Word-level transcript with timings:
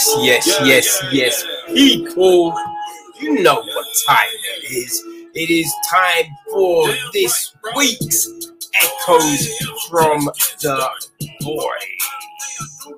Yes, 0.00 0.18
yes, 0.22 0.60
yes, 0.64 1.04
yes. 1.12 1.44
People, 1.66 2.54
you 3.20 3.42
know 3.42 3.56
what 3.56 3.86
time 4.08 4.28
it 4.32 4.70
is. 4.70 5.02
It 5.34 5.50
is 5.50 5.70
time 5.90 6.24
for 6.50 6.88
this 7.12 7.54
week's 7.76 8.26
Echoes 8.82 9.48
from 9.90 10.24
the 10.62 10.88
Void. 11.42 12.96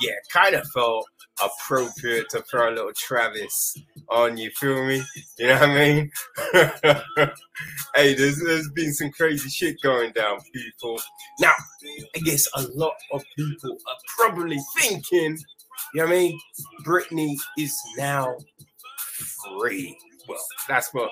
Yeah, 0.00 0.14
kind 0.32 0.56
of 0.56 0.66
felt 0.74 1.06
appropriate 1.42 2.28
to 2.30 2.42
throw 2.42 2.70
a 2.70 2.74
little 2.74 2.92
Travis 2.96 3.78
on 4.08 4.36
you, 4.36 4.50
feel 4.50 4.84
me? 4.84 5.02
You 5.38 5.46
know 5.46 5.60
what 5.60 5.70
I 5.70 5.74
mean? 5.74 6.10
hey, 7.94 8.14
there's, 8.14 8.42
there's 8.44 8.70
been 8.70 8.92
some 8.92 9.10
crazy 9.12 9.48
shit 9.48 9.76
going 9.82 10.12
down, 10.12 10.38
people. 10.52 11.00
Now, 11.38 11.52
I 12.16 12.18
guess 12.20 12.48
a 12.56 12.62
lot 12.74 12.94
of 13.12 13.22
people 13.36 13.70
are 13.70 13.96
probably 14.18 14.58
thinking, 14.78 15.38
you 15.94 16.00
know 16.00 16.06
what 16.06 16.14
I 16.14 16.18
mean? 16.18 16.40
Britney 16.84 17.34
is 17.58 17.76
now 17.96 18.36
free. 19.58 19.96
Well, 20.28 20.38
that's 20.68 20.92
what 20.94 21.10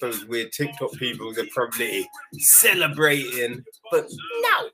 those 0.00 0.24
weird 0.24 0.52
TikTok 0.52 0.92
people 0.92 1.30
are 1.38 1.46
probably 1.52 2.08
celebrating. 2.38 3.62
But 3.90 4.06
no, 4.40 4.68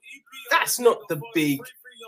that's 0.50 0.78
not 0.78 1.08
the 1.08 1.20
big 1.34 1.60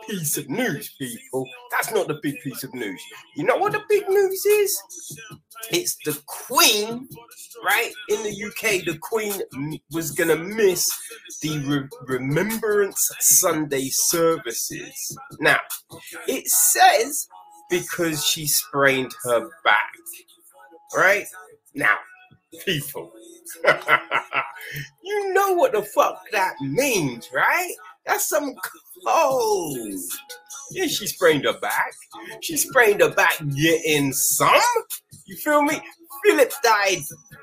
piece 0.08 0.36
of 0.38 0.48
news, 0.48 0.94
people. 0.98 1.46
That's 1.70 1.90
not 1.92 2.08
the 2.08 2.18
big 2.22 2.40
piece 2.42 2.64
of 2.64 2.74
news. 2.74 3.00
You 3.36 3.44
know 3.44 3.56
what 3.56 3.72
the 3.72 3.82
big 3.88 4.08
news 4.08 4.44
is? 4.46 4.82
It's 5.70 5.96
the 6.04 6.20
Queen, 6.26 7.08
right? 7.64 7.92
In 8.08 8.22
the 8.22 8.44
UK, 8.46 8.84
the 8.84 8.98
Queen 9.00 9.34
was 9.92 10.10
going 10.12 10.28
to 10.28 10.36
miss 10.36 10.90
the 11.42 11.58
Re- 11.60 11.88
Remembrance 12.18 13.10
Sunday 13.20 13.88
services. 13.88 15.16
Now, 15.40 15.58
it 16.26 16.46
says 16.48 17.28
because 17.70 18.24
she 18.24 18.46
sprained 18.46 19.12
her 19.24 19.48
back, 19.64 19.92
right? 20.96 21.26
Now, 21.74 21.96
people, 22.64 23.12
you 25.02 25.32
know 25.32 25.54
what 25.54 25.72
the 25.72 25.82
fuck 25.82 26.22
that 26.32 26.54
means, 26.60 27.28
right? 27.32 27.72
That's 28.06 28.28
some 28.28 28.54
cold. 29.06 29.78
Yeah, 30.72 30.86
she 30.86 31.06
sprained 31.06 31.44
her 31.44 31.58
back. 31.58 31.92
She 32.40 32.56
sprained 32.56 33.00
her 33.00 33.10
back 33.10 33.38
getting 33.54 34.12
some. 34.12 34.60
You 35.26 35.36
feel 35.36 35.62
me? 35.62 35.80
Philip 36.24 36.52
died, 36.62 36.98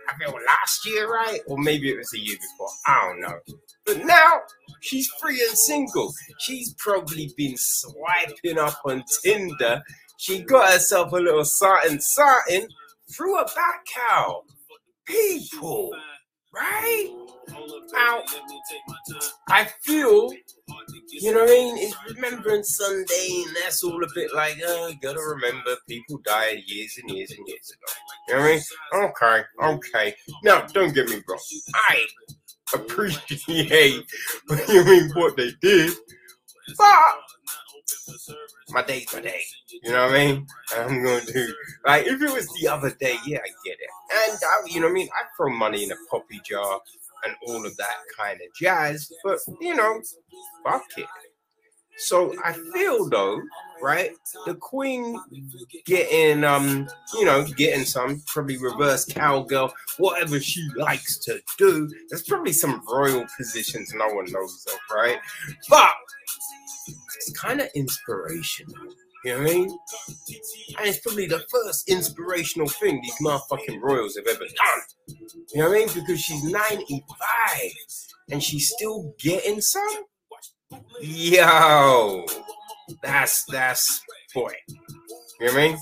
I 0.07 0.17
feel 0.17 0.33
last 0.47 0.85
year, 0.85 1.11
right? 1.11 1.39
Or 1.47 1.57
maybe 1.57 1.91
it 1.91 1.97
was 1.97 2.13
a 2.13 2.19
year 2.19 2.37
before. 2.37 2.69
I 2.87 3.01
don't 3.07 3.21
know. 3.21 3.39
But 3.85 4.05
now 4.05 4.41
she's 4.81 5.09
free 5.21 5.41
and 5.47 5.57
single. 5.57 6.13
She's 6.39 6.73
probably 6.75 7.33
been 7.35 7.55
swiping 7.57 8.57
up 8.57 8.79
on 8.85 9.03
Tinder. 9.23 9.81
She 10.17 10.41
got 10.41 10.71
herself 10.71 11.11
a 11.11 11.17
little 11.17 11.45
something, 11.45 11.99
something, 11.99 12.67
threw 13.11 13.37
her 13.37 13.45
back 13.55 13.85
out. 14.11 14.43
People, 15.05 15.91
right? 16.53 17.15
Now, 17.93 18.21
I 19.49 19.67
feel, 19.81 20.31
you 21.11 21.33
know 21.33 21.41
what 21.41 21.49
I 21.49 21.53
mean? 21.53 21.77
It's 21.77 21.95
Remembrance 22.15 22.77
Sunday, 22.77 23.43
and 23.45 23.55
that's 23.55 23.83
all 23.83 24.03
a 24.03 24.07
bit 24.13 24.33
like, 24.33 24.57
oh, 24.65 24.93
gotta 25.01 25.19
remember 25.19 25.75
people 25.87 26.19
died 26.25 26.59
years 26.65 26.97
and 27.01 27.09
years 27.15 27.31
and 27.31 27.47
years 27.47 27.71
ago. 27.71 27.93
You 28.27 28.35
know 28.35 28.41
what 28.41 28.49
I 28.49 29.01
mean? 29.01 29.09
Okay, 29.09 30.07
okay. 30.07 30.15
Now, 30.43 30.61
don't 30.67 30.93
get 30.93 31.09
me 31.09 31.21
wrong. 31.27 31.39
I 31.75 32.05
appreciate 32.73 34.05
you 34.67 34.85
mean 34.85 35.11
what 35.13 35.35
they 35.35 35.51
did, 35.61 35.93
but 36.77 36.87
my 38.69 38.83
day. 38.83 39.05
You 39.83 39.91
know 39.91 40.05
what 40.05 40.15
I 40.15 40.25
mean? 40.25 40.47
I'm 40.77 41.03
to 41.03 41.33
do 41.33 41.53
like 41.85 42.05
if 42.05 42.21
it 42.21 42.31
was 42.31 42.47
the 42.59 42.67
other 42.67 42.91
day, 42.91 43.15
yeah, 43.25 43.39
I 43.39 43.49
get 43.65 43.77
it. 43.79 44.29
And 44.31 44.39
I, 44.43 44.67
you 44.67 44.79
know 44.79 44.87
what 44.87 44.91
I 44.91 44.95
mean? 44.95 45.09
I 45.13 45.23
throw 45.35 45.49
money 45.49 45.83
in 45.83 45.91
a 45.91 45.95
poppy 46.09 46.39
jar 46.43 46.81
and 47.25 47.35
all 47.47 47.65
of 47.65 47.75
that 47.77 47.97
kind 48.17 48.35
of 48.35 48.53
jazz, 48.59 49.11
but 49.23 49.39
you 49.61 49.75
know, 49.75 50.01
fuck 50.63 50.85
it. 50.97 51.07
So 51.99 52.33
I 52.45 52.53
feel 52.73 53.09
though, 53.09 53.41
right? 53.81 54.11
The 54.45 54.55
queen 54.55 55.19
getting 55.85 56.45
um, 56.45 56.87
you 57.13 57.25
know, 57.25 57.43
getting 57.43 57.83
some 57.83 58.21
probably 58.25 58.57
reverse 58.57 59.03
cowgirl, 59.05 59.73
whatever 59.97 60.39
she 60.39 60.65
likes 60.77 61.17
to 61.19 61.41
do. 61.57 61.89
There's 62.09 62.23
probably 62.23 62.53
some 62.53 62.81
royal 62.89 63.25
positions 63.37 63.93
no 63.93 64.07
one 64.07 64.31
knows 64.31 64.65
of, 64.71 64.95
right? 64.95 65.19
But 65.69 65.91
it's 67.15 67.31
kind 67.39 67.61
of 67.61 67.69
inspirational. 67.75 68.75
You 69.25 69.33
know 69.33 69.43
what 69.43 69.51
I 69.51 69.53
mean? 69.53 69.79
And 70.77 70.87
it's 70.87 70.99
probably 70.99 71.27
the 71.27 71.43
first 71.51 71.89
inspirational 71.89 72.69
thing 72.69 73.01
these 73.01 73.17
motherfucking 73.21 73.81
royals 73.81 74.15
have 74.15 74.27
ever 74.27 74.45
done. 74.45 75.17
You 75.53 75.61
know 75.61 75.69
what 75.69 75.75
I 75.75 75.79
mean? 75.79 75.89
Because 75.93 76.21
she's 76.21 76.43
95 76.43 77.01
and 78.31 78.41
she's 78.41 78.69
still 78.69 79.13
getting 79.19 79.59
some. 79.59 80.05
Yo, 81.01 82.25
that's 83.03 83.43
that's 83.51 84.01
boy. 84.33 84.53
You 84.67 85.47
know 85.47 85.53
what 85.53 85.53
I 85.53 85.67
mean? 85.67 85.77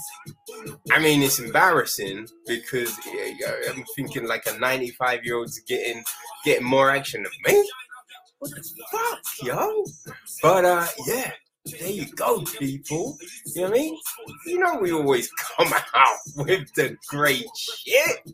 I 0.91 0.99
mean, 0.99 1.21
it's 1.23 1.39
embarrassing 1.39 2.27
because 2.47 2.97
yeah, 3.05 3.51
I'm 3.69 3.83
thinking 3.95 4.27
like 4.27 4.45
a 4.47 4.57
95 4.57 5.25
year 5.25 5.37
old's 5.37 5.59
getting 5.67 6.03
getting 6.45 6.65
more 6.65 6.89
action 6.89 7.23
than 7.23 7.53
me. 7.53 7.69
What 8.39 8.51
the 8.51 8.63
fuck, 8.91 9.19
yo? 9.41 9.83
But 10.43 10.65
uh, 10.65 10.87
yeah, 11.07 11.31
there 11.79 11.89
you 11.89 12.05
go, 12.13 12.41
people. 12.41 13.17
You 13.47 13.61
know 13.61 13.69
what 13.69 13.71
I 13.71 13.79
mean? 13.79 13.99
You 14.45 14.59
know 14.59 14.77
we 14.77 14.91
always 14.91 15.31
come 15.31 15.73
out 15.95 16.17
with 16.35 16.71
the 16.75 16.95
great 17.07 17.45
shit, 17.57 18.31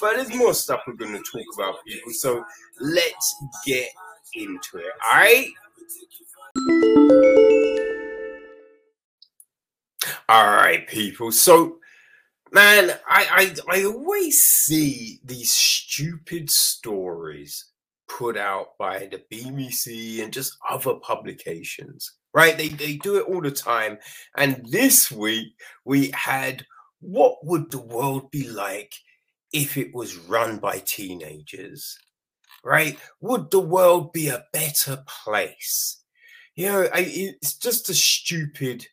but 0.00 0.16
there's 0.16 0.34
more 0.34 0.54
stuff 0.54 0.80
we're 0.86 0.94
gonna 0.94 1.18
talk 1.18 1.44
about, 1.54 1.84
people. 1.86 2.12
So 2.12 2.44
let's 2.80 3.36
get 3.66 3.88
into 4.34 4.78
it. 4.78 4.92
All 5.12 5.18
right. 5.18 5.48
All 10.28 10.46
right, 10.46 10.86
people. 10.88 11.32
So, 11.32 11.78
man, 12.50 12.92
I, 13.06 13.54
I 13.68 13.78
I 13.80 13.84
always 13.84 14.40
see 14.40 15.20
these 15.22 15.52
stupid 15.52 16.50
stories 16.50 17.66
put 18.08 18.36
out 18.36 18.76
by 18.78 19.08
the 19.10 19.22
BBC 19.32 20.22
and 20.22 20.32
just 20.32 20.56
other 20.68 20.94
publications, 20.94 22.12
right? 22.32 22.56
They 22.56 22.68
they 22.68 22.96
do 22.96 23.16
it 23.16 23.26
all 23.26 23.40
the 23.40 23.50
time. 23.50 23.98
And 24.36 24.64
this 24.70 25.10
week 25.10 25.54
we 25.84 26.10
had 26.12 26.66
what 27.00 27.44
would 27.44 27.70
the 27.70 27.80
world 27.80 28.30
be 28.30 28.48
like 28.48 28.94
if 29.52 29.76
it 29.76 29.94
was 29.94 30.16
run 30.16 30.58
by 30.58 30.82
teenagers? 30.84 31.98
Right? 32.62 32.98
Would 33.20 33.50
the 33.50 33.60
world 33.60 34.12
be 34.12 34.28
a 34.28 34.44
better 34.52 35.04
place? 35.06 36.02
You 36.56 36.66
know, 36.66 36.82
I, 36.94 37.00
it's 37.40 37.58
just 37.58 37.90
a 37.90 37.94
stupid 37.94 38.86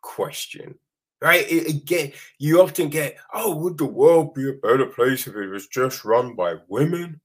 question, 0.00 0.76
right? 1.20 1.46
It, 1.48 1.84
get 1.84 2.14
you 2.38 2.60
often 2.62 2.88
get, 2.88 3.16
oh, 3.32 3.54
would 3.56 3.78
the 3.78 3.86
world 3.86 4.34
be 4.34 4.48
a 4.48 4.54
better 4.54 4.86
place 4.86 5.26
if 5.26 5.36
it 5.36 5.48
was 5.48 5.68
just 5.68 6.04
run 6.04 6.34
by 6.34 6.54
women? 6.68 7.20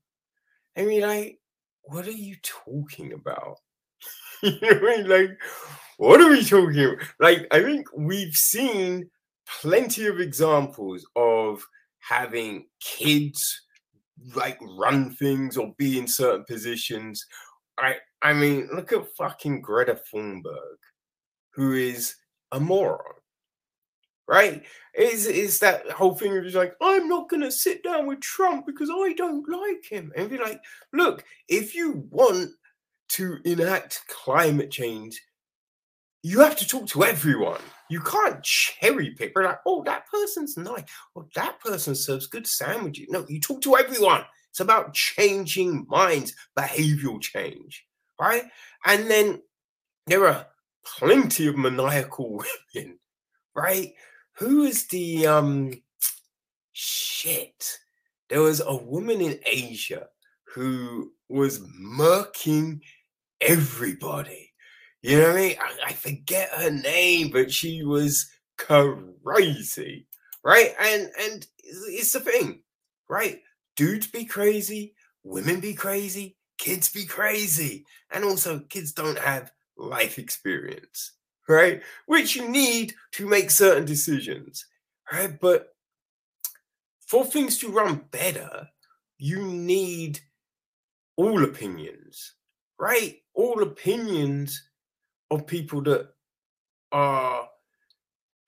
I 0.77 0.83
mean, 0.83 1.01
like, 1.01 1.39
what 1.83 2.07
are 2.07 2.11
you 2.11 2.35
talking 2.41 3.13
about? 3.13 3.57
you 4.43 4.51
know 4.51 4.67
what 4.67 4.77
I 4.77 4.97
mean? 4.97 5.07
Like, 5.07 5.41
what 5.97 6.21
are 6.21 6.29
we 6.29 6.43
talking 6.43 6.85
about? 6.85 6.97
Like, 7.19 7.47
I 7.51 7.61
think 7.61 7.87
we've 7.95 8.33
seen 8.33 9.09
plenty 9.61 10.07
of 10.07 10.19
examples 10.19 11.05
of 11.15 11.65
having 11.99 12.65
kids 12.79 13.61
like 14.35 14.59
run 14.61 15.11
things 15.15 15.57
or 15.57 15.73
be 15.77 15.97
in 15.97 16.07
certain 16.07 16.45
positions. 16.45 17.25
I 17.77 17.97
I 18.21 18.33
mean, 18.33 18.69
look 18.74 18.94
at 18.94 19.07
fucking 19.17 19.62
Greta 19.62 20.00
Thunberg, 20.13 20.77
who 21.53 21.74
is 21.74 22.15
a 22.51 22.59
moron 22.59 23.20
right? 24.31 24.63
Is 24.98 25.28
is 25.28 25.60
that 25.60 25.92
whole 25.92 26.16
thing 26.16 26.36
of 26.38 26.45
just 26.45 26.56
like, 26.56 26.74
I'm 26.81 27.10
not 27.10 27.30
gonna 27.30 27.51
sit 27.51 27.83
down 27.83 28.07
with 28.07 28.22
Trump 28.22 28.66
because 28.66 28.89
I 28.89 29.13
don't 29.13 29.48
like 29.48 29.86
him. 29.88 30.12
And 30.16 30.30
be 30.30 30.38
like, 30.38 30.62
look, 30.94 31.25
if 31.50 31.75
you 31.75 32.07
want 32.10 32.51
to 33.10 33.38
enact 33.44 34.01
climate 34.07 34.72
change, 34.72 35.22
you 36.24 36.39
have 36.39 36.56
to 36.57 36.68
talk 36.68 36.88
to 36.88 37.04
everyone. 37.04 37.60
You 37.89 38.00
can't 38.00 38.42
cherry 38.42 39.13
pick. 39.18 39.33
We're 39.36 39.44
like, 39.44 39.60
oh, 39.66 39.83
that 39.83 40.07
person's 40.07 40.56
nice. 40.56 40.84
Or 41.13 41.27
that 41.36 41.60
person 41.60 41.94
serves 41.94 42.27
good 42.27 42.48
sandwiches. 42.48 43.07
No, 43.10 43.25
you 43.27 43.42
talk 43.42 43.62
to 43.63 43.75
everyone. 43.75 44.24
It's 44.50 44.62
about 44.62 44.94
changing 44.94 45.86
minds, 45.89 46.34
behavioral 46.57 47.19
change, 47.19 47.86
right? 48.19 48.44
And 48.86 49.10
then 49.10 49.42
there 50.07 50.25
are 50.25 50.48
plenty 50.86 51.48
of 51.48 51.57
maniacal 51.57 52.42
women, 52.75 53.00
right? 53.56 53.94
Who 54.41 54.63
is 54.63 54.88
the 54.88 55.27
um 55.27 55.71
shit? 56.71 57.77
There 58.27 58.41
was 58.41 58.59
a 58.59 58.75
woman 58.75 59.21
in 59.21 59.39
Asia 59.45 60.07
who 60.45 61.11
was 61.29 61.59
murking 61.79 62.81
everybody. 63.39 64.51
You 65.03 65.19
know 65.19 65.27
what 65.27 65.38
I 65.38 65.41
mean? 65.41 65.55
I, 65.61 65.89
I 65.89 65.93
forget 65.93 66.49
her 66.55 66.71
name, 66.71 67.29
but 67.29 67.51
she 67.51 67.83
was 67.83 68.31
crazy, 68.57 70.07
right? 70.43 70.73
And 70.79 71.09
and 71.19 71.47
it's 71.59 72.13
the 72.13 72.19
thing, 72.19 72.63
right? 73.07 73.41
Dudes 73.75 74.07
be 74.07 74.25
crazy, 74.25 74.95
women 75.23 75.59
be 75.59 75.75
crazy, 75.75 76.35
kids 76.57 76.91
be 76.91 77.05
crazy, 77.05 77.85
and 78.11 78.23
also 78.23 78.59
kids 78.69 78.91
don't 78.91 79.19
have 79.19 79.51
life 79.77 80.17
experience, 80.17 81.11
right? 81.51 81.81
Which 82.06 82.36
you 82.36 82.48
need 82.48 82.94
to 83.13 83.27
make 83.27 83.51
certain 83.51 83.86
decisions, 83.86 84.65
right? 85.12 85.39
But 85.39 85.75
for 87.06 87.25
things 87.25 87.57
to 87.59 87.69
run 87.69 88.06
better, 88.12 88.68
you 89.18 89.45
need 89.45 90.19
all 91.18 91.44
opinions, 91.44 92.36
right? 92.80 93.18
All 93.33 93.62
opinions 93.62 94.69
of 95.30 95.45
people 95.45 95.81
that 95.83 96.09
are 96.92 97.48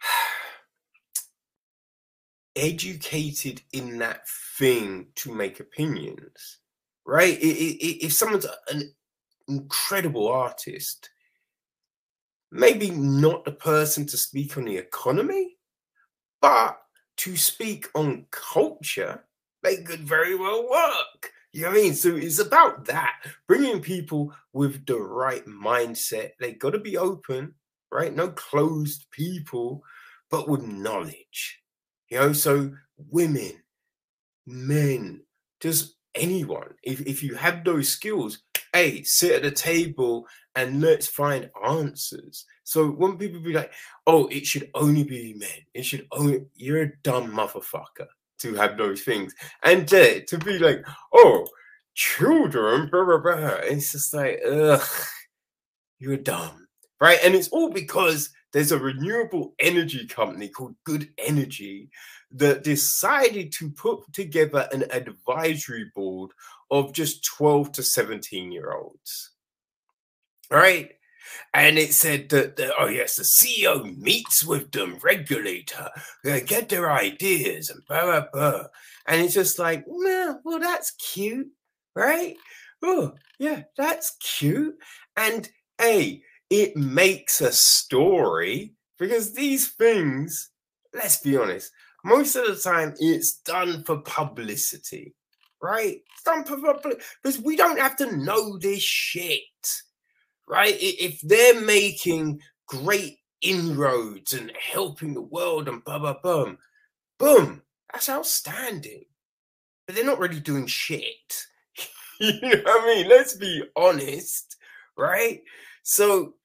educated 2.55 3.61
in 3.73 3.97
that 3.99 4.27
thing 4.57 5.07
to 5.15 5.33
make 5.33 5.59
opinions, 5.59 6.59
right? 7.05 7.37
If 7.41 8.13
someone's 8.13 8.47
an 8.71 8.93
incredible 9.47 10.27
artist, 10.27 11.09
maybe 12.53 12.91
not 12.91 13.43
the 13.43 13.51
person 13.51 14.05
to 14.05 14.15
speak 14.15 14.57
on 14.57 14.65
the 14.65 14.77
economy, 14.77 15.57
but 16.39 16.77
to 17.17 17.35
speak 17.35 17.87
on 17.95 18.27
culture, 18.31 19.25
they 19.63 19.77
could 19.77 20.01
very 20.01 20.35
well 20.35 20.69
work. 20.69 21.31
You 21.51 21.63
know 21.63 21.69
what 21.69 21.77
I 21.77 21.81
mean? 21.81 21.93
So 21.95 22.15
it's 22.15 22.39
about 22.39 22.85
that 22.85 23.13
bringing 23.47 23.81
people 23.81 24.33
with 24.53 24.85
the 24.85 24.99
right 24.99 25.45
mindset. 25.45 26.31
They 26.39 26.53
got 26.53 26.71
to 26.71 26.79
be 26.79 26.97
open, 26.97 27.55
right? 27.91 28.15
No 28.15 28.29
closed 28.29 29.05
people, 29.11 29.83
but 30.29 30.47
with 30.47 30.63
knowledge. 30.63 31.59
You 32.09 32.19
know, 32.19 32.33
so 32.33 32.71
women, 32.97 33.53
men, 34.45 35.21
just 35.59 35.95
anyone, 36.13 36.73
if, 36.83 37.01
if 37.01 37.23
you 37.23 37.35
have 37.35 37.63
those 37.63 37.89
skills, 37.89 38.43
hey, 38.73 39.03
sit 39.03 39.31
at 39.31 39.43
the 39.43 39.51
table 39.51 40.27
and 40.55 40.81
let's 40.81 41.07
find 41.07 41.49
answers. 41.65 42.45
So 42.63 42.89
when 42.89 43.17
people 43.17 43.39
be 43.39 43.53
like, 43.53 43.71
oh, 44.07 44.27
it 44.27 44.45
should 44.45 44.69
only 44.75 45.03
be 45.03 45.33
men, 45.35 45.49
it 45.73 45.83
should 45.83 46.07
only, 46.11 46.45
you're 46.55 46.83
a 46.83 46.97
dumb 47.03 47.31
motherfucker 47.31 48.07
to 48.39 48.53
have 48.55 48.77
those 48.77 49.01
things. 49.01 49.33
And 49.63 49.91
uh, 49.93 50.21
to 50.27 50.37
be 50.37 50.59
like, 50.59 50.85
oh, 51.13 51.47
children, 51.95 52.89
blah, 52.89 53.05
blah, 53.05 53.17
blah. 53.17 53.57
It's 53.63 53.91
just 53.91 54.13
like, 54.13 54.41
ugh, 54.47 54.87
you're 55.99 56.17
dumb. 56.17 56.67
Right. 56.99 57.19
And 57.23 57.35
it's 57.35 57.49
all 57.49 57.69
because 57.69 58.29
there's 58.53 58.71
a 58.71 58.79
renewable 58.79 59.55
energy 59.59 60.07
company 60.07 60.47
called 60.47 60.75
Good 60.85 61.09
Energy 61.17 61.89
that 62.31 62.63
decided 62.63 63.51
to 63.53 63.71
put 63.71 64.01
together 64.13 64.67
an 64.71 64.85
advisory 64.91 65.91
board 65.95 66.31
of 66.71 66.93
just 66.93 67.25
12 67.25 67.73
to 67.73 67.83
17 67.83 68.51
year 68.51 68.71
olds. 68.71 69.32
Right? 70.51 70.91
And 71.53 71.77
it 71.77 71.93
said 71.93 72.29
that, 72.29 72.55
the, 72.55 72.73
oh, 72.79 72.87
yes, 72.87 73.17
the 73.17 73.23
CEO 73.23 73.95
meets 73.97 74.43
with 74.43 74.71
them 74.71 74.97
regularly 75.03 75.63
to 75.63 76.41
get 76.41 76.69
their 76.69 76.91
ideas 76.91 77.69
and 77.69 77.81
blah, 77.87 78.03
blah, 78.03 78.25
blah. 78.33 78.63
And 79.07 79.21
it's 79.21 79.33
just 79.33 79.59
like, 79.59 79.83
well, 79.87 80.41
well, 80.43 80.59
that's 80.59 80.91
cute, 80.91 81.49
right? 81.95 82.35
Oh, 82.81 83.13
yeah, 83.39 83.63
that's 83.77 84.15
cute. 84.19 84.75
And 85.15 85.49
hey, 85.77 86.23
it 86.49 86.75
makes 86.75 87.41
a 87.41 87.51
story 87.51 88.73
because 88.97 89.33
these 89.33 89.69
things, 89.69 90.49
let's 90.93 91.19
be 91.19 91.37
honest, 91.37 91.71
most 92.03 92.35
of 92.35 92.47
the 92.47 92.55
time 92.55 92.93
it's 92.99 93.39
done 93.39 93.83
for 93.83 94.01
publicity, 94.01 95.13
right? 95.61 95.97
It's 96.13 96.23
done 96.23 96.43
for 96.45 96.57
publicity 96.57 97.03
because 97.21 97.39
we 97.39 97.55
don't 97.55 97.79
have 97.79 97.95
to 97.97 98.17
know 98.17 98.57
this 98.57 98.81
shit 98.81 99.41
right? 100.47 100.75
If 100.79 101.19
they're 101.21 101.61
making 101.61 102.41
great 102.67 103.19
inroads 103.41 104.33
and 104.33 104.51
helping 104.59 105.13
the 105.13 105.21
world 105.21 105.67
and 105.67 105.83
blah, 105.83 105.99
blah, 105.99 106.15
boom, 106.21 106.57
boom, 107.19 107.61
that's 107.91 108.09
outstanding. 108.09 109.05
But 109.85 109.95
they're 109.95 110.05
not 110.05 110.19
really 110.19 110.39
doing 110.39 110.67
shit. 110.67 111.45
you 112.19 112.39
know 112.41 112.61
what 112.63 112.83
I 112.83 112.95
mean? 112.95 113.09
Let's 113.09 113.35
be 113.35 113.63
honest, 113.75 114.55
right? 114.97 115.41
So, 115.83 116.35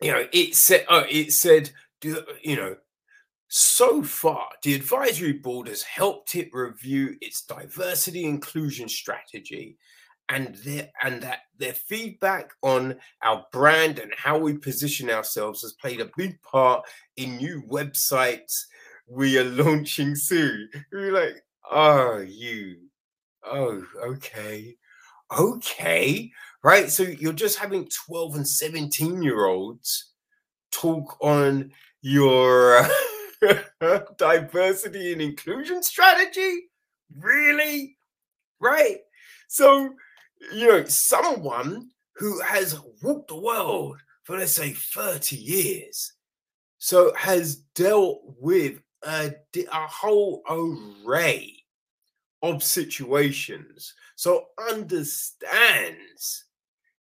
you 0.00 0.12
know, 0.12 0.26
it 0.32 0.54
said, 0.54 0.86
oh, 0.88 1.04
it 1.08 1.32
said, 1.32 1.70
you 2.02 2.56
know, 2.56 2.76
so 3.48 4.02
far, 4.02 4.48
the 4.62 4.74
advisory 4.74 5.32
board 5.32 5.68
has 5.68 5.82
helped 5.82 6.34
it 6.34 6.50
review 6.52 7.16
its 7.20 7.42
diversity 7.42 8.24
inclusion 8.24 8.88
strategy 8.88 9.78
and 10.28 10.54
their 10.56 10.88
and 11.02 11.22
that 11.22 11.40
their 11.58 11.72
feedback 11.72 12.50
on 12.62 12.96
our 13.22 13.46
brand 13.52 13.98
and 13.98 14.12
how 14.16 14.38
we 14.38 14.56
position 14.58 15.08
ourselves 15.10 15.62
has 15.62 15.72
played 15.72 16.00
a 16.00 16.10
big 16.16 16.40
part 16.42 16.84
in 17.16 17.36
new 17.36 17.62
websites 17.70 18.64
we 19.08 19.38
are 19.38 19.44
launching 19.62 20.14
soon. 20.14 20.68
We're 20.92 21.12
like, 21.12 21.44
oh, 21.70 22.18
you, 22.18 22.76
oh, 23.44 23.82
okay, 24.04 24.76
okay, 25.36 26.30
right. 26.62 26.90
So 26.90 27.02
you're 27.04 27.32
just 27.32 27.58
having 27.58 27.88
12 28.06 28.36
and 28.36 28.48
17 28.48 29.22
year 29.22 29.46
olds 29.46 30.12
talk 30.70 31.16
on 31.20 31.72
your 32.02 32.86
diversity 34.18 35.12
and 35.12 35.22
inclusion 35.22 35.82
strategy, 35.82 36.64
really, 37.18 37.96
right? 38.60 38.98
So 39.48 39.94
you 40.52 40.68
know, 40.68 40.84
someone 40.84 41.90
who 42.16 42.40
has 42.40 42.78
walked 43.02 43.28
the 43.28 43.40
world 43.40 44.00
for 44.22 44.38
let's 44.38 44.52
say 44.52 44.72
30 44.72 45.36
years, 45.36 46.12
so 46.78 47.12
has 47.14 47.56
dealt 47.74 48.20
with 48.40 48.80
a, 49.04 49.32
a 49.56 49.86
whole 49.86 50.42
array 50.48 51.52
of 52.42 52.62
situations, 52.62 53.94
so 54.16 54.46
understands, 54.70 56.44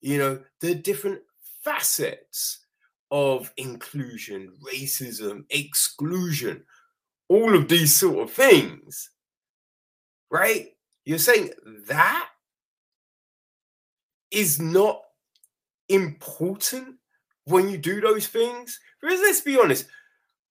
you 0.01 0.17
know, 0.17 0.39
the 0.61 0.75
different 0.75 1.19
facets 1.63 2.65
of 3.11 3.51
inclusion, 3.57 4.53
racism, 4.63 5.43
exclusion, 5.49 6.63
all 7.27 7.55
of 7.55 7.67
these 7.67 7.95
sort 7.95 8.19
of 8.19 8.31
things, 8.31 9.11
right? 10.31 10.67
You're 11.05 11.17
saying 11.17 11.51
that 11.87 12.29
is 14.31 14.61
not 14.61 15.01
important 15.89 16.95
when 17.45 17.69
you 17.69 17.77
do 17.77 17.99
those 18.01 18.27
things. 18.27 18.79
Because 19.01 19.19
let's 19.19 19.41
be 19.41 19.59
honest, 19.59 19.87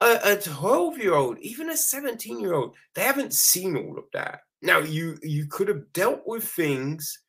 a 0.01 0.37
12 0.37 0.99
year 0.99 1.15
old, 1.15 1.39
even 1.39 1.71
a 1.71 1.77
17 1.77 2.41
year 2.41 2.55
old, 2.55 2.75
they 2.95 3.03
haven't 3.03 3.35
seen 3.35 3.77
all 3.77 3.99
of 3.99 4.05
that. 4.13 4.41
Now, 4.63 4.79
you 4.79 5.19
you 5.23 5.47
could 5.47 5.69
have 5.69 5.93
dealt 5.93 6.23
with 6.27 6.45
things 6.45 7.21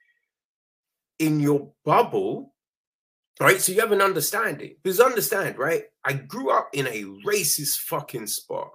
in 1.19 1.39
your 1.39 1.71
bubble, 1.83 2.53
right? 3.39 3.59
So 3.61 3.71
you 3.71 3.81
have 3.81 3.91
an 3.91 4.01
understanding. 4.01 4.75
Because 4.81 4.99
understand, 4.99 5.57
right? 5.57 5.83
I 6.03 6.13
grew 6.13 6.49
up 6.49 6.69
in 6.73 6.87
a 6.87 7.03
racist 7.25 7.79
fucking 7.79 8.27
spot, 8.27 8.71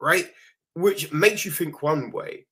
right? 0.00 0.30
Which 0.74 1.12
makes 1.12 1.44
you 1.44 1.50
think 1.50 1.82
one 1.82 2.10
way. 2.10 2.46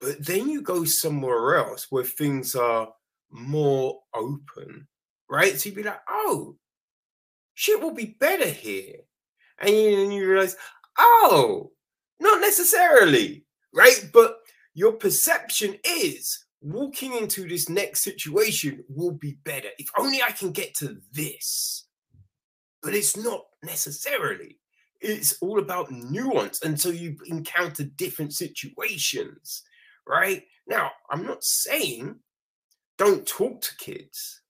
But 0.00 0.24
then 0.24 0.48
you 0.48 0.62
go 0.62 0.84
somewhere 0.84 1.56
else 1.56 1.86
where 1.90 2.04
things 2.04 2.54
are 2.54 2.88
more 3.34 4.00
open, 4.14 4.86
right? 5.28 5.58
So 5.58 5.68
you'd 5.68 5.76
be 5.76 5.82
like, 5.82 6.00
oh, 6.08 6.56
shit 7.54 7.80
will 7.80 7.94
be 7.94 8.16
better 8.20 8.48
here. 8.48 8.96
And 9.60 9.70
then 9.70 10.10
you 10.12 10.28
realize, 10.28 10.56
oh, 10.98 11.72
not 12.20 12.40
necessarily, 12.40 13.44
right? 13.74 14.08
But 14.12 14.36
your 14.74 14.92
perception 14.92 15.76
is 15.84 16.44
walking 16.60 17.14
into 17.14 17.46
this 17.46 17.68
next 17.68 18.02
situation 18.02 18.84
will 18.88 19.12
be 19.12 19.36
better. 19.44 19.68
If 19.78 19.88
only 19.98 20.22
I 20.22 20.30
can 20.30 20.50
get 20.52 20.74
to 20.76 20.96
this. 21.12 21.86
But 22.82 22.94
it's 22.94 23.16
not 23.16 23.42
necessarily. 23.62 24.58
It's 25.00 25.36
all 25.42 25.58
about 25.58 25.90
nuance. 25.90 26.62
And 26.62 26.80
so 26.80 26.90
you 26.90 27.16
encounter 27.26 27.84
different 27.84 28.32
situations, 28.32 29.62
right? 30.06 30.42
Now, 30.66 30.90
I'm 31.10 31.26
not 31.26 31.44
saying 31.44 32.16
don't 33.04 33.26
talk 33.26 33.60
to 33.60 33.76
kids. 33.76 34.40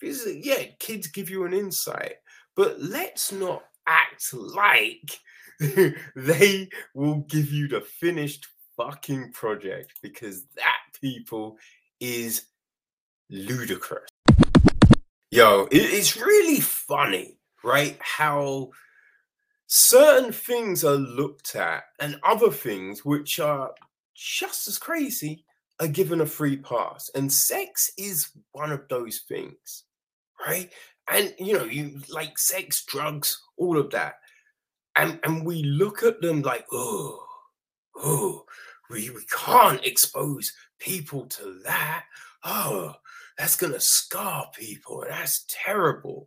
Because, 0.00 0.26
uh, 0.26 0.30
yeah, 0.40 0.64
kids 0.78 1.08
give 1.08 1.30
you 1.30 1.44
an 1.44 1.52
insight, 1.52 2.14
but 2.56 2.80
let's 2.80 3.32
not 3.32 3.64
act 3.86 4.32
like 4.32 5.18
they 6.16 6.68
will 6.94 7.20
give 7.28 7.50
you 7.50 7.68
the 7.68 7.80
finished 7.80 8.46
fucking 8.76 9.32
project 9.32 9.92
because 10.02 10.44
that, 10.56 10.78
people, 11.00 11.56
is 12.00 12.46
ludicrous. 13.30 14.08
Yo, 15.30 15.66
it's 15.70 16.16
really 16.16 16.60
funny, 16.60 17.38
right? 17.64 17.98
How 18.00 18.70
certain 19.66 20.30
things 20.30 20.84
are 20.84 20.94
looked 20.94 21.56
at 21.56 21.84
and 21.98 22.20
other 22.22 22.50
things 22.50 23.04
which 23.04 23.40
are 23.40 23.72
just 24.14 24.68
as 24.68 24.78
crazy 24.78 25.44
are 25.80 25.88
given 25.88 26.20
a 26.20 26.26
free 26.26 26.56
pass. 26.56 27.10
And 27.14 27.32
sex 27.32 27.90
is 27.98 28.30
one 28.52 28.72
of 28.72 28.88
those 28.88 29.22
things, 29.28 29.84
right? 30.46 30.70
And 31.08 31.34
you 31.38 31.54
know, 31.54 31.64
you 31.64 32.00
like 32.08 32.38
sex, 32.38 32.84
drugs, 32.84 33.40
all 33.58 33.78
of 33.78 33.90
that. 33.90 34.14
And 34.96 35.18
and 35.24 35.44
we 35.44 35.62
look 35.62 36.02
at 36.02 36.20
them 36.20 36.42
like, 36.42 36.66
oh, 36.72 37.24
oh, 37.96 38.44
we, 38.90 39.10
we 39.10 39.24
can't 39.26 39.84
expose 39.84 40.52
people 40.78 41.26
to 41.26 41.60
that. 41.64 42.04
Oh, 42.44 42.94
that's 43.36 43.56
gonna 43.56 43.80
scar 43.80 44.46
people. 44.56 45.04
That's 45.08 45.44
terrible. 45.48 46.26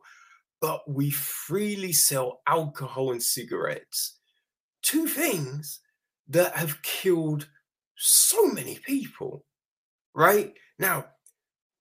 But 0.59 0.89
we 0.89 1.11
freely 1.11 1.93
sell 1.93 2.41
alcohol 2.47 3.11
and 3.11 3.21
cigarettes. 3.21 4.17
Two 4.81 5.07
things 5.07 5.79
that 6.29 6.55
have 6.55 6.81
killed 6.81 7.47
so 7.97 8.47
many 8.47 8.77
people, 8.85 9.43
right? 10.13 10.53
Now, 10.79 11.05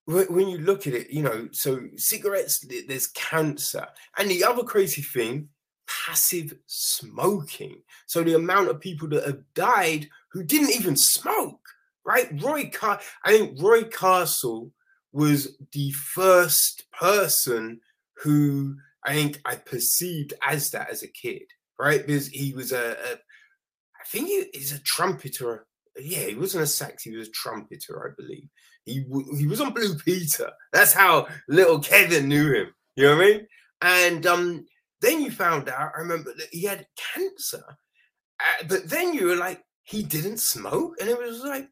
when 0.06 0.49
you 0.49 0.58
look 0.58 0.87
at 0.87 0.94
it, 0.94 1.11
you 1.11 1.23
know, 1.23 1.49
so 1.52 1.80
cigarettes, 1.96 2.64
there's 2.87 3.08
cancer. 3.08 3.87
And 4.16 4.30
the 4.30 4.44
other 4.44 4.62
crazy 4.62 5.02
thing, 5.02 5.49
passive 5.87 6.54
smoking. 6.66 7.82
So 8.06 8.23
the 8.23 8.35
amount 8.35 8.68
of 8.68 8.80
people 8.80 9.08
that 9.08 9.25
have 9.25 9.42
died 9.54 10.08
who 10.32 10.44
didn't 10.44 10.75
even 10.75 10.96
smoke, 10.96 11.61
right? 12.04 12.30
Roy 12.42 12.70
Car 12.70 13.00
I 13.25 13.32
think 13.32 13.61
Roy 13.61 13.85
Castle 13.85 14.73
was 15.12 15.56
the 15.73 15.90
first 15.92 16.85
person 16.92 17.80
who 18.23 18.76
I 19.04 19.14
think 19.14 19.40
I 19.44 19.56
perceived 19.56 20.35
as 20.46 20.70
that 20.70 20.90
as 20.90 21.02
a 21.02 21.08
kid, 21.08 21.44
right? 21.78 22.04
Because 22.06 22.28
he 22.28 22.52
was 22.52 22.73
a, 22.73 22.92
a 22.92 23.12
I 23.12 24.04
think 24.08 24.28
he 24.28 24.35
is 24.35 24.73
a 24.73 24.78
trumpeter 24.80 25.66
yeah, 25.98 26.26
he 26.26 26.34
wasn't 26.34 26.64
a 26.64 26.66
sax, 26.66 27.02
he 27.02 27.16
was 27.16 27.28
a 27.28 27.32
trumpeter, 27.32 28.08
I 28.08 28.14
believe. 28.20 28.48
He 28.84 29.04
he 29.36 29.46
was 29.46 29.60
on 29.60 29.72
Blue 29.72 29.96
Peter. 29.96 30.50
That's 30.72 30.92
how 30.92 31.26
little 31.48 31.80
Kevin 31.80 32.28
knew 32.28 32.52
him. 32.52 32.74
You 32.94 33.04
know 33.04 33.16
what 33.16 33.24
I 33.24 33.28
mean? 33.28 33.46
And 33.82 34.26
um, 34.26 34.66
then 35.00 35.22
you 35.22 35.30
found 35.30 35.68
out. 35.68 35.92
I 35.96 36.00
remember 36.00 36.32
that 36.36 36.48
he 36.52 36.64
had 36.64 36.86
cancer, 37.14 37.64
uh, 38.40 38.64
but 38.68 38.88
then 38.88 39.12
you 39.12 39.26
were 39.26 39.36
like, 39.36 39.62
he 39.82 40.02
didn't 40.02 40.38
smoke, 40.38 40.94
and 41.00 41.08
it 41.10 41.18
was 41.18 41.42
like, 41.42 41.68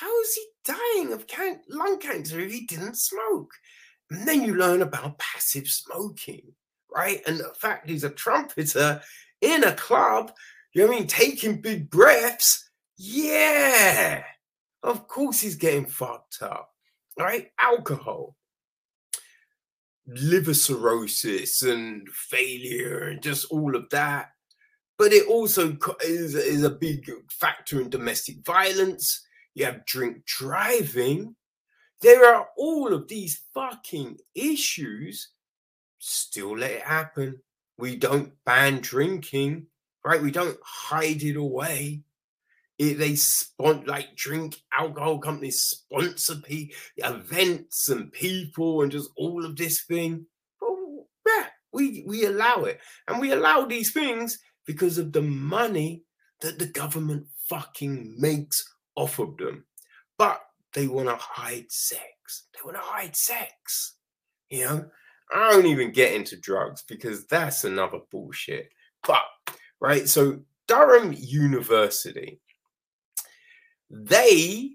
how 0.00 0.20
is 0.22 0.34
he 0.34 0.72
dying 0.72 1.12
of 1.12 1.26
can- 1.26 1.60
lung 1.68 1.98
cancer 1.98 2.40
if 2.40 2.50
he 2.50 2.66
didn't 2.66 2.96
smoke? 2.98 3.52
And 4.10 4.26
then 4.26 4.42
you 4.42 4.54
learn 4.54 4.82
about 4.82 5.18
passive 5.18 5.68
smoking, 5.68 6.52
right? 6.94 7.22
And 7.26 7.38
the 7.38 7.52
fact 7.56 7.88
he's 7.88 8.04
a 8.04 8.10
trumpeter 8.10 9.00
in 9.40 9.64
a 9.64 9.72
club 9.72 10.32
you 10.74 10.82
know 10.82 10.88
what 10.88 10.96
I 10.96 10.98
mean? 10.98 11.06
Taking 11.06 11.60
big 11.60 11.88
breaths. 11.88 12.68
Yeah. 12.96 14.24
Of 14.82 15.06
course 15.06 15.40
he's 15.40 15.54
getting 15.54 15.86
fucked 15.86 16.42
up. 16.42 16.70
Right? 17.18 17.50
Alcohol. 17.58 18.36
Liver 20.06 20.52
cirrhosis 20.52 21.62
and 21.62 22.08
failure 22.10 23.04
and 23.04 23.22
just 23.22 23.46
all 23.50 23.74
of 23.76 23.88
that. 23.90 24.30
But 24.98 25.12
it 25.12 25.26
also 25.28 25.76
is, 26.04 26.34
is 26.34 26.64
a 26.64 26.70
big 26.70 27.08
factor 27.30 27.80
in 27.80 27.88
domestic 27.88 28.44
violence. 28.44 29.24
You 29.54 29.64
have 29.66 29.86
drink 29.86 30.24
driving. 30.26 31.36
There 32.00 32.34
are 32.34 32.48
all 32.58 32.92
of 32.92 33.08
these 33.08 33.42
fucking 33.54 34.18
issues. 34.34 35.30
Still 35.98 36.58
let 36.58 36.72
it 36.72 36.82
happen. 36.82 37.40
We 37.78 37.96
don't 37.96 38.32
ban 38.44 38.80
drinking 38.80 39.68
right? 40.04 40.22
We 40.22 40.30
don't 40.30 40.58
hide 40.62 41.22
it 41.22 41.36
away. 41.36 42.02
It, 42.78 42.98
they 42.98 43.14
sponsor 43.14 43.86
like 43.86 44.16
drink 44.16 44.56
alcohol 44.72 45.18
companies 45.18 45.62
sponsor 45.62 46.36
p 46.36 46.74
events 46.96 47.88
and 47.88 48.12
people 48.12 48.82
and 48.82 48.90
just 48.90 49.10
all 49.16 49.44
of 49.44 49.56
this 49.56 49.84
thing. 49.84 50.26
Well, 50.60 51.06
yeah, 51.26 51.46
we 51.72 52.04
we 52.06 52.24
allow 52.24 52.64
it, 52.64 52.80
and 53.06 53.20
we 53.20 53.30
allow 53.30 53.64
these 53.64 53.92
things 53.92 54.38
because 54.66 54.98
of 54.98 55.12
the 55.12 55.22
money 55.22 56.02
that 56.40 56.58
the 56.58 56.66
government 56.66 57.26
fucking 57.48 58.16
makes 58.18 58.64
off 58.96 59.18
of 59.18 59.36
them. 59.36 59.64
But 60.18 60.40
they 60.72 60.88
want 60.88 61.08
to 61.08 61.16
hide 61.16 61.70
sex. 61.70 62.02
They 62.52 62.60
want 62.64 62.76
to 62.76 62.82
hide 62.82 63.14
sex. 63.14 63.96
You 64.50 64.64
know, 64.64 64.86
I 65.32 65.52
don't 65.52 65.66
even 65.66 65.92
get 65.92 66.12
into 66.12 66.36
drugs 66.36 66.82
because 66.88 67.26
that's 67.26 67.64
another 67.64 68.00
bullshit. 68.10 68.70
But 69.06 69.22
right? 69.84 70.08
So 70.08 70.40
Durham 70.66 71.12
University, 71.14 72.40
they 73.90 74.70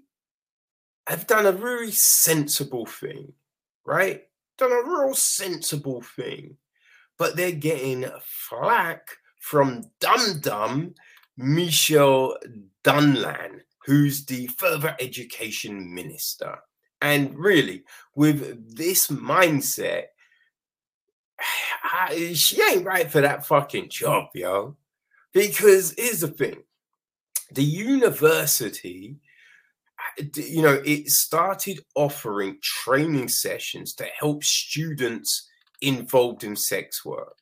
have 1.08 1.26
done 1.26 1.46
a 1.46 1.52
really 1.52 1.90
sensible 1.90 2.86
thing, 2.86 3.32
right? 3.84 4.22
Done 4.56 4.70
a 4.70 4.88
real 4.88 5.14
sensible 5.14 6.00
thing, 6.00 6.58
but 7.18 7.34
they're 7.34 7.50
getting 7.50 8.06
flack 8.22 9.08
from 9.40 9.82
Dum 9.98 10.38
Dum 10.38 10.94
Michelle 11.36 12.36
Donelan, 12.84 13.62
who's 13.86 14.24
the 14.26 14.46
further 14.46 14.94
education 15.00 15.92
minister. 15.92 16.56
And 17.02 17.36
really, 17.36 17.82
with 18.14 18.76
this 18.76 19.08
mindset, 19.08 20.04
she 22.34 22.62
ain't 22.62 22.86
right 22.86 23.10
for 23.10 23.22
that 23.22 23.44
fucking 23.44 23.88
job, 23.88 24.28
yo. 24.34 24.76
Because 25.32 25.94
here's 25.96 26.20
the 26.20 26.28
thing 26.28 26.62
the 27.52 27.64
university, 27.64 29.16
uh, 30.18 30.24
you 30.36 30.62
know, 30.62 30.80
it 30.84 31.08
started 31.08 31.80
offering 31.94 32.58
training 32.62 33.28
sessions 33.28 33.94
to 33.94 34.04
help 34.18 34.44
students 34.44 35.48
involved 35.80 36.44
in 36.44 36.56
sex 36.56 37.04
work. 37.04 37.36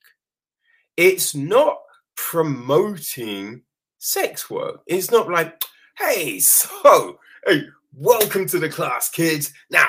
It's 0.97 1.35
not 1.35 1.77
promoting 2.15 3.61
sex 3.97 4.49
work. 4.49 4.81
It's 4.87 5.11
not 5.11 5.29
like, 5.29 5.63
hey, 5.97 6.39
so, 6.39 7.19
hey, 7.45 7.63
welcome 7.93 8.47
to 8.47 8.59
the 8.59 8.69
class, 8.69 9.09
kids. 9.09 9.53
Now, 9.69 9.87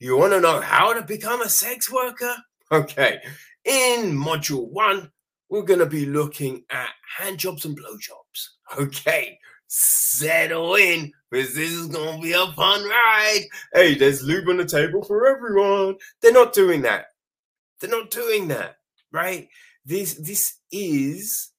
you 0.00 0.16
want 0.16 0.32
to 0.32 0.40
know 0.40 0.60
how 0.60 0.92
to 0.92 1.02
become 1.02 1.42
a 1.42 1.48
sex 1.48 1.90
worker? 1.90 2.34
Okay, 2.72 3.20
in 3.66 4.16
module 4.16 4.68
one, 4.70 5.12
we're 5.48 5.62
going 5.62 5.80
to 5.80 5.86
be 5.86 6.06
looking 6.06 6.64
at 6.70 6.90
hand 7.18 7.38
jobs 7.38 7.64
and 7.64 7.76
blow 7.76 7.96
jobs. 7.98 8.56
Okay, 8.78 9.38
settle 9.68 10.74
in 10.76 11.12
because 11.30 11.54
this 11.54 11.70
is 11.70 11.86
going 11.88 12.16
to 12.16 12.22
be 12.22 12.32
a 12.32 12.46
fun 12.52 12.84
ride. 12.84 13.42
Hey, 13.72 13.94
there's 13.94 14.22
lube 14.22 14.48
on 14.48 14.56
the 14.56 14.64
table 14.64 15.02
for 15.02 15.26
everyone. 15.26 15.96
They're 16.20 16.32
not 16.32 16.52
doing 16.52 16.82
that. 16.82 17.06
They're 17.80 17.90
not 17.90 18.10
doing 18.10 18.48
that, 18.48 18.76
right? 19.12 19.48
This 19.84 20.14
this 20.14 20.60
is, 20.72 21.50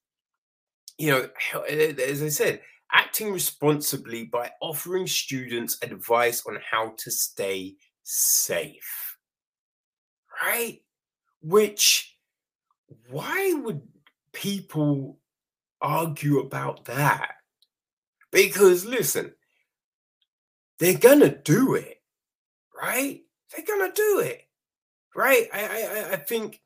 you 0.98 1.12
know, 1.12 1.30
as 1.78 2.24
I 2.24 2.30
said, 2.30 2.62
acting 2.92 3.32
responsibly 3.32 4.26
by 4.26 4.52
offering 4.62 5.08
students 5.08 5.78
advice 5.82 6.44
on 6.48 6.58
how 6.72 6.94
to 6.98 7.12
stay 7.12 7.76
safe, 8.04 9.18
right? 10.42 10.80
Which 11.42 12.15
why 13.10 13.54
would 13.54 13.82
people 14.34 15.20
argue 15.82 16.40
about 16.40 16.86
that? 16.86 17.32
Because 18.32 18.86
listen, 18.86 19.34
they're 20.80 20.98
gonna 20.98 21.36
do 21.36 21.76
it, 21.76 22.02
right? 22.76 23.22
They're 23.52 23.66
gonna 23.66 23.94
do 23.94 24.20
it, 24.20 24.42
right? 25.16 25.48
I 25.54 25.60
I, 25.62 26.14
I 26.14 26.16
think. 26.18 26.62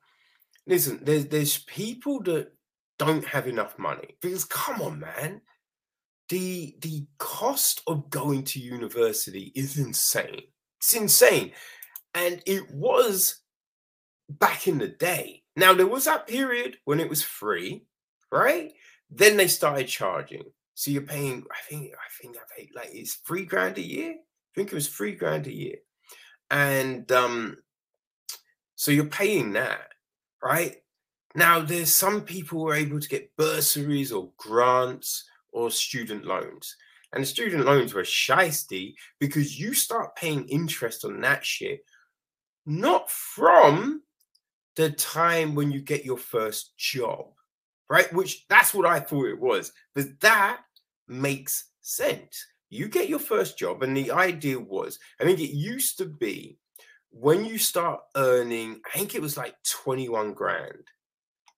Listen, 0.66 1.00
there's 1.02 1.26
there's 1.26 1.58
people 1.64 2.22
that 2.24 2.52
don't 2.98 3.24
have 3.24 3.48
enough 3.48 3.78
money 3.78 4.16
because 4.20 4.44
come 4.44 4.82
on, 4.82 5.00
man, 5.00 5.40
the 6.28 6.76
the 6.80 7.06
cost 7.18 7.82
of 7.86 8.10
going 8.10 8.44
to 8.44 8.60
university 8.60 9.52
is 9.54 9.78
insane. 9.78 10.42
It's 10.78 10.94
insane, 10.94 11.52
and 12.14 12.42
it 12.46 12.70
was 12.70 13.40
back 14.28 14.68
in 14.68 14.78
the 14.78 14.88
day 14.88 15.39
now 15.56 15.74
there 15.74 15.86
was 15.86 16.04
that 16.04 16.26
period 16.26 16.76
when 16.84 17.00
it 17.00 17.08
was 17.08 17.22
free, 17.22 17.84
right? 18.30 18.72
Then 19.10 19.36
they 19.36 19.48
started 19.48 19.88
charging. 19.88 20.44
So 20.74 20.90
you're 20.90 21.02
paying, 21.02 21.44
I 21.50 21.60
think, 21.68 21.92
I 21.92 22.22
think 22.22 22.36
I 22.36 22.40
paid 22.56 22.70
like 22.74 22.90
it's 22.92 23.14
three 23.16 23.44
grand 23.44 23.78
a 23.78 23.86
year. 23.86 24.12
I 24.12 24.50
think 24.54 24.72
it 24.72 24.74
was 24.74 24.88
three 24.88 25.14
grand 25.14 25.46
a 25.46 25.52
year. 25.52 25.76
And 26.50 27.10
um, 27.12 27.58
so 28.76 28.90
you're 28.90 29.04
paying 29.04 29.52
that, 29.52 29.88
right? 30.42 30.76
Now 31.34 31.60
there's 31.60 31.94
some 31.94 32.22
people 32.22 32.60
who 32.60 32.68
are 32.68 32.74
able 32.74 33.00
to 33.00 33.08
get 33.08 33.36
bursaries 33.36 34.12
or 34.12 34.30
grants 34.36 35.28
or 35.52 35.70
student 35.70 36.24
loans. 36.24 36.76
And 37.12 37.26
student 37.26 37.66
loans 37.66 37.92
were 37.92 38.02
shisty 38.02 38.94
because 39.18 39.58
you 39.58 39.74
start 39.74 40.16
paying 40.16 40.48
interest 40.48 41.04
on 41.04 41.20
that 41.22 41.44
shit 41.44 41.80
not 42.66 43.10
from 43.10 44.02
the 44.80 44.90
time 44.90 45.54
when 45.54 45.70
you 45.70 45.80
get 45.80 46.04
your 46.04 46.16
first 46.16 46.76
job, 46.76 47.26
right? 47.88 48.12
Which 48.12 48.46
that's 48.48 48.72
what 48.72 48.86
I 48.86 49.00
thought 49.00 49.26
it 49.26 49.38
was. 49.38 49.72
But 49.94 50.20
that 50.20 50.60
makes 51.06 51.66
sense. 51.82 52.46
You 52.70 52.88
get 52.88 53.08
your 53.08 53.18
first 53.18 53.58
job, 53.58 53.82
and 53.82 53.96
the 53.96 54.12
idea 54.12 54.58
was, 54.58 54.98
I 55.20 55.24
think 55.24 55.40
it 55.40 55.54
used 55.54 55.98
to 55.98 56.06
be 56.06 56.58
when 57.10 57.44
you 57.44 57.58
start 57.58 58.00
earning, 58.16 58.80
I 58.86 58.98
think 58.98 59.14
it 59.14 59.22
was 59.22 59.36
like 59.36 59.56
21 59.82 60.32
grand, 60.32 60.84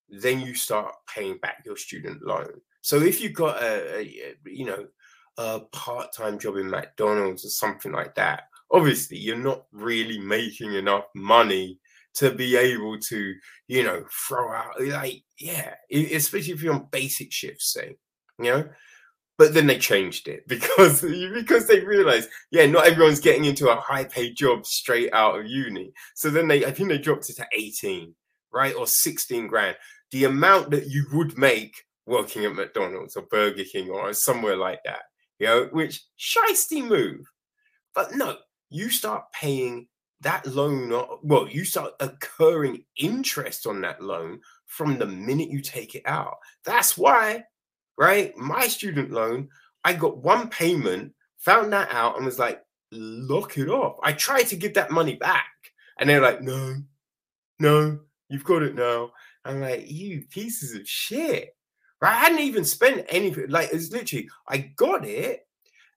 then 0.08 0.40
you 0.40 0.54
start 0.54 0.94
paying 1.14 1.38
back 1.38 1.62
your 1.64 1.76
student 1.76 2.22
loan. 2.22 2.60
So 2.80 3.00
if 3.00 3.20
you 3.20 3.28
got 3.28 3.62
a, 3.62 4.00
a 4.00 4.34
you 4.46 4.64
know, 4.64 4.86
a 5.38 5.60
part-time 5.60 6.38
job 6.38 6.56
in 6.56 6.70
McDonald's 6.70 7.44
or 7.44 7.50
something 7.50 7.92
like 7.92 8.14
that, 8.16 8.44
obviously 8.70 9.18
you're 9.18 9.36
not 9.36 9.66
really 9.72 10.18
making 10.18 10.74
enough 10.74 11.04
money 11.14 11.78
to 12.14 12.30
be 12.30 12.56
able 12.56 12.98
to, 12.98 13.34
you 13.68 13.82
know, 13.82 14.04
throw 14.28 14.52
out 14.52 14.80
like, 14.80 15.22
yeah, 15.38 15.74
especially 15.90 16.52
if 16.52 16.62
you're 16.62 16.74
on 16.74 16.88
basic 16.90 17.32
shifts, 17.32 17.72
say, 17.72 17.96
you 18.38 18.44
know. 18.44 18.68
But 19.38 19.54
then 19.54 19.66
they 19.66 19.78
changed 19.78 20.28
it 20.28 20.44
because 20.48 21.00
because 21.00 21.66
they 21.66 21.80
realized, 21.80 22.28
yeah, 22.50 22.66
not 22.66 22.86
everyone's 22.86 23.20
getting 23.20 23.44
into 23.44 23.70
a 23.70 23.80
high 23.80 24.04
paid 24.04 24.36
job 24.36 24.66
straight 24.66 25.12
out 25.12 25.38
of 25.38 25.46
uni. 25.46 25.92
So 26.14 26.30
then 26.30 26.48
they, 26.48 26.64
I 26.64 26.70
think 26.70 26.88
they 26.88 26.98
dropped 26.98 27.30
it 27.30 27.36
to 27.36 27.46
18, 27.52 28.14
right, 28.52 28.74
or 28.74 28.86
16 28.86 29.46
grand. 29.48 29.76
The 30.10 30.24
amount 30.24 30.70
that 30.70 30.88
you 30.88 31.06
would 31.12 31.38
make 31.38 31.74
working 32.06 32.44
at 32.44 32.54
McDonald's 32.54 33.16
or 33.16 33.22
Burger 33.22 33.64
King 33.64 33.88
or 33.88 34.12
somewhere 34.12 34.56
like 34.56 34.80
that, 34.84 35.02
you 35.38 35.46
know, 35.46 35.68
which 35.72 36.04
shisty 36.18 36.86
move. 36.86 37.24
But 37.94 38.14
no, 38.14 38.36
you 38.70 38.90
start 38.90 39.24
paying 39.32 39.88
that 40.22 40.46
loan, 40.46 40.92
uh, 40.92 41.04
well, 41.22 41.48
you 41.48 41.64
start 41.64 41.92
occurring 42.00 42.84
interest 42.96 43.66
on 43.66 43.80
that 43.82 44.02
loan 44.02 44.40
from 44.66 44.98
the 44.98 45.06
minute 45.06 45.50
you 45.50 45.60
take 45.60 45.94
it 45.94 46.02
out. 46.06 46.36
That's 46.64 46.96
why, 46.96 47.44
right? 47.98 48.36
My 48.36 48.66
student 48.68 49.10
loan, 49.10 49.48
I 49.84 49.92
got 49.92 50.18
one 50.18 50.48
payment, 50.48 51.12
found 51.38 51.72
that 51.72 51.90
out, 51.90 52.16
and 52.16 52.24
was 52.24 52.38
like, 52.38 52.62
lock 52.90 53.58
it 53.58 53.68
off. 53.68 53.98
I 54.02 54.12
tried 54.12 54.44
to 54.44 54.56
give 54.56 54.74
that 54.74 54.90
money 54.90 55.16
back, 55.16 55.50
and 55.98 56.08
they're 56.08 56.22
like, 56.22 56.40
no, 56.40 56.76
no, 57.58 57.98
you've 58.28 58.44
got 58.44 58.62
it 58.62 58.74
now. 58.74 59.10
I'm 59.44 59.60
like, 59.60 59.90
you 59.90 60.24
pieces 60.30 60.74
of 60.74 60.88
shit. 60.88 61.56
Right? 62.00 62.12
I 62.12 62.18
hadn't 62.18 62.40
even 62.40 62.64
spent 62.64 63.06
anything. 63.08 63.48
Like, 63.48 63.70
it's 63.72 63.92
literally, 63.92 64.28
I 64.48 64.58
got 64.58 65.04
it, 65.04 65.46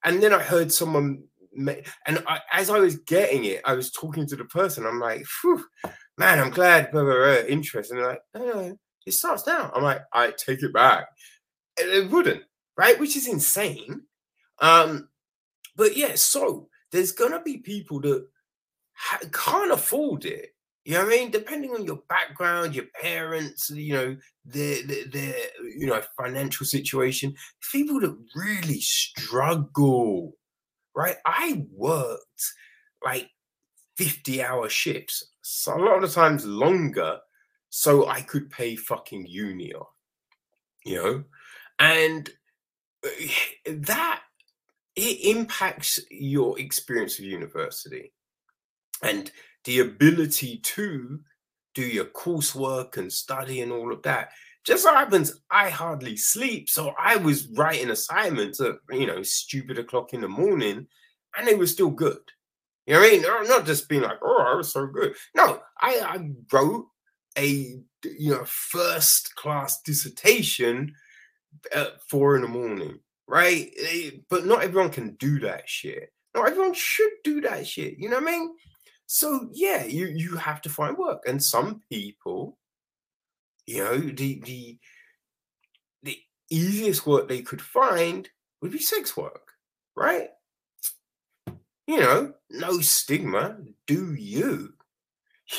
and 0.04 0.22
then 0.22 0.32
I 0.32 0.40
heard 0.40 0.72
someone 0.72 1.24
and 1.56 2.22
I, 2.26 2.40
as 2.52 2.70
I 2.70 2.78
was 2.78 2.96
getting 2.98 3.44
it, 3.44 3.62
I 3.64 3.74
was 3.74 3.90
talking 3.90 4.26
to 4.26 4.36
the 4.36 4.44
person. 4.44 4.86
I'm 4.86 5.00
like, 5.00 5.24
man, 6.18 6.38
I'm 6.38 6.50
glad 6.50 6.90
blah, 6.90 7.02
blah, 7.02 7.14
blah, 7.14 7.34
interest. 7.48 7.90
And 7.90 8.00
they're 8.00 8.08
like, 8.08 8.22
no, 8.34 8.44
no, 8.44 8.78
it 9.06 9.12
starts 9.12 9.46
now. 9.46 9.70
I'm 9.74 9.82
like, 9.82 10.02
I 10.12 10.32
take 10.32 10.62
it 10.62 10.72
back. 10.72 11.06
And 11.80 11.88
it 11.90 12.10
wouldn't, 12.10 12.42
right? 12.76 12.98
Which 12.98 13.16
is 13.16 13.28
insane. 13.28 14.02
Um, 14.60 15.08
but 15.76 15.96
yeah, 15.96 16.14
so 16.14 16.68
there's 16.92 17.12
gonna 17.12 17.42
be 17.42 17.58
people 17.58 18.00
that 18.00 18.26
ha- 18.94 19.20
can't 19.32 19.72
afford 19.72 20.24
it. 20.24 20.50
You 20.84 20.92
know 20.92 21.04
what 21.04 21.14
I 21.14 21.16
mean? 21.16 21.30
Depending 21.32 21.72
on 21.72 21.84
your 21.84 22.00
background, 22.08 22.76
your 22.76 22.84
parents, 23.02 23.70
you 23.70 23.92
know, 23.92 24.16
their, 24.44 24.82
their, 24.86 25.04
their 25.06 25.34
you 25.76 25.86
know 25.86 26.00
financial 26.16 26.64
situation, 26.64 27.34
people 27.72 28.00
that 28.00 28.16
really 28.36 28.80
struggle 28.80 30.34
right? 30.96 31.16
I 31.24 31.66
worked 31.70 32.52
like 33.04 33.30
50 33.98 34.42
hour 34.42 34.68
shifts, 34.68 35.32
so 35.42 35.76
a 35.76 35.78
lot 35.78 36.02
of 36.02 36.02
the 36.02 36.08
times 36.08 36.44
longer, 36.44 37.18
so 37.68 38.08
I 38.08 38.22
could 38.22 38.50
pay 38.50 38.74
fucking 38.74 39.26
uni 39.26 39.74
off, 39.74 39.92
you 40.84 40.96
know? 40.96 41.24
And 41.78 42.28
eh, 43.04 43.28
that 43.66 44.22
it 44.96 45.36
impacts 45.36 46.00
your 46.10 46.58
experience 46.58 47.18
of 47.18 47.26
university 47.26 48.12
and 49.02 49.30
the 49.64 49.80
ability 49.80 50.58
to 50.58 51.20
do 51.74 51.82
your 51.82 52.06
coursework 52.06 52.96
and 52.96 53.12
study 53.12 53.60
and 53.60 53.70
all 53.70 53.92
of 53.92 54.02
that 54.02 54.30
just 54.66 54.82
so 54.82 54.92
happens 54.92 55.40
I 55.50 55.70
hardly 55.70 56.16
sleep. 56.16 56.68
So 56.68 56.92
I 56.98 57.16
was 57.16 57.48
writing 57.50 57.90
assignments 57.90 58.60
at, 58.60 58.74
you 58.90 59.06
know, 59.06 59.22
stupid 59.22 59.78
o'clock 59.78 60.12
in 60.12 60.20
the 60.20 60.28
morning 60.28 60.86
and 61.36 61.46
they 61.46 61.54
were 61.54 61.66
still 61.66 61.90
good. 61.90 62.18
You 62.86 62.94
know 62.94 63.00
what 63.00 63.08
I 63.08 63.10
mean? 63.12 63.24
I'm 63.28 63.48
not 63.48 63.66
just 63.66 63.88
being 63.88 64.02
like, 64.02 64.18
oh, 64.22 64.44
I 64.46 64.54
was 64.54 64.72
so 64.72 64.86
good. 64.86 65.14
No, 65.34 65.60
I, 65.80 66.00
I 66.02 66.30
wrote 66.52 66.86
a, 67.38 67.78
you 68.04 68.30
know, 68.30 68.44
first 68.44 69.34
class 69.36 69.80
dissertation 69.82 70.92
at 71.74 72.02
four 72.08 72.36
in 72.36 72.42
the 72.42 72.48
morning, 72.48 72.98
right? 73.28 73.72
Eh, 73.78 74.10
but 74.28 74.46
not 74.46 74.62
everyone 74.62 74.90
can 74.90 75.14
do 75.14 75.38
that 75.40 75.68
shit. 75.68 76.12
Not 76.34 76.48
everyone 76.48 76.74
should 76.74 77.12
do 77.24 77.40
that 77.42 77.66
shit. 77.66 77.98
You 77.98 78.08
know 78.08 78.16
what 78.16 78.28
I 78.28 78.32
mean? 78.32 78.54
So 79.06 79.48
yeah, 79.52 79.84
you 79.84 80.06
you 80.06 80.36
have 80.36 80.60
to 80.62 80.68
find 80.68 80.98
work, 80.98 81.22
and 81.26 81.42
some 81.42 81.82
people 81.90 82.58
you 83.66 83.82
know, 83.82 83.98
the 83.98 84.40
the 84.40 84.78
the 86.02 86.18
easiest 86.50 87.06
work 87.06 87.28
they 87.28 87.42
could 87.42 87.60
find 87.60 88.28
would 88.62 88.72
be 88.72 88.78
sex 88.78 89.16
work, 89.16 89.52
right? 89.96 90.28
You 91.86 92.00
know, 92.00 92.32
no 92.50 92.80
stigma. 92.80 93.58
Do 93.86 94.14
you? 94.14 94.72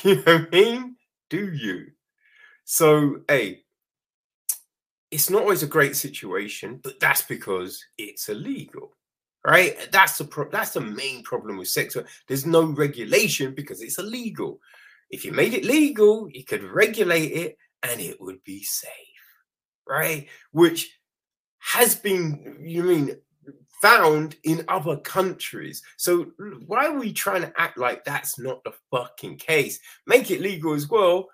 You 0.03 0.15
know 0.15 0.21
what 0.23 0.47
I 0.47 0.49
mean? 0.51 0.95
Do 1.29 1.49
you? 1.53 1.87
So, 2.65 3.21
hey, 3.29 3.63
it's 5.11 5.29
not 5.29 5.43
always 5.43 5.63
a 5.63 5.67
great 5.67 5.95
situation, 5.95 6.81
but 6.83 6.99
that's 6.99 7.21
because 7.21 7.81
it's 7.97 8.27
illegal, 8.27 8.97
right? 9.45 9.89
That's 9.91 10.17
the 10.17 10.25
pro- 10.25 10.49
that's 10.49 10.71
the 10.71 10.81
main 10.81 11.23
problem 11.23 11.55
with 11.57 11.69
sex 11.69 11.95
work. 11.95 12.07
There's 12.27 12.45
no 12.45 12.65
regulation 12.65 13.55
because 13.55 13.81
it's 13.81 13.97
illegal. 13.97 14.59
If 15.09 15.23
you 15.23 15.31
made 15.31 15.53
it 15.53 15.63
legal, 15.63 16.29
you 16.29 16.43
could 16.43 16.63
regulate 16.63 17.31
it 17.31 17.57
and 17.83 17.99
it 17.99 18.19
would 18.21 18.43
be 18.43 18.63
safe, 18.63 18.91
right? 19.87 20.27
Which 20.51 20.89
has 21.59 21.95
been, 21.95 22.57
you 22.61 22.83
mean, 22.83 23.17
found 23.81 24.35
in 24.43 24.65
other 24.67 24.97
countries. 24.97 25.83
So 25.97 26.31
why 26.65 26.87
are 26.87 26.99
we 26.99 27.13
trying 27.13 27.41
to 27.41 27.53
act 27.57 27.77
like 27.77 28.03
that's 28.03 28.39
not 28.39 28.63
the 28.63 28.73
fucking 28.91 29.37
case? 29.37 29.79
Make 30.05 30.31
it 30.31 30.41
legal 30.41 30.73
as 30.73 30.89
well. 30.89 31.27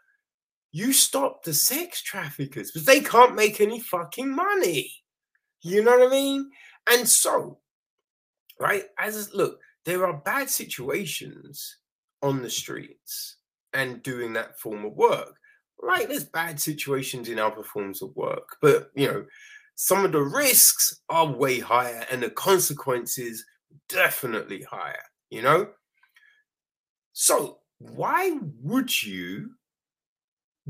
You 0.71 0.91
stop 0.91 1.43
the 1.43 1.53
sex 1.53 2.01
traffickers 2.01 2.71
because 2.71 2.85
they 2.85 2.99
can't 2.99 3.35
make 3.35 3.61
any 3.61 3.79
fucking 3.79 4.35
money. 4.35 4.91
You 5.61 5.83
know 5.83 5.97
what 5.97 6.07
I 6.07 6.11
mean? 6.11 6.49
And 6.91 7.07
so, 7.07 7.59
right, 8.59 8.85
as 8.99 9.33
look, 9.33 9.59
there 9.85 10.05
are 10.05 10.21
bad 10.25 10.49
situations 10.49 11.77
on 12.21 12.41
the 12.41 12.49
streets 12.49 13.37
and 13.73 14.03
doing 14.03 14.33
that 14.33 14.59
form 14.59 14.85
of 14.85 14.93
work 14.93 15.37
right, 15.83 16.07
there's 16.07 16.23
bad 16.23 16.59
situations 16.59 17.29
in 17.29 17.39
other 17.39 17.63
forms 17.63 18.01
of 18.01 18.15
work, 18.15 18.57
but 18.61 18.89
you 18.95 19.07
know, 19.07 19.25
some 19.75 20.05
of 20.05 20.11
the 20.11 20.21
risks 20.21 21.01
are 21.09 21.25
way 21.25 21.59
higher 21.59 22.05
and 22.11 22.21
the 22.23 22.29
consequences 22.29 23.45
definitely 23.89 24.61
higher, 24.63 25.03
you 25.29 25.41
know? 25.41 25.67
So, 27.13 27.59
why 27.79 28.37
would 28.61 29.03
you 29.03 29.51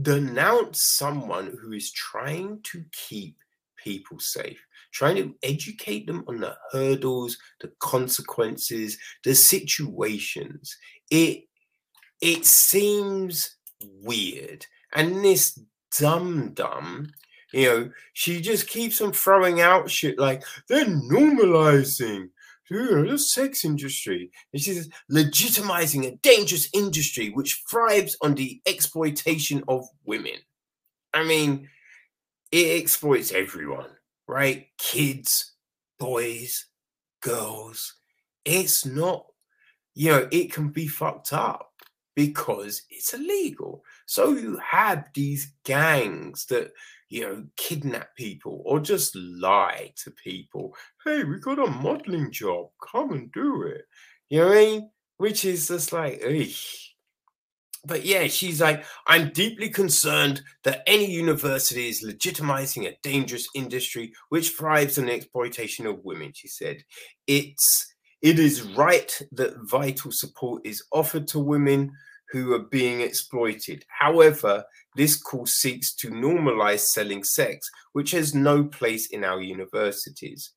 denounce 0.02 0.84
someone 0.84 1.58
who 1.62 1.74
is 1.74 1.92
trying 1.92 2.62
to 2.64 2.84
keep 2.92 3.38
people 3.78 4.20
safe, 4.20 4.60
trying 4.92 5.16
to 5.18 5.36
educate 5.44 6.08
them 6.08 6.24
on 6.28 6.40
the 6.40 6.56
hurdles, 6.72 7.38
the 7.62 7.72
consequences, 7.80 8.98
the 9.24 9.36
situations? 9.36 10.76
It 11.12 11.44
it 12.22 12.46
seems 12.46 13.58
weird 14.02 14.66
and 14.94 15.24
this 15.24 15.60
dumb 15.98 16.54
dumb, 16.54 17.12
you 17.52 17.68
know, 17.68 17.90
she 18.14 18.42
just 18.42 18.68
keeps 18.68 19.02
on 19.02 19.14
throwing 19.14 19.62
out 19.62 19.90
shit 19.90 20.18
like 20.18 20.44
they're 20.68 20.86
normalizing 20.86 22.30
the 22.70 23.18
sex 23.18 23.66
industry. 23.66 24.32
And 24.52 24.62
she's 24.62 24.90
legitimizing 25.12 26.06
a 26.06 26.16
dangerous 26.18 26.70
industry 26.74 27.30
which 27.30 27.64
thrives 27.70 28.18
on 28.22 28.36
the 28.36 28.62
exploitation 28.66 29.64
of 29.68 29.86
women. 30.06 30.40
I 31.14 31.24
mean, 31.24 31.70
it 32.52 32.82
exploits 32.82 33.32
everyone, 33.32 33.90
right? 34.28 34.68
Kids, 34.78 35.54
boys, 36.00 36.66
girls. 37.22 37.96
It's 38.46 38.86
not, 38.86 39.26
you 39.94 40.12
know, 40.12 40.28
it 40.32 40.52
can 40.52 40.70
be 40.70 40.88
fucked 40.88 41.34
up 41.34 41.72
because 42.16 42.84
it's 42.90 43.14
illegal. 43.14 43.84
So 44.06 44.34
you 44.34 44.58
have 44.58 45.10
these 45.14 45.54
gangs 45.64 46.46
that, 46.48 46.72
you 47.10 47.22
know, 47.22 47.46
kidnap 47.58 48.16
people 48.16 48.62
or 48.66 48.80
just 48.80 49.16
lie 49.16 49.94
to 50.04 50.12
people. 50.12 50.76
Hey, 51.04 51.24
we 51.24 51.40
got 51.40 51.60
a 51.60 51.70
modeling 51.70 52.32
job. 52.32 52.68
Come 52.92 53.12
and 53.12 53.32
do 53.32 53.64
it. 53.64 53.86
You 54.30 54.40
know 54.40 54.48
what 54.48 54.58
I 54.58 54.62
mean? 54.62 54.90
Which 55.18 55.46
is 55.46 55.68
just 55.68 55.94
like, 55.94 56.22
but 57.86 58.06
yeah, 58.06 58.28
she's 58.28 58.62
like, 58.62 58.86
I'm 59.08 59.32
deeply 59.32 59.70
concerned 59.70 60.42
that 60.64 60.84
any 60.88 61.12
university 61.12 61.90
is 61.90 62.04
legitimizing 62.04 62.88
a 62.88 62.96
dangerous 63.04 63.48
industry 63.54 64.14
which 64.30 64.52
thrives 64.52 64.98
on 64.98 65.08
the 65.08 65.14
exploitation 65.14 65.86
of 65.86 66.04
women. 66.04 66.32
She 66.34 66.48
said, 66.48 66.84
It's 67.28 67.94
it 68.22 68.40
is 68.40 68.64
right 68.78 69.12
that 69.34 69.54
vital 69.64 70.12
support 70.14 70.66
is 70.66 70.82
offered 70.94 71.28
to 71.30 71.40
women 71.40 71.92
who 72.34 72.52
are 72.52 72.60
being 72.60 73.02
exploited. 73.02 73.86
However, 73.88 74.66
this 74.96 75.16
course 75.16 75.54
seeks 75.54 75.94
to 75.98 76.10
normalize 76.10 76.80
selling 76.80 77.24
sex, 77.24 77.70
which 77.94 78.10
has 78.12 78.34
no 78.34 78.64
place 78.64 79.06
in 79.08 79.24
our 79.24 79.40
universities. 79.40 80.52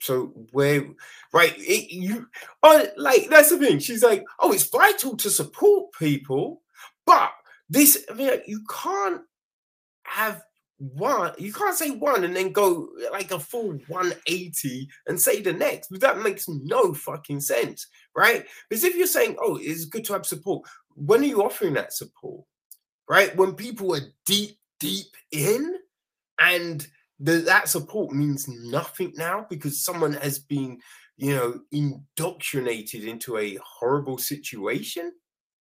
So 0.00 0.32
where, 0.50 0.84
right? 1.32 1.54
It, 1.56 1.92
you, 1.92 2.26
oh, 2.64 2.86
like 2.96 3.30
that's 3.30 3.50
the 3.50 3.58
thing. 3.58 3.78
She's 3.78 4.02
like, 4.02 4.24
oh, 4.40 4.52
it's 4.52 4.68
vital 4.68 5.16
to 5.18 5.30
support 5.30 5.92
people, 5.98 6.62
but 7.06 7.30
this, 7.70 8.04
I 8.10 8.14
mean, 8.14 8.30
you 8.46 8.62
can't 8.68 9.22
have 10.02 10.42
one. 10.78 11.32
You 11.38 11.52
can't 11.52 11.76
say 11.76 11.90
one 11.90 12.24
and 12.24 12.34
then 12.34 12.52
go 12.52 12.88
like 13.12 13.30
a 13.30 13.38
full 13.38 13.78
180 13.86 14.88
and 15.06 15.20
say 15.20 15.40
the 15.40 15.52
next. 15.52 15.88
That 16.00 16.18
makes 16.18 16.48
no 16.48 16.92
fucking 16.92 17.40
sense, 17.40 17.86
right? 18.14 18.44
Because 18.68 18.84
if 18.84 18.96
you're 18.96 19.06
saying, 19.06 19.36
oh, 19.40 19.58
it's 19.60 19.86
good 19.86 20.04
to 20.06 20.12
have 20.14 20.26
support, 20.26 20.68
when 20.96 21.20
are 21.20 21.26
you 21.26 21.42
offering 21.42 21.74
that 21.74 21.92
support? 21.92 22.44
Right? 23.08 23.34
When 23.36 23.54
people 23.54 23.94
are 23.94 24.12
deep, 24.24 24.58
deep 24.80 25.06
in 25.30 25.76
and 26.40 26.86
the, 27.20 27.38
that 27.38 27.68
support 27.68 28.12
means 28.12 28.48
nothing 28.48 29.12
now 29.16 29.46
because 29.48 29.82
someone 29.82 30.14
has 30.14 30.38
been, 30.38 30.78
you 31.16 31.34
know, 31.34 31.60
indoctrinated 31.72 33.04
into 33.04 33.38
a 33.38 33.58
horrible 33.64 34.18
situation, 34.18 35.12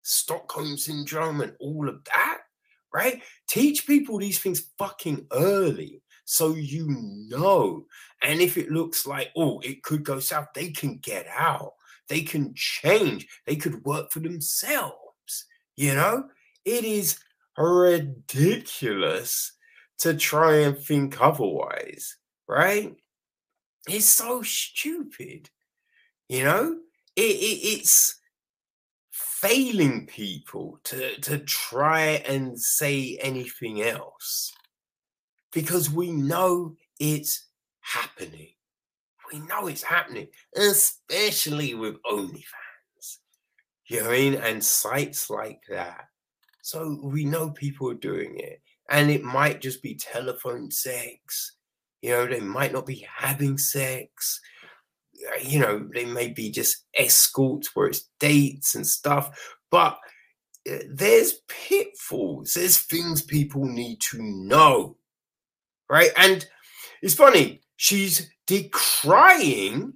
Stockholm 0.02 0.76
syndrome, 0.76 1.40
and 1.42 1.54
all 1.60 1.88
of 1.88 2.02
that, 2.04 2.38
right? 2.92 3.22
Teach 3.48 3.86
people 3.86 4.18
these 4.18 4.38
things 4.38 4.70
fucking 4.78 5.26
early 5.32 6.02
so 6.26 6.54
you 6.54 6.86
know. 7.28 7.86
And 8.20 8.40
if 8.40 8.58
it 8.58 8.70
looks 8.70 9.06
like, 9.06 9.30
oh, 9.36 9.60
it 9.60 9.82
could 9.82 10.04
go 10.04 10.20
south, 10.20 10.48
they 10.54 10.70
can 10.70 10.98
get 10.98 11.26
out, 11.34 11.72
they 12.08 12.20
can 12.20 12.52
change, 12.54 13.26
they 13.46 13.56
could 13.56 13.84
work 13.84 14.10
for 14.10 14.20
themselves, 14.20 15.05
you 15.76 15.94
know? 15.94 16.24
It 16.64 16.84
is 16.84 17.18
ridiculous 17.56 19.52
to 19.98 20.14
try 20.14 20.56
and 20.56 20.78
think 20.78 21.20
otherwise, 21.20 22.16
right? 22.48 22.94
It's 23.88 24.08
so 24.08 24.42
stupid, 24.42 25.48
you 26.28 26.44
know. 26.44 26.78
It, 27.14 27.20
it, 27.20 27.78
it's 27.78 28.20
failing 29.10 30.06
people 30.06 30.80
to 30.84 31.18
to 31.20 31.38
try 31.38 32.22
and 32.26 32.58
say 32.60 33.18
anything 33.20 33.82
else 33.82 34.52
because 35.52 35.90
we 35.90 36.10
know 36.10 36.74
it's 36.98 37.46
happening. 37.80 38.48
We 39.32 39.40
know 39.40 39.66
it's 39.66 39.82
happening, 39.82 40.28
especially 40.56 41.74
with 41.74 42.02
OnlyFans. 42.02 42.65
You 43.86 44.00
know 44.00 44.08
what 44.08 44.14
I 44.14 44.18
mean? 44.18 44.34
And 44.34 44.64
sites 44.64 45.30
like 45.30 45.60
that. 45.68 46.08
So 46.62 46.98
we 47.02 47.24
know 47.24 47.50
people 47.50 47.90
are 47.90 47.94
doing 47.94 48.38
it 48.38 48.60
and 48.90 49.10
it 49.10 49.22
might 49.22 49.60
just 49.60 49.82
be 49.82 49.94
telephone 49.94 50.70
sex. 50.70 51.56
You 52.02 52.10
know, 52.10 52.26
they 52.26 52.40
might 52.40 52.72
not 52.72 52.86
be 52.86 53.06
having 53.14 53.58
sex. 53.58 54.40
Uh, 55.28 55.38
you 55.42 55.60
know, 55.60 55.88
they 55.94 56.04
may 56.04 56.28
be 56.28 56.50
just 56.50 56.84
escorts 56.94 57.74
where 57.74 57.86
it's 57.86 58.08
dates 58.18 58.74
and 58.74 58.86
stuff. 58.86 59.56
But 59.70 59.98
uh, 60.70 60.78
there's 60.90 61.34
pitfalls. 61.48 62.52
There's 62.54 62.78
things 62.78 63.22
people 63.22 63.64
need 63.64 64.00
to 64.10 64.18
know, 64.20 64.96
right? 65.88 66.10
And 66.16 66.44
it's 67.02 67.14
funny. 67.14 67.60
She's 67.76 68.30
decrying 68.46 69.92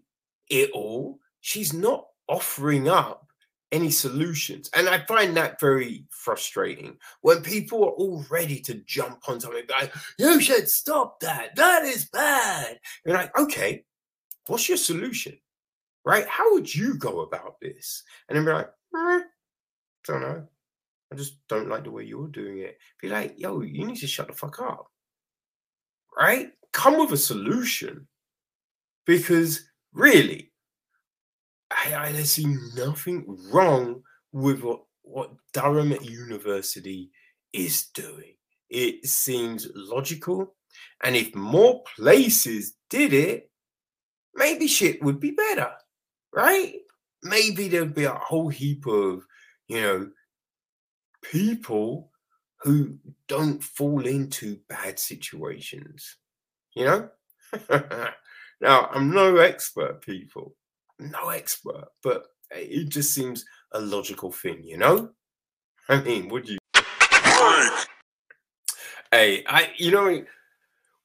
it 0.48 0.70
all. 0.72 1.18
She's 1.40 1.72
not 1.72 2.07
offering 2.29 2.88
up 2.88 3.30
any 3.73 3.91
solutions. 3.91 4.69
And 4.75 4.89
I 4.89 5.05
find 5.07 5.37
that 5.37 5.61
very 5.61 6.05
frustrating 6.11 6.97
when 7.21 7.43
people 7.43 7.85
are 7.85 7.93
all 7.93 8.25
ready 8.31 8.61
to 8.61 8.75
jump 8.87 9.29
on 9.29 9.41
something 9.41 9.65
like, 9.71 9.93
you 10.19 10.41
should 10.41 10.69
stop 10.69 11.21
that. 11.21 11.55
That 11.57 11.85
is 11.85 12.07
bad. 12.07 12.79
You're 13.05 13.17
like, 13.17 13.37
okay, 13.39 13.85
what's 14.47 14.69
your 14.69 14.79
solution? 14.79 15.39
Right? 16.05 16.27
How 16.27 16.53
would 16.55 16.75
you 16.75 16.95
go 16.95 17.21
about 17.21 17.61
this? 17.61 18.03
And 18.29 18.37
then 18.37 18.45
be 18.45 18.53
like, 18.53 18.71
eh, 18.97 19.21
don't 20.05 20.23
know. 20.23 20.47
I 21.13 21.17
just 21.17 21.37
don't 21.49 21.69
like 21.69 21.85
the 21.85 21.91
way 21.91 22.05
you're 22.05 22.29
doing 22.29 22.59
it. 22.59 22.79
Be 23.01 23.09
like, 23.09 23.35
yo, 23.37 23.61
you 23.63 23.85
need 23.85 23.99
to 23.99 24.07
shut 24.07 24.29
the 24.29 24.33
fuck 24.33 24.61
up. 24.61 24.87
Right? 26.17 26.51
Come 26.73 26.99
with 26.99 27.13
a 27.13 27.17
solution. 27.17 28.07
Because 29.07 29.69
really, 29.93 30.50
I, 31.71 31.95
I 31.95 32.23
see 32.23 32.47
nothing 32.77 33.25
wrong 33.53 34.03
with 34.33 34.63
what, 34.63 34.83
what 35.03 35.31
Durham 35.53 35.93
University 36.03 37.11
is 37.53 37.87
doing. 37.95 38.35
It 38.69 39.07
seems 39.07 39.69
logical. 39.75 40.55
And 41.03 41.17
if 41.17 41.35
more 41.35 41.83
places 41.97 42.75
did 42.89 43.13
it, 43.13 43.51
maybe 44.35 44.67
shit 44.67 45.03
would 45.03 45.21
be 45.21 45.33
better, 45.33 45.73
right? 46.33 46.75
Maybe 47.23 47.69
there'd 47.69 47.95
be 47.95 48.05
a 48.05 48.15
whole 48.15 48.49
heap 48.49 48.87
of, 48.87 49.27
you 49.69 49.81
know, 49.81 50.11
people 51.23 52.11
who 52.63 52.99
don't 53.27 53.63
fall 53.63 54.07
into 54.07 54.59
bad 54.69 54.99
situations, 54.99 56.17
you 56.75 56.85
know? 56.85 57.09
now, 58.61 58.89
I'm 58.93 59.13
no 59.13 59.37
expert, 59.37 60.03
people, 60.03 60.55
no 61.01 61.31
expert, 61.31 61.89
but 62.03 62.27
it 62.51 62.89
just 62.89 63.15
seems 63.15 63.45
a 63.73 63.81
logical 63.81 64.33
thing, 64.33 64.63
you 64.65 64.77
know? 64.77 65.11
I 65.89 66.01
mean, 66.01 66.29
would 66.29 66.49
you? 66.49 66.59
hey, 69.11 69.45
I, 69.47 69.71
you 69.77 69.91
know, 69.91 70.25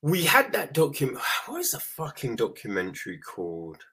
we 0.02 0.24
had 0.24 0.54
that 0.54 0.74
document. 0.74 1.20
What 1.48 1.62
is 1.62 1.72
the 1.72 1.80
fucking 1.80 2.36
documentary 2.36 3.20
called? 3.20 3.84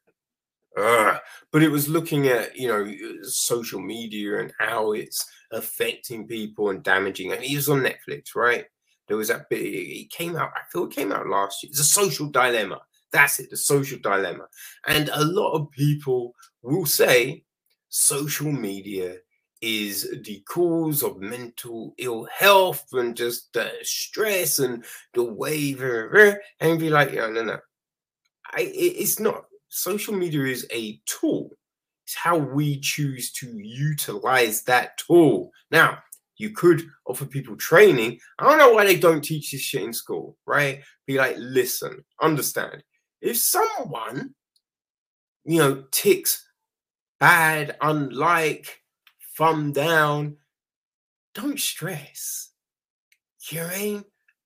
But 0.76 1.62
it 1.62 1.70
was 1.70 1.88
looking 1.88 2.28
at 2.28 2.56
you 2.56 2.68
know 2.68 2.90
social 3.22 3.80
media 3.80 4.40
and 4.40 4.52
how 4.58 4.92
it's 4.92 5.26
affecting 5.50 6.26
people 6.26 6.70
and 6.70 6.82
damaging. 6.82 7.32
And 7.32 7.42
it 7.44 7.54
was 7.54 7.68
on 7.68 7.82
Netflix, 7.82 8.34
right? 8.34 8.64
There 9.08 9.16
was 9.16 9.28
that 9.28 9.48
bit. 9.50 9.60
It 9.60 10.10
came 10.10 10.36
out. 10.36 10.50
I 10.54 10.60
feel 10.70 10.84
it 10.84 10.92
came 10.92 11.12
out 11.12 11.26
last 11.26 11.62
year. 11.62 11.70
It's 11.70 11.80
a 11.80 11.84
social 11.84 12.28
dilemma. 12.28 12.80
That's 13.12 13.38
it, 13.40 13.50
the 13.50 13.56
social 13.56 13.98
dilemma. 13.98 14.46
And 14.86 15.10
a 15.12 15.24
lot 15.24 15.52
of 15.52 15.70
people 15.70 16.34
will 16.62 16.86
say 16.86 17.44
social 17.88 18.50
media 18.50 19.16
is 19.60 20.10
the 20.24 20.42
cause 20.48 21.02
of 21.02 21.20
mental 21.20 21.94
ill 21.98 22.26
health 22.36 22.84
and 22.92 23.16
just 23.16 23.52
the 23.52 23.70
stress 23.82 24.58
and 24.58 24.84
the 25.14 25.22
way, 25.22 25.76
and 26.60 26.80
be 26.80 26.90
like, 26.90 27.12
yeah, 27.12 27.28
no, 27.28 27.44
no. 27.44 27.58
I, 28.54 28.72
it's 28.74 29.20
not. 29.20 29.44
Social 29.68 30.14
media 30.14 30.44
is 30.44 30.66
a 30.72 31.00
tool. 31.06 31.50
It's 32.04 32.16
how 32.16 32.36
we 32.36 32.80
choose 32.80 33.30
to 33.34 33.46
utilize 33.56 34.64
that 34.64 34.98
tool. 34.98 35.50
Now, 35.70 35.98
you 36.36 36.50
could 36.50 36.82
offer 37.06 37.24
people 37.24 37.56
training. 37.56 38.18
I 38.38 38.44
don't 38.44 38.58
know 38.58 38.72
why 38.72 38.84
they 38.84 38.98
don't 38.98 39.22
teach 39.22 39.52
this 39.52 39.60
shit 39.60 39.82
in 39.82 39.92
school, 39.92 40.36
right? 40.44 40.82
Be 41.06 41.18
like, 41.18 41.36
listen, 41.38 42.04
understand 42.20 42.82
if 43.22 43.38
someone, 43.38 44.34
you 45.44 45.58
know, 45.58 45.84
ticks 45.92 46.44
bad, 47.20 47.76
unlike, 47.80 48.82
thumb 49.38 49.72
down, 49.72 50.36
don't 51.34 51.58
stress. 51.58 52.50
You 53.50 53.66
mean? 53.68 54.04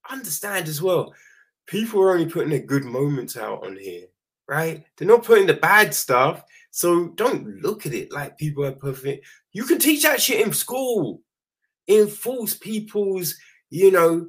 Understand 0.09 0.67
as 0.67 0.81
well. 0.81 1.13
People 1.65 2.01
are 2.01 2.11
only 2.11 2.29
putting 2.29 2.51
their 2.51 2.59
good 2.59 2.85
moments 2.85 3.35
out 3.35 3.65
on 3.65 3.77
here, 3.77 4.05
right? 4.47 4.85
They're 4.95 5.07
not 5.07 5.25
putting 5.25 5.47
the 5.47 5.55
bad 5.55 5.93
stuff. 5.93 6.43
So 6.71 7.09
don't 7.09 7.61
look 7.61 7.85
at 7.85 7.93
it 7.93 8.13
like 8.13 8.37
people 8.37 8.63
are 8.63 8.71
perfect. 8.71 9.25
You 9.53 9.65
can 9.65 9.79
teach 9.79 10.03
that 10.03 10.21
shit 10.21 10.45
in 10.45 10.53
school. 10.53 11.21
Enforce 11.87 12.53
people's, 12.53 13.35
you 13.69 13.91
know, 13.91 14.27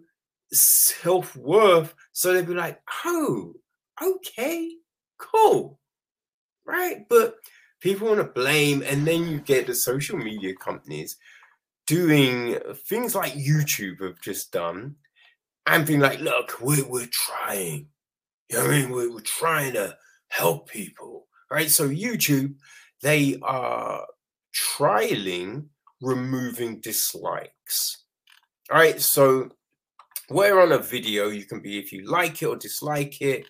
self 0.53 1.37
worth. 1.37 1.95
So 2.13 2.33
they'd 2.33 2.47
be 2.47 2.55
like, 2.55 2.81
oh, 3.05 3.55
okay, 4.03 4.71
cool, 5.19 5.79
right? 6.67 7.07
But 7.09 7.37
people 7.81 8.09
want 8.09 8.19
to 8.19 8.25
blame, 8.25 8.83
and 8.87 9.07
then 9.07 9.29
you 9.29 9.41
get 9.41 9.67
the 9.67 9.75
social 9.75 10.19
media 10.19 10.55
companies 10.55 11.17
doing 11.87 12.59
things 12.89 13.15
like 13.15 13.33
YouTube 13.33 14.03
have 14.03 14.21
just 14.21 14.53
done 14.53 14.97
and 15.67 15.87
being 15.87 16.01
like, 16.01 16.21
look, 16.21 16.61
we're, 16.61 16.87
we're 16.87 17.09
trying. 17.11 17.89
You 18.51 18.59
know 18.59 18.65
what 18.65 18.75
I 18.75 18.81
mean? 18.81 18.91
We're, 18.91 19.13
we're 19.13 19.21
trying 19.21 19.73
to 19.75 19.97
help 20.29 20.69
people, 20.69 21.27
right? 21.51 21.71
So 21.71 21.89
YouTube, 21.89 22.55
they 23.03 23.39
are 23.43 24.07
trialing 24.55 25.67
removing 26.01 26.81
dislikes. 26.81 28.05
All 28.71 28.79
right, 28.79 29.01
so 29.01 29.51
we're 30.31 30.61
on 30.61 30.73
a 30.73 30.79
video, 30.79 31.29
you 31.29 31.45
can 31.45 31.61
be 31.61 31.79
if 31.79 31.93
you 31.93 32.05
like 32.05 32.43
it 32.43 32.47
or 32.47 32.57
dislike 32.57 33.21
it, 33.23 33.47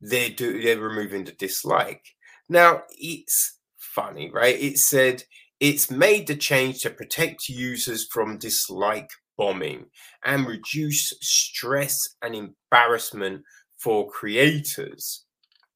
they're 0.00 0.30
do 0.30 0.62
they're 0.62 0.78
removing 0.80 1.24
the 1.24 1.32
dislike. 1.32 2.04
Now 2.48 2.82
it's 2.90 3.58
funny, 3.76 4.30
right? 4.32 4.58
It 4.60 4.78
said 4.78 5.24
it's 5.60 5.90
made 5.90 6.26
the 6.26 6.36
change 6.36 6.82
to 6.82 6.90
protect 6.90 7.48
users 7.48 8.06
from 8.10 8.38
dislike 8.38 9.10
bombing 9.36 9.86
and 10.24 10.46
reduce 10.46 11.14
stress 11.20 12.16
and 12.22 12.34
embarrassment 12.34 13.42
for 13.76 14.10
creators, 14.10 15.24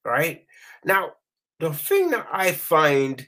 right? 0.05 0.45
Now, 0.85 1.13
the 1.59 1.73
thing 1.73 2.11
that 2.11 2.27
I 2.31 2.51
find 2.51 3.25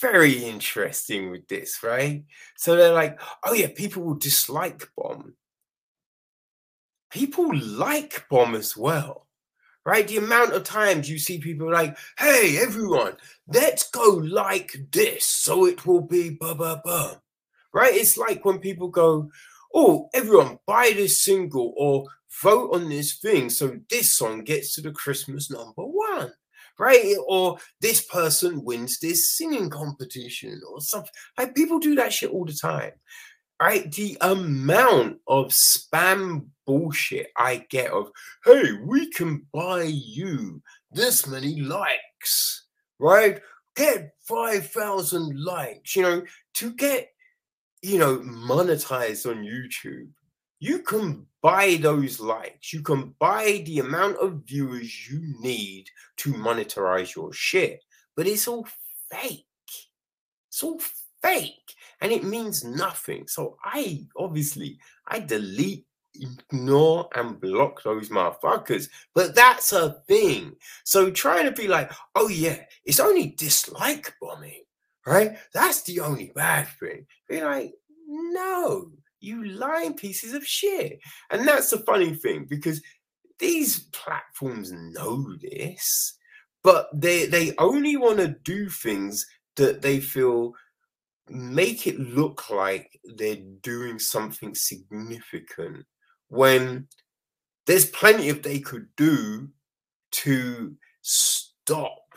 very 0.00 0.44
interesting 0.44 1.30
with 1.30 1.48
this, 1.48 1.82
right? 1.82 2.24
So 2.56 2.76
they're 2.76 2.92
like, 2.92 3.20
oh 3.44 3.52
yeah, 3.52 3.68
people 3.74 4.02
will 4.02 4.14
dislike 4.14 4.88
bomb. 4.96 5.34
People 7.10 7.50
like 7.56 8.26
bomb 8.30 8.54
as 8.54 8.76
well 8.76 9.27
right? 9.88 10.06
The 10.06 10.18
amount 10.18 10.52
of 10.52 10.64
times 10.64 11.08
you 11.08 11.18
see 11.18 11.38
people 11.38 11.72
like, 11.72 11.96
hey, 12.18 12.58
everyone, 12.60 13.14
let's 13.46 13.88
go 13.88 14.20
like 14.22 14.76
this 14.92 15.24
so 15.24 15.64
it 15.64 15.86
will 15.86 16.02
be 16.02 16.28
blah, 16.28 16.52
blah, 16.52 16.82
blah, 16.84 17.14
right? 17.72 17.94
It's 17.94 18.18
like 18.18 18.44
when 18.44 18.58
people 18.58 18.88
go, 18.88 19.30
oh, 19.74 20.10
everyone, 20.12 20.58
buy 20.66 20.92
this 20.94 21.22
single 21.22 21.72
or 21.78 22.04
vote 22.42 22.74
on 22.74 22.90
this 22.90 23.14
thing 23.14 23.48
so 23.48 23.78
this 23.88 24.14
song 24.14 24.44
gets 24.44 24.74
to 24.74 24.82
the 24.82 24.92
Christmas 24.92 25.50
number 25.50 25.84
one. 25.84 26.32
Right, 26.80 27.16
or 27.26 27.58
this 27.80 28.06
person 28.06 28.62
wins 28.62 29.00
this 29.00 29.36
singing 29.36 29.68
competition, 29.68 30.60
or 30.70 30.80
something. 30.80 31.10
Like 31.36 31.56
people 31.56 31.80
do 31.80 31.96
that 31.96 32.12
shit 32.12 32.30
all 32.30 32.44
the 32.44 32.52
time 32.52 32.92
right? 33.60 33.90
The 33.90 34.16
amount 34.20 35.18
of 35.26 35.48
spam 35.48 36.46
bullshit 36.68 37.28
I 37.34 37.64
get 37.70 37.90
of, 37.90 38.10
hey, 38.44 38.72
we 38.84 39.10
can 39.10 39.46
buy 39.54 39.84
you 39.84 40.62
this 40.92 41.26
many 41.26 41.62
likes, 41.62 42.66
right? 42.98 43.40
Get 43.74 44.12
5,000 44.26 45.42
likes, 45.42 45.96
you 45.96 46.02
know, 46.02 46.22
to 46.54 46.72
get, 46.74 47.08
you 47.80 47.98
know, 47.98 48.18
monetized 48.18 49.28
on 49.28 49.42
YouTube. 49.42 50.10
You 50.60 50.80
can 50.80 51.24
buy 51.40 51.78
those 51.80 52.20
likes. 52.20 52.74
You 52.74 52.82
can 52.82 53.14
buy 53.18 53.62
the 53.64 53.78
amount 53.78 54.18
of 54.18 54.42
viewers 54.44 55.08
you 55.08 55.22
need 55.40 55.86
to 56.18 56.34
monetize 56.34 57.14
your 57.14 57.32
shit. 57.32 57.82
But 58.14 58.26
it's 58.26 58.46
all 58.46 58.66
fake. 59.10 59.46
It's 60.48 60.62
all 60.62 60.80
fake 61.22 61.74
and 62.02 62.12
it 62.12 62.24
means 62.24 62.62
nothing. 62.64 63.26
So 63.26 63.56
I 63.64 64.06
obviously 64.16 64.78
I 65.06 65.20
delete, 65.20 65.86
ignore, 66.18 67.08
and 67.14 67.40
block 67.40 67.82
those 67.82 68.08
motherfuckers. 68.08 68.88
But 69.14 69.34
that's 69.34 69.72
a 69.72 70.02
thing. 70.06 70.56
So 70.84 71.10
trying 71.10 71.44
to 71.44 71.52
be 71.52 71.68
like, 71.68 71.90
oh 72.14 72.28
yeah, 72.28 72.62
it's 72.84 73.00
only 73.00 73.30
dislike 73.30 74.14
bombing, 74.20 74.64
right? 75.06 75.36
That's 75.52 75.82
the 75.82 76.00
only 76.00 76.32
bad 76.34 76.68
thing. 76.80 77.06
Be 77.28 77.42
like, 77.42 77.74
no, 78.06 78.90
you 79.20 79.44
lying 79.44 79.94
pieces 79.94 80.34
of 80.34 80.46
shit. 80.46 81.00
And 81.30 81.46
that's 81.46 81.70
the 81.70 81.78
funny 81.78 82.14
thing 82.14 82.46
because 82.48 82.82
these 83.38 83.80
platforms 83.92 84.72
know 84.72 85.34
this, 85.40 86.18
but 86.62 86.88
they 86.92 87.26
they 87.26 87.54
only 87.58 87.96
want 87.96 88.18
to 88.18 88.36
do 88.44 88.68
things 88.68 89.26
that 89.56 89.82
they 89.82 90.00
feel 90.00 90.54
make 91.30 91.86
it 91.86 91.98
look 91.98 92.50
like 92.50 92.98
they're 93.16 93.36
doing 93.62 93.98
something 93.98 94.54
significant 94.54 95.84
when 96.28 96.86
there's 97.66 97.86
plenty 97.86 98.28
of 98.28 98.42
they 98.42 98.60
could 98.60 98.88
do 98.96 99.48
to 100.10 100.76
stop 101.02 102.14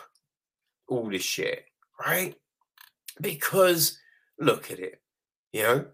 all 0.88 1.10
this 1.10 1.24
shit, 1.24 1.65
right? 2.06 2.36
Because 3.19 4.00
look 4.39 4.71
at 4.71 4.80
it, 4.80 5.02
you 5.52 5.63
know, 5.63 5.86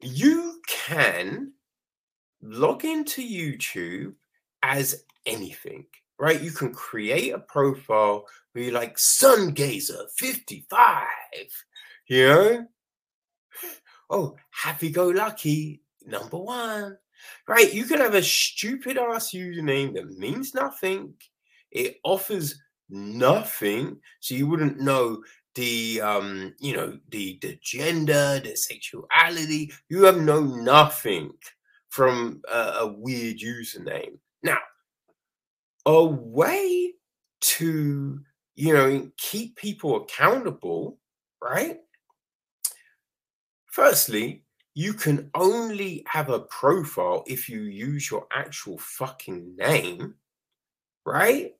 you 0.00 0.60
can 0.66 1.52
log 2.42 2.84
into 2.84 3.22
YouTube 3.22 4.14
as 4.62 5.04
anything, 5.26 5.86
right? 6.18 6.40
You 6.40 6.50
can 6.50 6.72
create 6.72 7.32
a 7.32 7.38
profile 7.38 8.26
where 8.52 8.64
you're 8.64 8.74
like 8.74 8.98
Sun 8.98 9.52
Gazer 9.52 10.06
55 10.16 11.06
you 12.06 12.28
know? 12.28 12.66
Oh, 14.10 14.36
happy 14.50 14.90
go 14.90 15.08
lucky, 15.08 15.82
number 16.06 16.36
one. 16.36 16.98
Right? 17.48 17.72
You 17.72 17.84
can 17.84 18.00
have 18.00 18.14
a 18.14 18.22
stupid 18.22 18.98
ass 18.98 19.32
username 19.32 19.94
that 19.94 20.18
means 20.18 20.54
nothing. 20.54 21.14
It 21.70 21.96
offers 22.04 22.60
nothing. 22.88 23.98
So 24.20 24.34
you 24.34 24.46
wouldn't 24.46 24.80
know 24.80 25.22
the 25.54 26.00
um, 26.00 26.54
you 26.58 26.76
know, 26.76 26.98
the 27.10 27.38
the 27.40 27.58
gender, 27.62 28.40
the 28.42 28.56
sexuality. 28.56 29.72
You 29.88 30.04
have 30.04 30.18
no 30.18 30.40
nothing 30.40 31.32
from 31.90 32.42
a, 32.52 32.58
a 32.80 32.86
weird 32.86 33.38
username. 33.38 34.18
Now, 34.42 34.58
a 35.86 36.04
way 36.04 36.94
to 37.40 38.20
you 38.56 38.72
know 38.72 39.10
keep 39.16 39.56
people 39.56 39.96
accountable, 39.96 40.98
right? 41.42 41.78
Firstly, 43.66 44.43
you 44.74 44.92
can 44.92 45.30
only 45.34 46.02
have 46.06 46.28
a 46.28 46.40
profile 46.40 47.24
if 47.26 47.48
you 47.48 47.60
use 47.60 48.10
your 48.10 48.26
actual 48.34 48.76
fucking 48.78 49.56
name, 49.56 50.14
right? 51.06 51.52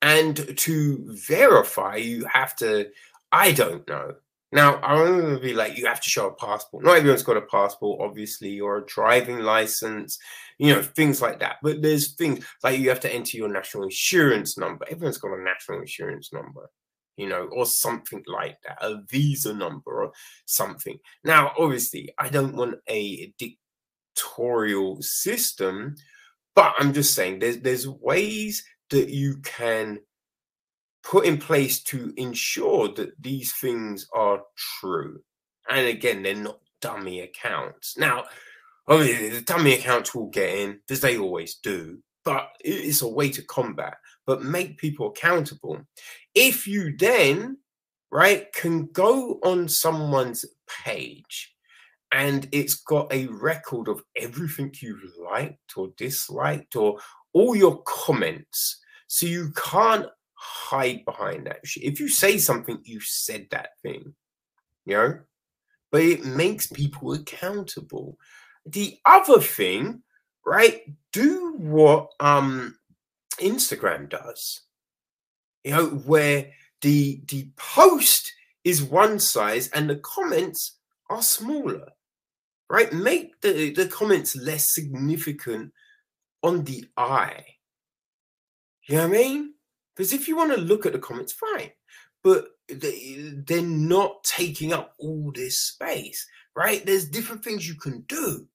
And 0.00 0.56
to 0.58 1.04
verify, 1.28 1.96
you 1.96 2.24
have 2.32 2.56
to, 2.56 2.90
I 3.32 3.52
don't 3.52 3.86
know. 3.86 4.14
Now, 4.52 4.76
I'm 4.76 5.20
going 5.20 5.34
to 5.34 5.40
be 5.40 5.52
like, 5.52 5.76
you 5.76 5.86
have 5.86 6.00
to 6.00 6.08
show 6.08 6.28
a 6.28 6.32
passport. 6.32 6.84
Not 6.84 6.96
everyone's 6.96 7.22
got 7.22 7.36
a 7.36 7.42
passport, 7.42 8.00
obviously, 8.00 8.60
or 8.60 8.78
a 8.78 8.86
driving 8.86 9.40
license, 9.40 10.18
you 10.58 10.72
know, 10.72 10.82
things 10.82 11.20
like 11.20 11.40
that. 11.40 11.56
But 11.62 11.82
there's 11.82 12.14
things 12.14 12.46
like 12.62 12.78
you 12.78 12.88
have 12.88 13.00
to 13.00 13.12
enter 13.12 13.36
your 13.36 13.48
national 13.48 13.84
insurance 13.84 14.56
number. 14.56 14.86
Everyone's 14.88 15.18
got 15.18 15.38
a 15.38 15.42
national 15.42 15.80
insurance 15.80 16.32
number 16.32 16.70
you 17.16 17.28
know, 17.28 17.48
or 17.52 17.66
something 17.66 18.22
like 18.26 18.58
that, 18.62 18.78
a 18.80 19.02
visa 19.08 19.54
number 19.54 20.04
or 20.04 20.12
something. 20.44 20.98
Now, 21.24 21.52
obviously, 21.58 22.12
I 22.18 22.28
don't 22.28 22.54
want 22.54 22.76
a 22.88 23.32
dictatorial 23.38 25.02
system, 25.02 25.96
but 26.54 26.74
I'm 26.78 26.92
just 26.92 27.14
saying 27.14 27.38
there's 27.38 27.58
there's 27.58 27.88
ways 27.88 28.64
that 28.90 29.08
you 29.08 29.38
can 29.38 29.98
put 31.02 31.24
in 31.24 31.38
place 31.38 31.82
to 31.84 32.12
ensure 32.16 32.88
that 32.88 33.10
these 33.20 33.52
things 33.54 34.06
are 34.12 34.42
true. 34.80 35.20
And 35.68 35.86
again, 35.86 36.22
they're 36.22 36.34
not 36.34 36.60
dummy 36.80 37.20
accounts. 37.20 37.96
Now, 37.96 38.24
obviously, 38.88 39.30
the 39.30 39.40
dummy 39.40 39.74
accounts 39.74 40.14
will 40.14 40.28
get 40.28 40.50
in, 40.50 40.80
as 40.90 41.00
they 41.00 41.16
always 41.16 41.56
do, 41.56 41.98
but 42.24 42.48
it's 42.60 43.02
a 43.02 43.08
way 43.08 43.30
to 43.30 43.42
combat 43.42 43.96
but 44.26 44.42
make 44.42 44.76
people 44.76 45.08
accountable. 45.08 45.80
If 46.36 46.68
you 46.68 46.94
then, 46.94 47.56
right, 48.12 48.52
can 48.52 48.86
go 48.92 49.40
on 49.42 49.68
someone's 49.68 50.44
page 50.84 51.54
and 52.12 52.46
it's 52.52 52.74
got 52.74 53.10
a 53.10 53.26
record 53.28 53.88
of 53.88 54.02
everything 54.16 54.72
you've 54.80 55.02
liked 55.18 55.76
or 55.78 55.88
disliked 55.96 56.76
or 56.76 56.98
all 57.32 57.56
your 57.56 57.82
comments. 57.84 58.80
So 59.08 59.24
you 59.24 59.50
can't 59.56 60.06
hide 60.34 61.06
behind 61.06 61.46
that. 61.46 61.60
If 61.76 62.00
you 62.00 62.08
say 62.08 62.36
something, 62.36 62.80
you 62.84 63.00
said 63.00 63.46
that 63.50 63.70
thing, 63.82 64.14
you 64.84 64.94
know, 64.94 65.20
but 65.90 66.02
it 66.02 66.26
makes 66.26 66.66
people 66.66 67.14
accountable. 67.14 68.18
The 68.66 68.98
other 69.06 69.40
thing, 69.40 70.02
right, 70.44 70.82
do 71.12 71.54
what 71.56 72.10
um 72.20 72.76
Instagram 73.40 74.10
does. 74.10 74.65
You 75.66 75.72
know, 75.72 75.86
where 75.86 76.52
the 76.80 77.20
the 77.26 77.50
post 77.56 78.32
is 78.62 78.84
one 78.84 79.18
size 79.18 79.68
and 79.70 79.90
the 79.90 79.96
comments 79.96 80.78
are 81.10 81.22
smaller. 81.22 81.88
Right? 82.70 82.92
Make 82.92 83.40
the, 83.40 83.70
the 83.70 83.88
comments 83.88 84.36
less 84.36 84.72
significant 84.72 85.72
on 86.40 86.62
the 86.62 86.84
eye. 86.96 87.44
You 88.88 88.98
know 88.98 89.08
what 89.08 89.16
I 89.16 89.20
mean? 89.20 89.54
Because 89.96 90.12
if 90.12 90.28
you 90.28 90.36
want 90.36 90.54
to 90.54 90.60
look 90.60 90.86
at 90.86 90.92
the 90.92 91.00
comments, 91.00 91.32
fine. 91.32 91.72
But 92.22 92.46
they, 92.68 93.32
they're 93.34 93.62
not 93.62 94.22
taking 94.22 94.72
up 94.72 94.94
all 95.00 95.32
this 95.34 95.58
space, 95.58 96.24
right? 96.54 96.86
There's 96.86 97.08
different 97.08 97.42
things 97.42 97.66
you 97.66 97.74
can 97.74 98.02
do. 98.02 98.46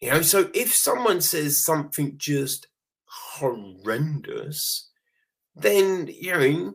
You 0.00 0.10
know, 0.10 0.20
so 0.20 0.50
if 0.52 0.74
someone 0.74 1.22
says 1.22 1.64
something 1.64 2.16
just 2.18 2.66
horrendous, 3.06 4.89
then 5.60 6.08
you 6.12 6.32
know 6.32 6.74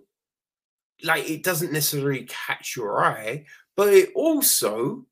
like 1.04 1.30
it 1.30 1.44
doesn't 1.44 1.72
necessarily 1.72 2.24
catch 2.24 2.76
your 2.76 3.04
eye, 3.04 3.46
but 3.76 3.94
it 3.94 4.12
also 4.16 5.06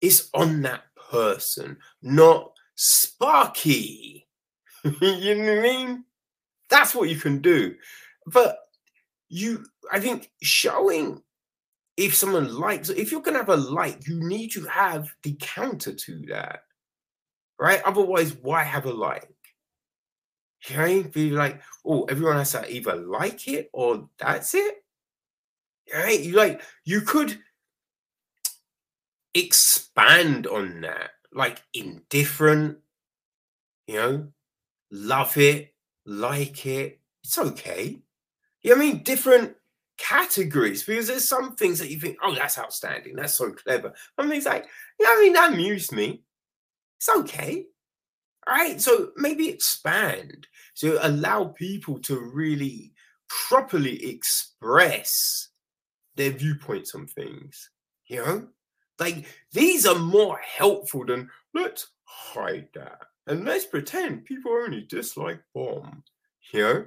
is 0.00 0.28
on 0.34 0.62
that 0.62 0.84
person, 1.10 1.78
not 2.02 2.52
sparky. 2.74 4.26
you 4.84 5.34
know 5.34 5.54
what 5.54 5.58
I 5.58 5.62
mean? 5.62 6.04
That's 6.68 6.94
what 6.94 7.08
you 7.08 7.16
can 7.16 7.40
do. 7.40 7.74
But 8.26 8.58
you, 9.28 9.64
I 9.90 10.00
think, 10.00 10.30
showing 10.42 11.22
if 11.96 12.14
someone 12.14 12.54
likes, 12.54 12.90
if 12.90 13.10
you're 13.10 13.22
to 13.22 13.32
have 13.32 13.48
a 13.48 13.56
like, 13.56 14.06
you 14.06 14.22
need 14.22 14.52
to 14.52 14.64
have 14.66 15.12
the 15.22 15.36
counter 15.40 15.94
to 15.94 16.26
that, 16.28 16.60
right? 17.58 17.82
Otherwise, 17.84 18.36
why 18.40 18.62
have 18.62 18.86
a 18.86 18.92
like? 18.92 19.28
Right? 20.74 21.10
Be 21.12 21.30
like, 21.30 21.62
oh, 21.84 22.04
everyone 22.04 22.36
has 22.36 22.52
to 22.52 22.70
either 22.72 22.96
like 22.96 23.46
it 23.48 23.70
or 23.72 24.08
that's 24.18 24.54
it. 24.54 24.84
Right? 25.94 26.20
You 26.20 26.34
like, 26.34 26.62
you 26.84 27.00
could 27.02 27.38
expand 29.34 30.46
on 30.46 30.80
that, 30.82 31.10
like 31.32 31.62
indifferent, 31.72 32.78
you 33.86 33.94
know, 33.94 34.28
love 34.90 35.36
it, 35.36 35.74
like 36.04 36.66
it. 36.66 37.00
It's 37.22 37.38
okay. 37.38 38.00
You 38.62 38.70
know 38.70 38.76
I 38.76 38.78
mean? 38.80 39.02
Different 39.02 39.54
categories 39.96 40.82
because 40.82 41.08
there's 41.08 41.28
some 41.28 41.56
things 41.56 41.78
that 41.78 41.90
you 41.90 42.00
think, 42.00 42.18
oh, 42.22 42.34
that's 42.34 42.58
outstanding. 42.58 43.16
That's 43.16 43.34
so 43.34 43.52
clever. 43.52 43.92
And 44.16 44.30
things 44.30 44.46
like, 44.46 44.66
you 44.98 45.06
know 45.06 45.12
I 45.12 45.20
mean? 45.22 45.32
That 45.32 45.52
amused 45.52 45.92
me. 45.92 46.22
It's 46.98 47.08
okay. 47.08 47.66
Right. 48.48 48.80
So 48.80 49.10
maybe 49.16 49.48
expand. 49.48 50.46
So 50.74 50.98
allow 51.02 51.44
people 51.44 51.98
to 52.00 52.18
really 52.18 52.94
properly 53.28 54.04
express 54.08 55.50
their 56.16 56.30
viewpoints 56.30 56.94
on 56.94 57.06
things. 57.06 57.70
You 58.06 58.24
know? 58.24 58.48
Like 58.98 59.26
these 59.52 59.86
are 59.86 59.98
more 59.98 60.38
helpful 60.38 61.04
than 61.04 61.28
let's 61.54 61.88
hide 62.04 62.68
that. 62.74 63.02
And 63.26 63.44
let's 63.44 63.66
pretend 63.66 64.24
people 64.24 64.52
only 64.52 64.86
dislike 64.88 65.42
bomb. 65.54 66.02
You 66.54 66.62
know? 66.62 66.84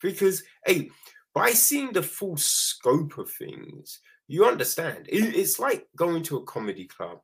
Because 0.00 0.44
hey, 0.64 0.90
by 1.34 1.50
seeing 1.50 1.92
the 1.92 2.02
full 2.02 2.36
scope 2.36 3.18
of 3.18 3.30
things, 3.30 4.00
you 4.28 4.44
understand. 4.44 5.06
It's 5.08 5.58
like 5.58 5.88
going 5.96 6.22
to 6.24 6.38
a 6.38 6.44
comedy 6.44 6.86
club, 6.86 7.20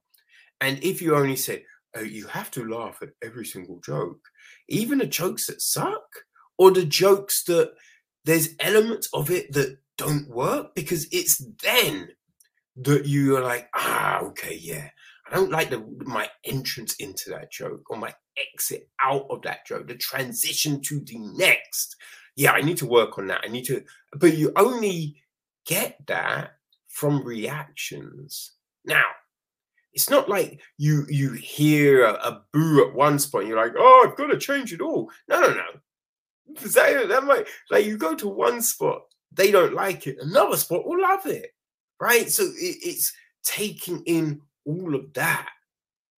and 0.61 0.83
if 0.83 1.01
you 1.01 1.15
only 1.15 1.37
say, 1.37 1.65
oh, 1.97 2.03
you 2.03 2.27
have 2.27 2.51
to 2.53 2.69
laugh 2.69 2.99
at 3.03 3.11
every 3.23 3.45
single 3.45 3.81
joke, 3.81 4.21
even 4.69 4.99
the 4.99 5.07
jokes 5.07 5.47
that 5.47 5.61
suck, 5.61 6.03
or 6.59 6.71
the 6.71 6.85
jokes 6.85 7.45
that 7.45 7.73
there's 8.25 8.55
elements 8.61 9.09
of 9.13 9.31
it 9.31 9.53
that 9.53 9.79
don't 9.97 10.29
work, 10.29 10.75
because 10.75 11.07
it's 11.13 11.45
then 11.63 12.09
that 12.77 13.07
you 13.07 13.37
are 13.37 13.43
like, 13.43 13.69
ah, 13.75 14.21
okay, 14.21 14.57
yeah. 14.61 14.91
I 15.31 15.35
don't 15.35 15.51
like 15.51 15.71
the 15.71 15.85
my 16.07 16.29
entrance 16.45 16.95
into 16.95 17.31
that 17.31 17.53
joke 17.53 17.83
or 17.91 17.99
my 17.99 18.15
exit 18.39 18.89
out 19.03 19.27
of 19.29 19.43
that 19.43 19.67
joke, 19.67 19.87
the 19.87 19.95
transition 19.95 20.81
to 20.83 21.01
the 21.01 21.19
next 21.19 21.97
yeah, 22.39 22.53
I 22.53 22.61
need 22.61 22.77
to 22.77 22.87
work 22.87 23.19
on 23.19 23.27
that. 23.27 23.41
I 23.45 23.49
need 23.49 23.65
to, 23.65 23.83
but 24.13 24.37
you 24.37 24.53
only 24.55 25.17
get 25.67 25.99
that 26.07 26.53
from 26.87 27.25
reactions. 27.25 28.53
Now, 28.85 29.07
it's 29.93 30.11
not 30.11 30.29
like 30.29 30.61
you 30.77 31.07
you 31.09 31.33
hear 31.33 32.05
a, 32.05 32.13
a 32.13 32.43
boo 32.53 32.87
at 32.87 32.95
one 32.95 33.19
spot 33.19 33.43
and 33.43 33.51
you're 33.51 33.63
like, 33.63 33.75
oh, 33.77 34.07
I've 34.07 34.17
got 34.17 34.29
to 34.29 34.39
change 34.39 34.73
it 34.73 34.81
all. 34.81 35.11
No, 35.29 35.41
no, 35.41 35.49
no. 35.49 35.63
That, 36.63 37.09
that 37.09 37.25
might 37.25 37.47
like 37.71 37.85
you 37.85 37.99
go 37.99 38.15
to 38.15 38.29
one 38.29 38.63
spot, 38.63 39.03
they 39.33 39.51
don't 39.51 39.75
like 39.75 40.07
it. 40.07 40.17
Another 40.21 40.57
spot 40.57 40.87
will 40.87 41.01
love 41.01 41.27
it, 41.27 41.51
right? 42.01 42.31
So 42.31 42.45
it, 42.45 42.77
it's 42.83 43.13
taking 43.45 44.03
in 44.07 44.41
all 44.65 44.95
of 44.95 45.13
that 45.15 45.49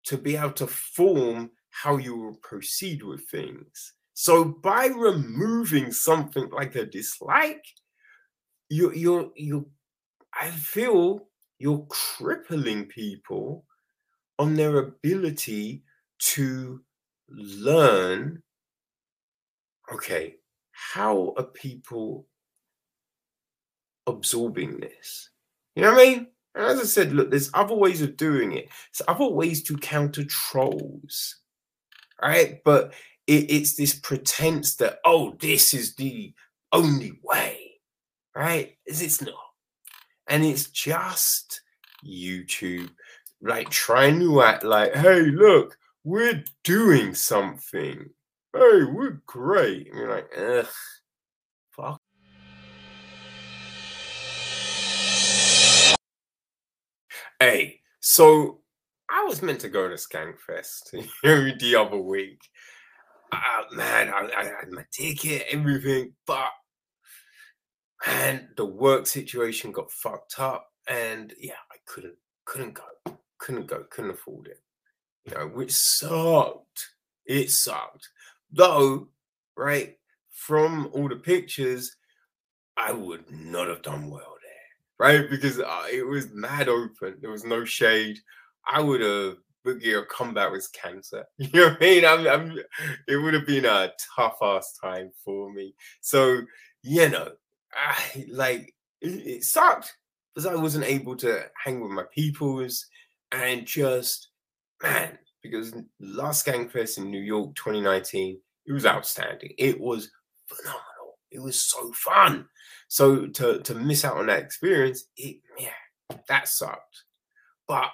to 0.07 0.17
be 0.17 0.37
able 0.37 0.53
to 0.53 0.67
form 0.67 1.51
how 1.71 1.97
you 1.97 2.17
will 2.17 2.37
proceed 2.37 3.03
with 3.03 3.29
things. 3.29 3.93
So 4.15 4.45
by 4.45 4.87
removing 4.87 5.93
something 5.93 6.51
like 6.51 6.75
a 6.75 6.85
dislike, 6.85 7.65
you 8.69 8.93
you 8.93 9.33
you 9.37 9.71
I 10.39 10.51
feel 10.51 11.29
you're 11.61 11.87
crippling 11.89 12.87
people 12.87 13.65
on 14.39 14.55
their 14.55 14.79
ability 14.79 15.85
to 16.19 16.81
learn 17.29 18.43
okay, 19.93 20.37
how 20.71 21.35
are 21.37 21.45
people 21.45 22.27
absorbing 24.07 24.79
this? 24.79 25.31
You 25.75 25.83
know 25.83 25.93
what 25.93 26.01
I 26.01 26.05
mean? 26.05 26.27
And 26.55 26.65
as 26.65 26.81
I 26.81 26.85
said, 26.85 27.13
look, 27.13 27.31
there's 27.31 27.51
other 27.55 27.75
ways 27.75 28.03
of 28.03 28.17
doing 28.17 28.53
it. 28.53 28.69
There's 28.93 29.09
other 29.09 29.27
ways 29.27 29.65
to 29.65 29.77
counter 29.77 30.25
trolls. 30.25 31.37
Right? 32.23 32.61
But 32.65 32.95
it, 33.31 33.51
it's 33.51 33.75
this 33.77 33.95
pretense 33.95 34.77
that 34.77 34.99
oh 35.05 35.37
this 35.41 35.73
is 35.73 35.95
the 35.95 36.35
only 36.73 37.13
way 37.23 37.81
right 38.35 38.77
Is 38.87 39.03
it's 39.03 39.23
not 39.23 39.35
and 40.31 40.45
it's 40.45 40.71
just 40.71 41.61
youtube. 42.07 42.89
Like 43.43 43.69
trying 43.69 44.21
to 44.21 44.43
act 44.43 44.65
like 44.65 44.95
hey 44.95 45.23
look 45.23 45.77
we're 46.05 46.45
doing 46.65 47.15
something. 47.15 48.09
Hey 48.53 48.85
we're 48.85 49.21
great. 49.27 49.89
And 49.89 49.99
you're 49.99 50.15
like 50.15 50.31
ugh 50.39 50.67
fuck. 51.77 52.01
Hey 57.39 57.81
so 58.01 58.61
I 59.11 59.25
was 59.25 59.43
meant 59.43 59.61
to 59.63 59.69
go 59.69 59.89
to 59.89 59.97
Skankfest 59.97 60.93
the 61.59 61.77
other 61.77 61.99
week, 61.99 62.39
uh, 63.33 63.63
man, 63.73 64.09
I, 64.09 64.29
I, 64.37 64.45
had 64.45 64.71
my 64.71 64.85
ticket, 64.93 65.47
everything, 65.51 66.13
but 66.27 66.51
man, 68.07 68.49
the 68.57 68.65
work 68.65 69.07
situation 69.07 69.73
got 69.73 69.91
fucked 69.91 70.39
up, 70.39 70.69
and 70.89 71.33
yeah, 71.39 71.55
I 71.71 71.77
couldn't, 71.87 72.17
couldn't 72.45 72.75
go, 72.75 73.19
couldn't 73.39 73.67
go, 73.67 73.85
couldn't 73.91 74.13
afford 74.13 74.49
it, 74.49 74.61
you 75.25 75.35
know, 75.35 75.47
which 75.47 75.73
sucked. 75.73 76.89
It 77.27 77.51
sucked, 77.51 78.09
though, 78.51 79.09
right? 79.57 79.97
From 80.31 80.91
all 80.93 81.09
the 81.09 81.17
pictures, 81.17 81.97
I 82.77 82.93
would 82.93 83.31
not 83.31 83.69
have 83.69 83.83
done 83.83 84.11
well 84.11 84.37
there, 84.43 84.99
right? 84.99 85.31
Because 85.31 85.61
uh, 85.61 85.87
it 85.93 86.07
was 86.07 86.33
mad 86.33 86.69
open. 86.69 87.17
There 87.21 87.31
was 87.31 87.45
no 87.45 87.65
shade. 87.65 88.19
I 88.67 88.81
would 88.81 89.01
have 89.01 89.37
Boogie 89.65 89.95
come 89.95 90.07
combat 90.09 90.51
with 90.53 90.71
cancer. 90.73 91.27
You 91.39 91.49
know 91.53 91.69
what 91.69 91.77
I 91.81 91.85
mean? 91.85 92.05
I'm, 92.05 92.27
I'm, 92.27 92.59
it 93.09 93.17
would 93.17 93.35
have 93.35 93.47
been 93.47 93.65
a 93.65 93.93
tough 94.17 94.39
ass 94.43 94.79
time 94.83 95.11
for 95.25 95.53
me. 95.53 95.75
So, 96.01 96.43
you 96.83 97.09
know, 97.09 97.33
I, 97.75 98.27
like 98.31 98.75
it, 99.01 99.09
it 99.09 99.45
sucked 99.45 99.97
because 100.35 100.47
I 100.47 100.55
wasn't 100.55 100.85
able 100.85 101.17
to 101.17 101.45
hang 101.63 101.81
with 101.81 101.91
my 101.91 102.05
peoples 102.15 102.87
and 103.33 103.67
just, 103.67 104.29
man, 104.83 105.19
because 105.43 105.73
last 106.01 106.47
Skankfest 106.47 106.99
in 106.99 107.11
New 107.11 107.21
York 107.21 107.55
2019, 107.55 108.39
it 108.67 108.73
was 108.73 108.87
outstanding. 108.87 109.55
It 109.59 109.81
was 109.81 110.11
phenomenal. 110.47 111.19
It 111.31 111.41
was 111.41 111.61
so 111.61 111.93
fun. 111.93 112.47
So 112.89 113.27
to, 113.27 113.61
to 113.61 113.75
miss 113.75 114.05
out 114.05 114.17
on 114.17 114.27
that 114.27 114.43
experience, 114.43 115.05
it, 115.17 115.37
yeah, 115.59 116.17
that 116.29 116.49
sucked. 116.49 117.05
But, 117.69 117.91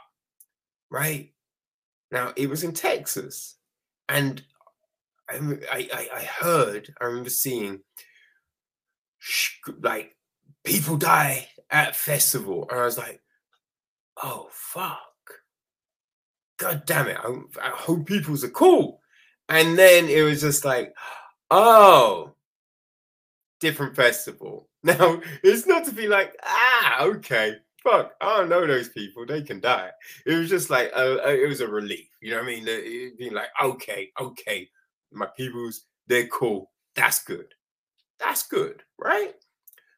right, 0.90 1.32
now 2.10 2.32
it 2.36 2.48
was 2.48 2.64
in 2.64 2.72
Texas, 2.72 3.56
and 4.08 4.42
I, 5.28 5.58
I, 5.70 6.08
I 6.14 6.22
heard, 6.22 6.94
I 7.00 7.04
remember 7.04 7.30
seeing 7.30 7.80
like 9.80 10.14
people 10.64 10.96
die 10.96 11.48
at 11.70 11.96
festival, 11.96 12.66
and 12.70 12.80
I 12.80 12.84
was 12.84 12.98
like, 12.98 13.20
oh 14.22 14.48
fuck, 14.50 15.00
god 16.58 16.84
damn 16.86 17.08
it! 17.08 17.16
I, 17.18 17.28
I 17.62 17.70
hope 17.70 18.06
people's 18.06 18.44
are 18.44 18.50
cool. 18.50 19.00
And 19.48 19.78
then 19.78 20.08
it 20.08 20.22
was 20.22 20.40
just 20.40 20.64
like, 20.64 20.94
oh, 21.50 22.34
different 23.60 23.96
festival. 23.96 24.68
Now 24.86 25.20
it's 25.42 25.66
not 25.66 25.84
to 25.86 25.92
be 25.92 26.06
like, 26.06 26.36
ah, 26.44 27.02
okay, 27.02 27.56
fuck, 27.82 28.12
I 28.20 28.36
don't 28.36 28.48
know 28.48 28.64
those 28.68 28.88
people. 28.88 29.26
They 29.26 29.42
can 29.42 29.58
die. 29.58 29.90
It 30.24 30.34
was 30.34 30.48
just 30.48 30.70
like, 30.70 30.92
uh, 30.94 31.16
uh 31.24 31.28
it 31.30 31.48
was 31.48 31.60
a 31.60 31.66
relief. 31.66 32.08
You 32.20 32.30
know 32.30 32.36
what 32.36 32.44
I 32.44 32.54
mean? 32.54 32.64
It, 32.68 33.18
being 33.18 33.34
like, 33.34 33.48
okay, 33.60 34.12
okay, 34.20 34.68
my 35.12 35.26
peoples, 35.36 35.86
they're 36.06 36.28
cool. 36.28 36.70
That's 36.94 37.24
good. 37.24 37.46
That's 38.20 38.46
good, 38.46 38.82
right? 38.98 39.34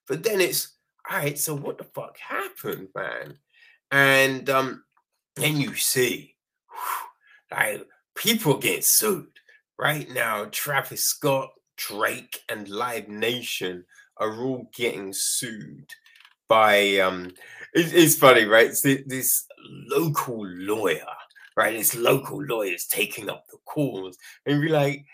But 0.06 0.22
then 0.22 0.40
it's, 0.40 0.76
all 1.10 1.18
right, 1.18 1.38
so 1.38 1.54
what 1.54 1.78
the 1.78 1.84
fuck 1.84 2.18
happened, 2.18 2.88
man? 2.94 3.38
And 3.90 4.48
um, 4.50 4.84
then 5.36 5.56
you 5.56 5.74
see, 5.74 6.34
like, 7.50 7.86
people 8.14 8.58
get 8.58 8.84
sued. 8.84 9.26
Right 9.78 10.10
now, 10.10 10.46
Travis 10.50 11.06
Scott, 11.06 11.50
Drake, 11.76 12.40
and 12.48 12.68
Live 12.68 13.08
Nation 13.08 13.84
are 14.16 14.42
all 14.42 14.68
getting 14.74 15.12
sued 15.14 15.86
by 16.48 16.96
um 16.96 17.26
it, 17.74 17.94
it's 17.94 18.16
funny, 18.16 18.44
right? 18.44 18.66
It's 18.66 18.82
this 18.82 19.46
local 19.88 20.44
lawyer, 20.46 21.06
right? 21.56 21.76
This 21.76 21.94
local 21.94 22.42
lawyer's 22.42 22.86
taking 22.86 23.30
up 23.30 23.44
the 23.50 23.58
cause 23.66 24.16
and 24.46 24.60
be 24.60 24.68
like, 24.68 25.04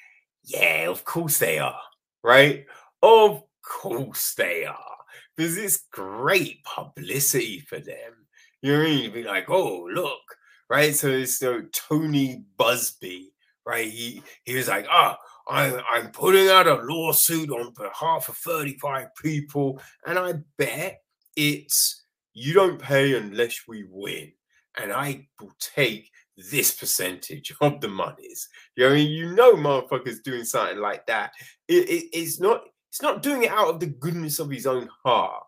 yeah, 0.45 0.89
of 0.89 1.05
course 1.05 1.39
they 1.39 1.59
are, 1.59 1.81
right? 2.23 2.67
Of 3.05 3.43
course 3.63 4.35
they 4.35 4.65
are. 4.65 4.97
Because 5.37 5.59
it's 5.59 5.85
great 5.93 6.65
publicity 6.65 7.61
for 7.61 7.79
them. 7.79 8.27
You 8.63 8.73
know 8.73 8.85
mean? 8.85 9.13
Be 9.13 9.25
like, 9.25 9.51
oh, 9.51 9.87
look, 9.93 10.23
right? 10.71 10.95
So 10.95 11.09
it's 11.09 11.39
so 11.39 11.63
Tony 11.73 12.45
Buzbee, 12.59 13.27
right? 13.67 13.91
He 13.91 14.23
he 14.45 14.55
was 14.57 14.69
like, 14.69 14.87
oh, 14.91 15.17
I, 15.49 15.79
I'm 15.91 16.13
putting 16.13 16.49
out 16.49 16.67
a 16.67 16.77
lawsuit 16.77 17.51
on 17.51 17.75
behalf 17.75 18.31
of 18.31 18.37
35 18.39 19.09
people, 19.23 19.83
and 20.07 20.19
I 20.19 20.35
bet 20.57 21.03
it's 21.37 22.07
you 22.33 22.55
don't 22.55 22.81
pay 22.81 23.17
unless 23.17 23.61
we 23.69 23.85
win. 23.91 24.33
And 24.81 24.93
I 24.93 25.29
will 25.41 25.53
take 25.61 26.11
this 26.37 26.73
percentage 26.73 27.53
of 27.61 27.81
the 27.81 27.89
monies. 27.89 28.49
You 28.77 28.85
know, 28.85 28.91
I 28.91 28.95
mean, 28.95 29.11
you 29.11 29.35
know, 29.35 29.55
motherfuckers 29.55 30.23
doing 30.25 30.45
something 30.45 30.79
like 30.79 31.07
that. 31.07 31.33
It, 31.69 31.89
it, 31.89 32.05
it's 32.13 32.41
not. 32.41 32.63
It's 32.95 33.03
not 33.03 33.25
doing 33.25 33.43
it 33.43 33.51
out 33.51 33.71
of 33.71 33.81
the 33.81 33.87
goodness 33.87 34.39
of 34.39 34.49
his 34.49 34.69
own 34.69 34.89
heart, 35.03 35.43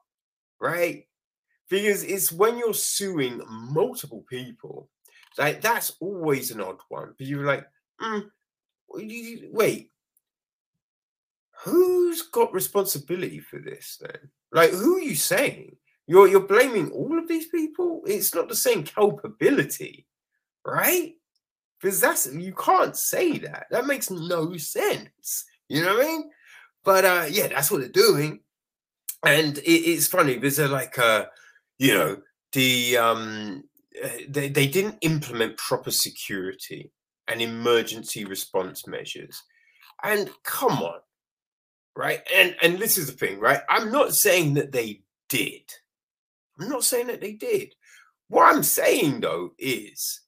right? 0.61 1.07
Because 1.71 2.03
it's 2.03 2.33
when 2.33 2.59
you're 2.59 2.75
suing 2.75 3.41
multiple 3.49 4.25
people, 4.29 4.89
like 5.39 5.61
that's 5.61 5.93
always 6.01 6.51
an 6.51 6.61
odd 6.61 6.81
one. 6.89 7.15
But 7.17 7.29
you're 7.29 7.47
like, 7.47 7.65
mm, 8.03 8.29
wait, 8.89 9.93
who's 11.63 12.23
got 12.23 12.53
responsibility 12.53 13.39
for 13.39 13.61
this 13.61 13.99
then? 14.01 14.29
Like, 14.51 14.71
who 14.71 14.97
are 14.97 15.03
you 15.03 15.15
saying? 15.15 15.77
You're 16.09 16.27
you're 16.27 16.41
blaming 16.49 16.91
all 16.91 17.17
of 17.17 17.29
these 17.29 17.47
people. 17.47 18.03
It's 18.09 18.35
not 18.35 18.49
the 18.49 18.57
same 18.57 18.83
culpability, 18.83 20.09
right? 20.65 21.15
Because 21.81 22.01
that's 22.01 22.27
you 22.27 22.55
can't 22.55 22.97
say 22.97 23.39
that. 23.39 23.67
That 23.71 23.87
makes 23.87 24.11
no 24.11 24.57
sense. 24.57 25.45
You 25.69 25.83
know 25.83 25.95
what 25.95 26.07
I 26.07 26.09
mean? 26.09 26.31
But 26.87 27.05
uh, 27.05 27.27
yeah, 27.29 27.49
that's 27.49 27.71
what 27.71 27.81
they're 27.81 27.89
doing, 27.89 28.41
and 29.25 29.59
it, 29.59 29.63
it's 29.71 30.07
funny 30.07 30.35
because 30.35 30.57
they're 30.57 30.69
like, 30.69 30.97
uh, 30.99 31.27
you 31.79 31.93
know, 31.93 32.19
the 32.53 32.97
um, 32.97 33.65
uh, 34.03 34.09
they 34.29 34.49
they 34.49 34.69
didn't 34.69 34.99
implement 35.01 35.57
proper 35.57 35.91
security 35.91 36.93
and 37.27 37.43
emergency 37.43 38.25
response 38.25 38.87
measures, 38.87 39.43
and 40.05 40.31
come 40.45 40.79
on, 40.81 41.01
right? 41.97 42.21
And 42.33 42.55
and 42.63 42.79
this 42.79 42.97
is 42.97 43.09
the 43.09 43.13
thing, 43.13 43.41
right? 43.41 43.63
I'm 43.69 43.91
not 43.91 44.15
saying 44.15 44.55
that 44.55 44.71
they 44.71 45.03
did. 45.29 45.63
I'm 46.61 46.69
not 46.69 46.85
saying 46.85 47.09
that 47.09 47.21
they 47.21 47.33
did. 47.33 47.75
What 48.29 48.55
I'm 48.55 48.63
saying 48.63 49.23
though 49.23 49.55
is 49.59 50.21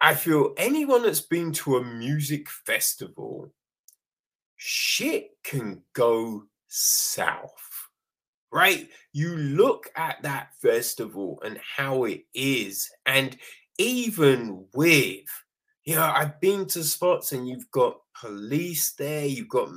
I 0.00 0.14
feel 0.14 0.54
anyone 0.56 1.02
that's 1.02 1.20
been 1.20 1.52
to 1.52 1.76
a 1.76 1.84
music 1.84 2.48
festival, 2.48 3.52
shit 4.64 5.30
can 5.42 5.82
go 5.92 6.44
south, 6.68 7.88
right? 8.52 8.88
You 9.12 9.36
look 9.36 9.90
at 9.96 10.22
that 10.22 10.54
festival 10.60 11.40
and 11.44 11.58
how 11.58 12.04
it 12.04 12.22
is, 12.32 12.88
and 13.06 13.36
even 13.78 14.66
with 14.72 15.24
you 15.84 15.96
know, 15.96 16.12
I've 16.14 16.40
been 16.40 16.66
to 16.66 16.84
spots 16.84 17.32
and 17.32 17.48
you've 17.48 17.68
got 17.72 17.96
police 18.20 18.92
there, 18.92 19.26
you've 19.26 19.48
got 19.48 19.68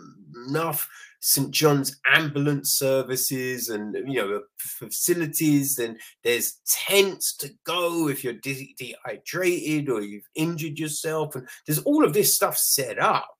enough 0.47 0.87
St. 1.19 1.49
John's 1.49 1.99
ambulance 2.05 2.75
services 2.75 3.69
and 3.69 3.95
you 4.07 4.21
know 4.21 4.43
facilities, 4.59 5.79
and 5.79 5.99
there's 6.23 6.59
tents 6.67 7.35
to 7.37 7.49
go 7.65 8.07
if 8.07 8.23
you're 8.23 8.33
de- 8.33 8.75
dehydrated 8.77 9.89
or 9.89 10.01
you've 10.01 10.29
injured 10.35 10.77
yourself, 10.77 11.35
and 11.35 11.47
there's 11.65 11.79
all 11.79 12.05
of 12.05 12.13
this 12.13 12.35
stuff 12.35 12.55
set 12.55 12.99
up, 12.99 13.34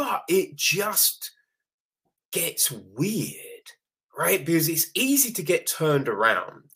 but 0.00 0.24
it 0.30 0.56
just 0.56 1.32
gets 2.32 2.70
weird, 2.70 3.34
right? 4.16 4.42
Because 4.42 4.66
it's 4.70 4.90
easy 4.94 5.30
to 5.32 5.42
get 5.42 5.66
turned 5.66 6.08
around 6.08 6.70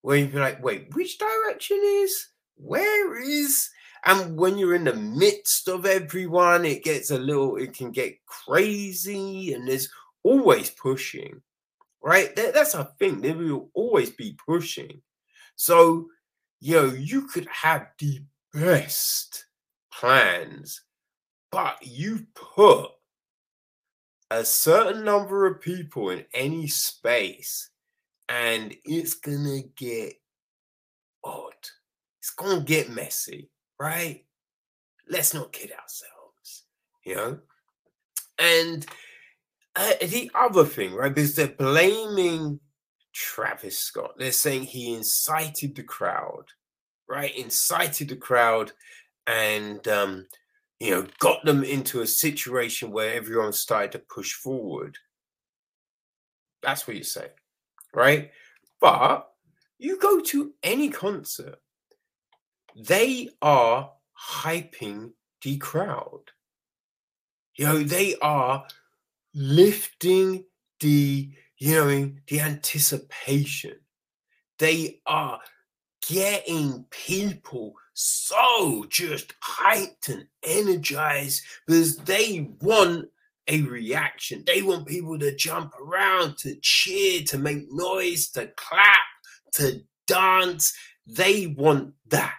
where 0.00 0.16
you'd 0.16 0.32
be 0.32 0.38
like, 0.38 0.64
wait, 0.64 0.94
which 0.94 1.18
direction 1.18 1.78
is 1.84 2.28
where 2.56 3.20
is 3.20 3.68
and 4.06 4.38
when 4.38 4.56
you're 4.56 4.74
in 4.74 4.84
the 4.84 4.94
midst 4.94 5.68
of 5.68 5.84
everyone, 5.84 6.64
it 6.64 6.82
gets 6.82 7.10
a 7.10 7.18
little, 7.18 7.56
it 7.56 7.74
can 7.74 7.90
get 7.90 8.24
crazy, 8.24 9.52
and 9.52 9.68
there's 9.68 9.90
always 10.22 10.70
pushing, 10.70 11.42
right? 12.02 12.34
That, 12.36 12.54
that's 12.54 12.72
a 12.72 12.84
thing. 12.98 13.20
There 13.20 13.36
will 13.36 13.68
always 13.74 14.08
be 14.08 14.38
pushing. 14.46 15.02
So, 15.56 16.06
you 16.60 16.76
know, 16.76 16.86
you 16.86 17.26
could 17.26 17.48
have 17.48 17.88
the 17.98 18.20
best 18.54 19.44
plans, 19.92 20.80
but 21.50 21.78
you 21.82 22.26
put 22.34 22.90
a 24.30 24.44
certain 24.44 25.04
number 25.04 25.46
of 25.46 25.60
people 25.60 26.10
in 26.10 26.24
any 26.34 26.66
space, 26.66 27.70
and 28.28 28.74
it's 28.84 29.14
gonna 29.14 29.62
get 29.76 30.14
odd. 31.24 31.52
It's 32.18 32.30
gonna 32.30 32.60
get 32.60 32.90
messy 32.90 33.50
right? 33.78 34.24
Let's 35.08 35.34
not 35.34 35.52
kid 35.52 35.72
ourselves, 35.72 36.64
you 37.04 37.16
know? 37.16 37.38
And 38.38 38.86
uh, 39.74 39.92
the 40.02 40.30
other 40.34 40.64
thing, 40.64 40.94
right, 40.94 41.14
because 41.14 41.34
they're 41.34 41.48
blaming 41.48 42.60
Travis 43.12 43.78
Scott. 43.78 44.14
They're 44.18 44.32
saying 44.32 44.64
he 44.64 44.94
incited 44.94 45.76
the 45.76 45.82
crowd, 45.82 46.46
right? 47.08 47.36
Incited 47.36 48.08
the 48.08 48.16
crowd 48.16 48.72
and, 49.26 49.86
um, 49.88 50.26
you 50.80 50.90
know, 50.90 51.06
got 51.18 51.44
them 51.44 51.64
into 51.64 52.02
a 52.02 52.06
situation 52.06 52.90
where 52.90 53.14
everyone 53.14 53.52
started 53.52 53.92
to 53.92 53.98
push 53.98 54.32
forward. 54.34 54.98
That's 56.62 56.86
what 56.86 56.96
you 56.96 57.04
say, 57.04 57.28
right? 57.94 58.30
But 58.80 59.28
you 59.78 59.98
go 59.98 60.20
to 60.20 60.52
any 60.62 60.88
concert 60.88 61.58
they 62.76 63.30
are 63.40 63.90
hyping 64.20 65.12
the 65.42 65.56
crowd. 65.56 66.20
You 67.54 67.64
know, 67.64 67.82
they 67.82 68.16
are 68.20 68.66
lifting 69.34 70.44
the, 70.80 71.30
you 71.56 71.74
know, 71.74 72.12
the 72.28 72.40
anticipation. 72.40 73.76
They 74.58 75.00
are 75.06 75.40
getting 76.06 76.84
people 76.90 77.74
so 77.98 78.84
just 78.90 79.32
hyped 79.40 80.10
and 80.10 80.26
energized 80.42 81.42
because 81.66 81.96
they 81.96 82.50
want 82.60 83.06
a 83.48 83.62
reaction. 83.62 84.44
They 84.46 84.60
want 84.60 84.86
people 84.86 85.18
to 85.18 85.34
jump 85.34 85.72
around, 85.80 86.36
to 86.38 86.56
cheer, 86.60 87.22
to 87.28 87.38
make 87.38 87.72
noise, 87.72 88.28
to 88.32 88.50
clap, 88.56 88.98
to 89.54 89.80
dance. 90.06 90.74
They 91.06 91.46
want 91.46 91.94
that. 92.08 92.34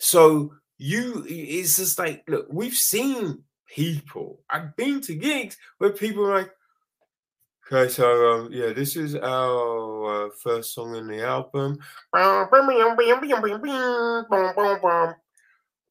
So 0.00 0.52
you, 0.78 1.24
it's 1.28 1.76
just 1.76 2.00
like, 2.00 2.24
look, 2.26 2.48
we've 2.50 2.74
seen 2.74 3.44
people. 3.68 4.40
I've 4.50 4.74
been 4.74 5.00
to 5.02 5.14
gigs 5.14 5.56
where 5.78 5.90
people 5.90 6.26
are 6.26 6.38
like, 6.38 6.50
okay, 7.70 7.90
so 7.90 8.32
um, 8.32 8.48
yeah, 8.52 8.72
this 8.72 8.96
is 8.96 9.14
our 9.16 10.26
uh, 10.26 10.30
first 10.42 10.74
song 10.74 10.96
in 10.96 11.06
the 11.06 11.22
album. 11.22 11.78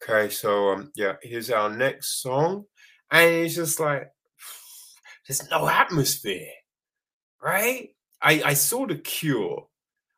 Okay, 0.03 0.29
so 0.29 0.69
um, 0.69 0.91
yeah, 0.95 1.15
here's 1.21 1.51
our 1.51 1.69
next 1.69 2.21
song, 2.21 2.65
and 3.11 3.33
it's 3.33 3.55
just 3.55 3.79
like 3.79 4.09
there's 5.27 5.49
no 5.49 5.67
atmosphere, 5.67 6.51
right? 7.41 7.89
I 8.21 8.41
I 8.45 8.53
saw 8.53 8.87
the 8.87 8.95
Cure. 8.95 9.67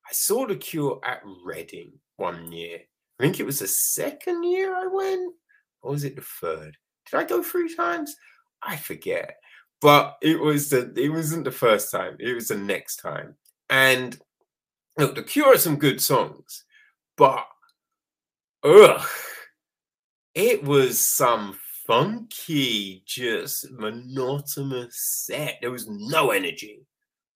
I 0.10 0.14
saw 0.14 0.48
the 0.48 0.56
Cure 0.56 1.00
at 1.04 1.22
Reading 1.46 1.94
one 2.18 2.52
year, 2.52 2.80
I 3.20 3.24
think 3.24 3.40
it 3.40 3.46
was 3.46 3.60
the 3.60 3.68
second 3.68 4.44
year 4.44 4.76
I 4.76 4.88
went, 4.88 5.34
or 5.82 5.92
was 5.92 6.04
it 6.04 6.16
the 6.16 6.22
third? 6.22 6.78
Did 7.10 7.18
I 7.18 7.24
go 7.24 7.44
three 7.44 7.74
times? 7.74 8.16
I 8.62 8.76
forget. 8.76 9.36
But 9.84 10.18
it 10.22 10.40
was 10.40 10.70
the 10.70 10.94
it 10.96 11.10
wasn't 11.10 11.44
the 11.44 11.52
first 11.52 11.92
time, 11.92 12.16
it 12.18 12.34
was 12.34 12.48
the 12.48 12.56
next 12.56 13.02
time. 13.02 13.36
And 13.70 14.18
look, 14.98 15.16
the 15.16 15.24
Cure 15.24 15.56
are 15.56 15.58
some 15.58 15.76
good 15.76 16.00
songs, 16.00 16.64
but 17.18 17.46
ugh, 18.64 19.06
it 20.34 20.64
was 20.64 21.06
some 21.06 21.60
funky, 21.86 23.04
just 23.06 23.70
monotonous 23.72 25.26
set. 25.26 25.58
There 25.60 25.72
was 25.72 25.90
no 25.90 26.32
energy, 26.32 26.86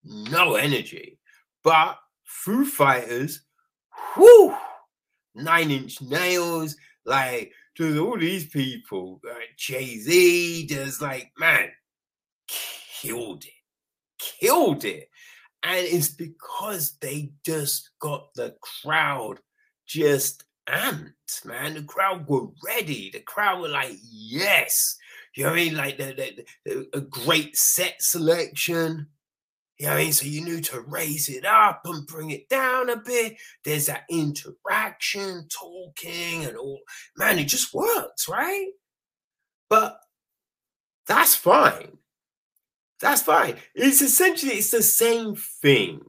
no 0.06 0.56
energy. 0.56 1.20
But 1.66 1.98
Foo 2.24 2.66
Fighters, 2.66 3.42
whoo, 4.16 4.56
Nine 5.36 5.70
Inch 5.70 6.02
Nails, 6.02 6.78
like 7.06 7.52
there's 7.78 8.00
all 8.00 8.18
these 8.18 8.48
people, 8.48 9.20
uh, 9.30 9.36
Jay 9.58 9.98
Z, 9.98 10.68
just 10.68 11.02
like 11.02 11.34
man, 11.38 11.72
killed 13.02 13.44
it, 13.46 13.52
killed 14.20 14.86
it, 14.86 15.10
And 15.64 15.86
it's 15.86 16.10
because 16.10 16.98
they 17.02 17.32
just 17.46 17.92
got 18.00 18.34
the 18.36 18.56
crowd 18.62 19.40
just 19.88 20.44
amped, 20.68 21.46
man. 21.46 21.76
The 21.76 21.84
crowd 21.84 22.28
were 22.28 22.48
ready. 22.66 23.10
The 23.12 23.22
crowd 23.22 23.62
were 23.62 23.70
like, 23.70 23.96
yes. 24.02 24.98
You 25.36 25.44
know 25.44 25.52
what 25.52 25.60
I 25.60 25.64
mean? 25.64 25.76
Like 25.76 25.98
the, 25.98 26.14
the, 26.14 26.46
the, 26.66 26.98
a 26.98 27.02
great 27.02 27.56
set 27.56 27.96
selection. 28.00 29.08
You 29.78 29.86
know 29.86 29.94
what 29.94 30.00
I 30.00 30.04
mean? 30.04 30.14
So 30.14 30.26
you 30.26 30.44
knew 30.44 30.62
to 30.62 30.82
raise 30.82 31.30
it 31.30 31.46
up 31.46 31.82
and 31.86 32.08
bring 32.08 32.32
it 32.32 32.50
down 32.50 32.90
a 32.90 32.98
bit. 32.98 33.38
There's 33.64 33.86
that 33.86 34.06
interaction, 34.10 35.48
talking, 35.50 36.46
and 36.46 36.58
all. 36.58 36.80
Man, 37.16 37.38
it 37.38 37.46
just 37.46 37.74
works, 37.74 38.28
right? 38.28 38.70
But 39.70 40.00
that's 41.06 41.36
fine. 41.36 41.98
That's 43.00 43.22
fine. 43.22 43.56
It's 43.76 44.02
essentially 44.02 44.54
it's 44.54 44.72
the 44.72 44.82
same 44.82 45.36
thing, 45.36 46.02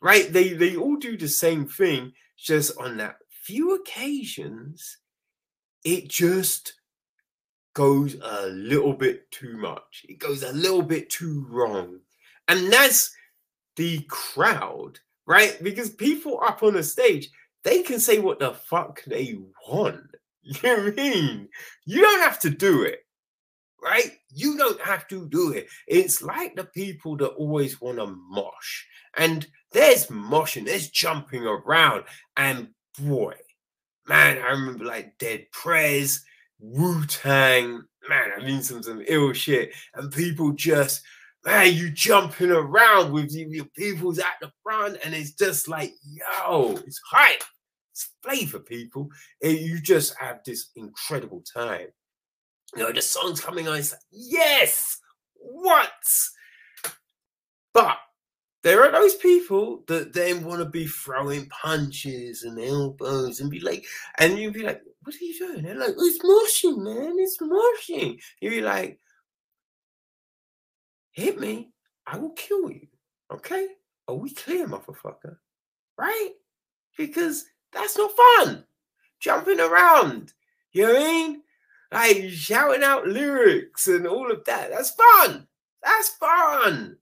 right? 0.00 0.32
They 0.32 0.54
they 0.54 0.76
all 0.76 0.96
do 0.96 1.16
the 1.16 1.28
same 1.28 1.66
thing, 1.66 2.12
just 2.38 2.76
on 2.78 2.96
that 2.98 3.16
few 3.50 3.74
occasions, 3.74 4.98
it 5.84 6.08
just 6.08 6.74
goes 7.74 8.16
a 8.22 8.46
little 8.46 8.92
bit 8.92 9.30
too 9.30 9.56
much. 9.56 10.04
It 10.08 10.18
goes 10.18 10.42
a 10.42 10.52
little 10.52 10.82
bit 10.82 11.10
too 11.10 11.46
wrong. 11.48 12.00
And 12.48 12.72
that's 12.72 13.14
the 13.76 14.00
crowd, 14.08 14.98
right? 15.26 15.56
Because 15.62 15.90
people 15.90 16.40
up 16.42 16.62
on 16.62 16.74
the 16.74 16.82
stage, 16.82 17.30
they 17.64 17.82
can 17.82 18.00
say 18.00 18.18
what 18.18 18.38
the 18.38 18.52
fuck 18.52 19.02
they 19.04 19.38
want. 19.68 20.00
You 20.42 20.56
know 20.62 20.86
I 20.86 20.90
mean? 20.92 21.48
You 21.84 22.00
don't 22.00 22.22
have 22.22 22.38
to 22.40 22.50
do 22.50 22.82
it, 22.84 23.00
right? 23.80 24.12
You 24.32 24.56
don't 24.56 24.80
have 24.80 25.08
to 25.08 25.28
do 25.28 25.52
it. 25.52 25.68
It's 25.86 26.22
like 26.22 26.56
the 26.56 26.64
people 26.64 27.16
that 27.18 27.28
always 27.28 27.80
want 27.80 27.98
to 27.98 28.06
mosh. 28.06 28.84
And 29.16 29.46
there's 29.72 30.06
moshing, 30.06 30.66
there's 30.66 30.90
jumping 30.90 31.44
around. 31.44 32.04
And 32.36 32.68
boy, 32.98 33.34
man, 34.08 34.38
I 34.38 34.50
remember 34.50 34.84
like 34.84 35.18
Dead 35.18 35.46
Prez, 35.52 36.22
Wu 36.58 37.04
Tang, 37.06 37.82
man, 38.08 38.30
I 38.36 38.44
mean 38.44 38.62
some 38.62 38.82
some 38.82 39.02
ill 39.06 39.32
shit, 39.32 39.72
and 39.94 40.12
people 40.12 40.52
just 40.52 41.02
man, 41.44 41.74
you 41.74 41.90
jumping 41.90 42.50
around 42.50 43.12
with 43.12 43.34
you, 43.34 43.48
your 43.48 43.64
people's 43.76 44.18
at 44.18 44.34
the 44.40 44.50
front, 44.62 44.98
and 45.04 45.14
it's 45.14 45.32
just 45.32 45.68
like, 45.68 45.94
yo, 46.02 46.78
it's 46.86 47.00
hype, 47.10 47.42
it's 47.92 48.10
flavor, 48.22 48.58
people. 48.58 49.08
And 49.42 49.58
you 49.58 49.80
just 49.80 50.14
have 50.18 50.40
this 50.44 50.70
incredible 50.76 51.42
time. 51.52 51.88
You 52.76 52.84
know, 52.84 52.92
the 52.92 53.02
song's 53.02 53.40
coming 53.40 53.68
on, 53.68 53.78
it's 53.78 53.92
like, 53.92 54.00
yes, 54.12 54.98
what? 55.34 55.90
But 57.72 57.98
there 58.62 58.84
are 58.84 58.92
those 58.92 59.14
people 59.16 59.84
that 59.86 60.12
then 60.12 60.44
want 60.44 60.60
to 60.60 60.66
be 60.66 60.86
throwing 60.86 61.48
punches 61.48 62.42
and 62.44 62.60
elbows 62.60 63.40
and 63.40 63.50
be 63.50 63.60
like, 63.60 63.86
and 64.18 64.38
you'd 64.38 64.54
be 64.54 64.62
like, 64.62 64.82
what 65.02 65.14
are 65.14 65.24
you 65.24 65.38
doing? 65.38 65.62
They're 65.62 65.74
like, 65.74 65.94
it's 65.96 66.24
moshing, 66.24 66.78
man, 66.78 67.16
it's 67.18 67.38
moshing. 67.38 68.20
You'd 68.40 68.50
be 68.50 68.60
like, 68.60 68.98
hit 71.12 71.40
me, 71.40 71.70
I 72.06 72.18
will 72.18 72.30
kill 72.30 72.70
you. 72.70 72.86
Okay? 73.32 73.66
Are 74.08 74.14
we 74.14 74.30
clear, 74.34 74.66
motherfucker? 74.66 75.36
Right? 75.96 76.30
Because 76.96 77.46
that's 77.72 77.96
not 77.96 78.10
fun. 78.12 78.64
Jumping 79.20 79.60
around. 79.60 80.32
You 80.72 80.86
know 80.86 80.92
what 80.94 81.02
I 81.02 81.04
mean? 81.04 81.42
Like 81.92 82.30
shouting 82.30 82.84
out 82.84 83.06
lyrics 83.06 83.88
and 83.88 84.06
all 84.06 84.30
of 84.30 84.44
that. 84.44 84.70
That's 84.70 84.90
fun. 84.90 85.46
That's 85.82 86.10
fun 86.10 86.96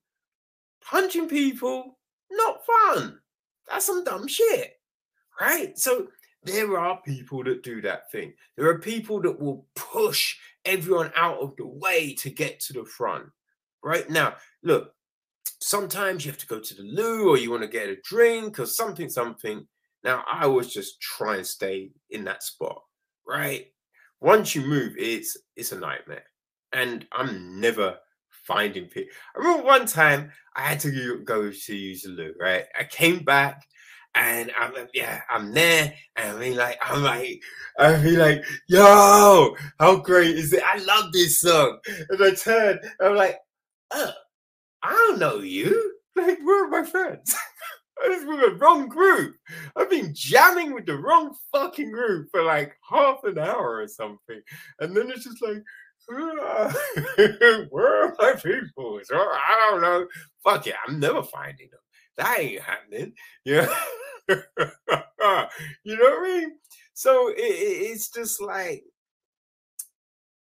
punching 0.88 1.28
people, 1.28 1.98
not 2.30 2.60
fun. 2.64 3.18
That's 3.68 3.86
some 3.86 4.04
dumb 4.04 4.26
shit, 4.26 4.72
right? 5.40 5.78
So 5.78 6.08
there 6.44 6.78
are 6.78 7.00
people 7.02 7.44
that 7.44 7.62
do 7.62 7.82
that 7.82 8.10
thing. 8.10 8.32
There 8.56 8.68
are 8.68 8.78
people 8.78 9.20
that 9.22 9.38
will 9.38 9.66
push 9.74 10.36
everyone 10.64 11.12
out 11.14 11.38
of 11.38 11.54
the 11.56 11.66
way 11.66 12.14
to 12.20 12.30
get 12.30 12.60
to 12.60 12.72
the 12.72 12.84
front. 12.84 13.26
Right 13.82 14.08
now, 14.08 14.36
look, 14.62 14.94
sometimes 15.60 16.24
you 16.24 16.30
have 16.30 16.40
to 16.40 16.46
go 16.46 16.58
to 16.58 16.74
the 16.74 16.82
loo 16.82 17.30
or 17.30 17.38
you 17.38 17.50
want 17.50 17.62
to 17.62 17.68
get 17.68 17.88
a 17.88 17.96
drink 18.02 18.58
or 18.58 18.66
something, 18.66 19.08
something. 19.08 19.66
Now, 20.04 20.24
I 20.30 20.44
always 20.44 20.68
just 20.68 21.00
try 21.00 21.36
and 21.36 21.46
stay 21.46 21.90
in 22.10 22.24
that 22.24 22.42
spot, 22.42 22.82
right? 23.26 23.66
Once 24.20 24.54
you 24.54 24.62
move, 24.62 24.94
it's 24.98 25.36
it's 25.56 25.72
a 25.72 25.78
nightmare. 25.78 26.24
And 26.72 27.06
I'm 27.12 27.60
never 27.60 27.98
finding 28.30 28.86
people. 28.86 29.10
I 29.34 29.38
remember 29.38 29.64
one 29.64 29.86
time 29.86 30.32
I 30.56 30.62
had 30.62 30.80
to 30.80 31.22
go 31.24 31.50
to 31.50 31.76
use 31.76 32.02
the 32.02 32.10
loo, 32.10 32.34
right? 32.40 32.64
I 32.78 32.84
came 32.84 33.24
back 33.24 33.62
and 34.14 34.50
I'm 34.58 34.72
yeah, 34.94 35.20
I'm 35.30 35.52
there, 35.52 35.94
and 36.16 36.36
I 36.36 36.40
mean 36.40 36.56
like 36.56 36.78
I'm 36.82 37.02
like 37.02 37.40
I'm 37.78 38.14
like, 38.16 38.44
yo, 38.68 39.54
how 39.78 39.96
great 39.96 40.36
is 40.36 40.52
it? 40.52 40.62
I 40.66 40.78
love 40.78 41.12
this 41.12 41.40
song. 41.40 41.78
And 42.08 42.22
I 42.22 42.34
turn, 42.34 42.80
I'm 43.00 43.14
like, 43.14 43.38
oh, 43.92 44.12
I 44.82 44.90
don't 44.90 45.18
know 45.18 45.38
you. 45.40 45.94
Like, 46.16 46.40
where 46.42 46.64
are 46.64 46.68
my 46.68 46.82
friends? 46.82 47.32
I 48.04 48.08
was 48.08 48.24
with 48.24 48.40
the 48.40 48.56
wrong 48.56 48.88
group. 48.88 49.36
I've 49.76 49.90
been 49.90 50.14
jamming 50.14 50.72
with 50.72 50.86
the 50.86 50.96
wrong 50.96 51.34
fucking 51.52 51.90
group 51.90 52.30
for 52.30 52.42
like 52.42 52.76
half 52.88 53.24
an 53.24 53.38
hour 53.38 53.78
or 53.78 53.88
something. 53.88 54.40
And 54.80 54.96
then 54.96 55.10
it's 55.10 55.24
just 55.24 55.42
like, 55.42 55.62
where 57.70 58.04
are 58.04 58.16
my 58.18 58.32
people? 58.42 59.00
I 59.12 59.68
don't 59.70 59.82
know. 59.82 60.06
Fuck 60.42 60.66
it, 60.66 60.74
I'm 60.86 60.98
never 60.98 61.22
finding 61.22 61.68
them. 61.70 61.80
That 62.16 62.38
ain't 62.38 62.62
happening. 62.62 63.12
Yeah. 63.44 63.68
you 64.28 64.36
know 65.96 66.04
what 66.04 66.18
I 66.18 66.22
mean? 66.22 66.52
So 66.94 67.28
it, 67.28 67.36
it's 67.36 68.10
just 68.10 68.40
like 68.40 68.84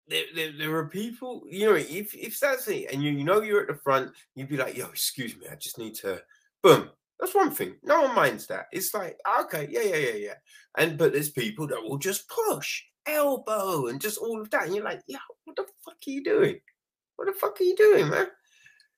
there, 0.07 0.23
there, 0.33 0.51
there, 0.57 0.75
are 0.75 0.87
people, 0.87 1.43
you 1.47 1.69
know, 1.69 1.75
if 1.75 2.15
if 2.15 2.39
that's 2.39 2.67
it, 2.67 2.91
and 2.91 3.03
you, 3.03 3.11
you 3.11 3.23
know 3.23 3.41
you're 3.41 3.61
at 3.61 3.67
the 3.67 3.75
front, 3.75 4.11
you'd 4.35 4.49
be 4.49 4.57
like, 4.57 4.75
yo, 4.75 4.87
excuse 4.87 5.37
me, 5.37 5.45
I 5.51 5.55
just 5.55 5.77
need 5.77 5.95
to 5.95 6.21
boom. 6.63 6.89
That's 7.19 7.35
one 7.35 7.51
thing. 7.51 7.75
No 7.83 8.01
one 8.01 8.15
minds 8.15 8.47
that. 8.47 8.67
It's 8.71 8.93
like, 8.93 9.17
okay, 9.41 9.67
yeah, 9.69 9.81
yeah, 9.81 9.97
yeah, 9.97 10.15
yeah. 10.15 10.33
And 10.77 10.97
but 10.97 11.11
there's 11.11 11.29
people 11.31 11.67
that 11.67 11.81
will 11.81 11.97
just 11.97 12.29
push 12.29 12.81
elbow 13.05 13.87
and 13.87 13.99
just 13.99 14.17
all 14.17 14.41
of 14.41 14.49
that. 14.51 14.65
And 14.65 14.75
you're 14.75 14.85
like, 14.85 15.01
yeah, 15.07 15.17
what 15.43 15.55
the 15.55 15.65
fuck 15.83 15.95
are 16.07 16.09
you 16.09 16.23
doing? 16.23 16.59
What 17.17 17.25
the 17.25 17.33
fuck 17.33 17.59
are 17.59 17.63
you 17.63 17.75
doing, 17.75 18.09
man? 18.09 18.27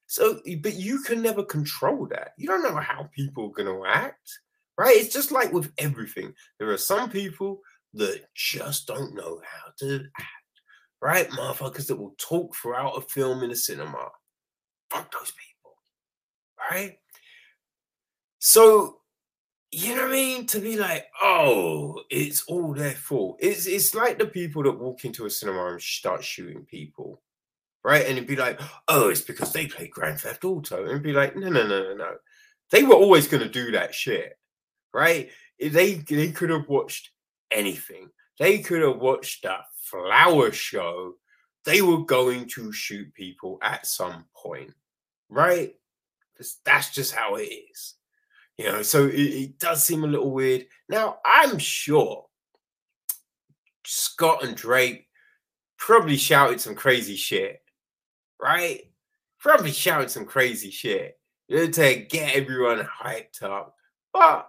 So, 0.06 0.40
but 0.62 0.76
you 0.76 1.02
can 1.02 1.22
never 1.22 1.44
control 1.44 2.06
that. 2.12 2.34
You 2.38 2.48
don't 2.48 2.64
know 2.64 2.76
how 2.80 3.10
people 3.16 3.52
are 3.58 3.64
to 3.64 3.86
act, 3.88 4.30
right? 4.78 4.98
It's 4.98 5.14
just 5.14 5.32
like 5.32 5.52
with 5.52 5.72
everything. 5.78 6.34
There 6.60 6.70
are 6.70 6.78
some 6.78 7.10
people 7.10 7.62
that 7.94 8.26
just 8.36 8.88
don't 8.88 9.16
know 9.16 9.42
how 9.44 9.72
to 9.80 10.04
act, 10.20 10.62
right? 11.02 11.30
Motherfuckers 11.30 11.88
that 11.88 11.96
will 11.96 12.16
talk 12.18 12.56
throughout 12.56 12.98
a 12.98 13.02
film 13.02 13.42
in 13.42 13.52
a 13.52 13.56
cinema. 13.56 14.10
Fuck 14.90 15.12
those 15.12 15.32
people, 15.32 15.78
right? 16.70 16.98
So 18.44 18.98
you 19.72 19.96
know 19.96 20.02
what 20.02 20.12
I 20.12 20.14
mean? 20.14 20.48
To 20.48 20.60
be 20.60 20.78
like, 20.78 21.06
oh, 21.22 22.02
it's 22.10 22.44
all 22.44 22.74
their 22.74 22.92
fault. 22.92 23.38
It's 23.40 23.68
it's 23.68 23.96
like 23.96 24.18
the 24.18 24.26
people 24.26 24.64
that 24.64 24.80
walk 24.80 25.06
into 25.06 25.26
a 25.26 25.30
cinema 25.30 25.74
and 25.74 25.82
start 25.82 26.24
shooting 26.24 26.66
people, 26.66 27.22
right? 27.84 28.06
And 28.06 28.18
it'd 28.18 28.28
be 28.28 28.36
like, 28.36 28.60
oh, 28.88 29.10
it's 29.10 29.22
because 29.22 29.54
they 29.54 29.68
play 29.68 29.88
Grand 29.88 30.20
Theft 30.20 30.44
Auto, 30.44 30.90
and 30.90 31.04
be 31.04 31.14
like, 31.14 31.36
no, 31.38 31.50
no, 31.50 31.66
no, 31.66 31.84
no, 31.84 31.94
no. 31.96 32.16
They 32.72 32.84
were 32.84 32.96
always 32.96 33.28
going 33.28 33.44
to 33.44 33.50
do 33.50 33.72
that 33.72 33.94
shit, 33.94 34.38
right? 34.94 35.30
They 35.60 35.94
they 35.96 36.32
could 36.32 36.50
have 36.50 36.68
watched 36.68 37.12
anything. 37.52 38.10
They 38.40 38.60
could 38.60 38.82
have 38.82 38.98
watched 38.98 39.44
that 39.44 39.66
flower 39.84 40.52
show. 40.52 41.14
They 41.64 41.84
were 41.84 42.04
going 42.06 42.48
to 42.56 42.74
shoot 42.74 43.14
people 43.14 43.60
at 43.62 43.86
some 43.86 44.26
point, 44.36 44.74
right? 45.30 45.76
Because 46.34 46.58
that's 46.66 46.90
just 46.90 47.14
how 47.14 47.36
it 47.36 47.44
is. 47.44 47.96
You 48.62 48.72
know, 48.72 48.82
so 48.84 49.08
it, 49.08 49.16
it 49.16 49.60
does 49.60 49.84
seem 49.84 50.04
a 50.04 50.08
little 50.08 50.30
weird. 50.30 50.68
Now, 50.88 51.18
I'm 51.26 51.58
sure 51.58 52.28
Scott 53.84 54.44
and 54.44 54.56
Drake 54.56 55.08
probably 55.78 56.16
shouted 56.16 56.62
some 56.62 56.76
crazy 56.76 57.16
shit, 57.16 57.60
right? 58.40 58.82
Probably 59.40 59.72
shouted 59.72 60.12
some 60.12 60.26
crazy 60.26 60.70
shit 60.70 61.18
to 61.50 62.06
get 62.08 62.36
everyone 62.36 62.88
hyped 62.88 63.42
up. 63.42 63.76
But 64.14 64.48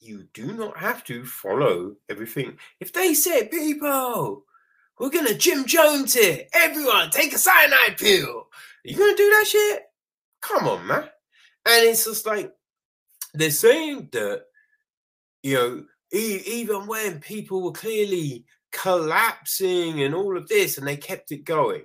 you 0.00 0.26
do 0.34 0.52
not 0.52 0.76
have 0.76 1.02
to 1.04 1.24
follow 1.24 1.96
everything. 2.10 2.58
If 2.78 2.92
they 2.92 3.14
said, 3.14 3.50
people, 3.50 4.44
we're 5.00 5.08
gonna 5.08 5.32
Jim 5.32 5.64
Jones 5.64 6.14
it, 6.14 6.50
everyone 6.52 7.08
take 7.08 7.32
a 7.32 7.38
cyanide 7.38 7.96
pill. 7.96 8.48
Are 8.50 8.84
you 8.84 8.98
gonna 8.98 9.16
do 9.16 9.30
that 9.30 9.46
shit? 9.46 9.82
Come 10.42 10.68
on, 10.68 10.86
man. 10.86 11.08
And 11.66 11.84
it's 11.84 12.04
just 12.04 12.26
like 12.26 12.52
they're 13.32 13.50
saying 13.50 14.08
that, 14.12 14.44
you 15.42 15.54
know, 15.54 15.84
e- 16.12 16.42
even 16.46 16.86
when 16.86 17.20
people 17.20 17.62
were 17.62 17.72
clearly 17.72 18.44
collapsing 18.72 20.02
and 20.02 20.14
all 20.14 20.36
of 20.36 20.48
this, 20.48 20.78
and 20.78 20.86
they 20.86 20.96
kept 20.96 21.32
it 21.32 21.44
going, 21.44 21.84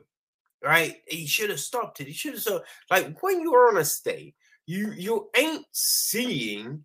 right? 0.63 0.97
He 1.07 1.25
should 1.27 1.49
have 1.49 1.59
stopped 1.59 2.01
it. 2.01 2.07
He 2.07 2.13
should 2.13 2.33
have 2.33 2.41
stopped. 2.41 2.67
Like 2.89 3.21
when 3.23 3.41
you're 3.41 3.69
on 3.69 3.77
a 3.77 3.85
state, 3.85 4.35
you 4.65 4.91
you 4.91 5.29
ain't 5.35 5.65
seeing 5.71 6.83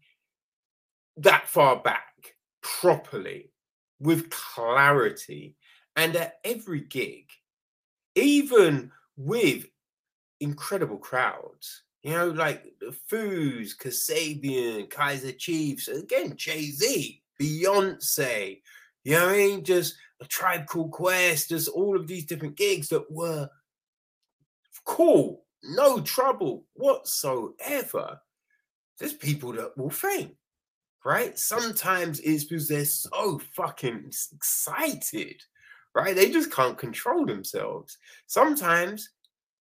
that 1.19 1.49
far 1.49 1.81
back 1.81 2.37
properly 2.63 3.51
with 4.01 4.31
clarity. 4.31 5.57
And 5.97 6.17
at 6.17 6.35
every 6.45 6.81
gig, 6.81 7.27
even 8.17 8.91
with 9.17 9.67
incredible 10.41 10.99
crowds, 10.99 11.84
you 12.05 12.13
know, 12.13 12.29
like 12.29 12.63
the 12.81 12.95
Foos, 13.11 13.75
Kasabian, 13.77 14.91
Kaiser 14.91 15.33
Chiefs, 15.33 15.89
again, 15.89 16.37
Jay 16.37 16.71
Z, 16.71 17.23
Beyonce, 17.41 18.61
you 19.05 19.15
know 19.15 19.27
what 19.27 19.35
I 19.35 19.39
mean? 19.39 19.65
Just 19.65 19.97
a 20.21 20.27
tribe 20.27 20.67
called 20.67 20.93
Quest, 20.93 21.49
just 21.49 21.71
all 21.71 21.97
of 21.97 22.07
these 22.07 22.27
different 22.27 22.57
gigs 22.57 22.91
that 22.91 23.11
were 23.11 23.49
cool, 24.85 25.45
no 25.63 26.03
trouble 26.03 26.67
whatsoever. 26.75 28.21
There's 28.99 29.15
people 29.15 29.53
that 29.55 29.77
will 29.77 29.91
faint, 29.91 30.35
right? 31.07 31.39
Sometimes 31.39 32.21
it's 32.21 32.45
because 32.45 32.69
they're 32.69 32.85
so 32.85 33.41
fucking 33.55 34.11
excited, 34.35 35.43
right? 35.95 36.15
They 36.15 36.31
just 36.31 36.53
can't 36.53 36.77
control 36.77 37.25
themselves. 37.25 37.97
Sometimes, 38.27 39.09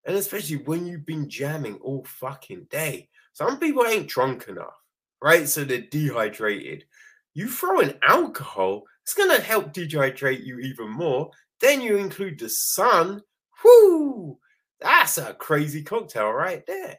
and 0.05 0.15
especially 0.15 0.57
when 0.57 0.87
you've 0.87 1.05
been 1.05 1.29
jamming 1.29 1.75
all 1.77 2.03
fucking 2.05 2.67
day, 2.69 3.09
some 3.33 3.59
people 3.59 3.85
ain't 3.85 4.07
drunk 4.07 4.47
enough, 4.47 4.75
right? 5.21 5.47
So 5.47 5.63
they're 5.63 5.81
dehydrated. 5.81 6.85
You 7.33 7.47
throw 7.47 7.79
in 7.79 7.97
alcohol, 8.03 8.83
it's 9.03 9.13
going 9.13 9.35
to 9.35 9.41
help 9.41 9.73
dehydrate 9.73 10.45
you 10.45 10.59
even 10.59 10.89
more. 10.89 11.31
Then 11.61 11.81
you 11.81 11.97
include 11.97 12.39
the 12.39 12.49
sun. 12.49 13.21
Whoo! 13.63 14.37
That's 14.81 15.17
a 15.17 15.33
crazy 15.33 15.83
cocktail 15.83 16.31
right 16.31 16.65
there. 16.65 16.97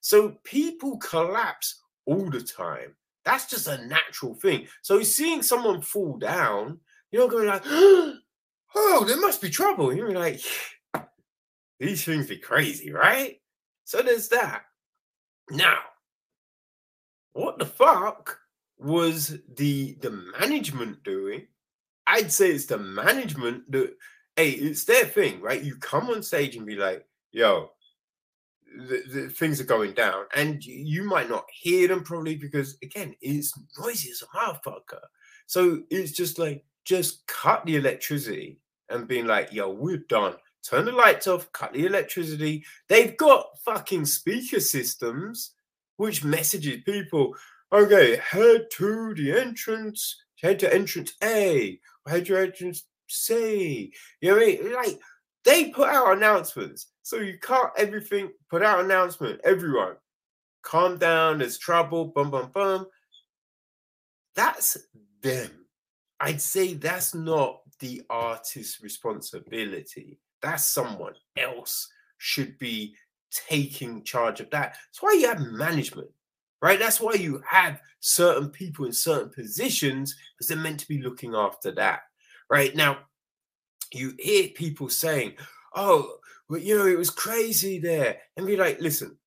So 0.00 0.36
people 0.44 0.98
collapse 0.98 1.82
all 2.06 2.28
the 2.28 2.42
time. 2.42 2.94
That's 3.24 3.46
just 3.46 3.68
a 3.68 3.86
natural 3.86 4.34
thing. 4.34 4.66
So 4.82 5.02
seeing 5.02 5.42
someone 5.42 5.80
fall 5.80 6.18
down, 6.18 6.80
you're 7.10 7.22
not 7.22 7.30
going 7.30 7.46
like, 7.46 7.62
oh, 7.66 9.04
there 9.06 9.20
must 9.20 9.40
be 9.40 9.48
trouble. 9.48 9.94
You're 9.94 10.12
like, 10.12 10.40
these 11.82 12.04
things 12.04 12.28
be 12.28 12.38
crazy, 12.38 12.92
right? 12.92 13.40
So 13.84 14.02
there's 14.02 14.28
that. 14.28 14.62
Now, 15.50 15.78
what 17.32 17.58
the 17.58 17.66
fuck 17.66 18.38
was 18.78 19.38
the 19.56 19.96
the 20.00 20.10
management 20.38 21.02
doing 21.04 21.46
I'd 22.06 22.32
say 22.32 22.50
it's 22.50 22.66
the 22.66 22.78
management 22.78 23.70
that 23.72 23.94
hey, 24.36 24.50
it's 24.50 24.84
their 24.84 25.04
thing, 25.04 25.40
right? 25.40 25.62
You 25.62 25.76
come 25.76 26.08
on 26.08 26.22
stage 26.22 26.56
and 26.56 26.66
be 26.66 26.76
like, 26.76 27.06
yo, 27.32 27.70
the, 28.78 29.02
the 29.12 29.28
things 29.28 29.60
are 29.60 29.64
going 29.64 29.92
down. 29.92 30.24
And 30.34 30.64
you 30.64 31.04
might 31.04 31.28
not 31.28 31.44
hear 31.52 31.88
them 31.88 32.02
probably 32.02 32.36
because 32.36 32.76
again, 32.82 33.14
it's 33.20 33.52
noisy 33.78 34.10
as 34.10 34.22
a 34.22 34.36
motherfucker. 34.36 35.00
So 35.46 35.82
it's 35.90 36.12
just 36.12 36.38
like 36.38 36.64
just 36.84 37.26
cut 37.26 37.64
the 37.66 37.76
electricity 37.76 38.60
and 38.88 39.08
being 39.08 39.26
like, 39.26 39.52
yo, 39.52 39.70
we're 39.70 40.04
done. 40.08 40.34
Turn 40.68 40.84
the 40.84 40.92
lights 40.92 41.26
off, 41.26 41.50
cut 41.52 41.72
the 41.72 41.86
electricity. 41.86 42.64
They've 42.88 43.16
got 43.16 43.46
fucking 43.64 44.06
speaker 44.06 44.60
systems 44.60 45.52
which 45.96 46.24
messages 46.24 46.82
people, 46.84 47.34
okay, 47.72 48.16
head 48.16 48.66
to 48.72 49.14
the 49.14 49.32
entrance, 49.32 50.16
head 50.40 50.58
to 50.60 50.72
entrance 50.72 51.12
A, 51.22 51.78
hydrogen 52.06 52.74
say, 53.08 53.90
you 54.20 54.30
know 54.30 54.36
what 54.36 54.42
I 54.42 54.46
mean? 54.46 54.72
Like 54.72 55.00
they 55.44 55.70
put 55.70 55.88
out 55.88 56.16
announcements. 56.16 56.88
So 57.02 57.16
you 57.18 57.38
can't 57.40 57.70
everything 57.76 58.30
put 58.48 58.62
out 58.62 58.84
announcement. 58.84 59.40
Everyone, 59.44 59.96
calm 60.62 60.98
down, 60.98 61.38
there's 61.38 61.58
trouble, 61.58 62.06
bum 62.06 62.30
bum 62.30 62.50
bum. 62.52 62.86
That's 64.34 64.78
them. 65.20 65.50
I'd 66.20 66.40
say 66.40 66.74
that's 66.74 67.14
not 67.14 67.60
the 67.80 68.02
artist's 68.08 68.80
responsibility. 68.80 70.18
That's 70.42 70.66
someone 70.66 71.14
else 71.36 71.88
should 72.18 72.58
be 72.58 72.94
taking 73.30 74.02
charge 74.02 74.40
of 74.40 74.50
that. 74.50 74.76
That's 74.88 75.02
why 75.02 75.16
you 75.18 75.28
have 75.28 75.40
management 75.40 76.10
right? 76.62 76.78
That's 76.78 77.00
why 77.00 77.14
you 77.14 77.42
have 77.46 77.80
certain 78.00 78.48
people 78.48 78.86
in 78.86 78.92
certain 78.92 79.30
positions 79.30 80.16
because 80.32 80.48
they're 80.48 80.56
meant 80.56 80.80
to 80.80 80.88
be 80.88 81.02
looking 81.02 81.34
after 81.34 81.72
that, 81.72 82.02
right? 82.48 82.74
Now, 82.74 82.98
you 83.92 84.14
hear 84.18 84.48
people 84.48 84.88
saying, 84.88 85.34
oh, 85.74 86.18
well, 86.48 86.60
you 86.60 86.78
know, 86.78 86.86
it 86.86 86.96
was 86.96 87.10
crazy 87.10 87.78
there. 87.78 88.18
And 88.36 88.46
be 88.46 88.56
like, 88.56 88.80
listen, 88.80 89.18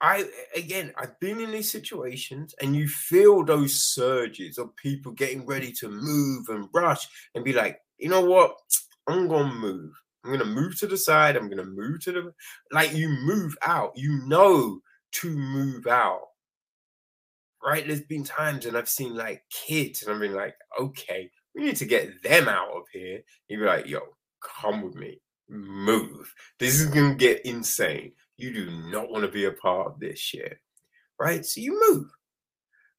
I, 0.00 0.28
again, 0.54 0.92
I've 0.98 1.18
been 1.20 1.40
in 1.40 1.50
these 1.50 1.72
situations 1.72 2.54
and 2.60 2.76
you 2.76 2.86
feel 2.86 3.42
those 3.42 3.74
surges 3.74 4.58
of 4.58 4.76
people 4.76 5.12
getting 5.12 5.46
ready 5.46 5.72
to 5.72 5.88
move 5.88 6.50
and 6.50 6.68
rush 6.74 7.08
and 7.34 7.44
be 7.44 7.54
like, 7.54 7.80
you 7.96 8.10
know 8.10 8.24
what? 8.24 8.58
I'm 9.06 9.26
going 9.26 9.48
to 9.48 9.56
move. 9.56 9.92
I'm 10.26 10.36
going 10.36 10.46
to 10.46 10.60
move 10.60 10.78
to 10.80 10.86
the 10.86 10.96
side. 10.96 11.36
I'm 11.36 11.48
going 11.48 11.58
to 11.58 11.64
move 11.64 12.00
to 12.04 12.12
the, 12.12 12.32
like 12.72 12.92
you 12.92 13.08
move 13.08 13.56
out. 13.62 13.92
You 13.94 14.26
know 14.26 14.80
to 15.12 15.30
move 15.30 15.86
out. 15.86 16.22
Right? 17.64 17.86
There's 17.86 18.02
been 18.02 18.24
times 18.24 18.66
and 18.66 18.76
I've 18.76 18.88
seen 18.88 19.14
like 19.14 19.42
kids 19.50 20.02
and 20.02 20.12
I've 20.12 20.20
been 20.20 20.34
like, 20.34 20.56
okay, 20.80 21.30
we 21.54 21.64
need 21.64 21.76
to 21.76 21.86
get 21.86 22.22
them 22.22 22.48
out 22.48 22.70
of 22.70 22.82
here. 22.92 23.20
You'd 23.48 23.60
be 23.60 23.64
like, 23.64 23.86
yo, 23.86 24.00
come 24.42 24.82
with 24.82 24.94
me, 24.94 25.20
move. 25.48 26.32
This 26.58 26.80
is 26.80 26.86
gonna 26.86 27.14
get 27.14 27.44
insane. 27.46 28.12
You 28.36 28.52
do 28.52 28.70
not 28.90 29.10
want 29.10 29.24
to 29.24 29.30
be 29.30 29.46
a 29.46 29.52
part 29.52 29.86
of 29.86 29.98
this 29.98 30.18
shit. 30.18 30.58
Right? 31.18 31.44
So 31.44 31.60
you 31.60 31.80
move. 31.88 32.10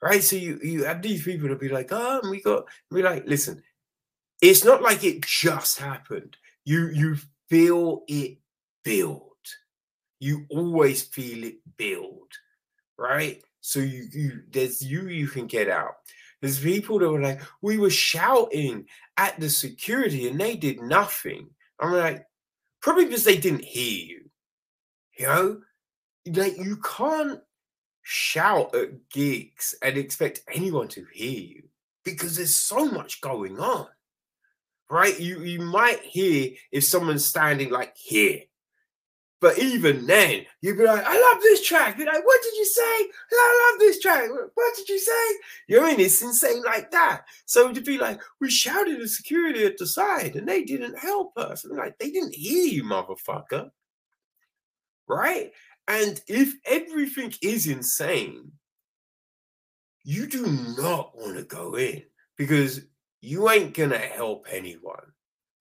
Right? 0.01 0.23
So 0.23 0.35
you 0.35 0.59
you 0.63 0.83
have 0.85 1.01
these 1.01 1.23
people 1.23 1.47
to 1.49 1.55
be 1.55 1.69
like, 1.69 1.89
oh, 1.91 2.21
we 2.29 2.41
got 2.41 2.65
be 2.91 3.03
like, 3.03 3.25
listen, 3.27 3.61
it's 4.41 4.65
not 4.65 4.81
like 4.81 5.03
it 5.03 5.25
just 5.25 5.79
happened. 5.79 6.35
You 6.67 6.89
you 6.89 7.17
feel 7.49 8.03
it 8.07 8.39
build 8.83 9.27
you 10.19 10.45
always 10.49 11.03
feel 11.03 11.43
it 11.43 11.57
build, 11.77 12.31
right? 12.97 13.41
So 13.61 13.79
you, 13.79 14.07
you 14.11 14.41
there's 14.49 14.81
you 14.81 15.07
you 15.07 15.27
can 15.27 15.47
get 15.47 15.69
out. 15.69 15.95
There's 16.41 16.59
people 16.59 16.99
that 16.99 17.09
were 17.09 17.21
like, 17.21 17.41
we 17.61 17.77
were 17.77 17.89
shouting 17.89 18.85
at 19.17 19.39
the 19.39 19.49
security 19.49 20.27
and 20.27 20.39
they 20.39 20.55
did 20.55 20.81
nothing. 20.81 21.49
I'm 21.79 21.93
like, 21.93 22.25
probably 22.81 23.05
because 23.05 23.23
they 23.23 23.37
didn't 23.37 23.63
hear 23.63 24.05
you. 24.05 24.29
You 25.17 25.27
know, 25.27 25.61
like 26.27 26.57
you 26.57 26.77
can't 26.77 27.41
shout 28.03 28.75
at 28.75 29.09
gigs 29.09 29.75
and 29.81 29.97
expect 29.97 30.41
anyone 30.53 30.87
to 30.89 31.05
hear 31.11 31.39
you 31.39 31.63
because 32.03 32.37
there's 32.37 32.55
so 32.55 32.85
much 32.85 33.19
going 33.21 33.59
on. 33.59 33.87
Right? 34.89 35.19
You 35.19 35.41
you 35.41 35.61
might 35.61 36.01
hear 36.01 36.51
if 36.71 36.83
someone's 36.83 37.25
standing 37.25 37.71
like 37.71 37.95
here 37.97 38.41
but 39.39 39.59
even 39.59 40.07
then, 40.07 40.45
you'd 40.61 40.77
be 40.77 40.85
like, 40.85 41.03
I 41.05 41.13
love 41.13 41.41
this 41.41 41.65
track. 41.65 41.97
You're 41.97 42.07
like, 42.07 42.25
what 42.25 42.41
did 42.41 42.55
you 42.55 42.65
say? 42.65 42.81
I 42.81 43.71
love 43.71 43.79
this 43.79 43.99
track. 43.99 44.29
What 44.55 44.75
did 44.75 44.89
you 44.89 44.97
say? 44.97 45.11
You 45.67 45.75
know 45.75 45.83
what 45.83 45.93
I 45.93 45.97
mean? 45.97 46.05
It's 46.07 46.23
insane 46.23 46.63
like 46.63 46.89
that. 46.91 47.25
So 47.45 47.71
to 47.71 47.81
be 47.81 47.99
like, 47.99 48.19
we 48.41 48.49
shouted 48.49 48.99
at 48.99 49.09
security 49.09 49.63
at 49.65 49.77
the 49.77 49.85
side 49.85 50.35
and 50.35 50.47
they 50.47 50.63
didn't 50.63 50.97
help 50.97 51.37
us. 51.37 51.65
Like, 51.65 51.99
they 51.99 52.09
didn't 52.09 52.33
hear 52.33 52.65
you, 52.65 52.83
motherfucker. 52.83 53.69
Right? 55.07 55.51
And 55.87 56.19
if 56.27 56.55
everything 56.65 57.33
is 57.43 57.67
insane, 57.67 58.51
you 60.03 60.25
do 60.25 60.47
not 60.77 61.15
want 61.15 61.37
to 61.37 61.43
go 61.43 61.75
in 61.75 62.01
because 62.37 62.81
you 63.27 63.49
ain't 63.49 63.73
to 63.75 63.97
help 63.97 64.47
anyone. 64.49 65.11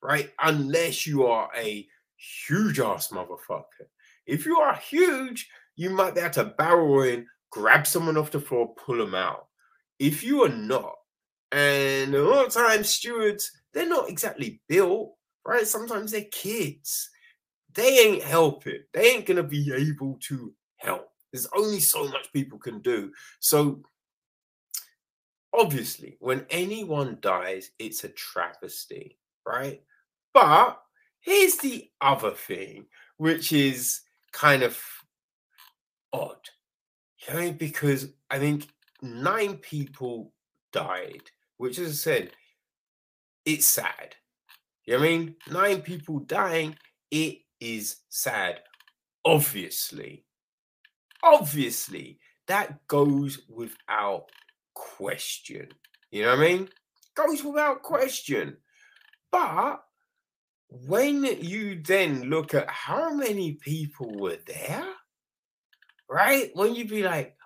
Right? 0.03 0.31
Unless 0.41 1.07
you 1.07 1.27
are 1.27 1.51
a 1.57 1.87
huge 2.47 2.79
ass 2.79 3.09
motherfucker. 3.09 3.89
If 4.27 4.47
you 4.47 4.59
are 4.59 4.77
huge, 4.77 5.49
you 5.75 5.91
might 5.91 6.15
be 6.15 6.21
able 6.21 6.35
to 6.35 6.45
barrel 6.45 7.03
in, 7.03 7.27
grab 7.51 7.87
someone 7.87 8.17
off 8.17 8.31
the 8.31 8.41
floor, 8.41 8.75
pull 8.75 8.99
them 8.99 9.15
out. 9.15 9.47
If 9.99 10.23
you 10.23 10.45
are 10.45 10.49
not, 10.49 10.95
and 11.51 12.15
a 12.15 12.23
lot 12.23 12.47
of 12.47 12.53
times 12.53 12.89
stewards, 12.89 13.51
they're 13.73 13.89
not 13.89 14.09
exactly 14.09 14.61
built, 14.69 15.15
right? 15.45 15.67
Sometimes 15.67 16.13
they're 16.13 16.25
kids. 16.31 17.11
They 17.75 17.99
ain't 17.99 18.23
helping. 18.23 18.83
They 18.95 19.11
ain't 19.11 19.27
gonna 19.27 19.43
be 19.43 19.73
able 19.73 20.19
to 20.29 20.53
help. 20.77 21.09
There's 21.33 21.49
only 21.55 21.81
so 21.81 22.09
much 22.09 22.33
people 22.33 22.59
can 22.59 22.81
do. 22.81 23.11
So 23.41 23.83
obviously, 25.57 26.17
when 26.21 26.47
anyone 26.51 27.19
dies, 27.21 27.71
it's 27.79 28.05
a 28.05 28.09
travesty, 28.09 29.19
right? 29.47 29.83
But 30.33 30.81
Here's 31.27 31.57
the 31.57 31.91
other 32.01 32.31
thing, 32.31 32.87
which 33.17 33.53
is 33.53 34.03
kind 34.31 34.63
of 34.63 34.81
odd. 36.13 36.39
You 37.27 37.35
know, 37.35 37.53
because 37.53 38.13
I 38.31 38.39
think 38.39 38.69
nine 39.03 39.57
people 39.57 40.33
died, 40.73 41.23
which, 41.57 41.81
as 41.81 41.89
I 41.89 41.95
said, 41.95 42.31
it's 43.45 43.67
sad. 43.67 44.15
You 44.85 44.99
know 44.99 45.05
I 45.05 45.09
mean? 45.09 45.35
Nine 45.51 45.83
people 45.83 46.21
dying, 46.21 46.77
it 47.11 47.39
is 47.59 47.97
sad. 48.09 48.61
Obviously. 49.25 50.27
Obviously. 51.25 52.21
That 52.47 52.87
goes 52.87 53.41
without 53.49 54.27
question. 54.77 55.69
You 56.11 56.23
know 56.23 56.37
what 56.37 56.39
I 56.39 56.49
mean? 56.49 56.69
Goes 57.17 57.43
without 57.43 57.83
question. 57.83 58.59
But 59.33 59.83
when 60.71 61.25
you 61.25 61.81
then 61.83 62.25
look 62.25 62.55
at 62.55 62.69
how 62.69 63.13
many 63.15 63.55
people 63.55 64.15
were 64.19 64.39
there, 64.47 64.87
right? 66.09 66.51
When 66.55 66.75
you 66.75 66.87
be 66.87 67.03
like, 67.03 67.37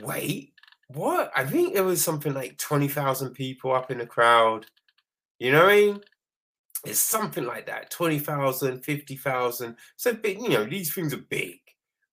wait, 0.00 0.52
what? 0.88 1.32
I 1.34 1.44
think 1.44 1.74
there 1.74 1.84
was 1.84 2.02
something 2.02 2.34
like 2.34 2.58
20,000 2.58 3.30
people 3.32 3.74
up 3.74 3.90
in 3.90 3.98
the 3.98 4.06
crowd. 4.06 4.66
You 5.38 5.52
know 5.52 5.64
what 5.64 5.72
I 5.72 5.76
mean? 5.76 6.00
It's 6.84 6.98
something 6.98 7.44
like 7.44 7.66
that 7.66 7.90
20,000, 7.90 8.82
50,000. 8.82 9.76
So 9.96 10.14
big, 10.14 10.40
you 10.40 10.50
know, 10.50 10.64
these 10.64 10.92
things 10.92 11.14
are 11.14 11.18
big, 11.18 11.60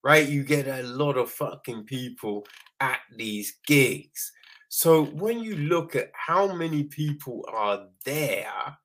right? 0.03 0.27
You 0.27 0.43
get 0.43 0.67
a 0.67 0.83
lot 0.83 1.17
of 1.17 1.31
fucking 1.31 1.83
people 1.83 2.45
at 2.79 2.99
these 3.15 3.57
gigs. 3.65 4.31
So 4.69 5.05
when 5.05 5.39
you 5.39 5.55
look 5.55 5.95
at 5.95 6.11
how 6.13 6.53
many 6.53 6.83
people 6.83 7.45
are 7.51 7.87
there, 8.05 8.77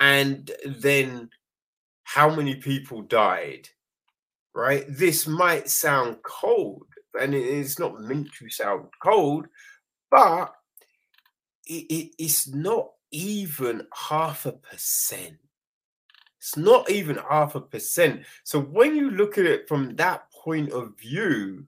and 0.00 0.50
then 0.66 1.30
how 2.02 2.34
many 2.34 2.56
people 2.56 3.02
died, 3.02 3.68
right? 4.54 4.84
This 4.88 5.26
might 5.26 5.70
sound 5.70 6.16
cold, 6.22 6.86
and 7.18 7.34
it's 7.34 7.78
not 7.78 8.00
meant 8.00 8.32
to 8.38 8.50
sound 8.50 8.86
cold, 9.02 9.46
but 10.10 10.52
it, 11.66 11.86
it, 11.88 12.10
it's 12.18 12.48
not 12.48 12.90
even 13.12 13.86
half 13.94 14.44
a 14.46 14.52
percent. 14.52 15.36
It's 16.38 16.56
not 16.56 16.90
even 16.90 17.18
half 17.30 17.54
a 17.54 17.60
percent. 17.60 18.24
So 18.42 18.60
when 18.60 18.96
you 18.96 19.10
look 19.10 19.38
at 19.38 19.46
it 19.46 19.68
from 19.68 19.94
that 19.96 20.24
point 20.42 20.72
of 20.72 20.98
view, 20.98 21.66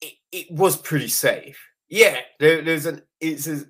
it, 0.00 0.14
it 0.32 0.50
was 0.50 0.76
pretty 0.76 1.08
safe. 1.08 1.58
Yeah, 1.88 2.20
there, 2.38 2.62
there's 2.62 2.86
an 2.86 3.02
it's 3.20 3.46
a 3.46 3.64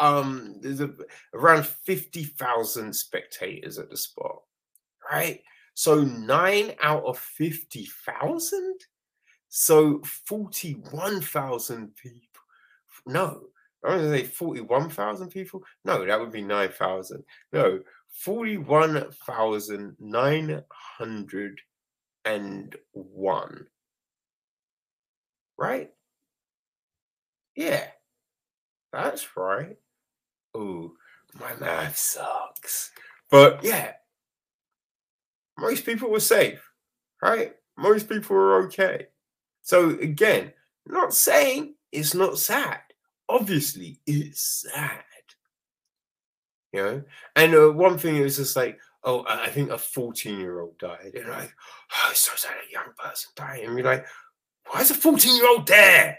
um 0.00 0.56
there's 0.60 0.80
a, 0.80 0.90
around 1.34 1.66
50,000 1.66 2.92
spectators 2.92 3.78
at 3.78 3.90
the 3.90 3.96
spot, 3.96 4.42
right? 5.10 5.40
So 5.74 6.02
nine 6.02 6.74
out 6.82 7.04
of 7.04 7.18
50,000? 7.18 8.80
So 9.48 10.00
41,000 10.26 11.96
people. 11.96 12.22
No, 13.06 13.42
I 13.84 13.94
was 13.94 14.02
going 14.02 14.12
to 14.12 14.18
say 14.18 14.24
41,000 14.24 15.28
people. 15.30 15.62
No, 15.84 16.04
that 16.04 16.20
would 16.20 16.32
be 16.32 16.42
9,000. 16.42 17.24
No, 17.52 17.80
41,901. 22.24 23.66
Right? 25.58 25.90
Yeah, 27.54 27.84
that's 28.92 29.36
right. 29.36 29.76
Oh, 30.54 30.92
my 31.38 31.54
math 31.60 31.96
sucks. 31.96 32.90
But 33.30 33.62
yeah, 33.62 33.92
most 35.58 35.84
people 35.84 36.10
were 36.10 36.20
safe, 36.20 36.62
right? 37.22 37.54
Most 37.76 38.08
people 38.08 38.36
were 38.36 38.64
okay. 38.64 39.08
So 39.62 39.90
again, 39.90 40.52
not 40.86 41.14
saying 41.14 41.74
it's 41.92 42.14
not 42.14 42.38
sad. 42.38 42.80
Obviously, 43.28 44.00
it's 44.06 44.66
sad. 44.72 45.04
You 46.72 46.82
know, 46.82 47.02
and 47.36 47.54
uh, 47.54 47.70
one 47.70 47.98
thing 47.98 48.16
is 48.16 48.36
just 48.38 48.56
like, 48.56 48.80
oh, 49.04 49.24
I 49.28 49.48
think 49.48 49.70
a 49.70 49.78
14 49.78 50.38
year 50.38 50.60
old 50.60 50.78
died. 50.78 51.12
And 51.14 51.28
like, 51.28 51.52
oh, 51.92 52.08
it's 52.10 52.20
so 52.24 52.32
sad 52.36 52.52
a 52.52 52.72
young 52.72 52.92
person 52.98 53.30
died. 53.36 53.64
And 53.64 53.74
we're 53.74 53.84
like, 53.84 54.06
why 54.70 54.80
is 54.80 54.90
a 54.90 54.94
14 54.94 55.36
year 55.36 55.48
old 55.48 55.66
there? 55.66 56.18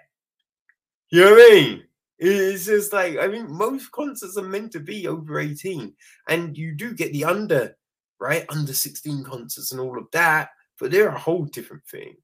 You 1.10 1.22
know 1.22 1.32
what 1.32 1.52
I 1.52 1.54
mean? 1.54 1.84
It's 2.20 2.66
just 2.66 2.94
like 2.94 3.18
I 3.18 3.28
mean, 3.28 3.52
most 3.52 3.92
concerts 3.92 4.38
are 4.38 4.44
meant 4.44 4.72
to 4.74 4.80
be 4.80 5.08
over 5.08 5.40
18, 5.40 5.94
and 6.30 6.58
you 6.58 6.74
do 6.74 6.94
get 6.94 7.12
the 7.12 7.26
under, 7.26 7.76
right? 8.20 8.46
Under 8.50 8.74
16 8.74 9.24
concerts 9.24 9.72
and 9.72 9.82
all 9.82 9.98
of 9.98 10.06
that, 10.12 10.50
but 10.80 10.90
they're 10.90 11.10
a 11.10 11.20
whole 11.20 11.44
different 11.46 11.86
thing. 11.86 12.16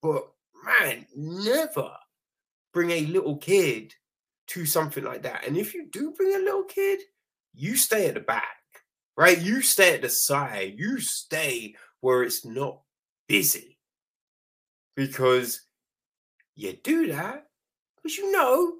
But 0.00 0.24
man, 0.64 1.06
never 1.14 1.90
bring 2.72 2.90
a 2.90 3.06
little 3.06 3.36
kid 3.36 3.92
to 4.48 4.64
something 4.64 5.04
like 5.04 5.22
that. 5.22 5.46
And 5.46 5.56
if 5.56 5.74
you 5.74 5.88
do 5.90 6.12
bring 6.12 6.34
a 6.34 6.38
little 6.38 6.64
kid, 6.64 7.00
you 7.54 7.76
stay 7.76 8.08
at 8.08 8.14
the 8.14 8.20
back, 8.20 8.56
right? 9.16 9.38
You 9.38 9.62
stay 9.62 9.94
at 9.94 10.02
the 10.02 10.08
side, 10.08 10.74
you 10.76 11.00
stay 11.00 11.74
where 12.00 12.22
it's 12.22 12.44
not 12.44 12.80
busy. 13.28 13.78
Because 14.94 15.62
you 16.54 16.74
do 16.84 17.08
that 17.08 17.46
because 17.96 18.18
you 18.18 18.30
know 18.32 18.74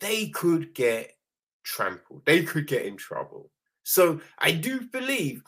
they 0.00 0.28
could 0.28 0.74
get 0.74 1.12
trampled, 1.62 2.22
they 2.24 2.42
could 2.42 2.66
get 2.66 2.84
in 2.84 2.96
trouble. 2.96 3.50
So 3.84 4.20
I 4.38 4.52
do 4.52 4.80
believe 4.80 5.42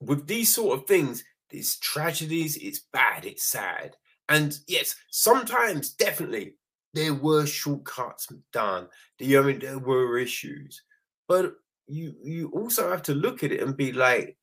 with 0.00 0.26
these 0.26 0.54
sort 0.54 0.78
of 0.78 0.86
things, 0.86 1.22
these 1.50 1.76
tragedies, 1.76 2.56
it's 2.56 2.80
bad, 2.92 3.24
it's 3.24 3.44
sad. 3.44 3.96
And 4.28 4.56
yes, 4.66 4.96
sometimes 5.10 5.90
definitely 5.90 6.54
there 6.94 7.14
were 7.14 7.46
shortcuts 7.46 8.28
done. 8.52 8.88
The, 9.18 9.38
I 9.38 9.42
mean, 9.42 9.58
there 9.58 9.78
were 9.78 10.18
issues, 10.18 10.82
but 11.28 11.54
you 11.92 12.14
you 12.22 12.50
also 12.50 12.90
have 12.90 13.02
to 13.02 13.14
look 13.14 13.44
at 13.44 13.52
it 13.52 13.60
and 13.60 13.76
be 13.76 13.92
like, 13.92 14.36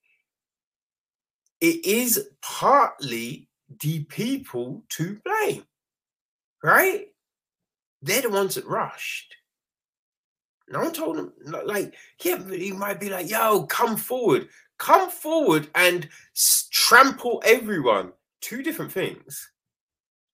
it 1.60 1.86
is 1.86 2.30
partly 2.42 3.48
the 3.82 4.04
people 4.06 4.84
to 4.90 5.20
blame, 5.26 5.64
right? 6.64 7.08
They're 8.02 8.22
the 8.22 8.30
ones 8.30 8.56
that 8.56 8.66
rushed. 8.66 9.36
No 10.70 10.82
one 10.82 10.94
told 10.94 11.18
them, 11.18 11.34
like, 11.66 11.96
yeah, 12.24 12.38
he 12.48 12.72
might 12.72 13.00
be 13.00 13.10
like, 13.10 13.30
yo, 13.30 13.64
come 13.64 13.98
forward, 13.98 14.48
come 14.78 15.10
forward 15.10 15.68
and 15.74 16.08
trample 16.72 17.42
everyone. 17.44 18.14
Two 18.42 18.62
different 18.62 18.92
things. 18.92 19.52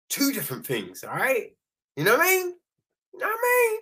Two 0.09 0.34
different 0.34 0.66
things, 0.66 1.03
all 1.03 1.16
right? 1.16 1.55
You 1.95 2.03
know 2.03 2.18
what 2.18 2.28
I 2.28 2.30
mean? 2.30 2.55
You 3.13 3.20
know 3.20 3.28
what 3.28 3.39
I 3.39 3.72
mean? 3.72 3.80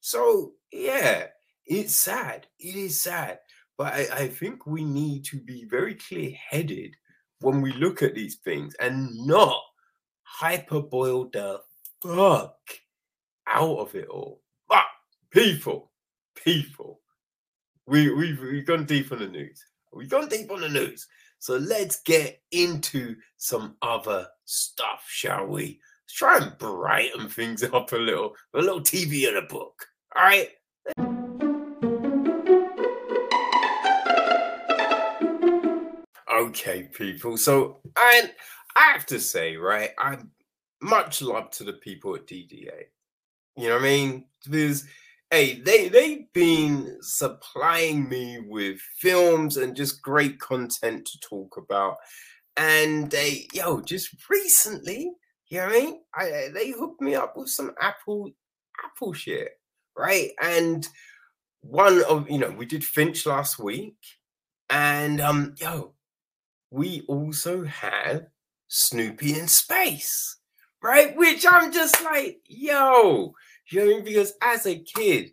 So, 0.00 0.52
yeah, 0.72 1.26
it's 1.66 1.96
sad. 1.96 2.46
It 2.58 2.76
is 2.76 3.00
sad. 3.00 3.38
But 3.76 3.92
I, 3.92 4.06
I 4.12 4.28
think 4.28 4.66
we 4.66 4.84
need 4.84 5.24
to 5.26 5.40
be 5.40 5.64
very 5.64 5.94
clear 5.94 6.32
headed 6.48 6.94
when 7.40 7.60
we 7.60 7.72
look 7.72 8.02
at 8.02 8.14
these 8.14 8.36
things 8.36 8.74
and 8.80 9.10
not 9.26 9.60
hyper 10.22 10.80
boil 10.80 11.28
the 11.32 11.60
fuck 12.02 12.56
out 13.46 13.78
of 13.78 13.94
it 13.94 14.08
all. 14.08 14.40
But 14.68 14.84
people, 15.30 15.90
people, 16.42 17.00
we, 17.86 18.12
we've, 18.12 18.40
we've 18.40 18.66
gone 18.66 18.84
deep 18.84 19.12
on 19.12 19.18
the 19.18 19.28
news. 19.28 19.64
We've 19.92 20.08
gone 20.08 20.28
deep 20.28 20.50
on 20.50 20.60
the 20.60 20.68
news. 20.68 21.06
So 21.38 21.56
let's 21.56 22.00
get 22.02 22.40
into 22.52 23.16
some 23.36 23.76
other 23.82 24.26
stuff, 24.44 25.04
shall 25.08 25.46
we? 25.46 25.80
Let's 26.04 26.14
try 26.14 26.38
and 26.38 26.56
brighten 26.58 27.28
things 27.28 27.62
up 27.72 27.92
a 27.92 27.96
little. 27.96 28.34
A 28.54 28.60
little 28.60 28.80
TV 28.80 29.28
and 29.28 29.36
a 29.36 29.42
book. 29.42 29.86
All 30.16 30.22
right. 30.22 30.48
Okay, 36.44 36.90
people. 36.92 37.38
So 37.38 37.78
I 37.96 38.30
I 38.76 38.92
have 38.92 39.06
to 39.06 39.18
say, 39.18 39.56
right, 39.56 39.90
I'm 39.98 40.30
much 40.82 41.22
love 41.22 41.50
to 41.52 41.64
the 41.64 41.72
people 41.72 42.14
at 42.14 42.26
DDA. 42.26 42.84
You 43.56 43.68
know 43.68 43.76
what 43.76 43.82
I 43.82 43.84
mean? 43.84 44.24
Because 44.44 44.84
hey, 45.30 45.60
they 45.60 45.88
they've 45.88 46.30
been 46.34 46.98
supplying 47.00 48.10
me 48.10 48.40
with 48.46 48.78
films 48.98 49.56
and 49.56 49.74
just 49.74 50.02
great 50.02 50.38
content 50.38 51.06
to 51.06 51.18
talk 51.20 51.56
about. 51.56 51.96
And 52.58 53.10
they, 53.10 53.48
yo, 53.54 53.80
just 53.80 54.14
recently, 54.28 55.12
you 55.48 55.58
know 55.58 55.66
what 55.66 55.76
I 55.76 55.80
mean? 55.80 56.00
I 56.14 56.48
they 56.52 56.70
hooked 56.72 57.00
me 57.00 57.14
up 57.14 57.38
with 57.38 57.48
some 57.48 57.72
Apple 57.80 58.30
Apple 58.84 59.14
shit, 59.14 59.52
right? 59.96 60.32
And 60.42 60.86
one 61.62 62.04
of 62.04 62.28
you 62.28 62.36
know, 62.36 62.50
we 62.50 62.66
did 62.66 62.84
Finch 62.84 63.24
last 63.24 63.58
week, 63.58 63.96
and 64.68 65.22
um, 65.22 65.54
yo, 65.58 65.93
we 66.74 67.02
also 67.06 67.62
have 67.62 68.26
Snoopy 68.66 69.38
in 69.38 69.46
space, 69.46 70.38
right? 70.82 71.16
Which 71.16 71.46
I'm 71.48 71.72
just 71.72 72.02
like, 72.02 72.40
yo, 72.48 73.32
you 73.68 73.78
know 73.78 73.86
what 73.86 73.92
I 73.92 73.94
mean? 73.94 74.04
Because 74.04 74.32
as 74.42 74.66
a 74.66 74.80
kid, 74.80 75.30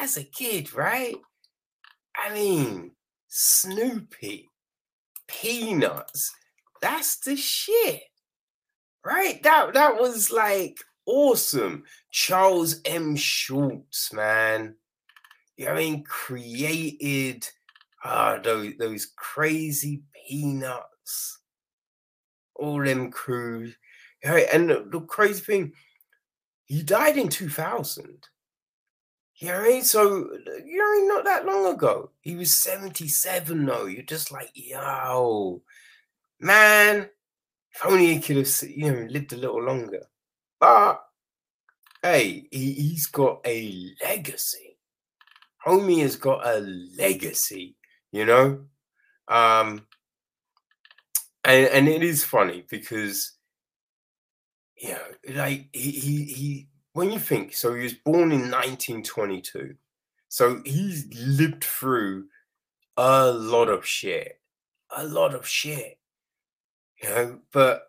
as 0.00 0.16
a 0.16 0.24
kid, 0.24 0.74
right? 0.74 1.14
I 2.16 2.34
mean, 2.34 2.90
Snoopy, 3.28 4.48
Peanuts, 5.28 6.34
that's 6.82 7.18
the 7.20 7.36
shit. 7.36 8.02
Right? 9.04 9.40
That 9.44 9.74
that 9.74 10.00
was 10.00 10.32
like 10.32 10.76
awesome. 11.06 11.84
Charles 12.10 12.80
M. 12.84 13.14
Schulz, 13.14 14.10
man. 14.12 14.74
You 15.56 15.66
know 15.66 15.72
I 15.72 15.76
mean? 15.76 16.04
Created 16.04 17.48
Ah, 18.04 18.38
those 18.42 18.74
those 18.78 19.06
crazy 19.16 20.02
peanuts, 20.28 21.40
all 22.54 22.82
them 22.82 23.10
crews. 23.10 23.76
And 24.22 24.68
the, 24.68 24.86
the 24.90 25.00
crazy 25.00 25.40
thing, 25.40 25.72
he 26.66 26.82
died 26.82 27.16
in 27.16 27.28
2000. 27.28 28.26
You 29.36 29.48
know 29.48 29.54
what 29.54 29.64
I 29.64 29.68
mean? 29.68 29.84
So, 29.84 30.28
you 30.66 30.78
know, 30.78 31.14
not 31.14 31.24
that 31.24 31.46
long 31.46 31.72
ago. 31.72 32.10
He 32.20 32.34
was 32.34 32.60
77, 32.60 33.64
though. 33.64 33.86
You're 33.86 34.02
just 34.02 34.32
like, 34.32 34.50
yo, 34.54 35.62
man, 36.40 37.08
if 37.72 37.86
only 37.86 38.14
he 38.14 38.20
could 38.20 38.36
have, 38.36 38.62
you 38.68 38.92
know, 38.92 39.06
lived 39.08 39.32
a 39.32 39.36
little 39.36 39.62
longer. 39.62 40.02
But, 40.58 41.00
hey, 42.02 42.48
he, 42.50 42.72
he's 42.72 43.06
got 43.06 43.40
a 43.44 43.94
legacy. 44.02 44.76
Homie 45.64 46.02
has 46.02 46.16
got 46.16 46.44
a 46.44 46.58
legacy, 46.98 47.76
you 48.10 48.24
know? 48.24 48.64
Um, 49.28 49.86
and, 51.48 51.66
and 51.68 51.88
it 51.88 52.02
is 52.02 52.24
funny 52.24 52.64
because, 52.68 53.32
you 54.76 54.90
know, 54.90 55.34
like, 55.34 55.68
he, 55.72 55.90
he, 55.90 56.24
he 56.24 56.68
when 56.92 57.10
you 57.10 57.18
think, 57.18 57.54
so 57.54 57.74
he 57.74 57.82
was 57.82 57.94
born 57.94 58.32
in 58.32 58.50
1922. 58.50 59.74
So 60.28 60.60
he's 60.64 61.06
lived 61.14 61.64
through 61.64 62.26
a 62.98 63.30
lot 63.30 63.68
of 63.68 63.86
shit. 63.86 64.40
A 64.94 65.06
lot 65.06 65.34
of 65.34 65.46
shit. 65.48 65.98
You 67.02 67.08
know, 67.08 67.38
but 67.52 67.86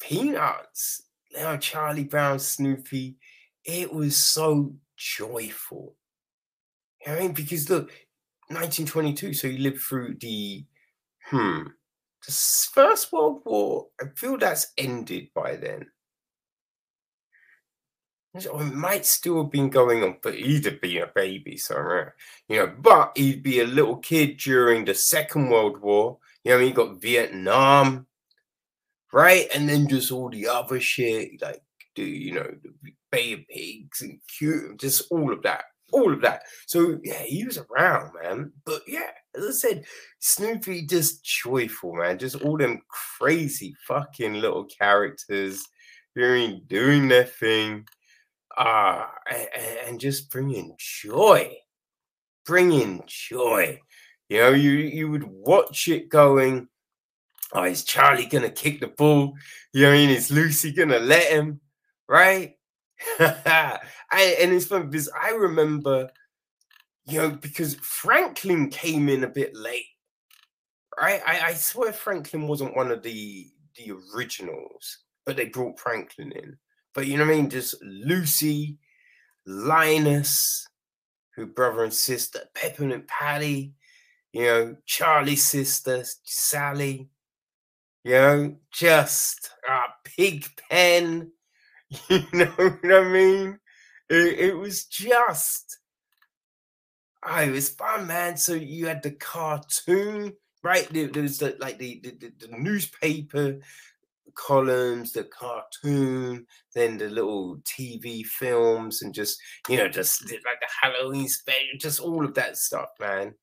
Peanuts, 0.00 1.02
you 1.30 1.40
know, 1.40 1.56
Charlie 1.56 2.04
Brown, 2.04 2.38
Snoopy, 2.38 3.16
it 3.64 3.92
was 3.92 4.16
so 4.16 4.74
joyful. 4.96 5.94
You 7.06 7.12
know 7.12 7.18
I 7.18 7.22
mean? 7.22 7.32
Because 7.32 7.70
look, 7.70 7.88
1922, 8.48 9.32
so 9.32 9.48
he 9.48 9.56
lived 9.58 9.80
through 9.80 10.16
the 10.20 10.64
hmm 11.30 11.62
the 12.28 12.32
First 12.74 13.10
World 13.10 13.42
War. 13.44 13.86
I 14.00 14.04
feel 14.14 14.36
that's 14.36 14.72
ended 14.76 15.28
by 15.34 15.56
then. 15.56 15.86
Or 18.34 18.60
oh, 18.60 18.60
it 18.60 18.74
might 18.74 19.06
still 19.06 19.42
have 19.42 19.50
been 19.50 19.70
going 19.70 20.04
on, 20.04 20.18
but 20.22 20.34
he'd 20.34 20.66
have 20.66 20.80
been 20.80 21.02
a 21.02 21.06
baby 21.06 21.56
somewhere, 21.56 22.14
uh, 22.50 22.52
you 22.52 22.60
know. 22.60 22.72
But 22.78 23.12
he'd 23.16 23.42
be 23.42 23.60
a 23.60 23.66
little 23.66 23.96
kid 23.96 24.36
during 24.36 24.84
the 24.84 24.94
Second 24.94 25.48
World 25.48 25.80
War. 25.80 26.18
You 26.44 26.52
know, 26.52 26.58
he 26.60 26.70
got 26.70 27.00
Vietnam, 27.00 28.06
right? 29.12 29.48
And 29.54 29.68
then 29.68 29.88
just 29.88 30.12
all 30.12 30.28
the 30.28 30.46
other 30.46 30.78
shit, 30.78 31.40
like 31.40 31.62
do 31.94 32.04
you 32.04 32.32
know, 32.32 32.46
the 32.62 32.92
Bay 33.10 33.32
of 33.32 33.40
Pigs 33.48 34.02
and 34.02 34.20
cute, 34.28 34.78
just 34.78 35.10
all 35.10 35.32
of 35.32 35.42
that, 35.42 35.64
all 35.92 36.12
of 36.12 36.20
that. 36.22 36.42
So 36.66 36.98
yeah, 37.02 37.22
he 37.22 37.44
was 37.44 37.58
around, 37.58 38.12
man. 38.22 38.52
But 38.64 38.82
yeah, 38.86 39.10
as 39.36 39.44
I 39.44 39.50
said, 39.50 39.84
Snoopy 40.20 40.86
just 40.86 41.24
joyful, 41.24 41.94
man. 41.94 42.18
Just 42.18 42.42
all 42.42 42.58
them 42.58 42.82
crazy 42.88 43.74
fucking 43.86 44.34
little 44.34 44.64
characters 44.64 45.62
doing 46.14 46.62
doing 46.66 47.08
their 47.08 47.24
thing 47.24 47.86
uh, 48.56 49.04
and, 49.30 49.78
and 49.86 50.00
just 50.00 50.30
bringing 50.30 50.74
joy, 50.78 51.56
bringing 52.44 53.02
joy. 53.06 53.80
You 54.28 54.38
know, 54.38 54.50
you 54.50 54.72
you 54.72 55.10
would 55.10 55.24
watch 55.24 55.88
it 55.88 56.08
going. 56.08 56.68
Oh, 57.54 57.62
is 57.64 57.84
Charlie 57.84 58.26
gonna 58.26 58.50
kick 58.50 58.80
the 58.80 58.88
ball? 58.88 59.34
You 59.72 59.84
know, 59.84 59.92
I 59.92 59.94
mean, 59.94 60.10
is 60.10 60.30
Lucy 60.30 60.72
gonna 60.72 60.98
let 60.98 61.32
him? 61.32 61.60
Right? 62.06 62.57
I, 63.20 64.36
and 64.40 64.52
it's 64.52 64.66
funny 64.66 64.86
because 64.86 65.10
I 65.20 65.30
remember, 65.30 66.10
you 67.06 67.18
know, 67.18 67.30
because 67.30 67.74
Franklin 67.76 68.70
came 68.70 69.08
in 69.08 69.24
a 69.24 69.28
bit 69.28 69.54
late. 69.54 69.86
Right? 71.00 71.22
I, 71.24 71.40
I 71.48 71.54
swear 71.54 71.92
Franklin 71.92 72.48
wasn't 72.48 72.76
one 72.76 72.90
of 72.90 73.02
the 73.02 73.46
the 73.76 73.92
originals, 74.14 74.98
but 75.24 75.36
they 75.36 75.46
brought 75.46 75.78
Franklin 75.78 76.32
in. 76.32 76.56
But 76.94 77.06
you 77.06 77.16
know 77.16 77.24
what 77.24 77.34
I 77.34 77.36
mean? 77.36 77.50
Just 77.50 77.80
Lucy, 77.82 78.78
Linus, 79.46 80.66
who 81.36 81.46
brother 81.46 81.84
and 81.84 81.92
sister, 81.92 82.40
Peppermint 82.54 83.06
Patty, 83.06 83.74
you 84.32 84.42
know, 84.42 84.76
Charlie's 84.86 85.44
sister, 85.44 86.04
Sally, 86.24 87.08
you 88.04 88.12
know, 88.12 88.56
just 88.72 89.50
uh, 89.68 89.86
Pig 90.04 90.46
Pen, 90.68 91.30
you 92.08 92.24
know 92.32 92.46
what 92.46 92.92
I 92.92 93.04
mean? 93.04 93.58
It, 94.10 94.38
it 94.38 94.56
was 94.56 94.84
just, 94.84 95.78
oh, 97.26 97.40
it 97.40 97.50
was 97.50 97.70
fun, 97.70 98.06
man. 98.06 98.36
So 98.36 98.54
you 98.54 98.86
had 98.86 99.02
the 99.02 99.12
cartoon, 99.12 100.34
right? 100.62 100.88
There, 100.90 101.22
was 101.22 101.38
the, 101.38 101.56
like 101.58 101.78
the, 101.78 102.00
the, 102.02 102.32
the 102.38 102.56
newspaper 102.56 103.58
columns, 104.34 105.12
the 105.12 105.24
cartoon, 105.24 106.46
then 106.74 106.96
the 106.96 107.08
little 107.08 107.58
TV 107.58 108.24
films, 108.24 109.02
and 109.02 109.12
just 109.12 109.40
you 109.68 109.76
know, 109.76 109.88
just 109.88 110.22
like 110.30 110.60
the 110.60 110.68
Halloween 110.80 111.28
special, 111.28 111.78
just 111.78 112.00
all 112.00 112.24
of 112.24 112.34
that 112.34 112.56
stuff, 112.56 112.88
man. 113.00 113.34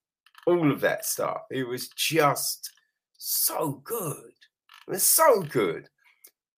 All 0.47 0.71
of 0.71 0.81
that 0.81 1.05
stuff. 1.05 1.41
It 1.51 1.67
was 1.67 1.89
just 1.89 2.71
so 3.17 3.81
good. 3.83 4.31
It 4.87 4.91
was 4.91 5.03
so 5.03 5.41
good. 5.41 5.89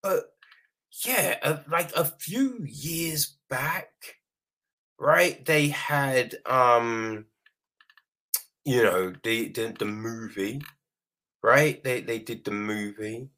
But 0.04 0.26
yeah, 1.06 1.38
uh, 1.42 1.58
like 1.70 1.96
a 1.96 2.06
few 2.06 2.64
years 2.66 3.38
back, 3.50 4.18
right? 5.00 5.44
They 5.46 5.70
had 5.70 6.36
um, 6.46 7.26
you 8.66 8.84
know, 8.84 9.14
the 9.24 9.50
the, 9.50 9.74
the 9.78 9.86
movie, 9.86 10.62
right? 11.44 11.84
They 11.84 12.02
they 12.02 12.20
did 12.20 12.46
the 12.46 12.52
movie 12.52 13.30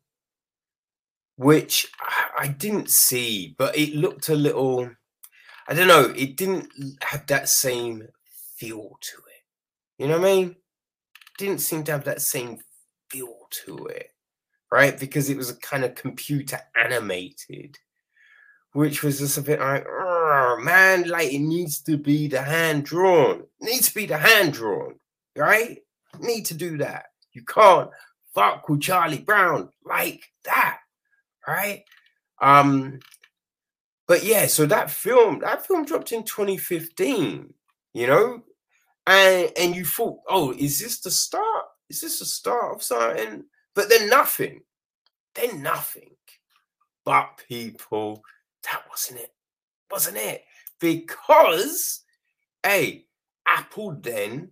which 1.38 1.88
I 2.38 2.48
didn't 2.50 2.90
see, 2.90 3.56
but 3.58 3.78
it 3.78 3.96
looked 3.96 4.30
a 4.30 4.36
little. 4.36 4.90
I 5.68 5.74
don't 5.74 5.88
know. 5.88 6.14
It 6.16 6.38
didn't 6.38 6.70
have 7.04 7.28
that 7.28 7.50
same 7.50 8.08
feel 8.58 8.98
to 9.02 9.18
it. 9.18 9.44
You 10.04 10.08
know 10.10 10.20
what 10.20 10.30
I 10.30 10.36
mean? 10.36 10.56
Didn't 11.38 11.60
seem 11.60 11.84
to 11.86 11.94
have 11.94 12.06
that 12.06 12.22
same 12.22 12.60
feel 13.10 13.36
to 13.66 13.88
it, 13.88 14.12
right? 14.72 15.00
Because 15.00 15.30
it 15.30 15.38
was 15.38 15.50
a 15.50 15.56
kind 15.58 15.84
of 15.84 15.96
computer 15.96 16.60
animated, 16.76 17.78
which 18.74 19.04
was 19.04 19.20
just 19.20 19.38
a 19.38 19.42
bit 19.42 19.60
like, 19.60 19.86
man, 20.64 21.08
like 21.08 21.32
it 21.32 21.40
needs 21.40 21.82
to 21.84 21.98
be 21.98 22.28
the 22.28 22.42
hand 22.42 22.86
drawn. 22.86 23.42
It 23.62 23.66
needs 23.66 23.90
to 23.90 23.96
be 23.96 24.06
the 24.06 24.18
hand 24.18 24.54
drawn, 24.54 24.96
right? 25.36 25.80
Need 26.20 26.46
to 26.46 26.54
do 26.54 26.78
that. 26.78 27.08
You 27.34 27.44
can't 27.44 27.90
fuck 28.34 28.68
with 28.70 28.82
Charlie 28.82 29.20
Brown 29.20 29.70
like 29.86 30.24
that 30.46 30.80
right? 31.50 31.84
Um, 32.42 33.00
but 34.08 34.24
yeah, 34.24 34.48
so 34.48 34.66
that 34.68 34.92
film, 34.92 35.40
that 35.40 35.66
film 35.66 35.86
dropped 35.86 36.12
in 36.12 36.24
2015, 36.24 37.54
you 37.94 38.08
know, 38.08 38.44
and 39.06 39.52
and 39.58 39.76
you 39.76 39.86
thought, 39.86 40.20
oh, 40.28 40.52
is 40.54 40.80
this 40.80 41.00
the 41.00 41.12
start? 41.12 41.66
Is 41.90 42.02
this 42.02 42.20
the 42.20 42.26
start 42.26 42.76
of 42.76 42.84
something? 42.84 43.46
But 43.80 43.88
then 43.88 44.10
nothing, 44.10 44.64
then 45.36 45.62
nothing. 45.62 46.12
But 47.06 47.42
people, 47.48 48.22
that 48.66 48.82
wasn't 48.90 49.22
it, 49.22 49.34
wasn't 49.90 50.18
it? 50.18 50.44
Because, 50.82 52.04
hey, 52.62 53.06
Apple 53.48 53.98
then 54.02 54.52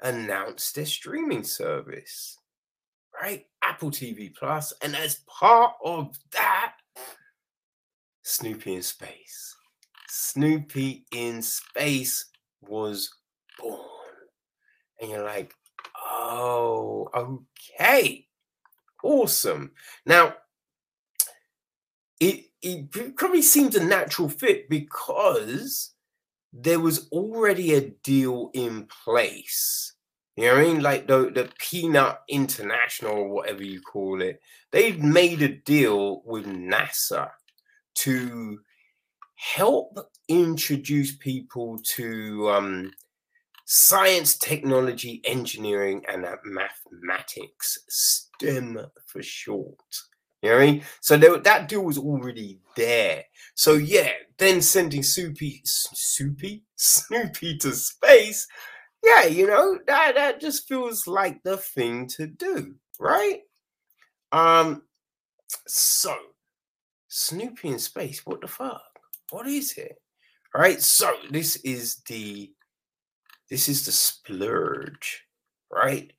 announced 0.00 0.74
their 0.74 0.86
streaming 0.86 1.44
service 1.44 2.38
right? 3.20 3.46
Apple 3.62 3.90
TV 3.90 4.34
Plus, 4.34 4.72
and 4.82 4.94
as 4.94 5.20
part 5.26 5.72
of 5.84 6.16
that, 6.32 6.74
Snoopy 8.22 8.74
in 8.74 8.82
Space. 8.82 9.56
Snoopy 10.08 11.04
in 11.12 11.42
Space 11.42 12.26
was 12.60 13.10
born. 13.58 13.80
And 15.00 15.10
you're 15.10 15.24
like, 15.24 15.54
oh, 16.10 17.08
okay. 17.14 18.25
Awesome. 19.06 19.72
Now, 20.04 20.34
it, 22.20 22.46
it 22.62 23.16
probably 23.16 23.42
seemed 23.42 23.74
a 23.74 23.84
natural 23.84 24.28
fit 24.28 24.68
because 24.68 25.94
there 26.52 26.80
was 26.80 27.08
already 27.10 27.74
a 27.74 27.90
deal 28.02 28.50
in 28.54 28.86
place 29.04 29.96
you 30.36 30.44
know 30.44 30.54
what 30.54 30.60
I 30.60 30.64
mean? 30.64 30.82
Like 30.82 31.06
the, 31.06 31.30
the 31.34 31.50
Peanut 31.58 32.20
International 32.28 33.12
or 33.12 33.28
whatever 33.28 33.64
you 33.64 33.80
call 33.80 34.20
it, 34.20 34.40
they've 34.70 35.02
made 35.02 35.40
a 35.40 35.48
deal 35.48 36.22
with 36.26 36.44
NASA 36.44 37.30
to 37.96 38.60
help 39.36 39.98
introduce 40.28 41.16
people 41.16 41.78
to 41.94 42.50
um, 42.50 42.90
science, 43.64 44.36
technology, 44.36 45.22
engineering, 45.24 46.04
and 46.06 46.26
uh, 46.26 46.36
mathematics, 46.44 48.25
STEM 48.38 48.78
for 49.06 49.22
short. 49.22 49.76
You 50.42 50.50
know 50.50 50.56
what 50.56 50.62
I 50.62 50.66
mean? 50.66 50.82
So 51.00 51.16
there, 51.16 51.38
that 51.38 51.68
deal 51.68 51.82
was 51.82 51.98
already 51.98 52.60
there. 52.76 53.24
So 53.54 53.74
yeah, 53.74 54.10
then 54.38 54.60
sending 54.60 55.02
Soupy, 55.02 55.62
Soupy, 55.64 56.62
Snoopy 56.76 57.58
to 57.58 57.72
space 57.72 58.46
yeah, 59.06 59.26
you 59.26 59.46
know, 59.46 59.78
that 59.86 60.14
that 60.16 60.40
just 60.40 60.66
feels 60.66 61.06
like 61.06 61.42
the 61.42 61.56
thing 61.56 62.08
to 62.08 62.26
do, 62.26 62.74
right? 62.98 63.40
Um, 64.32 64.82
so 65.66 66.14
Snoopy 67.08 67.68
in 67.68 67.78
space, 67.78 68.22
what 68.24 68.40
the 68.40 68.48
fuck? 68.48 68.82
What 69.30 69.46
is 69.46 69.74
it? 69.76 69.96
All 70.54 70.60
right, 70.60 70.80
so 70.80 71.12
this 71.30 71.56
is 71.56 72.02
the 72.08 72.50
this 73.48 73.68
is 73.68 73.86
the 73.86 73.92
splurge, 73.92 75.22
right? 75.70 76.12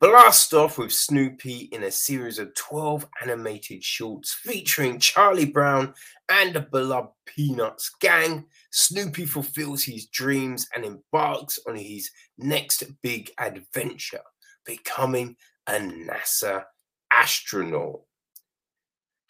Blast 0.00 0.54
off 0.54 0.78
with 0.78 0.92
Snoopy 0.92 1.68
in 1.72 1.82
a 1.82 1.90
series 1.90 2.38
of 2.38 2.54
12 2.54 3.06
animated 3.20 3.84
shorts 3.84 4.32
featuring 4.32 4.98
Charlie 4.98 5.44
Brown 5.44 5.92
and 6.30 6.54
the 6.54 6.62
beloved 6.62 7.10
Peanuts 7.26 7.90
gang. 8.00 8.46
Snoopy 8.72 9.26
fulfills 9.26 9.84
his 9.84 10.06
dreams 10.06 10.66
and 10.74 10.86
embarks 10.86 11.58
on 11.68 11.76
his 11.76 12.10
next 12.38 12.82
big 13.02 13.30
adventure, 13.38 14.22
becoming 14.64 15.36
a 15.66 15.72
NASA 15.72 16.64
astronaut. 17.10 18.00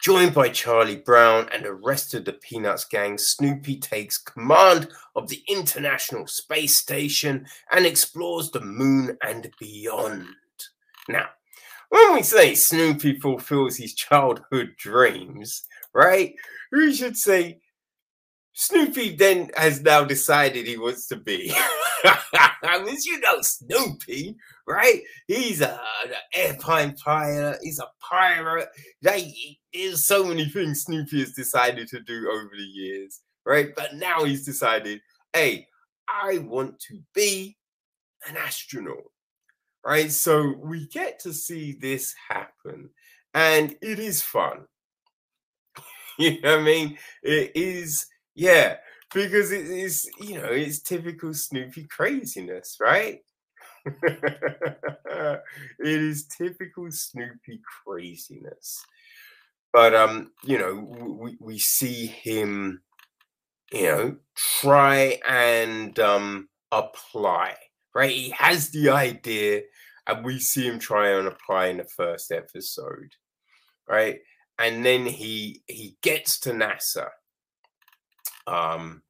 Joined 0.01 0.33
by 0.33 0.47
Charlie 0.47 0.95
Brown 0.95 1.49
and 1.53 1.65
the 1.65 1.73
rest 1.73 2.13
of 2.13 2.23
the 2.23 2.33
Peanuts 2.33 2.85
gang, 2.85 3.17
Snoopy 3.17 3.75
takes 3.79 4.17
command 4.17 4.87
of 5.17 5.27
the 5.27 5.43
International 5.49 6.27
Space 6.27 6.77
Station 6.77 7.45
and 7.73 7.85
explores 7.85 8.51
the 8.51 8.61
moon 8.61 9.17
and 9.21 9.51
beyond. 9.59 10.27
Now, 11.11 11.27
when 11.89 12.13
we 12.13 12.23
say 12.23 12.55
Snoopy 12.55 13.19
fulfills 13.19 13.77
his 13.77 13.93
childhood 13.93 14.75
dreams, 14.77 15.63
right, 15.93 16.33
we 16.71 16.93
should 16.93 17.17
say 17.17 17.59
Snoopy 18.53 19.15
then 19.15 19.49
has 19.55 19.81
now 19.81 20.03
decided 20.03 20.67
he 20.67 20.77
wants 20.77 21.07
to 21.07 21.17
be. 21.17 21.53
I 22.63 22.81
mean, 22.83 22.95
you 23.03 23.19
know 23.19 23.41
Snoopy, 23.41 24.35
right? 24.67 25.01
He's 25.27 25.61
a, 25.61 25.79
an 26.05 26.13
airplane 26.33 26.95
pilot. 26.95 27.59
He's 27.61 27.79
a 27.79 27.87
pirate. 27.99 28.69
Like, 29.03 29.25
there's 29.73 30.05
so 30.05 30.23
many 30.23 30.45
things 30.45 30.83
Snoopy 30.83 31.19
has 31.19 31.31
decided 31.31 31.87
to 31.89 31.99
do 32.01 32.29
over 32.31 32.51
the 32.51 32.63
years, 32.63 33.21
right? 33.45 33.69
But 33.75 33.95
now 33.95 34.23
he's 34.23 34.45
decided, 34.45 35.01
hey, 35.33 35.67
I 36.07 36.39
want 36.39 36.79
to 36.87 36.99
be 37.13 37.57
an 38.27 38.37
astronaut, 38.37 39.03
right? 39.85 40.11
So 40.11 40.55
we 40.57 40.87
get 40.87 41.19
to 41.21 41.33
see 41.33 41.73
this 41.73 42.15
happen, 42.29 42.89
and 43.33 43.75
it 43.81 43.99
is 43.99 44.21
fun. 44.21 44.65
you 46.19 46.41
know 46.41 46.51
what 46.51 46.59
I 46.59 46.63
mean? 46.63 46.97
It 47.23 47.51
is 47.55 48.07
yeah, 48.35 48.77
because 49.13 49.51
it 49.51 49.65
is, 49.65 50.09
you 50.19 50.39
know, 50.39 50.47
it's 50.47 50.79
typical 50.79 51.33
Snoopy 51.33 51.85
craziness, 51.85 52.77
right? 52.79 53.19
it 54.03 55.41
is 55.79 56.27
typical 56.27 56.91
Snoopy 56.91 57.61
craziness. 57.85 58.83
But 59.73 59.95
um, 59.95 60.31
you 60.43 60.57
know, 60.57 60.75
we, 61.19 61.37
we 61.39 61.59
see 61.59 62.07
him, 62.07 62.81
you 63.71 63.83
know, 63.83 64.15
try 64.35 65.19
and 65.27 65.97
um 65.99 66.49
apply, 66.71 67.55
right? 67.95 68.11
He 68.11 68.29
has 68.31 68.69
the 68.69 68.89
idea, 68.89 69.61
and 70.07 70.25
we 70.25 70.39
see 70.39 70.67
him 70.67 70.79
try 70.79 71.09
and 71.11 71.27
apply 71.27 71.67
in 71.67 71.77
the 71.77 71.85
first 71.85 72.31
episode, 72.31 73.13
right? 73.87 74.19
And 74.59 74.85
then 74.85 75.05
he 75.05 75.63
he 75.67 75.97
gets 76.01 76.39
to 76.41 76.51
NASA 76.51 77.07
um, 78.47 79.01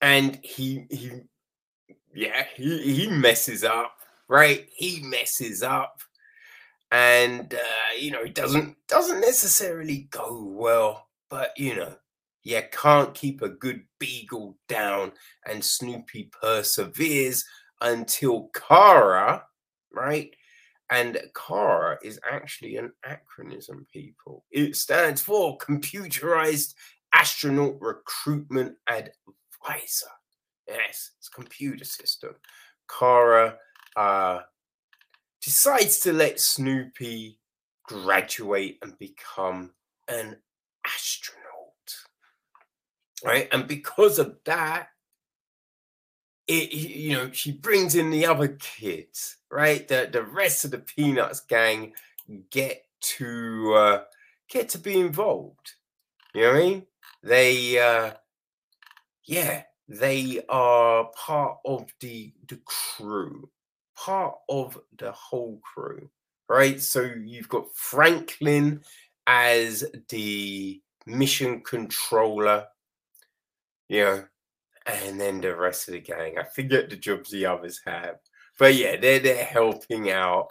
and 0.00 0.38
he 0.42 0.86
he 0.90 1.10
yeah 2.14 2.44
he 2.56 2.78
he 2.94 3.08
messes 3.08 3.64
up 3.64 3.94
right 4.28 4.68
he 4.74 5.00
messes 5.02 5.62
up 5.62 6.00
and 6.90 7.54
uh, 7.54 7.96
you 7.98 8.10
know 8.10 8.22
it 8.22 8.34
doesn't 8.34 8.76
doesn't 8.88 9.20
necessarily 9.20 10.08
go 10.10 10.42
well 10.44 11.06
but 11.28 11.52
you 11.56 11.76
know 11.76 11.94
you 12.42 12.60
can't 12.72 13.14
keep 13.14 13.42
a 13.42 13.48
good 13.48 13.82
beagle 13.98 14.56
down 14.68 15.12
and 15.46 15.64
snoopy 15.64 16.30
perseveres 16.40 17.44
until 17.80 18.50
CARA 18.54 19.44
right 19.92 20.34
and 20.90 21.18
CARA 21.34 21.98
is 22.02 22.18
actually 22.28 22.76
an 22.76 22.92
acronym, 23.06 23.88
people. 23.92 24.44
It 24.50 24.74
stands 24.76 25.22
for 25.22 25.56
Computerized 25.58 26.74
Astronaut 27.14 27.76
Recruitment 27.80 28.74
Advisor. 28.88 30.10
Yes, 30.66 31.12
it's 31.18 31.28
computer 31.28 31.84
system. 31.84 32.34
CARA 32.88 33.56
uh, 33.96 34.40
decides 35.40 36.00
to 36.00 36.12
let 36.12 36.40
Snoopy 36.40 37.38
graduate 37.84 38.78
and 38.82 38.98
become 38.98 39.70
an 40.08 40.36
astronaut. 40.84 41.39
Right? 43.24 43.48
And 43.52 43.66
because 43.66 44.18
of 44.18 44.36
that, 44.44 44.88
it, 46.46 46.72
you 46.72 47.12
know, 47.12 47.30
she 47.32 47.52
brings 47.52 47.94
in 47.94 48.10
the 48.10 48.26
other 48.26 48.48
kids, 48.48 49.36
right? 49.50 49.86
The 49.86 50.08
the 50.10 50.24
rest 50.24 50.64
of 50.64 50.72
the 50.72 50.78
Peanuts 50.78 51.40
gang 51.40 51.92
get 52.50 52.84
to 53.00 53.74
uh, 53.74 54.02
get 54.48 54.68
to 54.70 54.78
be 54.78 54.98
involved. 54.98 55.74
You 56.34 56.42
know 56.42 56.52
what 56.52 56.56
I 56.56 56.60
mean? 56.60 56.86
They, 57.22 57.78
uh, 57.78 58.12
yeah, 59.24 59.62
they 59.88 60.42
are 60.48 61.10
part 61.14 61.58
of 61.64 61.92
the 62.00 62.32
the 62.48 62.60
crew, 62.64 63.50
part 63.96 64.36
of 64.48 64.78
the 64.96 65.12
whole 65.12 65.60
crew, 65.62 66.08
right? 66.48 66.80
So 66.80 67.02
you've 67.02 67.48
got 67.48 67.74
Franklin 67.74 68.82
as 69.26 69.84
the 70.08 70.80
mission 71.06 71.60
controller. 71.60 72.66
You 73.90 74.04
know, 74.04 74.24
and 74.86 75.20
then 75.20 75.40
the 75.42 75.56
rest 75.56 75.88
of 75.88 75.94
the 75.94 76.00
gang. 76.00 76.38
I 76.38 76.44
forget 76.44 76.90
the 76.90 76.96
jobs 76.96 77.30
the 77.30 77.46
others 77.46 77.80
have, 77.86 78.16
but 78.58 78.74
yeah, 78.74 78.96
they're 79.00 79.20
they're 79.20 79.44
helping 79.44 80.10
out, 80.10 80.48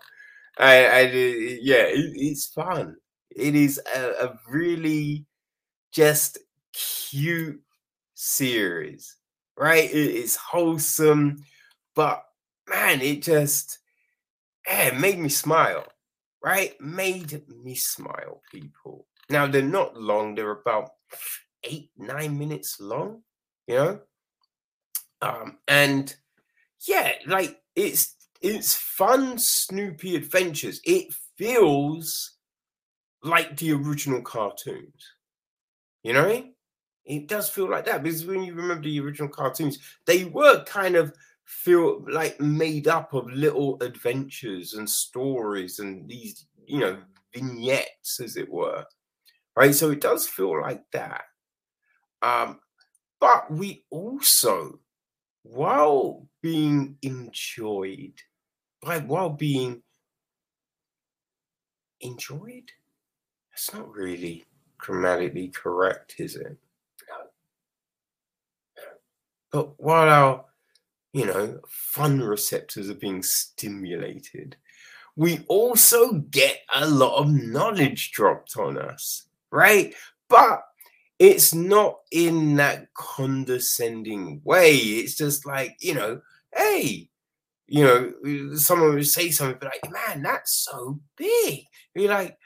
I, 0.60 0.76
and 0.76 1.14
it, 1.16 1.54
uh, 1.54 1.60
yeah, 1.62 1.84
it, 1.88 2.14
it's 2.16 2.48
fun. 2.48 2.98
It 3.32 3.56
is 3.56 3.82
a, 3.96 4.28
a 4.28 4.40
really 4.50 5.26
just 5.94 6.40
cute 6.74 7.62
series, 8.16 9.18
right? 9.58 9.90
It, 9.90 9.98
it's 10.16 10.38
wholesome, 10.38 11.44
but 11.96 12.24
man, 12.70 13.02
it 13.02 13.24
just 13.24 13.80
yeah, 14.68 14.92
made 14.98 15.20
me 15.20 15.30
smile, 15.30 15.86
right? 16.44 16.80
Made 16.82 17.44
me 17.64 17.76
smile, 17.76 18.42
people. 18.52 19.08
Now 19.30 19.48
they're 19.48 19.62
not 19.62 19.98
long; 19.98 20.36
they're 20.36 20.52
about 20.52 20.92
eight, 21.64 21.92
nine 21.98 22.38
minutes 22.38 22.80
long, 22.80 23.24
you 23.70 23.76
know. 23.76 23.99
Um, 25.22 25.59
and 25.67 26.13
yeah, 26.88 27.11
like 27.28 27.61
it's 27.76 28.15
it's 28.41 28.74
fun 28.74 29.38
Snoopy 29.38 30.15
adventures. 30.15 30.82
It 30.84 31.13
feels 31.38 32.38
like 33.24 33.55
the 33.57 33.74
original 33.74 34.22
cartoons. 34.22 35.13
You 36.03 36.13
know, 36.13 36.43
it 37.05 37.28
does 37.28 37.49
feel 37.49 37.70
like 37.70 37.86
that 37.86 38.01
because 38.01 38.26
when 38.26 38.43
you 38.43 38.55
remember 38.55 38.84
the 38.84 38.99
original 39.01 39.30
cartoons, 39.30 39.78
they 40.05 40.26
were 40.26 40.63
kind 40.63 40.95
of 40.95 41.13
feel 41.45 42.03
like 42.09 42.39
made 42.39 42.88
up 42.88 43.13
of 43.13 43.30
little 43.32 43.78
adventures 43.82 44.74
and 44.74 44.89
stories 44.89 45.80
and 45.80 46.09
these, 46.09 46.47
you 46.65 46.80
know, 46.80 46.97
vignettes, 47.34 48.20
as 48.20 48.36
it 48.36 48.49
were. 48.49 48.86
Right. 49.55 49.76
So 49.76 49.91
it 49.91 50.01
does 50.01 50.28
feel 50.28 50.61
like 50.61 50.84
that. 50.93 51.24
Um, 52.22 52.59
but 53.20 53.51
we 53.51 53.84
also 53.89 54.80
while 55.43 56.28
being 56.41 56.97
enjoyed, 57.01 58.13
by 58.82 58.99
while 58.99 59.30
being 59.30 59.82
enjoyed, 62.01 62.72
that's 63.51 63.74
not 63.74 63.91
really 63.91 64.45
grammatically 64.78 65.49
correct, 65.49 66.15
is 66.20 66.36
it? 66.36 66.57
No. 67.07 67.15
But 69.51 69.80
while 69.80 70.09
our, 70.09 70.45
you 71.13 71.26
know, 71.26 71.59
fun 71.67 72.22
receptors 72.22 72.89
are 72.89 72.95
being 72.95 73.24
stimulated, 73.24 74.55
we 75.15 75.43
also 75.47 76.13
get 76.13 76.59
a 76.76 76.88
lot 76.88 77.17
of 77.17 77.30
knowledge 77.32 78.11
dropped 78.11 78.55
on 78.57 78.78
us, 78.78 79.28
right? 79.51 79.93
But 80.30 80.61
it's 81.20 81.53
not 81.53 81.97
in 82.11 82.55
that 82.55 82.88
condescending 82.93 84.41
way. 84.45 84.76
It's 84.76 85.15
just 85.15 85.45
like, 85.45 85.76
you 85.82 85.93
know, 85.93 86.22
hey, 86.55 87.09
you 87.67 87.84
know, 87.84 88.55
someone 88.55 88.95
would 88.95 89.07
say 89.07 89.30
something 89.30 89.57
but 89.59 89.72
like, 89.84 89.91
man, 89.91 90.24
that's 90.24 90.65
so 90.70 90.99
big. 91.17 91.65
You're 91.93 92.09
like, 92.09 92.38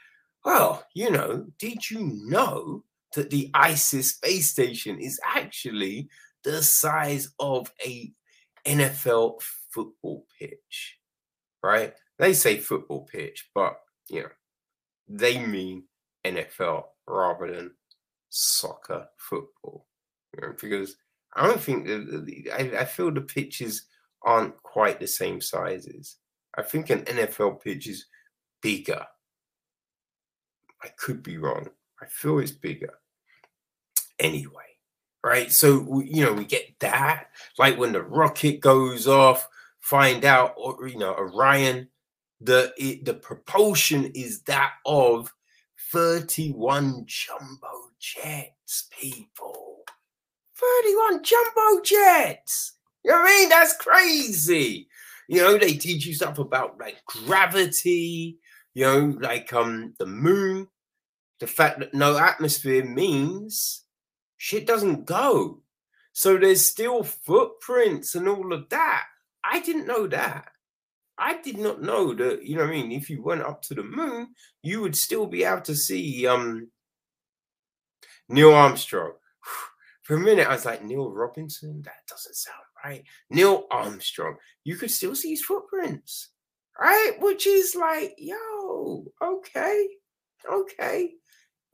well, 0.44 0.84
you 0.92 1.10
know, 1.10 1.46
did 1.58 1.88
you 1.88 2.20
know 2.26 2.84
that 3.14 3.30
the 3.30 3.48
ISIS 3.54 4.10
space 4.10 4.50
station 4.50 4.98
is 4.98 5.20
actually 5.24 6.08
the 6.42 6.62
size 6.62 7.30
of 7.38 7.72
a 7.84 8.12
NFL 8.66 9.40
football 9.70 10.26
pitch, 10.38 10.98
right? 11.62 11.94
They 12.18 12.34
say 12.34 12.58
football 12.58 13.08
pitch, 13.10 13.48
but 13.54 13.76
you 14.10 14.22
know, 14.22 14.28
they 15.08 15.38
mean 15.38 15.84
NFL 16.24 16.84
rather 17.06 17.54
than 17.54 17.70
soccer 18.34 19.06
football. 19.16 19.86
Because 20.60 20.96
I 21.34 21.46
don't 21.46 21.60
think 21.60 21.88
I, 22.52 22.80
I 22.80 22.84
feel 22.84 23.10
the 23.10 23.20
pitches 23.20 23.86
aren't 24.22 24.60
quite 24.62 24.98
the 24.98 25.06
same 25.06 25.40
sizes. 25.40 26.16
I 26.56 26.62
think 26.62 26.90
an 26.90 27.02
NFL 27.02 27.62
pitch 27.62 27.86
is 27.86 28.06
bigger. 28.60 29.06
I 30.82 30.88
could 30.96 31.22
be 31.22 31.38
wrong. 31.38 31.68
I 32.02 32.06
feel 32.06 32.40
it's 32.40 32.50
bigger. 32.50 32.94
Anyway, 34.18 34.78
right? 35.22 35.52
So 35.52 36.00
you 36.00 36.24
know 36.24 36.32
we 36.32 36.44
get 36.44 36.78
that, 36.80 37.28
like 37.58 37.78
when 37.78 37.92
the 37.92 38.02
rocket 38.02 38.60
goes 38.60 39.06
off, 39.06 39.48
find 39.80 40.24
out, 40.24 40.54
or 40.56 40.88
you 40.88 40.98
know 40.98 41.14
Orion, 41.14 41.88
the 42.40 42.72
it, 42.76 43.04
the 43.04 43.14
propulsion 43.14 44.10
is 44.14 44.42
that 44.42 44.72
of 44.84 45.32
31 45.92 47.04
jumbo 47.06 47.83
jets, 48.04 48.88
people. 49.00 49.84
31 50.56 51.22
jumbo 51.22 51.82
jets. 51.82 52.76
You 53.04 53.12
know 53.12 53.22
I 53.22 53.24
mean? 53.24 53.48
That's 53.48 53.76
crazy. 53.76 54.88
You 55.28 55.40
know, 55.40 55.58
they 55.58 55.74
teach 55.74 56.06
you 56.06 56.14
stuff 56.14 56.38
about 56.38 56.78
like 56.78 57.04
gravity, 57.06 58.38
you 58.74 58.84
know, 58.84 59.16
like 59.20 59.52
um 59.52 59.94
the 59.98 60.06
moon. 60.06 60.68
The 61.40 61.46
fact 61.46 61.80
that 61.80 61.94
no 61.94 62.16
atmosphere 62.16 62.84
means 62.84 63.84
shit 64.36 64.66
doesn't 64.66 65.06
go. 65.06 65.62
So 66.12 66.36
there's 66.36 66.64
still 66.64 67.02
footprints 67.02 68.14
and 68.14 68.28
all 68.28 68.52
of 68.52 68.68
that. 68.68 69.04
I 69.42 69.60
didn't 69.60 69.86
know 69.86 70.06
that. 70.06 70.48
I 71.18 71.40
did 71.40 71.58
not 71.58 71.82
know 71.82 72.14
that, 72.14 72.44
you 72.44 72.56
know 72.56 72.64
I 72.64 72.70
mean? 72.70 72.92
If 72.92 73.08
you 73.08 73.22
went 73.22 73.42
up 73.42 73.62
to 73.62 73.74
the 73.74 73.82
moon, 73.82 74.28
you 74.62 74.80
would 74.80 74.96
still 74.96 75.26
be 75.26 75.44
able 75.44 75.62
to 75.62 75.74
see 75.74 76.26
um 76.26 76.68
Neil 78.28 78.54
Armstrong. 78.54 79.12
For 80.02 80.16
a 80.16 80.20
minute, 80.20 80.46
I 80.46 80.52
was 80.52 80.66
like, 80.66 80.84
Neil 80.84 81.10
Robinson? 81.10 81.82
That 81.82 82.06
doesn't 82.08 82.34
sound 82.34 82.56
right. 82.84 83.04
Neil 83.30 83.66
Armstrong. 83.70 84.36
You 84.64 84.76
could 84.76 84.90
still 84.90 85.14
see 85.14 85.30
his 85.30 85.42
footprints, 85.42 86.30
right? 86.78 87.12
Which 87.20 87.46
is 87.46 87.74
like, 87.74 88.14
yo, 88.18 89.06
okay, 89.22 89.88
okay. 90.50 91.10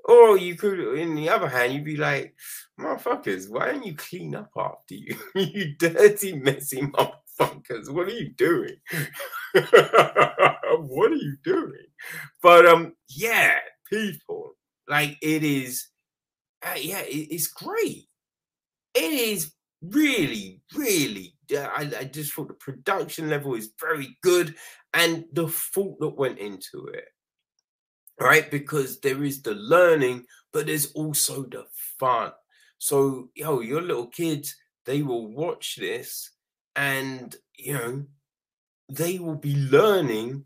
Or 0.05 0.39
you 0.39 0.55
could, 0.57 0.81
in 0.97 1.15
the 1.15 1.29
other 1.29 1.49
hand, 1.49 1.73
you'd 1.73 1.85
be 1.85 1.97
like, 1.97 2.35
motherfuckers, 2.79 3.51
why 3.51 3.67
don't 3.67 3.85
you 3.85 3.95
clean 3.95 4.35
up 4.35 4.51
after 4.57 4.95
you? 4.95 5.17
you 5.35 5.75
dirty, 5.77 6.35
messy 6.35 6.81
motherfuckers. 6.83 7.91
What 7.91 8.09
are 8.09 8.13
you 8.13 8.31
doing? 8.31 8.77
what 9.53 11.13
are 11.13 11.15
you 11.15 11.37
doing? 11.45 11.87
But 12.43 12.67
um, 12.67 12.95
yeah, 13.09 13.57
people, 13.89 14.55
like 14.89 15.19
it 15.21 15.45
is, 15.45 15.89
uh, 16.63 16.77
yeah, 16.77 17.01
it, 17.01 17.29
it's 17.31 17.49
great. 17.49 18.09
It 18.95 19.13
is 19.13 19.53
really, 19.83 20.61
really. 20.75 21.35
Uh, 21.55 21.69
I, 21.77 21.91
I 22.01 22.05
just 22.05 22.33
thought 22.33 22.49
the 22.49 22.55
production 22.55 23.29
level 23.29 23.55
is 23.55 23.71
very 23.81 24.17
good, 24.23 24.55
and 24.95 25.25
the 25.33 25.49
thought 25.49 25.99
that 26.01 26.17
went 26.17 26.39
into 26.39 26.87
it 26.87 27.07
right? 28.21 28.51
Because 28.51 29.01
there 29.01 29.25
is 29.25 29.43
the 29.43 29.55
learning, 29.55 30.27
but 30.53 30.67
there's 30.67 30.93
also 30.93 31.45
the 31.45 31.65
fun. 31.99 32.33
So, 32.79 33.31
yo, 33.35 33.61
your 33.61 33.81
little 33.81 34.07
kids, 34.07 34.55
they 34.85 35.03
will 35.03 35.27
watch 35.29 35.77
this 35.77 36.31
and, 36.77 37.35
you 37.57 37.75
know, 37.75 38.05
they 38.91 39.19
will 39.19 39.37
be 39.37 39.57
learning, 39.57 40.45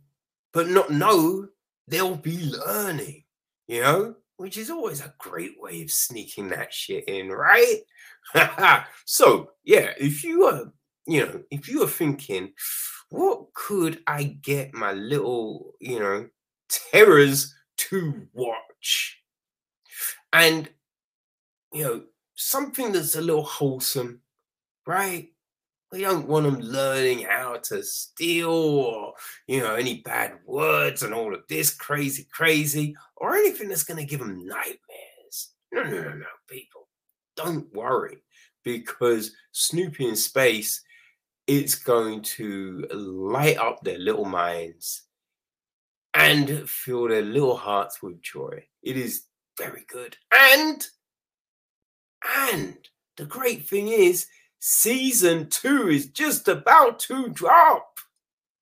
but 0.53 0.69
not 0.69 0.91
know 0.91 1.49
they'll 1.89 2.17
be 2.17 2.51
learning, 2.67 3.25
you 3.67 3.83
know, 3.83 4.15
which 4.37 4.57
is 4.57 4.71
always 4.71 5.01
a 5.01 5.15
great 5.19 5.61
way 5.61 5.83
of 5.83 5.91
sneaking 5.91 6.49
that 6.49 6.73
shit 6.73 7.05
in, 7.09 7.29
right? 7.31 7.81
so, 9.05 9.51
yeah, 9.65 9.93
if 9.99 10.25
you 10.25 10.45
are, 10.45 10.73
you 11.07 11.27
know, 11.27 11.43
if 11.51 11.69
you 11.69 11.83
are 11.83 11.89
thinking, 11.89 12.53
what 13.11 13.53
could 13.55 14.01
I 14.07 14.25
get 14.43 14.75
my 14.75 14.93
little, 14.93 15.75
you 15.81 16.01
know, 16.01 16.27
terrors 16.69 17.55
to 17.77 18.27
watch. 18.33 19.21
And, 20.33 20.69
you 21.73 21.85
know, 21.85 22.03
something 22.35 22.93
that's 22.93 23.15
a 23.15 23.21
little 23.21 23.45
wholesome, 23.45 24.21
right? 24.87 25.29
We 25.95 26.01
don't 26.01 26.27
want 26.27 26.45
them 26.45 26.61
learning 26.61 27.21
how 27.21 27.59
to 27.69 27.81
steal 27.85 28.51
or, 28.51 29.15
you 29.47 29.61
know, 29.61 29.77
any 29.77 30.01
bad 30.01 30.33
words 30.45 31.05
and 31.05 31.15
all 31.15 31.33
of 31.33 31.43
this 31.49 31.73
crazy, 31.73 32.27
crazy, 32.33 32.97
or 33.17 33.37
anything 33.37 33.69
that's 33.69 33.85
going 33.85 34.01
to 34.01 34.05
give 34.05 34.19
them 34.19 34.45
nightmares. 34.45 35.53
No, 35.71 35.85
no, 35.85 36.03
no, 36.03 36.15
no, 36.15 36.27
people. 36.49 36.89
Don't 37.37 37.73
worry 37.73 38.25
because 38.65 39.37
Snoopy 39.53 40.09
in 40.09 40.17
Space, 40.17 40.83
it's 41.47 41.77
going 41.77 42.23
to 42.23 42.89
light 42.93 43.59
up 43.59 43.85
their 43.85 43.99
little 43.99 44.25
minds 44.25 45.05
and 46.13 46.69
fill 46.69 47.07
their 47.07 47.23
little 47.23 47.57
hearts 47.57 48.03
with 48.03 48.21
joy. 48.21 48.65
It 48.83 48.97
is 48.97 49.27
very 49.57 49.85
good. 49.87 50.17
And, 50.35 50.85
and 52.37 52.79
the 53.17 53.27
great 53.27 53.69
thing 53.69 53.87
is, 53.87 54.27
season 54.67 55.47
two 55.51 55.89
is 55.89 56.07
just 56.07 56.49
about 56.49 56.99
to 56.99 57.29
drop. 57.29 57.99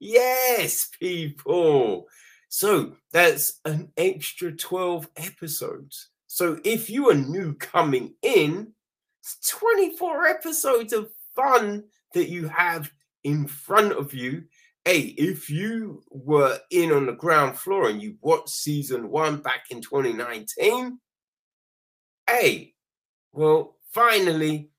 Yes, 0.01 0.89
people. 0.99 2.09
So 2.49 2.97
that's 3.13 3.61
an 3.65 3.93
extra 3.97 4.51
12 4.51 5.09
episodes. 5.17 6.09
So 6.27 6.59
if 6.65 6.91
you 6.91 7.09
are 7.11 7.15
new 7.15 7.55
coming 7.55 8.15
in, 8.23 8.73
it's 9.21 9.49
24 9.49 10.27
episodes 10.27 10.93
of 10.93 11.09
fun 11.37 11.85
that 12.15 12.29
you 12.29 12.49
have 12.49 12.91
in 13.23 13.47
front 13.47 13.93
of 13.93 14.13
you 14.13 14.43
hey, 14.85 15.15
if 15.17 15.49
you 15.49 16.03
were 16.11 16.59
in 16.73 16.91
on 16.91 17.07
the 17.07 17.13
ground 17.13 17.57
floor 17.57 17.89
and 17.89 18.03
you 18.03 18.17
watched 18.21 18.49
season 18.49 19.09
one 19.11 19.37
back 19.37 19.67
in 19.71 19.81
2019, 19.81 20.99
hey, 22.29 22.75
well, 23.33 23.77
finally, 23.93 24.72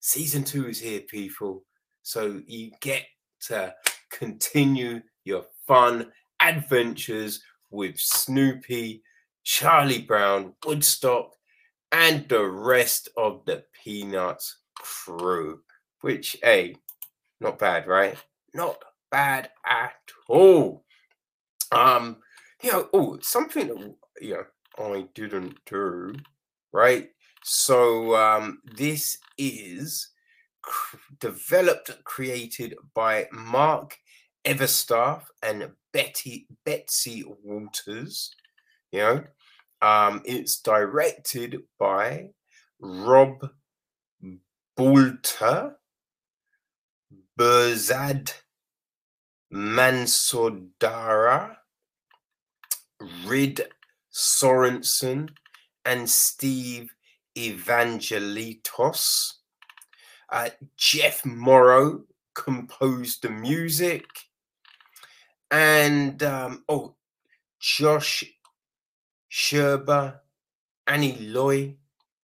season 0.00 0.44
two 0.44 0.68
is 0.68 0.80
here, 0.80 1.00
people. 1.00 1.64
So 2.02 2.42
you 2.46 2.72
get 2.80 3.04
to 3.48 3.74
continue 4.10 5.00
your 5.24 5.44
fun 5.66 6.10
adventures 6.42 7.42
with 7.70 7.98
Snoopy, 7.98 9.02
Charlie 9.44 10.02
Brown, 10.02 10.54
Woodstock, 10.66 11.34
and 11.92 12.28
the 12.28 12.44
rest 12.44 13.08
of 13.16 13.44
the 13.46 13.64
Peanuts 13.84 14.58
crew. 14.74 15.60
Which, 16.00 16.36
hey, 16.42 16.76
not 17.40 17.58
bad, 17.58 17.86
right? 17.86 18.16
Not 18.54 18.82
bad 19.10 19.50
at 19.66 19.92
all. 20.28 20.84
Um, 21.72 22.16
you 22.62 22.72
know, 22.72 22.88
oh, 22.92 23.18
something 23.20 23.94
you 24.20 24.44
know 24.78 24.94
I 24.94 25.06
didn't 25.14 25.58
do, 25.66 26.14
right? 26.72 27.10
So 27.52 28.14
um, 28.14 28.60
this 28.76 29.18
is 29.36 30.10
cr- 30.62 30.98
developed, 31.18 31.90
created 32.04 32.76
by 32.94 33.26
Mark 33.32 33.96
Evestaff 34.44 35.24
and 35.42 35.72
Betty 35.92 36.46
Betsy 36.64 37.24
Walters. 37.42 38.30
You 38.92 38.98
know, 39.00 39.24
um, 39.82 40.22
it's 40.24 40.60
directed 40.60 41.58
by 41.76 42.28
Rob 42.78 43.50
Boulter, 44.78 45.74
Berzad 47.36 48.32
Mansodara, 49.52 51.56
Rid 53.26 53.62
Sorensen, 54.12 55.30
and 55.84 56.08
Steve 56.08 56.92
Evangelatos. 57.36 59.32
Uh, 60.28 60.50
Jeff 60.76 61.24
Morrow 61.24 62.04
composed 62.34 63.22
the 63.22 63.30
music. 63.30 64.04
And, 65.50 66.22
um, 66.22 66.64
oh, 66.68 66.94
Josh 67.58 68.24
Scherba, 69.30 70.20
Anne 70.86 71.32
Loi, 71.32 71.76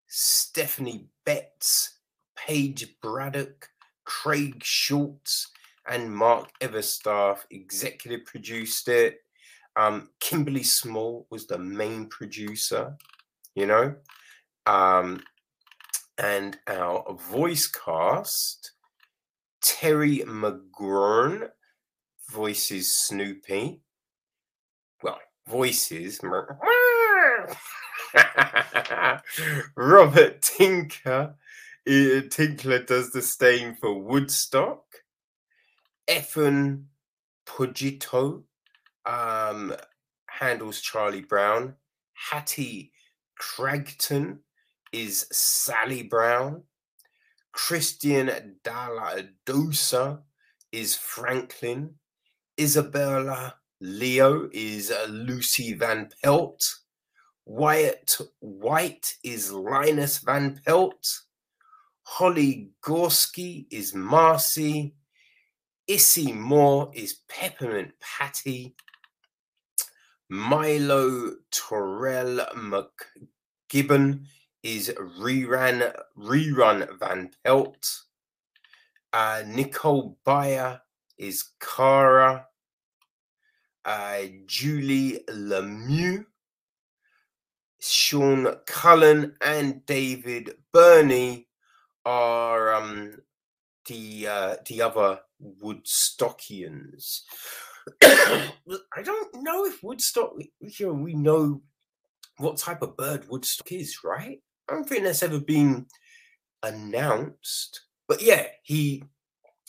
Stephanie 0.07 1.09
Betts, 1.25 1.99
Paige 2.37 2.97
Braddock, 3.01 3.69
Craig 4.05 4.63
Schulz, 4.63 5.49
and 5.89 6.15
Mark 6.15 6.49
Evestaff 6.61 7.41
executive 7.51 8.25
produced 8.25 8.89
it. 8.89 9.19
Um, 9.77 10.11
Kimberly 10.21 10.63
Small 10.63 11.27
was 11.31 11.47
the 11.47 11.59
main 11.59 12.07
producer, 12.09 12.97
you 13.55 13.67
know. 13.67 13.95
Um, 14.67 15.23
and 16.19 16.59
our 16.67 17.17
voice 17.31 17.67
cast 17.67 18.73
Terry 19.61 20.19
McGurrin 20.27 21.51
voices 22.31 22.93
Snoopy. 22.93 23.81
Well, 25.03 25.19
voices. 25.47 26.21
Robert 29.77 30.43
Tinker. 30.43 31.35
Tinkler 31.87 32.81
does 32.81 33.13
the 33.13 33.23
same 33.23 33.77
for 33.77 33.95
Woodstock. 34.01 34.83
Ethan 36.11 36.89
Pugiotto 37.47 38.43
um, 39.05 39.75
handles 40.27 40.81
Charlie 40.81 41.23
Brown. 41.23 41.75
Hattie 42.15 42.93
Kragten 43.41 44.39
is 44.97 45.29
Sally 45.31 46.03
Brown. 46.03 46.65
Christian 47.53 48.57
Dal 48.65 48.99
Dosso 49.45 50.21
is 50.73 50.97
Franklin. 50.97 51.95
Isabella 52.59 53.57
Leo 53.83 54.49
is 54.53 54.91
uh, 54.91 55.07
Lucy 55.11 55.75
Van 55.75 56.09
Pelt. 56.25 56.65
Wyatt 57.45 58.17
White 58.41 59.17
is 59.23 59.53
Linus 59.53 60.17
Van 60.19 60.59
Pelt. 60.67 61.07
Holly 62.05 62.71
Gorski 62.83 63.67
is 63.71 63.95
Marcy. 63.95 64.95
Issy 65.87 66.33
Moore 66.33 66.91
is 66.95 67.21
Peppermint 67.29 67.93
Patty. 68.01 68.75
Milo 70.31 71.35
Toriel-McGibbon 71.53 74.25
is 74.67 74.93
Rerun, 75.21 75.95
Rerun 76.19 76.99
Van 76.99 77.31
Pelt. 77.45 78.03
Uh, 79.13 79.45
Nicole 79.47 80.19
Byer 80.27 80.81
is 81.17 81.51
Cara. 81.61 82.47
Uh, 83.85 84.23
Julie 84.47 85.21
Lemieux. 85.31 86.27
Sean 87.79 88.57
Cullen 88.67 89.37
and 89.41 89.87
David 89.87 90.57
Berni 90.73 91.47
are 92.05 92.75
um, 92.75 93.19
the 93.87 94.27
uh, 94.27 94.57
the 94.67 94.83
other 94.83 95.21
Woodstockians. 95.63 97.21
I 98.03 99.03
don't 99.05 99.43
know 99.45 99.65
if 99.67 99.81
Woodstock, 99.85 100.33
you 100.59 100.87
know, 100.87 100.93
we 100.95 101.15
know 101.15 101.63
what 102.39 102.57
type 102.57 102.83
of 102.83 102.97
bird 102.97 103.29
Woodstock 103.29 103.71
is, 103.71 103.99
right? 104.03 104.41
I 104.69 104.75
don't 104.75 104.89
think 104.89 105.05
that's 105.05 105.23
ever 105.23 105.41
been 105.41 105.87
announced. 106.63 107.83
But 108.09 108.23
yeah, 108.23 108.47
he 108.63 109.05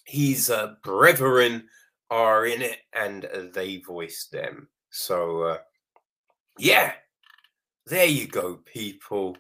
his 0.06 0.50
uh, 0.50 0.76
brethren 0.84 1.68
are 2.10 2.46
in 2.46 2.62
it, 2.62 2.80
and 2.94 3.28
they 3.54 3.78
voice 3.78 4.28
them. 4.32 4.70
So 4.90 5.42
uh, 5.42 5.58
yeah, 6.58 6.94
there 7.86 8.06
you 8.06 8.28
go, 8.28 8.60
people. 8.66 9.38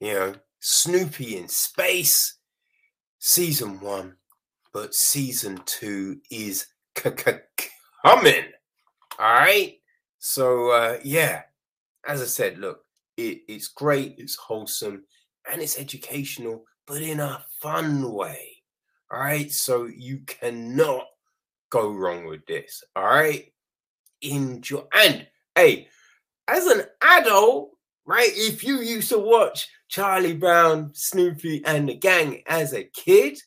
You 0.00 0.14
know, 0.14 0.34
Snoopy 0.60 1.36
in 1.36 1.48
space, 1.48 2.38
season 3.18 3.80
one, 3.80 4.16
but 4.72 4.94
season 4.94 5.60
two 5.66 6.20
is 6.30 6.66
coming. 6.94 7.40
All 8.04 8.22
right. 9.18 9.74
So 10.18 10.70
uh, 10.70 10.98
yeah, 11.04 11.42
as 12.06 12.22
I 12.22 12.26
said, 12.26 12.58
look, 12.58 12.83
it, 13.16 13.42
it's 13.48 13.68
great, 13.68 14.16
it's 14.18 14.36
wholesome, 14.36 15.04
and 15.50 15.60
it's 15.60 15.78
educational, 15.78 16.64
but 16.86 17.02
in 17.02 17.20
a 17.20 17.44
fun 17.60 18.12
way. 18.12 18.54
All 19.10 19.20
right. 19.20 19.50
So 19.50 19.84
you 19.84 20.20
cannot 20.26 21.06
go 21.70 21.92
wrong 21.92 22.26
with 22.26 22.44
this. 22.46 22.82
All 22.96 23.04
right. 23.04 23.52
Enjoy. 24.22 24.82
And 24.92 25.26
hey, 25.54 25.88
as 26.48 26.66
an 26.66 26.84
adult, 27.02 27.70
right? 28.06 28.30
If 28.34 28.64
you 28.64 28.80
used 28.80 29.10
to 29.10 29.18
watch 29.18 29.68
Charlie 29.88 30.36
Brown, 30.36 30.90
Snoopy, 30.94 31.64
and 31.64 31.88
the 31.88 31.94
gang 31.94 32.42
as 32.46 32.72
a 32.72 32.84
kid, 32.84 33.38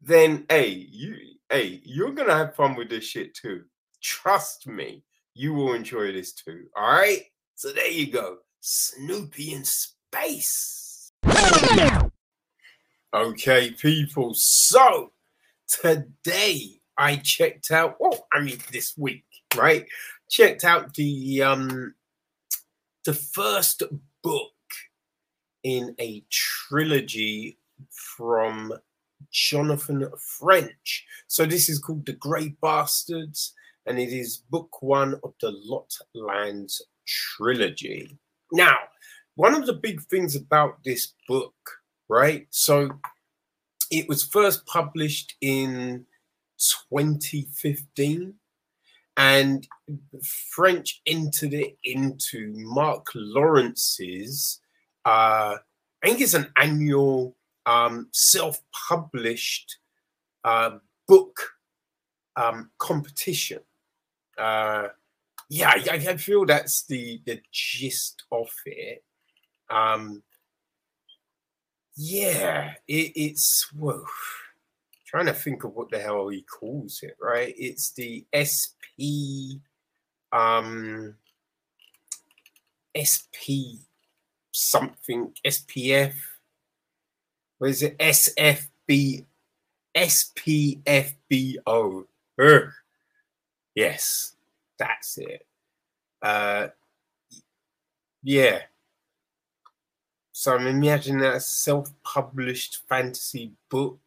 then 0.00 0.44
hey, 0.48 0.68
you 0.68 1.16
hey, 1.50 1.80
you're 1.84 2.12
gonna 2.12 2.36
have 2.36 2.54
fun 2.54 2.76
with 2.76 2.90
this 2.90 3.04
shit 3.04 3.34
too. 3.34 3.62
Trust 4.02 4.66
me, 4.66 5.02
you 5.34 5.54
will 5.54 5.74
enjoy 5.74 6.12
this 6.12 6.32
too. 6.32 6.66
All 6.76 6.92
right. 6.92 7.22
So 7.56 7.72
there 7.72 7.90
you 7.90 8.10
go. 8.10 8.38
Snoopy 8.66 9.52
in 9.52 9.62
space. 9.62 11.12
Okay, 13.12 13.72
people. 13.72 14.32
So 14.34 15.12
today 15.68 16.80
I 16.96 17.16
checked 17.16 17.70
out. 17.70 17.96
Well, 18.00 18.26
I 18.32 18.40
mean 18.40 18.56
this 18.72 18.94
week, 18.96 19.26
right? 19.54 19.84
Checked 20.30 20.64
out 20.64 20.94
the 20.94 21.42
um 21.42 21.94
the 23.04 23.12
first 23.12 23.82
book 24.22 24.52
in 25.62 25.94
a 26.00 26.24
trilogy 26.30 27.58
from 27.90 28.72
Jonathan 29.30 30.08
French. 30.38 31.04
So 31.26 31.44
this 31.44 31.68
is 31.68 31.78
called 31.78 32.06
The 32.06 32.14
Grey 32.14 32.56
Bastards, 32.62 33.52
and 33.84 33.98
it 33.98 34.08
is 34.08 34.42
book 34.48 34.80
one 34.80 35.20
of 35.22 35.34
the 35.42 35.52
Lotlands 35.52 36.80
trilogy. 37.06 38.18
Now, 38.52 38.76
one 39.36 39.54
of 39.54 39.66
the 39.66 39.72
big 39.72 40.02
things 40.02 40.36
about 40.36 40.78
this 40.84 41.14
book, 41.28 41.54
right? 42.08 42.46
So 42.50 42.90
it 43.90 44.08
was 44.08 44.24
first 44.24 44.64
published 44.66 45.34
in 45.40 46.06
2015 46.92 48.34
and 49.16 49.66
French 50.50 51.00
entered 51.06 51.54
it 51.54 51.78
into 51.84 52.52
Mark 52.54 53.06
Lawrence's, 53.14 54.60
uh, 55.04 55.56
I 56.02 56.06
think 56.06 56.20
it's 56.20 56.34
an 56.34 56.50
annual 56.56 57.36
um, 57.66 58.08
self-published 58.12 59.78
uh, 60.44 60.78
book 61.06 61.40
um, 62.36 62.70
competition. 62.78 63.60
Uh, 64.36 64.88
yeah, 65.54 65.70
I, 65.70 65.94
I, 65.94 66.16
feel 66.16 66.44
that's 66.46 66.84
the 66.86 67.20
the 67.26 67.40
gist 67.52 68.24
of 68.32 68.50
it. 68.66 69.04
Um, 69.70 70.24
yeah, 71.96 72.74
it, 72.88 73.12
it's 73.14 73.70
well, 73.72 74.04
trying 75.06 75.26
to 75.26 75.32
think 75.32 75.62
of 75.62 75.72
what 75.74 75.90
the 75.90 76.00
hell 76.00 76.28
he 76.28 76.42
calls 76.42 76.98
it. 77.02 77.16
Right, 77.20 77.54
it's 77.56 77.92
the 77.92 78.26
SP, 78.34 79.62
um, 80.32 81.14
SP 82.98 83.78
something 84.50 85.32
SPF. 85.46 86.14
What 87.58 87.70
is 87.70 87.84
it? 87.84 87.96
SFB, 87.98 89.24
SPFBO. 89.96 90.84
Ugh. 92.40 92.72
Yes, 93.76 94.34
that's 94.78 95.18
it. 95.18 95.46
Uh, 96.22 96.68
yeah. 98.22 98.60
So 100.32 100.54
I'm 100.54 100.66
imagining 100.66 101.20
that 101.20 101.42
self-published 101.42 102.82
fantasy 102.88 103.52
book 103.70 104.00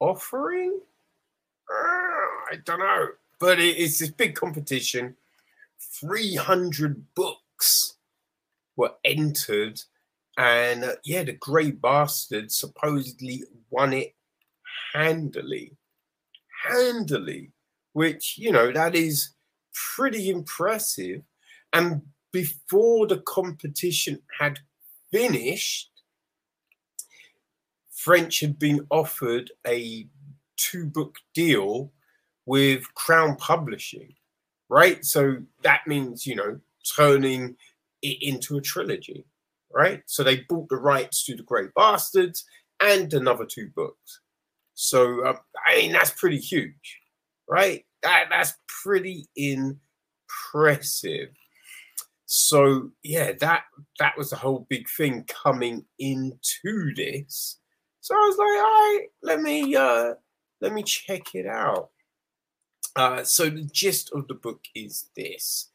offering. 0.00 0.80
Uh, 1.70 2.52
I 2.52 2.56
don't 2.64 2.80
know, 2.80 3.08
but 3.40 3.58
it, 3.58 3.78
it's 3.78 4.00
this 4.00 4.10
big 4.10 4.34
competition. 4.34 5.16
300 5.80 7.14
books 7.14 7.94
were 8.76 8.92
entered, 9.04 9.80
and 10.36 10.84
uh, 10.84 10.94
yeah, 11.04 11.22
the 11.22 11.32
Grey 11.32 11.70
Bastard 11.70 12.52
supposedly 12.52 13.44
won 13.70 13.92
it 13.92 14.14
handily. 14.92 15.76
Handily 16.64 17.53
which, 17.94 18.36
you 18.36 18.52
know, 18.52 18.70
that 18.72 18.94
is 18.94 19.30
pretty 19.72 20.28
impressive. 20.28 21.22
And 21.72 22.02
before 22.32 23.06
the 23.06 23.18
competition 23.18 24.20
had 24.38 24.58
finished, 25.10 25.90
French 27.90 28.40
had 28.40 28.58
been 28.58 28.86
offered 28.90 29.50
a 29.66 30.06
two 30.56 30.86
book 30.86 31.16
deal 31.34 31.92
with 32.46 32.92
Crown 32.94 33.36
Publishing, 33.36 34.12
right? 34.68 35.04
So 35.04 35.38
that 35.62 35.86
means, 35.86 36.26
you 36.26 36.34
know, 36.34 36.60
turning 36.96 37.56
it 38.02 38.18
into 38.20 38.58
a 38.58 38.60
trilogy, 38.60 39.24
right? 39.72 40.02
So 40.06 40.22
they 40.22 40.40
bought 40.48 40.68
the 40.68 40.76
rights 40.76 41.24
to 41.24 41.36
The 41.36 41.44
Grey 41.44 41.68
Bastards 41.76 42.44
and 42.80 43.14
another 43.14 43.46
two 43.46 43.70
books. 43.74 44.20
So, 44.74 45.24
uh, 45.24 45.36
I 45.64 45.76
mean, 45.76 45.92
that's 45.92 46.10
pretty 46.10 46.38
huge 46.38 47.00
right? 47.48 47.84
That, 48.02 48.26
that's 48.30 48.54
pretty 48.82 49.26
impressive. 49.36 51.30
So 52.26 52.90
yeah, 53.02 53.32
that 53.40 53.64
that 53.98 54.16
was 54.16 54.30
the 54.30 54.36
whole 54.36 54.66
big 54.68 54.88
thing 54.88 55.24
coming 55.24 55.84
into 55.98 56.94
this. 56.96 57.58
So 58.00 58.14
I 58.14 58.18
was 58.18 58.36
like, 58.36 58.48
all 58.48 58.64
right, 58.64 59.06
let 59.22 59.40
me 59.40 59.76
uh 59.76 60.14
let 60.60 60.72
me 60.72 60.82
check 60.82 61.34
it 61.34 61.46
out. 61.46 61.90
Uh, 62.96 63.24
so 63.24 63.50
the 63.50 63.68
gist 63.72 64.10
of 64.12 64.26
the 64.28 64.34
book 64.34 64.60
is 64.74 65.10
this: 65.16 65.70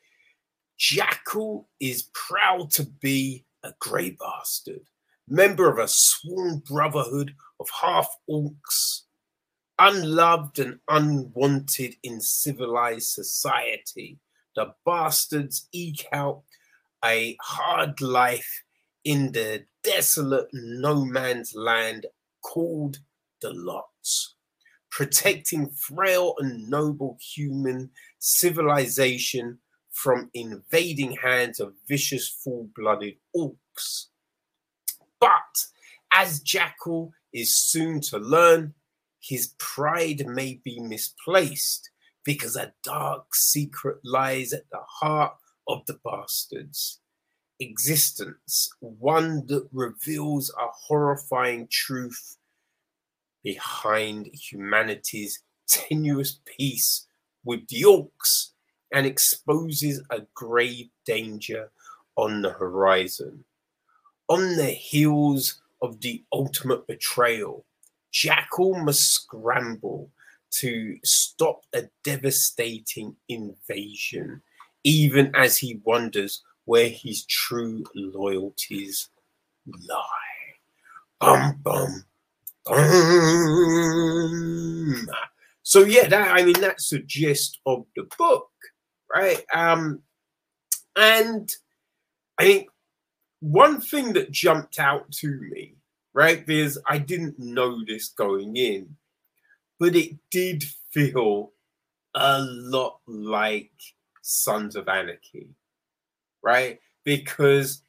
Jackal 0.78 1.70
is 1.80 2.10
proud 2.14 2.72
to 2.72 2.86
be 2.86 3.46
a 3.64 3.74
grey 3.80 4.12
bastard, 4.12 4.84
member 5.28 5.72
of 5.72 5.78
a 5.78 5.88
sworn 5.88 6.60
brotherhood 6.60 7.36
of 7.60 7.70
half 7.82 8.10
orcs, 8.30 9.02
unloved 9.80 10.60
and 10.60 10.80
unwanted 10.90 11.96
in 12.04 12.22
civilized 12.22 13.10
society. 13.10 14.20
The 14.56 14.74
bastards 14.86 15.68
eke 15.72 16.06
out 16.12 16.44
a 17.04 17.38
hard 17.42 18.02
life 18.02 18.64
in 19.06 19.32
the 19.32 19.66
desolate 19.84 20.50
no 20.52 21.06
man's 21.06 21.56
land 21.56 22.06
called 22.42 23.00
the 23.42 23.54
Lots, 23.54 24.36
protecting 24.90 25.70
frail 25.70 26.36
and 26.40 26.70
noble 26.70 27.18
human 27.22 27.92
civilization 28.20 29.60
from 29.92 30.30
invading 30.34 31.14
hands 31.14 31.60
of 31.60 31.74
vicious, 31.88 32.28
full 32.28 32.70
blooded 32.76 33.16
orcs. 33.36 34.08
But 35.20 35.32
as 36.12 36.42
Jackal 36.42 37.14
is 37.34 37.58
soon 37.58 38.02
to 38.02 38.18
learn, 38.18 38.74
his 39.22 39.54
pride 39.60 40.26
may 40.28 40.60
be 40.64 40.80
misplaced 40.80 41.90
because 42.24 42.56
a 42.56 42.74
dark 42.84 43.34
secret 43.34 43.98
lies 44.04 44.54
at 44.54 44.70
the 44.72 44.82
heart 45.02 45.34
of 45.68 45.86
the 45.86 46.00
bastards 46.04 47.00
existence, 47.60 48.70
one 48.80 49.46
that 49.48 49.68
reveals 49.72 50.50
a 50.52 50.68
horrifying 50.88 51.68
truth 51.70 52.38
behind 53.44 54.28
humanity's 54.28 55.42
tenuous 55.68 56.40
peace 56.46 57.08
with 57.44 57.68
the 57.68 57.82
orcs 57.84 58.52
and 58.94 59.06
exposes 59.06 60.02
a 60.10 60.22
grave 60.34 60.90
danger 61.06 61.72
on 62.16 62.42
the 62.42 62.52
horizon. 62.52 63.44
On 64.28 64.56
the 64.58 64.72
heels 64.72 65.62
of 65.82 66.02
the 66.02 66.24
ultimate 66.34 66.88
betrayal, 66.88 67.66
Jackal 68.12 68.76
must 68.76 69.12
scramble 69.12 70.10
to 70.52 70.98
stop 71.04 71.66
a 71.74 71.84
devastating 72.04 73.16
invasion, 73.28 74.42
even 74.84 75.32
as 75.36 75.58
he 75.58 75.80
wonders 75.84 76.44
where 76.66 76.90
his 76.90 77.26
true 77.26 77.84
loyalties 77.96 79.10
lie. 79.88 80.06
Bum 81.20 81.60
bum 81.64 82.06
bum. 82.66 82.86
So 85.64 85.84
yeah, 85.84 86.08
that 86.08 86.32
I 86.36 86.44
mean 86.44 86.60
that's 86.60 86.90
the 86.90 87.00
gist 87.00 87.60
of 87.66 87.86
the 87.96 88.08
book, 88.18 88.50
right? 89.14 89.44
Um, 89.54 90.02
and 90.96 91.54
I 92.38 92.44
think 92.44 92.70
one 93.40 93.82
thing 93.82 94.14
that 94.14 94.32
jumped 94.32 94.80
out 94.80 95.12
to 95.14 95.28
me, 95.28 95.76
right, 96.20 96.46
because 96.46 96.78
I 96.88 96.98
didn't 96.98 97.40
know 97.40 97.84
this 97.86 98.10
going 98.10 98.56
in, 98.58 98.96
but 99.80 99.96
it 99.96 100.16
did 100.32 100.64
feel 100.92 101.52
a 102.16 102.42
lot 102.42 103.00
like 103.08 103.72
Sons 104.22 104.76
of 104.76 104.88
Anarchy 104.88 105.50
right? 106.42 106.80
Because 107.04 107.82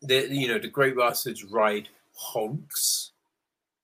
the 0.00 0.28
you 0.28 0.48
know 0.48 0.58
the 0.58 0.68
Grey 0.68 0.92
Bastards 0.92 1.44
ride 1.44 1.88
hogs, 2.14 3.12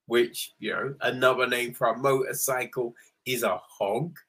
which 0.07 0.53
you 0.59 0.73
know 0.73 0.95
another 1.01 1.47
name 1.47 1.75
for 1.75 1.89
a 1.89 1.99
motorcycle 1.99 2.95
is 3.27 3.43
a 3.43 3.57
hog. 3.57 4.17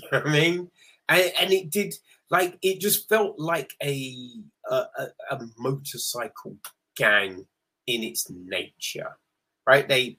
You 0.00 0.08
know 0.12 0.22
I 0.26 0.30
mean? 0.30 0.70
And, 1.08 1.32
and 1.40 1.52
it 1.52 1.70
did 1.70 1.92
like 2.30 2.56
it 2.62 2.78
just 2.78 3.08
felt 3.08 3.36
like 3.36 3.74
a, 3.82 4.14
a 4.70 4.84
a 5.32 5.40
motorcycle 5.58 6.56
gang 6.96 7.44
in 7.88 8.02
its 8.04 8.30
nature, 8.30 9.16
right? 9.66 9.88
They 9.88 10.18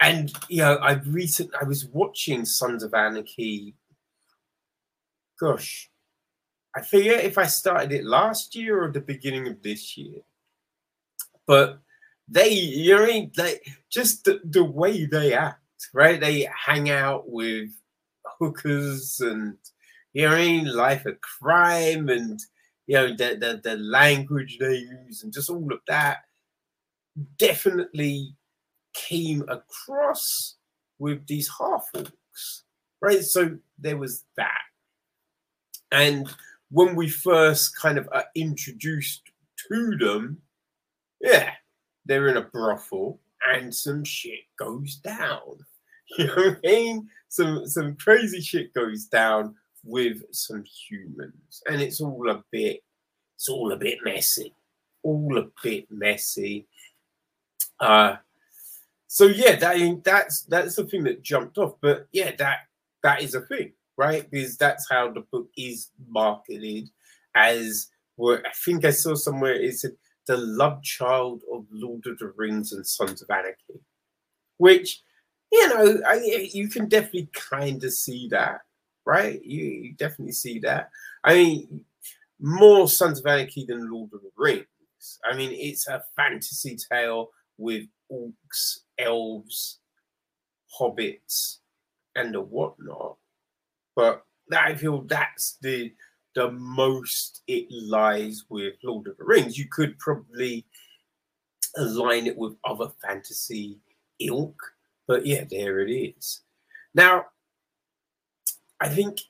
and 0.00 0.32
you 0.48 0.58
know 0.58 0.76
I 0.76 0.92
recent 0.92 1.50
I 1.60 1.64
was 1.64 1.84
watching 1.86 2.44
Sons 2.46 2.82
of 2.82 2.94
Anarchy. 2.94 3.74
Gosh, 5.38 5.90
I 6.74 6.82
forget 6.82 7.24
if 7.24 7.36
I 7.36 7.46
started 7.46 7.92
it 7.92 8.04
last 8.04 8.54
year 8.54 8.82
or 8.82 8.92
the 8.92 9.00
beginning 9.00 9.48
of 9.48 9.62
this 9.62 9.96
year. 9.98 10.20
But 11.46 11.80
they, 12.28 12.50
you 12.50 12.96
know, 12.96 13.30
like 13.36 13.66
just 13.90 14.24
the, 14.24 14.40
the 14.44 14.62
way 14.62 15.04
they 15.06 15.32
act, 15.34 15.58
right? 15.92 16.20
They 16.20 16.48
hang 16.54 16.90
out 16.90 17.28
with 17.28 17.70
hookers 18.38 19.20
and 19.20 19.56
you 20.12 20.28
know, 20.28 20.34
I 20.34 20.38
mean, 20.38 20.76
life 20.76 21.06
of 21.06 21.20
crime 21.20 22.08
and 22.08 22.40
you 22.86 22.94
know 22.94 23.08
the, 23.08 23.36
the 23.36 23.60
the 23.62 23.76
language 23.76 24.58
they 24.58 24.76
use 24.76 25.24
and 25.24 25.32
just 25.32 25.50
all 25.50 25.72
of 25.72 25.80
that 25.88 26.18
definitely 27.38 28.34
came 28.94 29.44
across 29.48 30.56
with 30.98 31.26
these 31.26 31.50
half 31.58 31.88
orcs, 31.94 32.62
right? 33.00 33.22
So 33.22 33.56
there 33.78 33.96
was 33.96 34.24
that, 34.36 34.60
and 35.92 36.28
when 36.70 36.94
we 36.94 37.08
first 37.08 37.76
kind 37.76 37.98
of 37.98 38.08
are 38.12 38.26
introduced 38.34 39.22
to 39.68 39.96
them, 39.98 40.38
yeah, 41.20 41.52
they're 42.06 42.28
in 42.28 42.36
a 42.36 42.42
brothel 42.42 43.20
and 43.46 43.74
some 43.74 44.04
shit 44.04 44.40
goes 44.58 44.96
down. 44.96 45.40
You 46.18 46.26
know 46.26 46.34
what 46.34 46.58
I 46.64 46.68
mean? 46.68 47.08
Some 47.28 47.68
some 47.68 47.94
crazy 47.94 48.40
shit 48.40 48.74
goes 48.74 49.04
down 49.04 49.54
with 49.84 50.24
some 50.32 50.64
humans, 50.64 51.62
and 51.70 51.80
it's 51.80 52.00
all 52.00 52.28
a 52.28 52.42
bit, 52.50 52.80
it's 53.36 53.48
all 53.48 53.70
a 53.70 53.76
bit 53.76 53.98
messy, 54.02 54.52
all 55.04 55.38
a 55.38 55.46
bit 55.62 55.86
messy. 55.88 56.66
Uh, 57.80 58.16
so 59.06 59.26
yeah, 59.26 59.56
that 59.56 60.02
that's 60.04 60.42
that's 60.42 60.76
the 60.76 60.84
thing 60.84 61.04
that 61.04 61.22
jumped 61.22 61.58
off. 61.58 61.74
But 61.80 62.06
yeah, 62.12 62.32
that 62.36 62.60
that 63.02 63.22
is 63.22 63.34
a 63.34 63.40
thing 63.42 63.72
right? 64.00 64.30
Because 64.30 64.56
that's 64.56 64.88
how 64.90 65.10
the 65.10 65.20
book 65.30 65.50
is 65.58 65.90
marketed 66.08 66.88
as 67.34 67.88
what 68.16 68.40
I 68.46 68.50
think 68.64 68.86
I 68.86 68.92
saw 68.92 69.14
somewhere 69.14 69.52
is 69.52 69.84
the 70.26 70.36
love 70.38 70.82
child 70.82 71.42
of 71.52 71.66
Lord 71.70 72.06
of 72.06 72.18
the 72.18 72.32
Rings 72.34 72.72
and 72.72 72.86
Sons 72.86 73.20
of 73.20 73.28
Anarchy, 73.28 73.84
which 74.56 75.02
you 75.52 75.68
know 75.68 76.00
I, 76.06 76.48
you 76.50 76.70
can 76.70 76.88
definitely 76.88 77.28
kind 77.34 77.84
of 77.84 77.92
see 77.92 78.26
that, 78.28 78.60
right? 79.04 79.44
You, 79.44 79.64
you 79.64 79.92
definitely 79.92 80.32
see 80.32 80.60
that. 80.60 80.88
I 81.22 81.34
mean, 81.34 81.84
more 82.40 82.88
Sons 82.88 83.20
of 83.20 83.26
Anarchy 83.26 83.66
than 83.66 83.90
Lord 83.90 84.14
of 84.14 84.22
the 84.22 84.30
Rings. 84.34 84.66
I 85.30 85.36
mean, 85.36 85.50
it's 85.52 85.88
a 85.88 86.02
fantasy 86.16 86.78
tale 86.90 87.32
with 87.60 87.86
orcs, 88.10 88.78
elves, 88.98 89.78
hobbits, 90.78 91.58
and 92.16 92.34
the 92.34 92.40
whatnot. 92.40 93.16
But 93.94 94.24
that 94.48 94.66
I 94.66 94.74
feel 94.74 95.02
that's 95.02 95.58
the 95.60 95.92
the 96.34 96.50
most 96.52 97.42
it 97.46 97.66
lies 97.70 98.44
with 98.48 98.74
Lord 98.82 99.08
of 99.08 99.16
the 99.16 99.24
Rings. 99.24 99.58
You 99.58 99.66
could 99.68 99.98
probably 99.98 100.64
align 101.76 102.26
it 102.26 102.36
with 102.36 102.56
other 102.64 102.88
fantasy 103.02 103.78
ilk, 104.20 104.60
but 105.06 105.26
yeah, 105.26 105.44
there 105.48 105.80
it 105.80 105.90
is. 105.90 106.42
Now, 106.94 107.26
I 108.80 108.88
think 108.88 109.20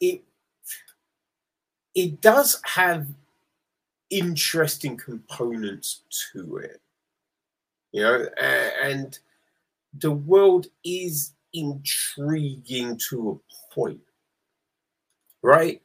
it 0.00 0.22
it 1.94 2.20
does 2.20 2.60
have 2.64 3.06
interesting 4.10 4.96
components 4.96 6.02
to 6.32 6.56
it, 6.58 6.80
you 7.94 8.02
know, 8.02 8.26
and 8.82 9.16
the 10.00 10.10
world 10.10 10.66
is 10.84 11.32
intriguing 11.52 12.98
to 13.08 13.40
a 13.40 13.74
point, 13.74 14.00
right? 15.42 15.80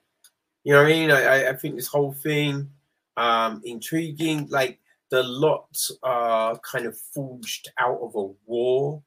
You 0.64 0.74
know 0.74 0.82
what 0.82 0.92
I 0.92 0.94
mean? 0.94 1.12
I, 1.12 1.50
I 1.50 1.54
think 1.54 1.76
this 1.76 1.88
whole 1.88 2.14
thing 2.14 2.68
um 3.16 3.62
intriguing, 3.64 4.48
like 4.50 4.80
the 5.12 5.22
lots 5.22 5.92
are 6.02 6.58
kind 6.60 6.88
of 6.88 6.98
forged 6.98 7.70
out 7.78 8.00
of 8.02 8.16
a 8.16 8.34
war, 8.48 9.04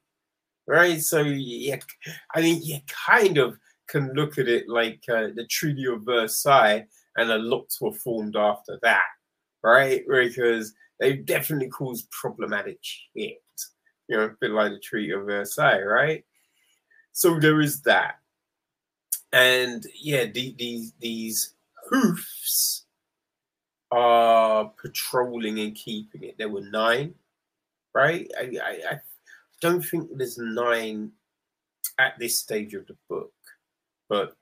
right? 0.65 1.01
So 1.01 1.23
yeah, 1.23 1.79
I 2.33 2.41
mean, 2.41 2.61
you 2.63 2.79
kind 2.87 3.37
of 3.37 3.57
can 3.87 4.13
look 4.13 4.37
at 4.37 4.47
it 4.47 4.69
like 4.69 5.03
uh, 5.09 5.27
the 5.35 5.45
Treaty 5.49 5.87
of 5.87 6.03
Versailles, 6.03 6.85
and 7.17 7.29
the 7.29 7.37
lots 7.37 7.81
were 7.81 7.91
formed 7.91 8.37
after 8.37 8.79
that, 8.81 9.11
right? 9.61 10.03
Because 10.07 10.73
they 11.03 11.17
definitely 11.17 11.67
caused 11.67 12.09
problematic 12.11 12.77
shit. 12.81 13.41
You 14.07 14.17
know, 14.17 14.23
a 14.23 14.29
bit 14.39 14.51
like 14.51 14.71
the 14.71 14.79
Treaty 14.79 15.11
of 15.11 15.25
Versailles, 15.25 15.81
right? 15.81 16.23
So 17.11 17.39
there 17.39 17.59
is 17.59 17.81
that. 17.81 18.19
And 19.33 19.85
yeah, 19.99 20.25
the, 20.25 20.55
these 20.57 20.93
these 20.99 21.55
hoofs 21.89 22.85
are 23.91 24.71
patrolling 24.81 25.59
and 25.59 25.75
keeping 25.75 26.23
it. 26.23 26.37
There 26.37 26.49
were 26.49 26.61
nine, 26.61 27.15
right? 27.93 28.31
I, 28.39 28.43
I, 28.63 28.71
I 28.91 28.99
don't 29.59 29.81
think 29.81 30.09
there's 30.15 30.37
nine 30.37 31.11
at 31.99 32.17
this 32.17 32.39
stage 32.39 32.73
of 32.75 32.87
the 32.87 32.95
book, 33.09 33.33
but 34.07 34.37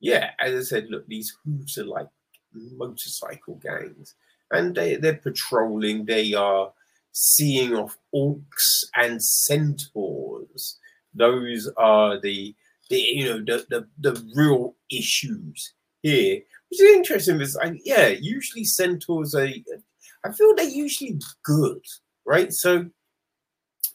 yeah, 0.00 0.32
as 0.40 0.54
I 0.54 0.62
said, 0.62 0.88
look, 0.90 1.06
these 1.06 1.36
hooves 1.44 1.78
are 1.78 1.84
like 1.84 2.08
motorcycle 2.52 3.54
gangs, 3.54 4.16
and 4.52 4.74
they 4.74 4.96
they're 4.96 5.16
patrolling. 5.16 6.04
They 6.04 6.34
are 6.34 6.72
seeing 7.12 7.74
off 7.74 7.98
orcs 8.14 8.84
and 8.96 9.22
centaurs. 9.22 10.78
Those 11.14 11.70
are 11.76 12.20
the 12.20 12.54
the 12.88 12.98
you 12.98 13.24
know 13.24 13.38
the 13.38 13.66
the, 13.68 13.88
the 13.98 14.32
real 14.34 14.76
issues 14.90 15.74
here. 16.02 16.40
Which 16.70 16.80
is 16.80 16.96
interesting 16.96 17.38
because 17.38 17.56
I, 17.56 17.78
yeah, 17.84 18.08
usually 18.08 18.64
centaurs 18.64 19.34
are 19.34 19.48
I 20.24 20.32
feel 20.32 20.54
they're 20.54 20.68
usually 20.68 21.20
good, 21.42 21.84
right? 22.24 22.52
So 22.52 22.86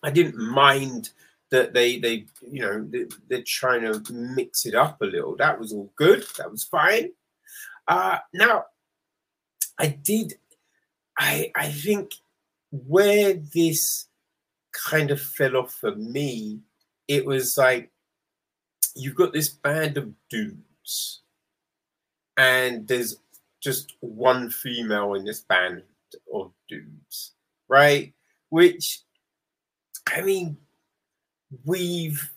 I 0.04 0.12
didn't 0.12 0.38
mind 0.38 1.12
that 1.50 1.74
they 1.74 2.00
they 2.00 2.26
you 2.42 2.62
know 2.62 2.88
they, 3.30 3.38
are 3.38 3.44
trying 3.46 3.82
to 3.82 4.14
mix 4.14 4.66
it 4.66 4.76
up 4.76 5.02
a 5.02 5.06
little. 5.06 5.36
That 5.38 5.60
was 5.60 5.74
all 5.74 5.92
good. 5.96 6.26
That 6.38 6.52
was 6.52 6.64
fine. 6.64 7.12
Uh, 7.88 8.18
now 8.34 8.66
I 9.80 9.88
did. 9.88 10.36
I 11.18 11.52
I 11.56 11.70
think 11.70 12.14
where 12.72 13.34
this 13.34 14.08
kind 14.72 15.12
of 15.12 15.22
fell 15.22 15.58
off 15.58 15.74
for 15.74 15.96
me, 15.96 16.60
it 17.08 17.26
was 17.26 17.58
like 17.58 17.92
you've 18.96 19.16
got 19.16 19.34
this 19.34 19.50
band 19.50 19.98
of 19.98 20.12
dudes, 20.30 21.22
and 22.38 22.88
there's 22.88 23.18
just 23.62 23.96
one 24.00 24.50
female 24.50 25.16
in 25.16 25.26
this 25.26 25.42
band 25.42 25.84
of 26.34 26.52
dudes, 26.70 27.34
right? 27.68 28.14
Which, 28.50 29.02
I 30.08 30.22
mean, 30.22 30.58
we've, 31.66 32.30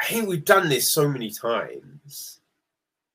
I 0.00 0.06
think 0.06 0.28
we've 0.28 0.44
done 0.44 0.68
this 0.68 0.92
so 0.92 1.08
many 1.08 1.30
times, 1.30 2.40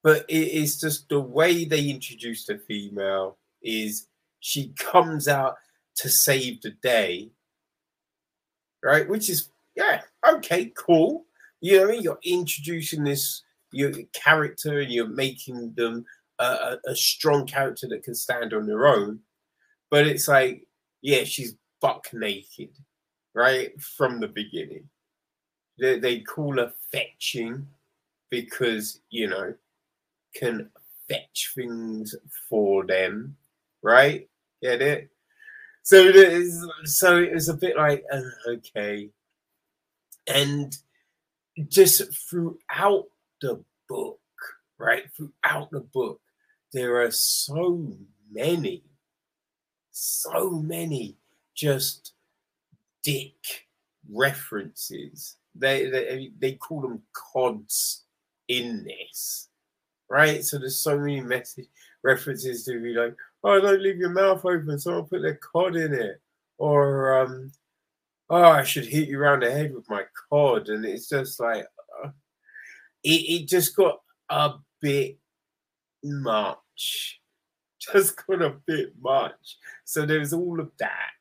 but 0.03 0.25
it 0.27 0.49
is 0.49 0.79
just 0.79 1.09
the 1.09 1.19
way 1.19 1.65
they 1.65 1.89
introduced 1.89 2.49
a 2.49 2.57
female 2.57 3.37
is 3.63 4.07
she 4.39 4.73
comes 4.77 5.27
out 5.27 5.55
to 5.95 6.09
save 6.09 6.61
the 6.61 6.71
day, 6.81 7.29
right? 8.83 9.07
Which 9.07 9.29
is, 9.29 9.49
yeah, 9.75 10.01
okay, 10.27 10.71
cool. 10.75 11.25
You 11.61 11.79
know, 11.79 11.91
you're 11.91 12.19
introducing 12.23 13.03
this 13.03 13.41
your 13.73 13.91
character 14.13 14.79
and 14.79 14.91
you're 14.91 15.07
making 15.07 15.73
them 15.75 16.05
a, 16.39 16.77
a, 16.85 16.95
strong 16.95 17.45
character 17.45 17.87
that 17.87 18.03
can 18.03 18.15
stand 18.15 18.53
on 18.53 18.65
their 18.65 18.87
own. 18.87 19.19
But 19.89 20.07
it's 20.07 20.27
like, 20.27 20.67
yeah, 21.01 21.23
she's 21.23 21.55
buck 21.81 22.07
naked, 22.13 22.69
right? 23.33 23.79
From 23.81 24.19
the 24.19 24.27
beginning. 24.27 24.89
They, 25.79 25.99
they 25.99 26.19
call 26.19 26.57
her 26.57 26.73
fetching 26.91 27.67
because, 28.29 29.01
you 29.09 29.27
know, 29.27 29.53
can 30.35 30.69
fetch 31.09 31.51
things 31.55 32.15
for 32.49 32.85
them, 32.85 33.35
right? 33.83 34.27
Get 34.61 34.81
it? 34.81 35.09
So 35.83 35.97
it 35.97 36.15
is, 36.15 36.65
so 36.85 37.17
it 37.17 37.33
was 37.33 37.49
a 37.49 37.53
bit 37.53 37.75
like, 37.75 38.03
uh, 38.11 38.21
okay. 38.47 39.09
And 40.27 40.75
just 41.67 42.01
throughout 42.29 43.05
the 43.41 43.63
book, 43.89 44.19
right? 44.79 45.03
Throughout 45.15 45.71
the 45.71 45.81
book, 45.81 46.21
there 46.71 47.01
are 47.01 47.11
so 47.11 47.93
many, 48.31 48.83
so 49.91 50.49
many 50.49 51.17
just 51.53 52.13
dick 53.03 53.67
references. 54.09 55.35
They, 55.55 55.89
they 55.89 56.31
they 56.39 56.53
call 56.53 56.81
them 56.81 57.03
cods 57.13 58.05
in 58.47 58.85
this, 58.85 59.49
right? 60.09 60.43
So 60.43 60.57
there's 60.57 60.79
so 60.79 60.97
many 60.97 61.21
message 61.21 61.67
references 62.03 62.65
to 62.65 62.81
be 62.81 62.93
like, 62.93 63.15
oh, 63.43 63.59
don't 63.59 63.81
leave 63.81 63.97
your 63.97 64.09
mouth 64.09 64.45
open. 64.45 64.79
Someone 64.79 65.05
put 65.05 65.21
their 65.21 65.35
cod 65.35 65.75
in 65.75 65.93
it, 65.93 66.21
or 66.57 67.21
um, 67.21 67.51
oh, 68.29 68.43
I 68.43 68.63
should 68.63 68.85
hit 68.85 69.09
you 69.09 69.19
around 69.19 69.41
the 69.43 69.51
head 69.51 69.73
with 69.73 69.89
my 69.89 70.03
cod, 70.29 70.69
and 70.69 70.85
it's 70.85 71.09
just 71.09 71.39
like, 71.39 71.65
uh, 72.03 72.09
it 73.03 73.41
it 73.41 73.47
just 73.47 73.75
got 73.75 73.99
a 74.29 74.53
bit 74.81 75.17
much 76.03 77.19
just 77.93 78.25
got 78.25 78.41
a 78.41 78.55
bit 78.65 78.93
much. 79.01 79.57
So 79.85 80.05
there's 80.05 80.33
all 80.33 80.59
of 80.59 80.71
that. 80.79 81.11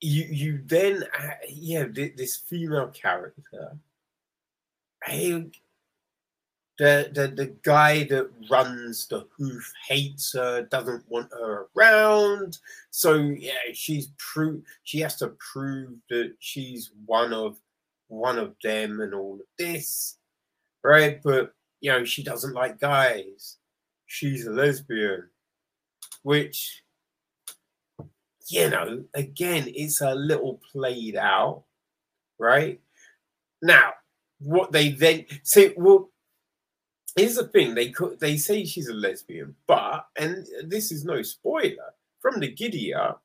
You 0.00 0.24
you 0.28 0.62
then 0.64 1.04
uh, 1.16 1.30
yeah 1.48 1.84
this 1.84 2.36
female 2.36 2.88
character. 2.88 3.76
I 5.06 5.50
the, 6.78 7.10
the 7.14 7.28
the 7.28 7.54
guy 7.62 8.04
that 8.04 8.30
runs 8.50 9.06
the 9.06 9.26
hoof 9.36 9.72
hates 9.88 10.32
her, 10.32 10.62
doesn't 10.62 11.04
want 11.08 11.30
her 11.32 11.66
around. 11.76 12.58
So 12.90 13.14
yeah, 13.14 13.72
she's 13.74 14.10
prove 14.18 14.62
she 14.84 15.00
has 15.00 15.16
to 15.16 15.34
prove 15.52 15.90
that 16.08 16.34
she's 16.38 16.90
one 17.06 17.32
of 17.32 17.58
one 18.08 18.38
of 18.38 18.54
them 18.62 19.00
and 19.00 19.14
all 19.14 19.34
of 19.34 19.46
this, 19.58 20.18
right? 20.82 21.20
But 21.22 21.54
you 21.80 21.90
know, 21.90 22.04
she 22.04 22.22
doesn't 22.22 22.54
like 22.54 22.80
guys. 22.80 23.58
She's 24.06 24.46
a 24.46 24.52
lesbian, 24.52 25.28
which, 26.22 26.82
you 28.48 28.70
know, 28.70 29.04
again, 29.14 29.64
it's 29.74 30.00
a 30.00 30.14
little 30.14 30.60
played 30.70 31.16
out, 31.16 31.64
right? 32.38 32.80
Now, 33.62 33.94
what 34.38 34.70
they 34.70 34.90
then 34.90 35.24
say, 35.42 35.72
well, 35.76 36.11
here's 37.16 37.36
the 37.36 37.48
thing 37.48 37.74
they 37.74 37.90
could 37.90 38.20
they 38.20 38.36
say 38.36 38.64
she's 38.64 38.88
a 38.88 38.94
lesbian, 38.94 39.54
but 39.66 40.06
and 40.18 40.46
this 40.66 40.92
is 40.92 41.04
no 41.04 41.22
spoiler 41.22 41.94
from 42.22 42.38
the 42.40 42.48
giddy 42.48 42.94
up, 42.94 43.22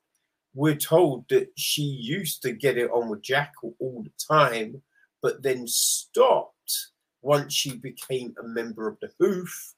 we're 0.54 0.74
told 0.74 1.24
that 1.30 1.48
she 1.56 1.82
used 1.82 2.42
to 2.42 2.52
get 2.52 2.76
it 2.76 2.90
on 2.90 3.08
with 3.08 3.22
Jackal 3.22 3.74
all 3.78 4.02
the 4.02 4.10
time, 4.34 4.82
but 5.22 5.42
then 5.42 5.66
stopped 5.68 6.88
once 7.22 7.54
she 7.54 7.76
became 7.76 8.34
a 8.38 8.46
member 8.46 8.88
of 8.88 8.98
the 9.00 9.10
Hoof 9.20 9.74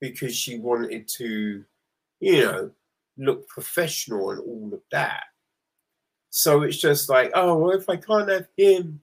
because 0.00 0.36
she 0.36 0.58
wanted 0.58 1.08
to, 1.16 1.64
you 2.20 2.44
know, 2.44 2.70
look 3.16 3.48
professional 3.48 4.30
and 4.30 4.40
all 4.40 4.70
of 4.74 4.80
that. 4.92 5.24
So 6.28 6.62
it's 6.62 6.76
just 6.76 7.08
like, 7.08 7.30
oh, 7.34 7.70
if 7.70 7.88
I 7.88 7.96
can't 7.96 8.28
have 8.28 8.48
him, 8.56 9.00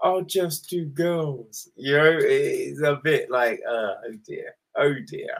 I'll 0.00 0.22
just 0.22 0.68
do 0.68 0.86
girls. 0.86 1.68
You 1.76 1.96
know, 1.96 2.18
it's 2.20 2.82
a 2.82 3.00
bit 3.02 3.30
like, 3.30 3.60
uh, 3.68 3.94
oh 4.06 4.14
dear, 4.26 4.54
oh 4.76 4.94
dear. 5.06 5.36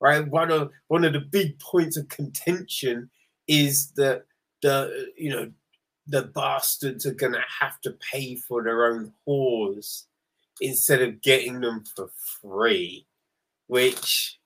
Right. 0.00 0.26
One 0.28 0.52
of 0.52 0.70
one 0.86 1.04
of 1.04 1.12
the 1.12 1.20
big 1.20 1.58
points 1.58 1.96
of 1.96 2.08
contention 2.08 3.10
is 3.48 3.90
that 3.92 4.26
the 4.62 5.08
you 5.16 5.30
know 5.30 5.50
the 6.06 6.22
bastards 6.22 7.04
are 7.04 7.14
gonna 7.14 7.44
have 7.60 7.80
to 7.80 7.96
pay 8.12 8.36
for 8.36 8.62
their 8.62 8.86
own 8.86 9.12
whores 9.26 10.04
instead 10.60 11.02
of 11.02 11.20
getting 11.22 11.60
them 11.60 11.84
for 11.94 12.10
free, 12.40 13.06
which, 13.66 14.38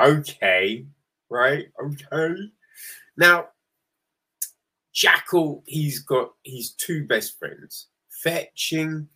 okay, 0.00 0.86
right? 1.28 1.66
Okay. 1.82 2.34
Now, 3.16 3.48
Jackal, 4.92 5.62
he's 5.66 6.00
got 6.00 6.32
his 6.44 6.72
two 6.72 7.06
best 7.06 7.38
friends, 7.38 7.88
Fetching 8.22 9.08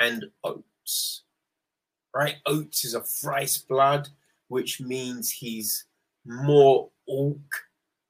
and 0.00 0.24
oats. 0.42 1.22
Right? 2.14 2.36
Oats 2.46 2.84
is 2.84 2.94
a 2.94 3.00
thrice 3.00 3.58
blood, 3.58 4.08
which 4.48 4.80
means 4.80 5.30
he's 5.30 5.84
more 6.24 6.90
orc 7.06 7.36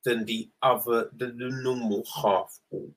than 0.05 0.25
the 0.25 0.51
other, 0.63 1.11
than 1.17 1.39
the 1.39 1.49
normal 1.49 2.05
half 2.15 2.59
orc. 2.71 2.93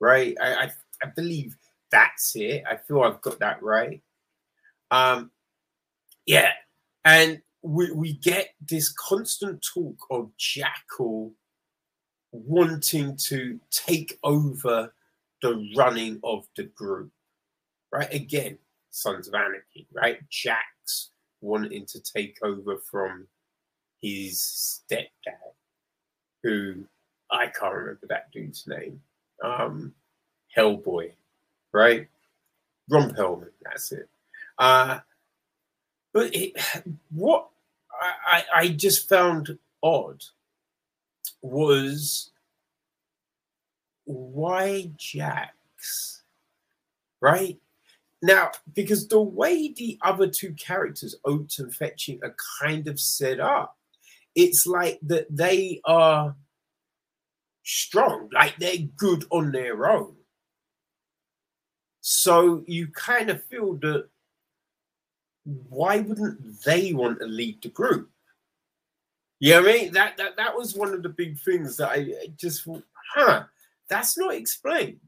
Right? 0.00 0.36
I, 0.40 0.54
I, 0.54 0.70
I 1.02 1.08
believe 1.14 1.56
that's 1.90 2.36
it. 2.36 2.62
I 2.70 2.76
feel 2.76 3.02
I've 3.02 3.20
got 3.20 3.38
that 3.40 3.62
right. 3.62 4.00
Um, 4.90 5.30
yeah, 6.26 6.52
and 7.04 7.40
we 7.62 7.90
we 7.90 8.12
get 8.14 8.50
this 8.60 8.90
constant 8.92 9.62
talk 9.62 9.96
of 10.10 10.30
Jackal 10.36 11.32
wanting 12.32 13.16
to 13.16 13.58
take 13.70 14.18
over 14.22 14.92
the 15.42 15.70
running 15.76 16.20
of 16.24 16.46
the 16.56 16.64
group, 16.64 17.10
right? 17.92 18.12
Again, 18.12 18.58
Sons 18.90 19.28
of 19.28 19.34
Anarchy, 19.34 19.86
right? 19.92 20.18
Jax 20.28 21.10
wanting 21.40 21.86
to 21.86 22.00
take 22.00 22.38
over 22.42 22.76
from 22.78 23.26
his 24.02 24.82
stepdad, 24.90 25.54
who 26.42 26.84
I 27.30 27.46
can't 27.46 27.74
remember 27.74 28.06
that 28.08 28.30
dude's 28.32 28.66
name. 28.66 29.00
Um, 29.42 29.94
Hellboy, 30.56 31.12
right? 31.72 32.08
Ron 32.88 33.14
Perlman, 33.14 33.50
that's 33.62 33.92
it. 33.92 34.08
Uh, 34.58 34.98
but 36.12 36.34
it, 36.34 36.54
what 37.10 37.48
I, 38.26 38.44
I 38.54 38.68
just 38.68 39.08
found 39.08 39.58
odd 39.82 40.22
was 41.42 42.29
why 44.10 44.90
Jax? 44.96 46.22
Right? 47.20 47.58
Now, 48.22 48.50
because 48.74 49.08
the 49.08 49.20
way 49.20 49.72
the 49.72 49.98
other 50.02 50.26
two 50.26 50.52
characters, 50.54 51.14
Oats 51.24 51.58
and 51.58 51.74
Fetching, 51.74 52.20
are 52.22 52.34
kind 52.60 52.86
of 52.86 53.00
set 53.00 53.40
up, 53.40 53.76
it's 54.34 54.66
like 54.66 54.98
that 55.02 55.26
they 55.30 55.80
are 55.84 56.36
strong, 57.64 58.28
like 58.32 58.56
they're 58.58 58.88
good 58.96 59.24
on 59.30 59.52
their 59.52 59.88
own. 59.88 60.16
So 62.00 62.64
you 62.66 62.88
kind 62.88 63.30
of 63.30 63.44
feel 63.44 63.74
that 63.74 64.08
why 65.44 66.00
wouldn't 66.00 66.62
they 66.64 66.92
want 66.92 67.20
to 67.20 67.26
lead 67.26 67.62
the 67.62 67.68
group? 67.68 68.10
You 69.38 69.54
know 69.54 69.62
what 69.62 69.70
I 69.70 69.72
mean? 69.72 69.92
That 69.92 70.16
that 70.18 70.36
that 70.36 70.56
was 70.56 70.74
one 70.74 70.92
of 70.92 71.02
the 71.02 71.08
big 71.08 71.38
things 71.38 71.78
that 71.78 71.90
I 71.90 72.28
just 72.36 72.64
thought, 72.64 72.84
huh, 73.14 73.44
that's 73.90 74.16
not 74.16 74.34
explained, 74.34 75.00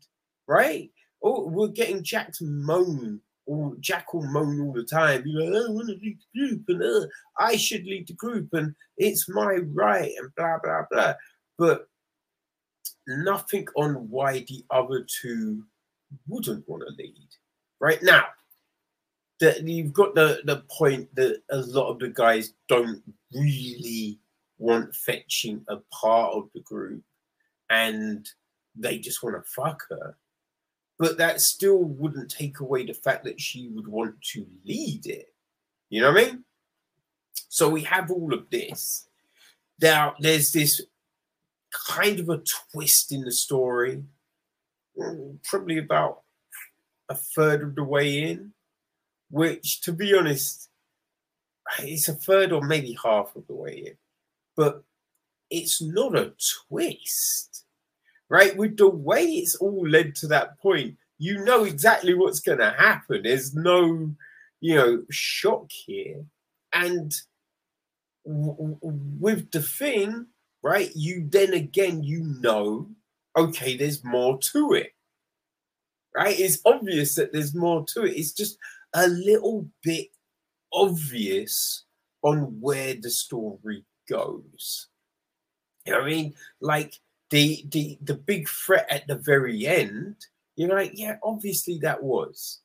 right? 0.47 0.91
Oh, 1.23 1.47
we're 1.47 1.69
getting 1.69 2.03
Jack 2.03 2.33
to 2.35 2.45
moan, 2.45 3.21
or 3.47 3.75
Jack 3.81 4.13
will 4.13 4.27
moan 4.27 4.61
all 4.61 4.73
the 4.73 4.83
time. 4.83 5.23
You 5.25 5.39
know, 5.39 5.67
I 5.67 5.71
want 5.71 5.89
to 5.89 5.95
lead 5.95 6.19
the 6.35 6.41
group, 6.41 6.65
and 6.69 6.83
uh, 6.83 7.07
I 7.39 7.57
should 7.57 7.85
lead 7.85 8.09
the 8.09 8.15
group, 8.15 8.49
and 8.53 8.75
it's 8.99 9.29
my 9.29 9.61
right, 9.73 10.13
and 10.19 10.35
blah 10.37 10.59
blah 10.63 10.83
blah. 10.91 11.15
But 11.59 11.89
nothing 13.07 13.67
on 13.77 14.11
why 14.11 14.41
the 14.41 14.65
other 14.71 15.07
two 15.23 15.65
wouldn't 16.27 16.69
want 16.69 16.83
to 16.87 16.95
lead. 16.97 17.29
Right 17.81 18.03
now, 18.03 18.25
that 19.41 19.67
you've 19.67 19.93
got 19.93 20.15
the 20.15 20.41
the 20.45 20.63
point 20.71 21.15
that 21.15 21.43
a 21.51 21.59
lot 21.59 21.91
of 21.91 21.99
the 21.99 22.09
guys 22.09 22.53
don't 22.69 23.03
really 23.35 24.19
want 24.59 24.95
fetching 24.95 25.65
a 25.69 25.77
part 25.93 26.35
of 26.35 26.49
the 26.55 26.61
group, 26.61 27.03
and 27.71 28.29
they 28.75 28.99
just 28.99 29.23
want 29.23 29.37
to 29.37 29.51
fuck 29.51 29.85
her. 29.91 30.17
But 30.99 31.19
that 31.19 31.41
still 31.41 31.83
wouldn't 31.83 32.31
take 32.31 32.61
away 32.61 32.87
the 32.87 32.95
fact 32.95 33.25
that 33.25 33.41
she 33.41 33.69
would 33.69 33.89
want 33.89 34.21
to 34.33 34.47
lead 34.65 35.07
it. 35.07 35.33
You 35.91 36.03
know 36.03 36.13
what 36.13 36.23
I 36.23 36.27
mean? 36.27 36.45
So 37.49 37.69
we 37.69 37.83
have 37.83 38.11
all 38.11 38.33
of 38.33 38.49
this. 38.51 39.09
Now, 39.81 40.15
there's 40.21 40.53
this 40.53 40.81
kind 41.89 42.21
of 42.21 42.29
a 42.29 42.43
twist 42.73 43.13
in 43.13 43.23
the 43.23 43.33
story, 43.33 44.05
probably 45.45 45.79
about 45.79 46.23
a 47.09 47.15
third 47.15 47.63
of 47.63 47.75
the 47.75 47.85
way 47.85 48.23
in, 48.23 48.53
which, 49.31 49.81
to 49.83 49.93
be 49.93 50.15
honest, 50.17 50.69
it's 51.79 52.09
a 52.09 52.15
third 52.15 52.53
or 52.53 52.63
maybe 52.63 52.97
half 53.03 53.35
of 53.35 53.47
the 53.47 53.55
way 53.55 53.85
in, 53.87 53.97
but 54.57 54.83
it's 55.51 55.83
not 55.83 56.17
a 56.17 56.33
twist, 56.69 57.62
right? 58.33 58.57
With 58.57 58.79
the 58.79 58.89
way 58.89 59.25
it's 59.25 59.57
all 59.57 59.87
led 59.87 60.15
to 60.17 60.27
that 60.29 60.59
point, 60.59 60.97
you 61.19 61.45
know 61.45 61.65
exactly 61.65 62.15
what's 62.15 62.41
going 62.41 62.61
to 62.61 62.71
happen. 62.71 63.23
There's 63.23 63.55
no, 63.55 64.11
you 64.63 64.75
know, 64.75 65.05
shock 65.11 65.71
here. 65.71 66.25
And 66.73 67.15
w- 68.27 68.79
with 68.83 69.51
the 69.51 69.61
thing, 69.61 70.29
right? 70.63 70.91
You 70.95 71.29
then 71.29 71.53
again, 71.53 72.03
you 72.03 72.23
know, 72.41 72.89
okay, 73.37 73.77
there's 73.77 74.03
more 74.03 74.39
to 74.39 74.73
it, 74.73 74.95
right? 76.17 76.41
It's 76.41 76.59
obvious 76.65 77.15
that 77.17 77.35
there's 77.35 77.55
more 77.55 77.85
to 77.89 78.05
it. 78.05 78.17
It's 78.17 78.33
just 78.33 78.57
a 78.95 79.09
little 79.09 79.69
bit 79.83 80.09
obvious 80.73 81.85
on 82.23 82.59
where 82.63 82.95
the 82.95 83.11
story 83.11 83.85
goes. 84.09 84.89
You 85.85 85.93
know 85.93 85.99
what 85.99 86.07
I 86.07 86.11
mean? 86.11 86.35
Like 86.63 86.95
the 87.33 87.65
the 87.71 87.99
the 88.03 88.15
big 88.15 88.47
threat 88.47 88.87
at 88.91 89.07
the 89.07 89.17
very 89.17 89.67
end, 89.67 90.17
you're 90.55 90.69
like, 90.69 90.93
yeah, 90.95 91.17
obviously 91.25 91.79
that 91.79 92.03
was. 92.03 92.61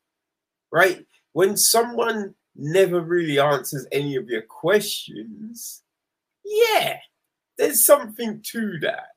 Right? 0.72 1.06
When 1.32 1.56
someone 1.56 2.36
never 2.54 3.00
really 3.00 3.40
answers 3.40 3.88
any 3.94 4.18
of 4.18 4.30
your 4.30 4.42
questions, 4.42 5.84
yeah, 6.44 6.98
there's 7.58 7.86
something 7.86 8.42
to 8.52 8.78
that, 8.82 9.12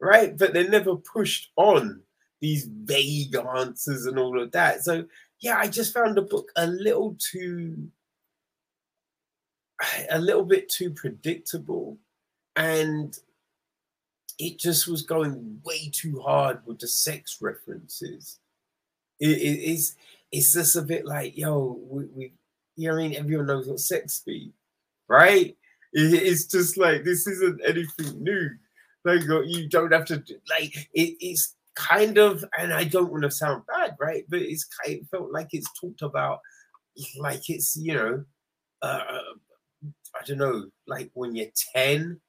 right? 0.00 0.36
But 0.36 0.52
they're 0.52 0.68
never 0.68 0.96
pushed 0.96 1.52
on 1.56 2.02
these 2.40 2.68
vague 2.68 3.36
answers 3.36 4.04
and 4.04 4.18
all 4.18 4.42
of 4.42 4.50
that. 4.50 4.82
So 4.82 5.04
yeah, 5.40 5.58
I 5.58 5.68
just 5.68 5.94
found 5.94 6.16
the 6.16 6.22
book 6.22 6.50
a 6.56 6.66
little 6.66 7.16
too 7.20 7.88
a 10.10 10.18
little 10.18 10.44
bit 10.44 10.68
too 10.68 10.90
predictable 10.90 11.98
and 12.56 13.16
it 14.38 14.58
just 14.58 14.86
was 14.86 15.02
going 15.02 15.60
way 15.64 15.90
too 15.92 16.20
hard 16.20 16.60
with 16.64 16.78
the 16.78 16.88
sex 16.88 17.38
references. 17.40 18.38
It, 19.20 19.30
it, 19.30 19.94
it's 20.30 20.54
just 20.54 20.76
a 20.76 20.82
bit 20.82 21.04
like, 21.04 21.36
yo, 21.36 21.78
we, 21.88 22.04
we 22.14 22.32
you 22.76 22.88
know 22.88 22.94
I 22.94 23.08
mean? 23.08 23.16
Everyone 23.16 23.46
knows 23.46 23.66
what 23.66 23.80
sex 23.80 24.14
speak, 24.14 24.52
right? 25.08 25.56
it's 25.92 26.44
just 26.44 26.76
like 26.76 27.02
this 27.04 27.26
isn't 27.26 27.60
anything 27.66 28.22
new. 28.22 28.50
Like 29.04 29.22
you 29.46 29.68
don't 29.68 29.92
have 29.92 30.04
to 30.06 30.22
like 30.48 30.88
it, 30.92 31.16
it's 31.20 31.54
kind 31.74 32.18
of, 32.18 32.44
and 32.58 32.72
I 32.72 32.84
don't 32.84 33.10
want 33.10 33.22
to 33.22 33.30
sound 33.30 33.62
bad, 33.66 33.96
right? 33.98 34.24
But 34.28 34.42
it's 34.42 34.64
kind 34.64 34.98
it 34.98 35.06
felt 35.10 35.32
like 35.32 35.48
it's 35.52 35.70
talked 35.80 36.02
about 36.02 36.40
like 37.18 37.48
it's 37.48 37.76
you 37.76 37.94
know, 37.94 38.24
uh, 38.82 39.02
I 40.14 40.24
don't 40.26 40.38
know, 40.38 40.66
like 40.86 41.10
when 41.14 41.34
you're 41.34 41.46
ten. 41.74 42.20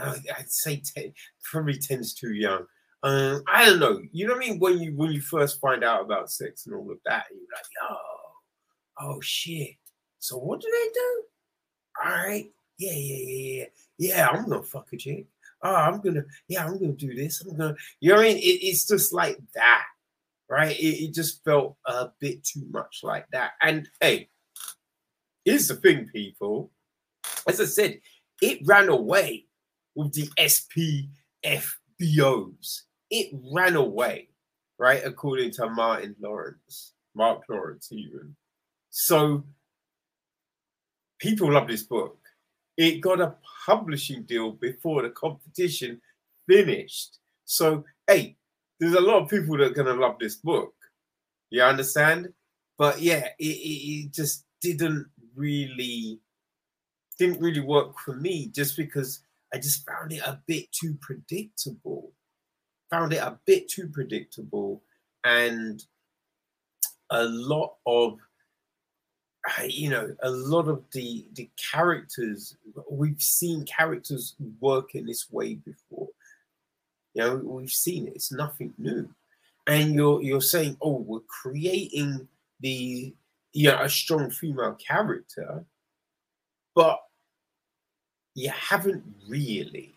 Uh, 0.00 0.16
I'd 0.38 0.50
say 0.50 0.82
ten, 0.84 1.12
probably 1.42 1.78
ten's 1.78 2.14
too 2.14 2.32
young. 2.32 2.66
Um, 3.02 3.42
I 3.48 3.66
don't 3.66 3.80
know. 3.80 4.00
You 4.12 4.26
know 4.26 4.34
what 4.34 4.44
I 4.44 4.48
mean? 4.48 4.58
When 4.58 4.78
you 4.78 4.96
when 4.96 5.12
you 5.12 5.20
first 5.20 5.60
find 5.60 5.82
out 5.82 6.02
about 6.02 6.30
sex 6.30 6.66
and 6.66 6.74
all 6.74 6.90
of 6.90 6.98
that, 7.04 7.24
you're 7.30 7.40
like, 7.40 7.64
oh, 7.90 7.96
oh 9.00 9.20
shit. 9.20 9.76
So 10.18 10.38
what 10.38 10.60
do 10.60 10.68
they 10.70 10.90
do? 10.94 11.22
All 12.04 12.12
right, 12.12 12.46
yeah, 12.78 12.92
yeah, 12.92 13.16
yeah, 13.16 13.56
yeah, 13.56 13.64
yeah. 13.98 14.28
I'm 14.28 14.48
gonna 14.48 14.62
fuck 14.62 14.86
a 14.92 14.96
chick. 14.96 15.26
Oh, 15.62 15.74
I'm 15.74 16.00
gonna, 16.00 16.24
yeah, 16.48 16.64
I'm 16.64 16.78
gonna 16.78 16.92
do 16.92 17.14
this. 17.14 17.40
I'm 17.42 17.56
gonna, 17.56 17.74
you 18.00 18.10
know 18.10 18.16
what 18.16 18.24
I 18.24 18.28
mean? 18.28 18.38
It, 18.38 18.40
it's 18.40 18.86
just 18.86 19.12
like 19.12 19.38
that, 19.54 19.84
right? 20.48 20.78
It, 20.78 21.04
it 21.04 21.14
just 21.14 21.44
felt 21.44 21.76
a 21.86 22.08
bit 22.18 22.44
too 22.44 22.64
much 22.70 23.00
like 23.02 23.26
that. 23.32 23.52
And 23.60 23.88
hey, 24.00 24.28
here's 25.44 25.68
the 25.68 25.74
thing, 25.74 26.08
people. 26.12 26.70
As 27.46 27.60
I 27.60 27.64
said, 27.64 28.00
it 28.40 28.60
ran 28.64 28.88
away 28.88 29.46
with 29.94 30.12
the 30.12 30.28
SPFBOs. 30.38 31.08
It 33.10 33.34
ran 33.52 33.76
away, 33.76 34.28
right? 34.78 35.02
According 35.04 35.52
to 35.52 35.68
Martin 35.68 36.16
Lawrence, 36.20 36.94
Mark 37.14 37.42
Lawrence, 37.48 37.90
even. 37.92 38.34
So 38.90 39.44
people 41.18 41.52
love 41.52 41.68
this 41.68 41.82
book 41.82 42.18
it 42.76 43.00
got 43.00 43.20
a 43.20 43.34
publishing 43.66 44.22
deal 44.24 44.52
before 44.52 45.02
the 45.02 45.10
competition 45.10 46.00
finished. 46.48 47.18
So, 47.44 47.84
hey, 48.06 48.36
there's 48.80 48.94
a 48.94 49.00
lot 49.00 49.22
of 49.22 49.28
people 49.28 49.56
that 49.58 49.64
are 49.64 49.70
going 49.70 49.94
to 49.94 50.00
love 50.00 50.16
this 50.18 50.36
book. 50.36 50.74
You 51.50 51.62
understand? 51.62 52.32
But 52.78 53.00
yeah, 53.00 53.28
it, 53.38 53.44
it, 53.44 54.06
it 54.06 54.12
just 54.12 54.44
didn't 54.60 55.06
really 55.34 56.18
didn't 57.18 57.40
really 57.40 57.60
work 57.60 57.98
for 57.98 58.16
me 58.16 58.48
just 58.48 58.76
because 58.76 59.20
I 59.52 59.58
just 59.58 59.86
found 59.86 60.12
it 60.12 60.22
a 60.24 60.40
bit 60.46 60.72
too 60.72 60.96
predictable. 61.00 62.12
Found 62.90 63.12
it 63.12 63.18
a 63.18 63.38
bit 63.46 63.68
too 63.68 63.88
predictable 63.88 64.82
and 65.24 65.84
a 67.10 67.24
lot 67.24 67.74
of 67.86 68.18
you 69.66 69.90
know, 69.90 70.14
a 70.22 70.30
lot 70.30 70.68
of 70.68 70.82
the 70.92 71.26
the 71.34 71.48
characters 71.72 72.56
we've 72.90 73.20
seen 73.20 73.64
characters 73.64 74.34
work 74.60 74.94
in 74.94 75.06
this 75.06 75.30
way 75.30 75.54
before. 75.54 76.08
You 77.14 77.22
know, 77.22 77.36
we've 77.36 77.70
seen 77.70 78.06
it. 78.06 78.14
It's 78.14 78.32
nothing 78.32 78.72
new. 78.78 79.08
And 79.66 79.94
you're 79.94 80.22
you're 80.22 80.40
saying, 80.40 80.76
oh, 80.80 80.98
we're 80.98 81.20
creating 81.20 82.28
the 82.60 83.12
you 83.52 83.68
know 83.68 83.80
a 83.80 83.88
strong 83.88 84.30
female 84.30 84.74
character, 84.74 85.64
but 86.74 87.00
you 88.34 88.50
haven't 88.50 89.04
really, 89.28 89.94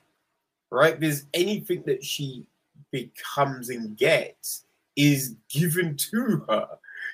right? 0.71 0.99
There's 0.99 1.25
anything 1.33 1.83
that 1.85 2.03
she 2.03 2.47
becomes 2.91 3.69
and 3.69 3.97
gets 3.97 4.65
is 4.95 5.35
given 5.49 5.97
to 5.97 6.45
her 6.49 6.67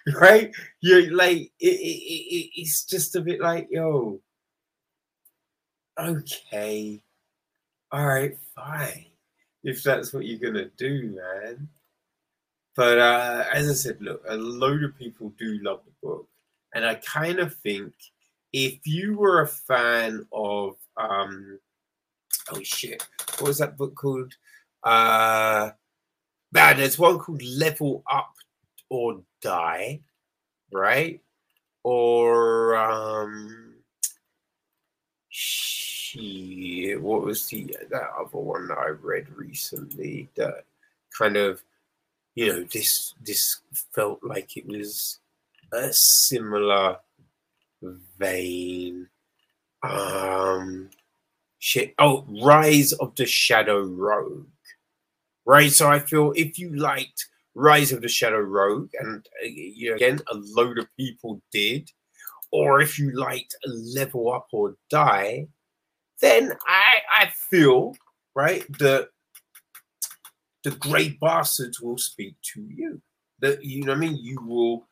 right? 0.19 0.53
You're 0.79 1.11
like, 1.11 1.51
it, 1.59 1.67
it, 1.67 2.35
it, 2.35 2.49
it's 2.61 2.85
just 2.85 3.15
a 3.15 3.21
bit 3.21 3.39
like, 3.39 3.67
yo, 3.69 4.19
okay, 5.99 7.01
all 7.91 8.05
right, 8.07 8.37
fine, 8.55 9.05
if 9.63 9.83
that's 9.83 10.13
what 10.13 10.25
you're 10.25 10.39
gonna 10.39 10.69
do, 10.77 11.15
man. 11.15 11.67
But 12.75 12.99
uh, 12.99 13.45
as 13.53 13.69
I 13.69 13.73
said, 13.73 14.01
look, 14.01 14.23
a 14.27 14.35
load 14.35 14.83
of 14.83 14.97
people 14.97 15.33
do 15.37 15.59
love 15.61 15.81
the 15.85 16.07
book, 16.07 16.27
and 16.73 16.85
I 16.85 16.95
kind 16.95 17.39
of 17.39 17.55
think 17.55 17.93
if 18.53 18.79
you 18.85 19.17
were 19.17 19.41
a 19.41 19.47
fan 19.47 20.25
of 20.31 20.77
um, 20.97 21.59
oh 22.51 22.61
shit, 22.63 23.05
what 23.39 23.49
was 23.49 23.57
that 23.59 23.77
book 23.77 23.95
called? 23.95 24.33
Uh, 24.83 25.71
man, 26.51 26.77
there's 26.77 26.99
one 26.99 27.19
called 27.19 27.41
Level 27.43 28.03
Up 28.11 28.33
or 28.89 29.21
Die, 29.41 30.01
right? 30.71 31.21
Or 31.83 32.75
um, 32.75 33.75
shit, 35.29 37.01
what 37.01 37.23
was 37.23 37.47
the 37.47 37.75
that 37.89 38.09
other 38.19 38.37
one 38.37 38.67
that 38.67 38.77
I 38.77 38.89
read 38.89 39.29
recently 39.35 40.29
that 40.35 40.65
kind 41.17 41.37
of, 41.37 41.63
you 42.35 42.47
know, 42.47 42.63
this 42.63 43.15
this 43.23 43.61
felt 43.93 44.23
like 44.23 44.57
it 44.57 44.67
was 44.67 45.19
a 45.71 45.89
similar 45.91 46.97
vein. 48.17 49.07
Um, 49.83 50.89
shit. 51.59 51.93
Oh, 51.97 52.25
Rise 52.43 52.93
of 52.93 53.15
the 53.15 53.25
Shadow 53.25 53.81
Rogue. 53.81 54.47
Right. 55.45 55.71
So 55.71 55.89
I 55.89 55.99
feel 55.99 56.33
if 56.35 56.59
you 56.59 56.75
liked 56.75 57.27
Rise 57.55 57.91
of 57.91 58.01
the 58.01 58.07
Shadow 58.07 58.39
Rogue, 58.39 58.91
and 58.99 59.25
uh, 59.43 59.47
you 59.47 59.89
know, 59.89 59.95
again, 59.95 60.19
a 60.31 60.35
load 60.35 60.77
of 60.77 60.87
people 60.97 61.41
did, 61.51 61.89
or 62.51 62.81
if 62.81 62.99
you 62.99 63.11
liked 63.11 63.55
Level 63.65 64.31
Up 64.31 64.47
or 64.53 64.75
Die, 64.89 65.47
then 66.21 66.53
I 66.67 67.01
I 67.11 67.31
feel 67.49 67.95
right 68.35 68.65
that 68.77 69.09
the 70.63 70.71
Grey 70.71 71.17
Bastards 71.19 71.81
will 71.81 71.97
speak 71.97 72.35
to 72.53 72.61
you. 72.61 73.01
That 73.39 73.65
you 73.65 73.83
know 73.83 73.93
I 73.93 73.95
mean. 73.95 74.17
You 74.17 74.39
will 74.45 74.87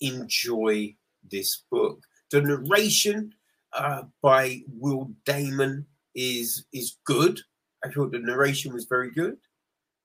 enjoy 0.00 0.94
this 1.30 1.64
book. 1.70 2.00
The 2.30 2.40
narration 2.40 3.34
uh, 3.78 4.02
by 4.22 4.60
Will 4.68 5.10
Damron 5.24 5.84
is 6.14 6.66
is 6.72 6.98
good. 7.04 7.40
I 7.84 7.90
thought 7.90 8.12
the 8.12 8.18
narration 8.18 8.74
was 8.74 8.86
very 8.86 9.10
good. 9.10 9.36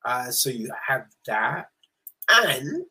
Uh, 0.05 0.29
so 0.31 0.49
you 0.49 0.71
have 0.87 1.05
that, 1.25 1.67
and 2.29 2.85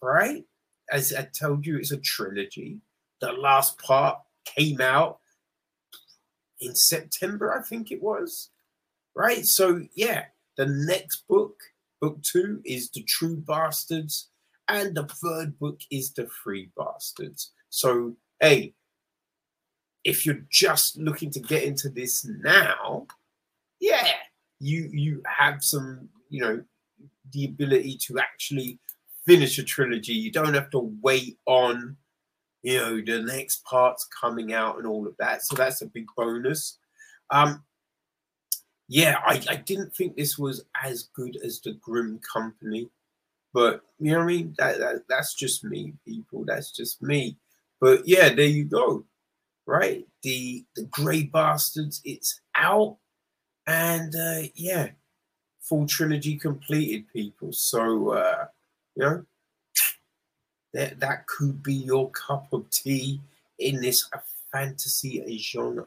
right 0.00 0.44
as 0.90 1.12
I 1.12 1.28
told 1.38 1.66
you, 1.66 1.78
it's 1.78 1.92
a 1.92 1.98
trilogy. 1.98 2.78
The 3.20 3.32
last 3.32 3.78
part 3.78 4.18
came 4.44 4.80
out 4.80 5.18
in 6.60 6.74
September, 6.74 7.52
I 7.52 7.66
think 7.66 7.90
it 7.90 8.02
was. 8.02 8.50
Right. 9.16 9.44
So 9.46 9.82
yeah, 9.94 10.24
the 10.56 10.66
next 10.66 11.24
book, 11.28 11.54
book 12.00 12.22
two, 12.22 12.60
is 12.64 12.90
the 12.90 13.02
True 13.04 13.36
Bastards, 13.36 14.30
and 14.68 14.94
the 14.94 15.06
third 15.06 15.58
book 15.58 15.80
is 15.90 16.12
the 16.12 16.28
Free 16.42 16.70
Bastards. 16.76 17.52
So 17.70 18.16
hey, 18.40 18.74
if 20.04 20.26
you're 20.26 20.44
just 20.50 20.98
looking 20.98 21.30
to 21.30 21.40
get 21.40 21.64
into 21.64 21.88
this 21.88 22.24
now, 22.24 23.06
yeah, 23.80 24.08
you 24.60 24.88
you 24.92 25.22
have 25.26 25.64
some, 25.64 26.08
you 26.28 26.40
know, 26.40 26.62
the 27.32 27.46
ability 27.46 27.98
to 28.06 28.18
actually 28.18 28.78
finish 29.26 29.58
a 29.58 29.64
trilogy. 29.64 30.12
You 30.12 30.30
don't 30.30 30.54
have 30.54 30.70
to 30.70 30.94
wait 31.02 31.38
on, 31.46 31.96
you 32.62 32.78
know, 32.78 33.00
the 33.00 33.22
next 33.22 33.64
parts 33.64 34.06
coming 34.20 34.52
out 34.52 34.76
and 34.76 34.86
all 34.86 35.06
of 35.06 35.16
that. 35.18 35.42
So 35.42 35.56
that's 35.56 35.82
a 35.82 35.86
big 35.86 36.06
bonus. 36.16 36.78
Um, 37.30 37.64
yeah, 38.86 39.18
I, 39.26 39.42
I 39.48 39.56
didn't 39.56 39.94
think 39.96 40.14
this 40.14 40.38
was 40.38 40.64
as 40.82 41.04
good 41.14 41.38
as 41.42 41.60
the 41.60 41.72
Grim 41.72 42.20
Company, 42.30 42.90
but 43.54 43.82
you 43.98 44.12
know 44.12 44.18
what 44.18 44.24
I 44.24 44.26
mean. 44.26 44.54
That, 44.58 44.78
that 44.78 45.02
that's 45.08 45.34
just 45.34 45.64
me, 45.64 45.94
people. 46.06 46.44
That's 46.44 46.70
just 46.70 47.02
me. 47.02 47.38
But 47.80 48.06
yeah, 48.06 48.28
there 48.28 48.44
you 48.44 48.64
go 48.64 49.04
right? 49.66 50.06
The 50.22 50.64
the 50.76 50.84
Grey 50.84 51.24
Bastards, 51.24 52.00
it's 52.04 52.40
out, 52.56 52.96
and 53.66 54.14
uh, 54.14 54.48
yeah, 54.54 54.90
full 55.60 55.86
trilogy 55.86 56.36
completed, 56.36 57.06
people. 57.12 57.52
So 57.52 58.10
uh, 58.10 58.46
you 58.94 59.02
know 59.02 59.24
that 60.72 61.00
that 61.00 61.26
could 61.26 61.62
be 61.62 61.74
your 61.74 62.10
cup 62.10 62.52
of 62.52 62.68
tea 62.70 63.20
in 63.58 63.80
this 63.80 64.08
fantasy 64.52 65.38
genre. 65.38 65.86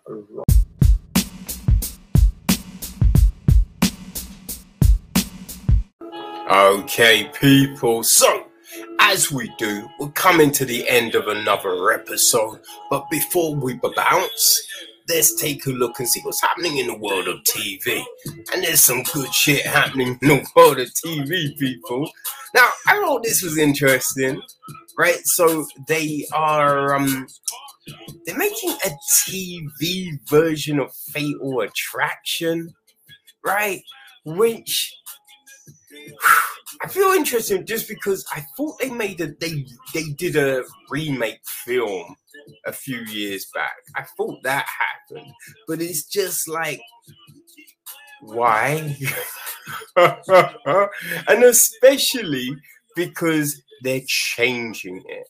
Okay, 6.49 7.29
people. 7.39 8.03
So 8.03 8.46
as 9.07 9.31
we 9.31 9.47
do, 9.57 9.89
we're 9.99 10.09
coming 10.09 10.51
to 10.51 10.65
the 10.65 10.87
end 10.89 11.15
of 11.15 11.29
another 11.29 11.91
episode. 11.91 12.59
But 12.89 13.09
before 13.09 13.55
we 13.55 13.75
bounce, 13.75 14.67
let's 15.07 15.33
take 15.35 15.65
a 15.65 15.69
look 15.69 15.99
and 15.99 16.09
see 16.09 16.19
what's 16.21 16.41
happening 16.41 16.77
in 16.77 16.87
the 16.87 16.97
world 16.97 17.29
of 17.29 17.39
TV. 17.43 18.03
And 18.53 18.61
there's 18.61 18.81
some 18.81 19.03
good 19.03 19.33
shit 19.33 19.65
happening 19.65 20.19
in 20.21 20.27
the 20.27 20.45
world 20.57 20.79
of 20.79 20.89
TV, 21.05 21.57
people. 21.57 22.11
Now, 22.53 22.67
I 22.85 22.97
thought 22.97 23.23
this 23.23 23.41
was 23.41 23.57
interesting, 23.57 24.41
right? 24.97 25.19
So 25.23 25.65
they 25.87 26.25
are 26.33 26.93
um 26.93 27.27
they're 28.25 28.37
making 28.37 28.71
a 28.85 28.89
TV 29.25 30.19
version 30.29 30.79
of 30.79 30.93
Fatal 31.13 31.61
Attraction, 31.61 32.73
right? 33.45 33.81
Which 34.25 34.93
I 36.83 36.87
feel 36.89 37.11
interesting 37.13 37.65
just 37.65 37.87
because 37.87 38.25
I 38.31 38.43
thought 38.55 38.79
they 38.79 38.89
made 38.89 39.21
a 39.21 39.27
they 39.39 39.65
they 39.93 40.03
did 40.17 40.35
a 40.35 40.63
remake 40.89 41.39
film 41.65 42.15
a 42.65 42.71
few 42.71 42.99
years 42.99 43.47
back. 43.53 43.75
I 43.95 44.03
thought 44.15 44.43
that 44.43 44.65
happened, 44.67 45.31
but 45.67 45.81
it's 45.81 46.05
just 46.05 46.47
like 46.47 46.81
why? 48.21 48.95
and 49.95 51.43
especially 51.43 52.49
because 52.95 53.61
they're 53.83 54.01
changing 54.07 55.03
it. 55.07 55.27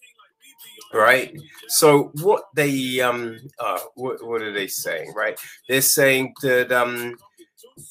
Right. 0.94 1.36
So 1.68 2.12
what 2.22 2.44
they 2.56 3.00
um 3.02 3.38
uh 3.60 3.80
what 3.96 4.26
what 4.26 4.42
are 4.42 4.54
they 4.54 4.68
saying? 4.68 5.14
Right? 5.16 5.38
They're 5.68 5.82
saying 5.82 6.34
that 6.42 6.72
um 6.72 7.18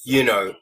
you 0.05 0.25
know 0.25 0.55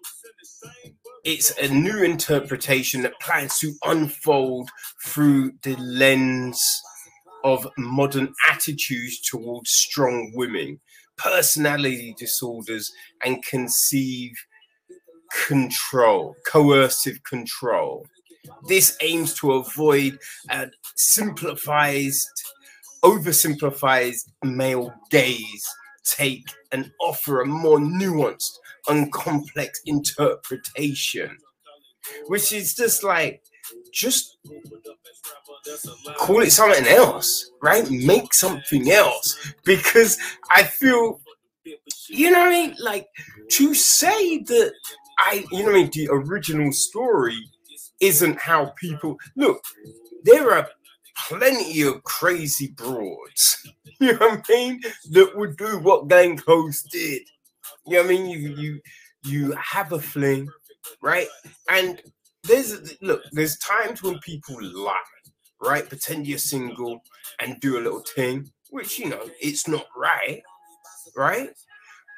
it's 1.24 1.50
a 1.58 1.68
new 1.68 2.02
interpretation 2.02 3.02
that 3.02 3.18
plans 3.20 3.58
to 3.58 3.72
unfold 3.84 4.68
through 5.06 5.52
the 5.62 5.74
lens 5.76 6.62
of 7.44 7.66
modern 7.78 8.32
attitudes 8.50 9.20
towards 9.20 9.70
strong 9.70 10.32
women, 10.34 10.80
personality 11.16 12.14
disorders, 12.18 12.92
and 13.24 13.42
conceive 13.44 14.32
control, 15.46 16.34
coercive 16.46 17.22
control. 17.24 18.06
This 18.68 18.96
aims 19.00 19.34
to 19.34 19.52
avoid 19.52 20.18
a 20.50 20.68
simplified, 20.96 22.12
oversimplified 23.02 24.14
male 24.42 24.92
gaze 25.10 25.66
take 26.04 26.46
and 26.72 26.90
offer 27.00 27.40
a 27.40 27.46
more 27.46 27.78
nuanced 27.78 28.58
and 28.88 29.12
complex 29.12 29.80
interpretation, 29.86 31.38
which 32.26 32.52
is 32.52 32.74
just 32.74 33.02
like, 33.02 33.42
just 33.92 34.38
call 36.16 36.42
it 36.42 36.50
something 36.50 36.86
else, 36.86 37.50
right? 37.62 37.88
Make 37.90 38.34
something 38.34 38.90
else 38.90 39.54
because 39.64 40.18
I 40.50 40.64
feel, 40.64 41.20
you 42.08 42.30
know 42.30 42.40
what 42.40 42.48
I 42.48 42.50
mean? 42.50 42.76
Like 42.78 43.08
to 43.52 43.74
say 43.74 44.38
that 44.38 44.72
I, 45.18 45.44
you 45.50 45.60
know 45.60 45.66
what 45.66 45.76
I 45.76 45.82
mean? 45.82 45.90
The 45.92 46.08
original 46.10 46.72
story 46.72 47.38
isn't 48.00 48.38
how 48.40 48.74
people 48.76 49.16
look. 49.36 49.62
There 50.24 50.52
are 50.52 50.68
plenty 51.28 51.82
of 51.82 52.02
crazy 52.02 52.68
broads, 52.68 53.66
you 54.00 54.12
know 54.12 54.28
what 54.28 54.44
I 54.48 54.52
mean, 54.52 54.80
that 55.10 55.36
would 55.36 55.56
do 55.56 55.78
what 55.78 56.08
Glenn 56.08 56.36
Close 56.36 56.82
did. 56.82 57.22
You 57.86 57.94
know 57.96 58.02
what 58.02 58.06
I 58.06 58.08
mean? 58.14 58.26
You 58.26 58.38
you 58.56 58.80
you 59.24 59.52
have 59.52 59.92
a 59.92 60.00
fling, 60.00 60.48
right? 61.02 61.28
And 61.70 62.00
there's 62.44 62.96
look, 63.02 63.22
there's 63.32 63.56
times 63.58 64.02
when 64.02 64.18
people 64.20 64.56
lie, 64.60 64.94
right? 65.62 65.88
Pretend 65.88 66.26
you're 66.26 66.38
single 66.38 67.00
and 67.40 67.60
do 67.60 67.78
a 67.78 67.82
little 67.82 68.04
thing, 68.16 68.50
which 68.70 68.98
you 68.98 69.08
know 69.08 69.28
it's 69.40 69.68
not 69.68 69.86
right, 69.96 70.42
right? 71.16 71.50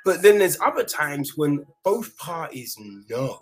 But 0.04 0.22
then 0.22 0.38
there's 0.38 0.60
other 0.60 0.84
times 0.84 1.32
when 1.36 1.64
both 1.84 2.16
parties 2.18 2.76
know, 3.08 3.38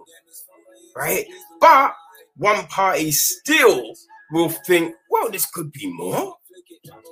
right? 0.96 1.26
But 1.60 1.94
one 2.36 2.66
party 2.66 3.12
still 3.12 3.84
will 4.32 4.48
think, 4.48 4.94
well, 5.10 5.30
this 5.30 5.46
could 5.46 5.72
be 5.72 5.92
more, 5.92 6.34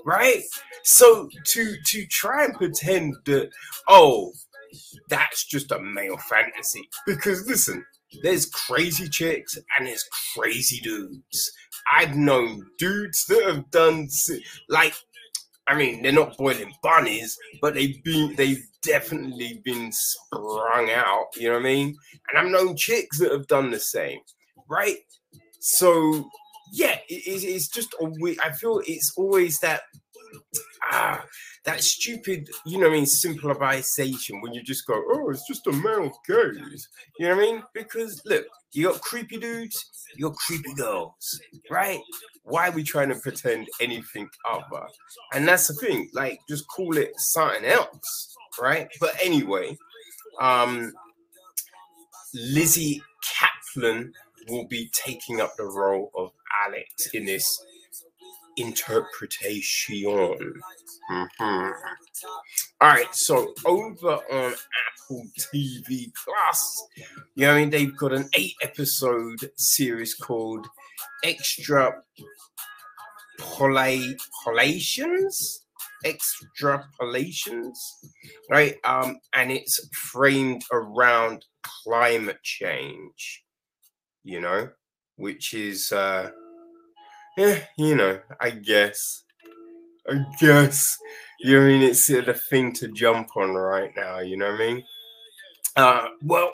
right? 0.05 0.43
So 0.85 1.29
to 1.53 1.77
to 1.87 2.07
try 2.07 2.45
and 2.45 2.55
pretend 2.55 3.15
that, 3.27 3.51
oh, 3.89 4.33
that's 5.09 5.45
just 5.45 5.73
a 5.73 5.81
male 5.81 6.19
fantasy. 6.19 6.89
Because 7.07 7.47
listen, 7.47 7.85
there's 8.23 8.47
crazy 8.47 9.09
chicks 9.09 9.57
and 9.77 9.87
there's 9.87 10.05
crazy 10.37 10.81
dudes. 10.81 11.53
I've 11.93 12.15
known 12.15 12.67
dudes 12.79 13.25
that 13.27 13.45
have 13.45 13.71
done 13.71 14.09
like 14.69 14.95
I 15.69 15.77
mean, 15.77 16.03
they're 16.03 16.13
not 16.13 16.37
boiling 16.37 16.75
bunnies, 16.83 17.39
but 17.61 17.75
they've 17.75 18.03
been 18.03 18.35
they've 18.37 18.65
definitely 18.83 19.61
been 19.65 19.91
sprung 19.93 20.91
out, 20.91 21.27
you 21.37 21.49
know 21.49 21.55
what 21.55 21.61
I 21.61 21.65
mean? 21.65 21.97
And 22.29 22.39
I've 22.39 22.51
known 22.53 22.77
chicks 22.77 23.19
that 23.19 23.31
have 23.31 23.47
done 23.47 23.71
the 23.71 23.79
same, 23.79 24.19
right? 24.69 24.97
So 25.61 26.29
yeah, 26.73 26.97
it, 27.09 27.45
it's 27.45 27.69
just 27.69 27.95
I 28.43 28.53
feel 28.53 28.83
it's 28.87 29.13
always 29.17 29.61
that 29.61 29.83
ah 30.91 31.25
that 31.65 31.83
stupid, 31.83 32.49
you 32.67 32.79
know, 32.79 32.89
I 32.89 32.91
mean, 32.91 33.07
simplification 33.07 34.41
when 34.41 34.53
you 34.53 34.63
just 34.63 34.87
go, 34.87 34.95
oh, 34.95 35.31
it's 35.31 35.47
just 35.47 35.67
a 35.69 35.73
male 35.73 36.11
gaze. 36.27 36.89
You 37.19 37.29
know 37.29 37.37
what 37.37 37.43
I 37.43 37.47
mean? 37.47 37.63
Because 37.73 38.21
look, 38.25 38.47
you 38.73 38.89
got 38.89 39.01
creepy 39.01 39.39
dudes, 39.39 39.85
you 40.17 40.29
got 40.29 40.37
creepy 40.37 40.75
girls, 40.75 41.41
right? 41.71 42.01
Why 42.45 42.69
are 42.69 42.73
we 42.73 42.83
trying 42.83 43.11
to 43.11 43.15
pretend 43.17 43.69
anything 43.81 44.29
other? 44.51 44.87
And 45.33 45.47
that's 45.47 45.69
the 45.69 45.75
thing, 45.75 46.11
like, 46.15 46.41
just 46.49 46.67
call 46.69 46.97
it 46.97 47.13
something 47.17 47.65
else, 47.65 48.35
right? 48.61 48.89
But 49.01 49.13
anyway, 49.23 49.77
um, 50.41 50.93
Lizzy 52.35 53.03
Caplan 53.39 54.11
will 54.49 54.67
be 54.67 54.91
taking 54.93 55.41
up 55.41 55.57
the 55.57 55.65
role 55.65 56.11
of 56.17 56.33
Alex 56.67 57.09
in 57.15 57.27
this 57.27 57.65
interpretation. 58.57 60.55
Mm-hmm. 61.11 61.71
All 62.81 62.89
right, 62.89 63.15
so 63.15 63.53
over 63.65 64.19
on 64.31 64.55
Apple 64.55 65.27
TV 65.39 66.13
Plus, 66.25 66.87
you 67.35 67.47
know, 67.47 67.55
I 67.55 67.61
mean, 67.61 67.71
they've 67.71 67.97
got 67.97 68.13
an 68.13 68.29
eight 68.35 68.55
episode 68.63 69.51
series 69.57 70.15
called 70.15 70.67
Extra 71.25 72.03
Polations. 73.39 75.61
Extrapolations, 76.05 77.79
right? 78.51 78.75
Um, 78.83 79.21
and 79.35 79.53
it's 79.53 79.89
framed 79.95 80.65
around 80.73 81.45
climate 81.63 82.43
change, 82.43 83.45
you 84.25 84.41
know, 84.41 84.69
which 85.17 85.55
is 85.55 85.93
uh 85.93 86.33
yeah, 87.37 87.59
you 87.77 87.95
know, 87.95 88.21
I 88.41 88.51
guess. 88.51 89.25
I 90.09 90.25
guess. 90.41 90.99
You 91.41 91.59
know 91.59 91.65
I 91.65 91.69
mean? 91.69 91.83
It's 91.83 92.07
the 92.07 92.41
thing 92.51 92.73
to 92.75 92.89
jump 92.89 93.29
on 93.37 93.55
right 93.55 93.91
now, 93.97 94.21
you 94.21 94.37
know 94.37 94.51
what 94.51 94.61
I 94.61 94.67
mean? 94.67 94.85
Uh, 95.77 96.07
well, 96.23 96.53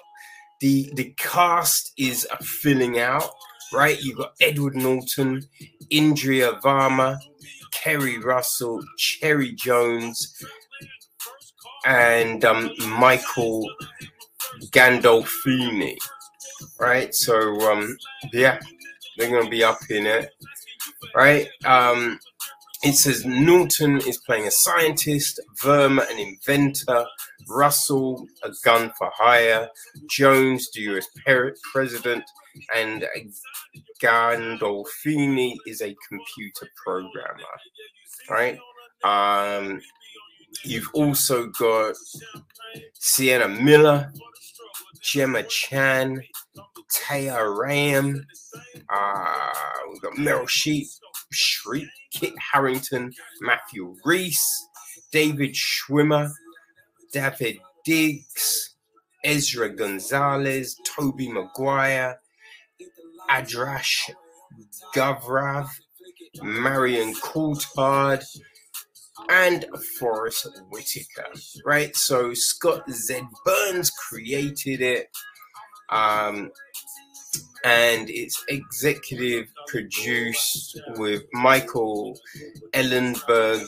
the 0.61 0.91
the 0.95 1.15
cast 1.17 1.93
is 1.99 2.27
filling 2.41 2.99
out, 2.99 3.31
right? 3.73 4.01
You've 4.01 4.19
got 4.19 4.33
Edward 4.41 4.77
Norton, 4.77 5.43
Indira 5.93 6.61
Varma, 6.61 7.19
Keri 7.73 8.19
Russell, 8.19 8.83
Cherry 8.97 9.53
Jones, 9.53 10.35
and 11.85 12.45
um, 12.45 12.71
Michael 12.87 13.69
Gandolfini, 14.71 15.97
right? 16.79 17.15
So, 17.15 17.61
um, 17.71 17.97
yeah, 18.33 18.59
they're 19.17 19.31
going 19.31 19.45
to 19.45 19.51
be 19.51 19.65
up 19.65 19.79
in 19.91 20.07
it 20.07 20.31
right? 21.15 21.49
Um, 21.65 22.19
it 22.83 22.95
says 22.95 23.25
Norton 23.25 23.97
is 23.99 24.19
playing 24.19 24.47
a 24.47 24.53
scientist, 24.53 25.41
Varma 25.63 26.09
an 26.11 26.19
inventor, 26.19 27.07
Russell 27.49 28.27
a 28.45 28.51
gun 28.65 28.93
for 28.97 29.11
hire, 29.15 29.69
Jones 30.09 30.69
the 30.73 30.83
US 30.83 31.09
president, 31.73 32.23
and 32.77 33.05
Gandolfini 34.01 35.57
is 35.67 35.81
a 35.81 35.97
computer 36.09 36.69
programmer, 36.77 37.35
right? 38.31 38.59
Um, 39.03 39.81
you've 40.65 40.91
also 40.95 41.49
got 41.49 41.97
Sienna 42.95 43.49
Miller, 43.49 44.13
Gemma 45.03 45.43
Chan, 45.45 46.23
Tahar 46.93 47.53
Rahim, 47.55 48.27
uh, 48.91 49.51
we've 49.91 50.03
got 50.03 50.15
Meryl 50.15 50.49
Sheep, 50.49 50.87
Shriek, 51.33 51.89
Kit 52.13 52.35
Harington, 52.53 53.13
Matthew 53.41 53.97
Rhys, 54.05 54.41
David 55.13 55.55
Schwimmer, 55.55 56.31
Daveed 57.15 57.61
Diggs, 57.85 58.75
Eiza 59.25 59.75
González, 59.77 60.75
Tobey 60.85 61.29
Maguire, 61.31 62.17
Adarsh 63.31 64.11
Gourav, 64.95 65.69
Marion 66.43 67.15
Cotillard, 67.15 68.25
and 69.29 69.65
Forest 69.99 70.49
Whitaker. 70.71 71.27
Right? 71.65 71.95
So 71.97 72.35
Scott 72.35 72.91
Z. 72.91 73.21
Burns 73.45 73.91
created 73.91 74.81
it. 74.81 75.09
Um, 75.91 76.51
and 77.65 78.09
it's 78.09 78.45
executive 78.49 79.49
produced 79.67 80.81
with 80.97 81.23
Michael 81.33 82.19
Ellenberg, 82.73 83.67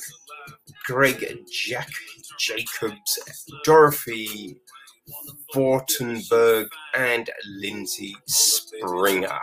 Greg 0.86 1.26
Jack 1.50 1.88
Jacobs, 2.38 3.18
Dorothy 3.64 4.56
Fortenberry, 5.54 6.68
and 6.94 7.28
Lindsay 7.58 8.16
Springer. 8.26 9.40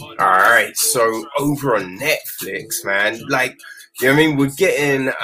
All 0.00 0.16
right, 0.18 0.76
so 0.76 1.24
over 1.38 1.76
on 1.76 1.98
Netflix, 1.98 2.84
man, 2.84 3.20
like 3.28 3.56
you 4.00 4.08
know 4.08 4.14
what 4.14 4.22
I 4.22 4.26
mean, 4.26 4.36
we're 4.36 4.50
getting 4.56 5.08
uh, 5.08 5.14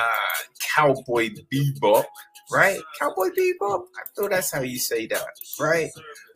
Cowboy 0.74 1.30
Bebop 1.52 2.04
right? 2.50 2.80
Cowboy 2.98 3.28
Bebop. 3.28 3.82
I 3.96 4.02
thought 4.14 4.30
that's 4.30 4.52
how 4.52 4.62
you 4.62 4.78
say 4.78 5.06
that, 5.06 5.26
right? 5.60 5.90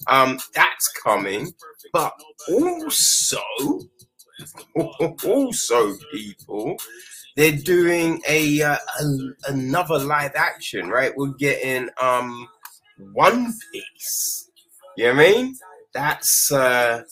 Um, 0.06 0.38
that's 0.54 0.88
coming, 1.02 1.52
but 1.92 2.12
also, 2.48 3.40
also, 5.24 5.96
people, 6.12 6.76
they're 7.36 7.56
doing 7.56 8.20
a, 8.28 8.62
uh, 8.62 8.76
a 9.00 9.04
another 9.48 9.98
live 9.98 10.32
action, 10.34 10.88
right? 10.88 11.12
We're 11.16 11.34
getting 11.34 11.88
um 12.00 12.48
One 13.12 13.52
Piece. 13.72 14.50
You 14.96 15.04
know 15.04 15.14
what 15.14 15.26
I 15.26 15.32
mean? 15.32 15.56
That's 15.94 16.52
uh, 16.52 17.02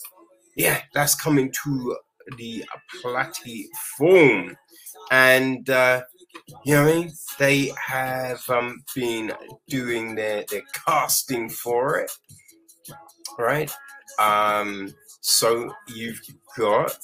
yeah, 0.55 0.81
that's 0.93 1.15
coming 1.15 1.51
to 1.63 1.97
the 2.37 2.63
platform, 3.01 4.55
and 5.11 5.69
uh, 5.69 6.01
you 6.63 6.73
know 6.73 6.85
what 6.85 6.93
I 6.93 6.95
mean? 6.95 7.11
They 7.37 7.71
have 7.77 8.49
um, 8.49 8.83
been 8.95 9.33
doing 9.67 10.15
their, 10.15 10.43
their 10.49 10.63
casting 10.73 11.49
for 11.49 11.99
it, 11.99 12.11
right? 13.37 13.71
Um, 14.19 14.93
so 15.19 15.71
you've 15.87 16.19
got 16.57 16.97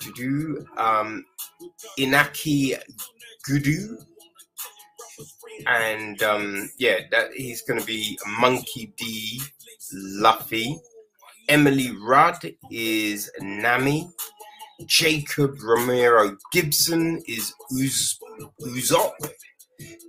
to 0.00 0.12
do 0.12 0.66
um, 0.76 1.24
Iñaki 1.98 2.78
Godoy, 3.48 3.96
and 5.66 6.22
um, 6.22 6.70
yeah, 6.78 7.00
that 7.10 7.32
he's 7.34 7.62
going 7.62 7.80
to 7.80 7.86
be 7.86 8.18
Monkey 8.38 8.92
D. 8.96 9.40
Luffy. 9.94 10.78
Emily 11.48 11.90
Rudd 12.00 12.38
is 12.70 13.30
Nami. 13.40 14.08
Jacob 14.86 15.62
Romero 15.62 16.36
Gibson 16.52 17.22
is 17.26 17.54
Uz- 17.72 18.18
Usopp. 18.62 19.12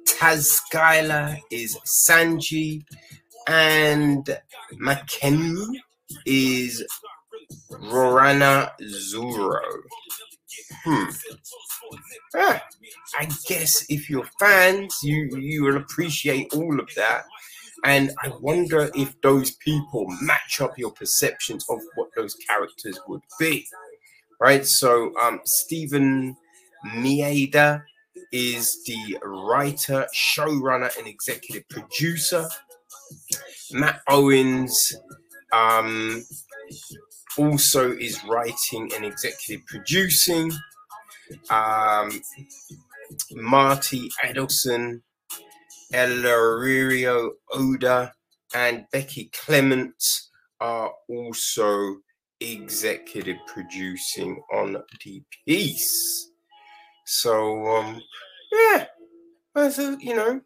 Taz 0.08 0.62
Skylar 0.62 1.40
is 1.52 1.78
Sanji. 2.08 2.84
And 3.48 4.38
Mackenyu 4.76 5.66
is 6.26 6.86
Roronoa 7.72 8.72
Zoro. 8.82 9.60
Hmm. 10.86 11.10
Ah, 12.36 12.64
I 13.20 13.28
guess 13.48 13.86
if 13.90 14.10
you're 14.10 14.28
fans, 14.40 14.96
you 15.04 15.30
you 15.38 15.64
will 15.64 15.78
appreciate 15.78 16.54
all 16.54 16.80
of 16.80 16.90
that. 16.96 17.26
And 17.86 18.12
I 18.24 18.32
wonder 18.40 18.90
if 18.96 19.20
those 19.22 19.52
people 19.52 20.06
match 20.22 20.62
up 20.62 20.78
your 20.78 20.92
perceptions 20.92 21.66
of 21.70 21.80
what 21.96 22.10
those 22.16 22.34
characters 22.36 22.98
would 23.08 23.22
be 23.40 23.68
right? 24.40 24.66
So 24.66 25.14
um, 25.18 25.42
Steven 25.46 26.36
Maeda 26.86 27.84
is 28.32 28.84
the 28.86 29.18
writer, 29.24 30.08
showrunner, 30.16 30.96
and 30.98 31.08
executive 31.08 31.68
producer. 31.70 32.48
Matt 33.72 34.02
Owens 34.08 34.96
um, 35.52 36.24
also 37.38 37.92
is 37.92 38.24
writing 38.26 38.92
and 38.96 39.06
executive 39.06 39.66
producing. 39.68 40.52
Um, 41.50 42.22
Marty 43.32 44.10
Adelstein, 44.24 45.02
Eiichiro 45.94 47.30
Oda, 47.52 48.14
and 48.54 48.86
Becky 48.92 49.30
Clements 49.34 50.30
are 50.60 50.92
also 51.10 51.98
executive 52.52 53.38
producing 53.48 54.42
on 54.54 54.74
the 54.74 55.24
piece. 55.46 56.30
So 57.06 57.66
um, 57.68 58.02
yeah, 58.52 58.86
so 59.70 59.98
you 60.00 60.16
know, 60.16 60.42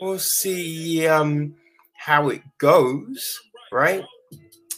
we'll 0.00 0.18
see 0.18 1.06
um, 1.06 1.54
how 1.94 2.28
it 2.28 2.42
goes, 2.58 3.40
right? 3.72 4.04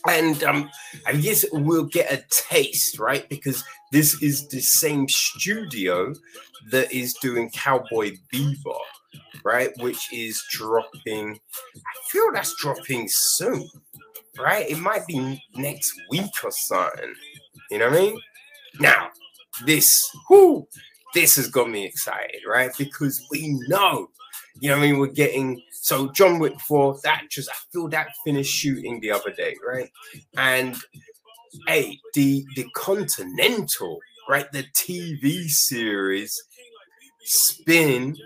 And 0.08 0.42
um, 0.44 0.70
I 1.06 1.12
guess 1.14 1.44
we'll 1.52 1.84
get 1.84 2.12
a 2.12 2.24
taste, 2.30 2.98
right? 2.98 3.28
Because 3.28 3.64
this 3.92 4.22
is 4.22 4.48
the 4.48 4.60
same 4.60 5.08
studio 5.08 6.14
that 6.70 6.92
is 6.92 7.14
doing 7.14 7.50
Cowboy 7.50 8.12
Bebop, 8.32 8.78
right? 9.44 9.70
Which 9.78 10.12
is 10.12 10.42
dropping. 10.50 11.38
I 11.76 12.10
feel 12.10 12.30
that's 12.32 12.54
dropping 12.60 13.06
soon, 13.08 13.68
right? 14.38 14.68
It 14.68 14.78
might 14.78 15.06
be 15.06 15.42
next 15.54 15.92
week 16.10 16.30
or 16.44 16.50
something. 16.50 17.14
You 17.70 17.78
know 17.78 17.90
what 17.90 17.98
I 17.98 18.00
mean? 18.00 18.20
Now, 18.80 19.08
this, 19.64 20.10
whoo, 20.28 20.66
this 21.14 21.36
has 21.36 21.48
got 21.48 21.70
me 21.70 21.84
excited, 21.84 22.42
right? 22.46 22.70
Because 22.78 23.24
we 23.30 23.58
know, 23.68 24.08
you 24.60 24.68
know 24.68 24.76
what 24.76 24.84
I 24.84 24.90
mean? 24.90 24.98
We're 24.98 25.08
getting 25.08 25.60
so 25.80 26.08
John 26.08 26.38
Wick 26.38 26.60
4, 26.60 27.00
that 27.04 27.24
just 27.30 27.48
I 27.48 27.54
feel 27.72 27.88
that 27.88 28.08
finished 28.24 28.54
shooting 28.54 29.00
the 29.00 29.10
other 29.10 29.30
day, 29.32 29.56
right? 29.66 29.88
And 30.36 30.76
hey, 31.66 31.98
the 32.14 32.44
the 32.56 32.66
Continental, 32.74 33.98
right? 34.28 34.50
The 34.52 34.64
TV 34.76 35.48
series 35.48 36.38
spin 37.24 38.16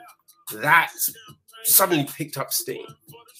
that's 0.54 1.12
suddenly 1.64 2.04
picked 2.04 2.36
up 2.36 2.52
steam 2.52 2.86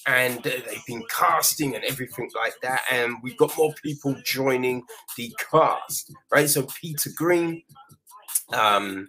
and 0.07 0.43
they've 0.43 0.85
been 0.87 1.03
casting 1.09 1.75
and 1.75 1.83
everything 1.85 2.29
like 2.35 2.55
that 2.61 2.81
and 2.91 3.15
we've 3.23 3.37
got 3.37 3.55
more 3.57 3.73
people 3.83 4.15
joining 4.25 4.83
the 5.17 5.31
cast 5.51 6.11
right 6.31 6.49
so 6.49 6.67
Peter 6.81 7.09
Greene 7.15 7.63
um 8.53 9.07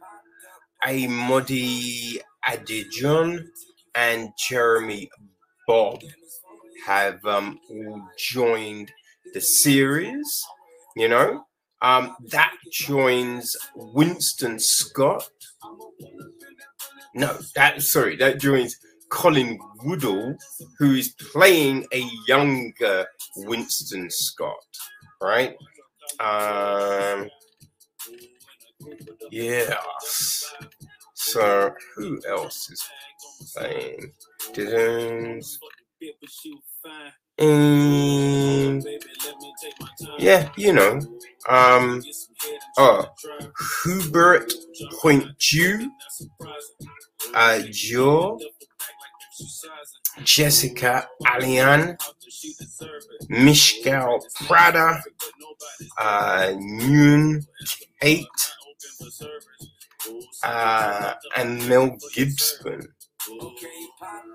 Ayomide 0.85 2.21
Adegun 2.49 3.47
and 3.95 4.31
Jeremy 4.49 5.11
Bobb 5.67 6.03
have 6.87 7.25
um, 7.25 7.59
all 7.71 8.03
joined 8.19 8.93
the 9.33 9.41
series. 9.41 10.45
You 10.97 11.09
know, 11.09 11.45
um, 11.83 12.17
that 12.31 12.55
joins 12.73 13.57
Winston 13.75 14.59
Scott. 14.61 15.29
No, 17.15 17.39
that 17.55 17.83
sorry, 17.83 18.17
that 18.17 18.41
joins 18.41 18.77
Colin 19.15 19.59
Woodell, 19.85 20.37
who 20.79 20.95
is 20.95 21.15
playing 21.33 21.87
a 21.95 22.05
younger 22.27 23.07
Winston 23.37 24.11
Scott, 24.11 24.57
right? 25.23 25.55
Um, 26.19 27.29
yes. 29.31 30.53
So 31.15 31.73
who 31.95 32.21
else 32.29 32.69
is 32.71 32.83
playing? 33.55 34.13
Um, 37.39 38.83
yeah, 40.19 40.51
you 40.57 40.73
know. 40.73 41.01
Um, 41.49 42.03
oh, 42.79 43.07
Hubert 43.85 44.53
Pointu, 45.01 45.87
uh, 47.35 47.61
Joe, 47.71 48.39
Jessica 50.23 51.09
Allain, 51.35 51.97
Mishel 53.31 54.21
Prada, 54.47 55.03
uh, 55.99 56.53
Nhung 56.57 57.45
Kate, 58.01 58.27
uh, 60.43 61.15
and 61.37 61.69
Mel 61.69 61.97
Gibson. 62.15 62.89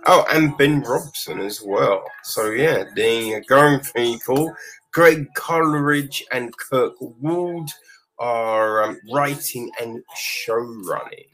Oh, 0.08 0.26
and 0.32 0.58
Ben 0.58 0.82
Robson 0.82 1.40
as 1.42 1.62
well. 1.62 2.04
So 2.24 2.50
yeah, 2.50 2.86
the 2.96 3.44
going 3.48 3.82
people, 3.96 4.54
Greg 4.92 5.28
Coolidge 5.36 6.26
and 6.32 6.56
Kirk 6.58 6.94
Ward 7.00 7.70
are 8.18 8.84
um, 8.84 9.00
writing 9.12 9.70
and 9.80 10.04
show 10.16 10.56
running. 10.56 11.30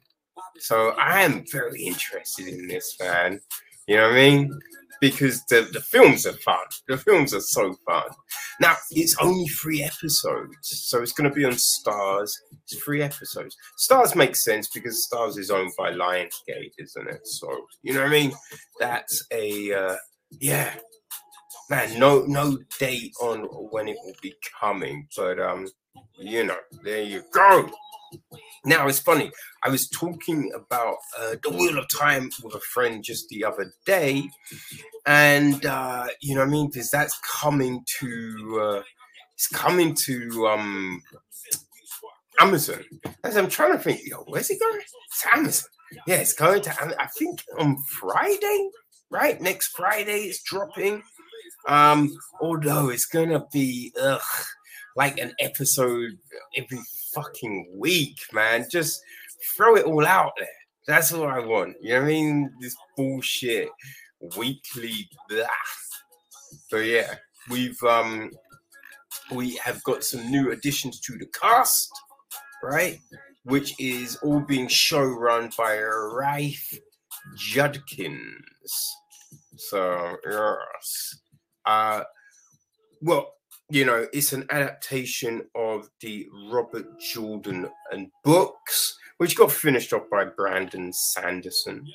So 0.60 0.90
I 0.91 1.22
am 1.22 1.44
very 1.52 1.84
interested 1.84 2.48
in 2.48 2.68
this, 2.68 2.98
man. 2.99 3.40
You 3.88 3.98
know 3.98 4.03
what 4.03 4.14
I 4.14 4.15
mean? 4.15 4.60
because 5.02 5.44
the, 5.45 5.68
the 5.72 5.82
films 5.82 6.26
are 6.26 6.34
fun. 6.34 6.65
The 6.88 6.98
films 6.98 7.34
are 7.34 7.41
so 7.41 7.76
fun. 7.88 8.03
Now, 8.60 8.76
it's 8.91 9.15
only 9.22 9.48
three 9.48 9.84
episodes, 9.84 10.56
so 10.61 11.02
it's 11.02 11.11
going 11.11 11.30
to 11.30 11.36
be 11.36 11.45
on 11.45 11.53
Starz. 11.53 12.32
It's 12.64 12.84
three 12.84 13.02
episodes. 13.02 13.56
Starz 13.77 14.15
makes 14.15 14.44
sense 14.44 14.68
because 14.73 15.07
Starz 15.07 15.38
is 15.38 15.52
owned 15.52 15.73
by 15.77 15.91
Lionsgate, 15.91 16.72
isn't 16.77 17.07
it? 17.07 17.27
So, 17.27 17.48
you 17.84 17.94
know 17.94 18.02
what 18.02 18.10
I 18.10 18.11
mean? 18.11 18.34
That's 18.80 19.26
a, 19.32 19.73
uh, 19.73 19.95
yeah. 20.40 20.73
Man, 21.68 21.98
no 21.98 22.22
no 22.27 22.60
date 22.77 23.11
on 23.19 23.40
when 23.72 23.88
it 23.88 23.98
will 24.03 24.14
be 24.22 24.36
coming, 24.60 25.07
but 25.18 25.40
um, 25.40 25.68
you 26.15 26.44
know, 26.44 26.57
there 26.84 27.02
you 27.02 27.23
go. 27.34 27.68
Now 28.65 28.88
it's 28.88 28.99
funny. 28.99 29.32
I 29.64 29.69
was 29.69 29.88
talking 29.90 30.52
about 30.56 30.98
uh, 31.19 31.36
the 31.44 31.52
Wheel 31.52 31.77
of 31.77 31.88
Time 31.90 32.30
with 32.44 32.56
a 32.56 32.60
friend 32.60 33.03
just 33.03 33.30
the 33.30 33.44
other 33.44 33.72
day, 33.86 34.30
and 35.06 35.65
uh, 35.65 36.07
you 36.22 36.36
know 36.36 36.41
I 36.41 36.45
mean 36.45 36.68
because 36.68 36.90
that's 36.90 37.19
coming 37.19 37.84
to 37.99 38.60
uh, 38.61 38.84
it's 39.36 39.48
coming 39.48 39.94
to 40.06 40.48
um, 40.48 41.02
Amazon. 42.40 42.84
As 43.23 43.38
I'm 43.38 43.49
trying 43.49 43.73
to 43.73 43.80
think, 43.80 44.02
yo, 44.06 44.23
where's 44.27 44.49
it 44.49 44.60
going? 44.60 44.82
It's 44.82 45.26
Amazon. 45.32 45.69
Yeah, 46.07 46.15
it's 46.15 46.34
going 46.34 46.61
to. 46.64 46.95
I 46.99 47.07
think 47.07 47.44
on 47.60 47.77
Friday, 47.84 48.69
right? 49.10 49.40
Next 49.40 49.68
Friday, 49.76 50.22
it's 50.23 50.41
dropping. 50.44 51.03
Um, 51.68 52.11
although 52.41 52.90
it's 52.90 53.06
gonna 53.06 53.45
be 53.52 53.94
ugh, 53.99 54.22
like 54.95 55.17
an 55.19 55.34
episode 55.39 56.17
every 56.55 56.80
fucking 57.13 57.72
week, 57.76 58.19
man. 58.34 58.65
Just 58.69 59.01
throw 59.55 59.76
it 59.76 59.85
all 59.85 60.05
out 60.05 60.34
there. 60.39 60.47
That's 60.88 61.11
all 61.11 61.27
I 61.27 61.39
want. 61.39 61.76
You 61.81 61.95
know 61.95 62.01
what 62.01 62.05
I 62.05 62.11
mean? 62.11 62.53
This 62.61 62.76
bullshit 62.95 63.69
weekly 64.38 65.09
blah. 65.30 65.45
So 66.69 66.77
yeah, 66.77 67.15
we've 67.49 67.81
um 67.84 68.31
we 69.31 69.55
have 69.57 69.84
got 69.84 70.03
some 70.03 70.30
new 70.30 70.51
additions 70.51 70.99
to 71.01 71.17
the 71.17 71.26
cast, 71.27 71.91
right? 72.63 72.99
Which 73.43 73.80
is 73.80 74.17
all 74.17 74.39
being 74.39 74.67
show 74.67 75.03
run 75.03 75.51
by 75.57 75.77
Rafe 75.77 76.80
Judkins. 77.35 78.95
So 79.57 80.17
yes. 80.26 81.19
Uh 81.65 82.03
well, 83.01 83.35
you 83.69 83.85
know, 83.85 84.05
it's 84.13 84.33
an 84.33 84.45
adaptation 84.51 85.43
of 85.55 85.89
the 86.01 86.27
Robert 86.51 86.85
Jordan 86.99 87.67
and 87.91 88.11
books, 88.23 88.97
which 89.17 89.35
got 89.35 89.51
finished 89.51 89.91
off 89.93 90.03
by 90.11 90.25
Brandon 90.25 90.93
Sanderson. 90.93 91.85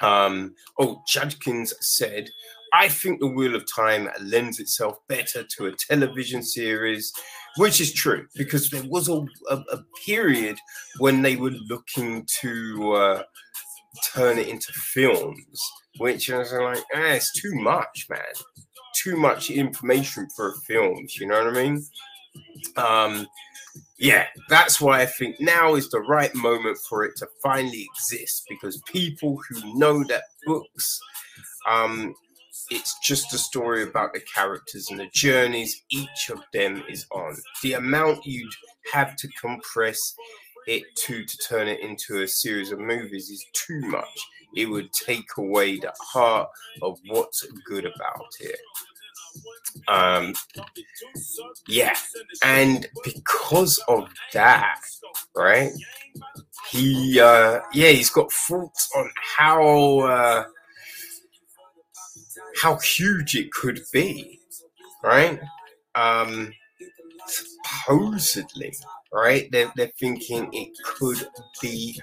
Um, 0.00 0.54
oh, 0.78 1.02
Judkins 1.06 1.74
said, 1.80 2.28
I 2.72 2.88
think 2.88 3.20
The 3.20 3.28
Wheel 3.28 3.54
of 3.54 3.64
Time 3.72 4.08
lends 4.20 4.58
itself 4.58 4.98
better 5.08 5.44
to 5.44 5.66
a 5.66 5.76
television 5.88 6.42
series, 6.42 7.12
which 7.56 7.80
is 7.80 7.92
true 7.92 8.26
because 8.34 8.68
there 8.70 8.84
was 8.84 9.08
a, 9.08 9.24
a, 9.50 9.56
a 9.72 9.84
period 10.04 10.56
when 10.98 11.22
they 11.22 11.36
were 11.36 11.54
looking 11.68 12.26
to 12.40 12.92
uh, 12.92 13.22
turn 14.12 14.38
it 14.38 14.48
into 14.48 14.72
films, 14.72 15.60
which 15.98 16.30
I 16.30 16.38
was 16.38 16.52
like, 16.52 16.78
eh, 16.94 17.14
it's 17.14 17.40
too 17.40 17.54
much, 17.54 18.06
man 18.10 18.20
too 19.02 19.16
much 19.16 19.50
information 19.50 20.28
for 20.34 20.54
films. 20.66 21.16
You 21.18 21.26
know 21.26 21.44
what 21.44 21.56
I 21.56 21.62
mean? 21.62 21.86
Um, 22.76 23.26
yeah, 23.98 24.26
that's 24.48 24.80
why 24.80 25.00
I 25.00 25.06
think 25.06 25.40
now 25.40 25.74
is 25.74 25.90
the 25.90 26.00
right 26.00 26.34
moment 26.34 26.78
for 26.88 27.04
it 27.04 27.16
to 27.16 27.28
finally 27.42 27.86
exist 27.94 28.44
because 28.48 28.80
people 28.86 29.38
who 29.48 29.78
know 29.78 30.04
that 30.04 30.22
books, 30.46 31.00
um, 31.68 32.14
it's 32.70 32.96
just 33.02 33.34
a 33.34 33.38
story 33.38 33.82
about 33.82 34.12
the 34.12 34.20
characters 34.20 34.88
and 34.90 35.00
the 35.00 35.08
journeys 35.12 35.82
each 35.90 36.30
of 36.30 36.40
them 36.52 36.82
is 36.88 37.06
on. 37.10 37.36
The 37.62 37.74
amount 37.74 38.24
you'd 38.24 38.52
have 38.92 39.16
to 39.16 39.28
compress 39.40 40.14
it 40.66 40.84
to 40.96 41.24
to 41.24 41.38
turn 41.38 41.66
it 41.66 41.80
into 41.80 42.22
a 42.22 42.28
series 42.28 42.70
of 42.70 42.78
movies 42.78 43.30
is 43.30 43.44
too 43.52 43.80
much. 43.80 44.18
It 44.54 44.66
would 44.66 44.92
take 44.92 45.36
away 45.36 45.78
the 45.78 45.92
heart 46.00 46.48
of 46.82 46.98
what's 47.06 47.46
good 47.66 47.84
about 47.84 48.26
it. 48.40 48.58
Um, 49.86 50.34
yeah, 51.66 51.96
and 52.42 52.86
because 53.04 53.78
of 53.88 54.08
that, 54.32 54.80
right? 55.34 55.70
He, 56.70 57.20
uh, 57.20 57.60
yeah, 57.72 57.90
he's 57.90 58.10
got 58.10 58.32
thoughts 58.32 58.90
on 58.96 59.10
how 59.38 60.00
uh, 60.00 60.44
how 62.60 62.76
huge 62.78 63.36
it 63.36 63.52
could 63.52 63.80
be, 63.92 64.40
right? 65.02 65.40
Um, 65.94 66.52
supposedly, 67.26 68.74
right? 69.12 69.48
They're, 69.50 69.72
they're 69.76 69.92
thinking 69.98 70.48
it 70.52 70.70
could 70.84 71.26
be 71.60 72.00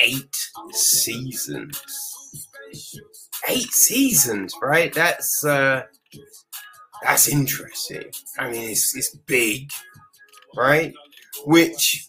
eight 0.00 0.34
seasons. 0.72 1.82
Eight 3.48 3.70
seasons, 3.72 4.54
right? 4.62 4.92
That's 4.92 5.44
uh 5.44 5.82
that's 7.02 7.28
interesting. 7.28 8.10
I 8.38 8.50
mean 8.50 8.70
it's 8.70 8.96
it's 8.96 9.14
big, 9.14 9.70
right? 10.56 10.92
Which 11.44 12.08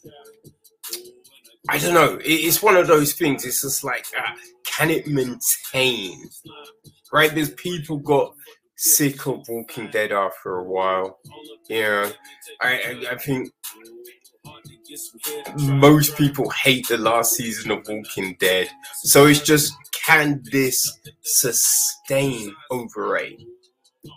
I 1.70 1.78
don't 1.80 1.94
know. 1.94 2.18
It's 2.24 2.64
one 2.64 2.78
of 2.78 2.88
those 2.88 3.14
things. 3.14 3.44
It's 3.46 3.62
just 3.62 3.84
like, 3.84 4.06
uh, 4.18 4.32
can 4.66 4.90
it 4.90 5.08
maintain? 5.08 6.30
Right? 7.12 7.34
There's 7.34 7.50
people 7.52 7.98
got 7.98 8.34
sick 8.78 9.26
of 9.28 9.46
Walking 9.50 9.90
Dead 9.92 10.12
after 10.14 10.58
a 10.58 10.64
while. 10.64 11.20
You 11.70 11.82
know, 11.82 12.12
I, 12.62 12.70
I, 12.70 13.12
I 13.12 13.16
think 13.18 13.52
most 15.58 16.18
people 16.18 16.50
hate 16.50 16.88
the 16.88 16.98
last 16.98 17.34
season 17.34 17.72
of 17.72 17.88
Walking 17.88 18.36
Dead. 18.40 18.70
So 19.04 19.26
it's 19.26 19.42
just, 19.42 19.74
can 20.06 20.42
this 20.52 21.00
sustain 21.22 22.56
over 22.72 23.18
eight? 23.18 23.40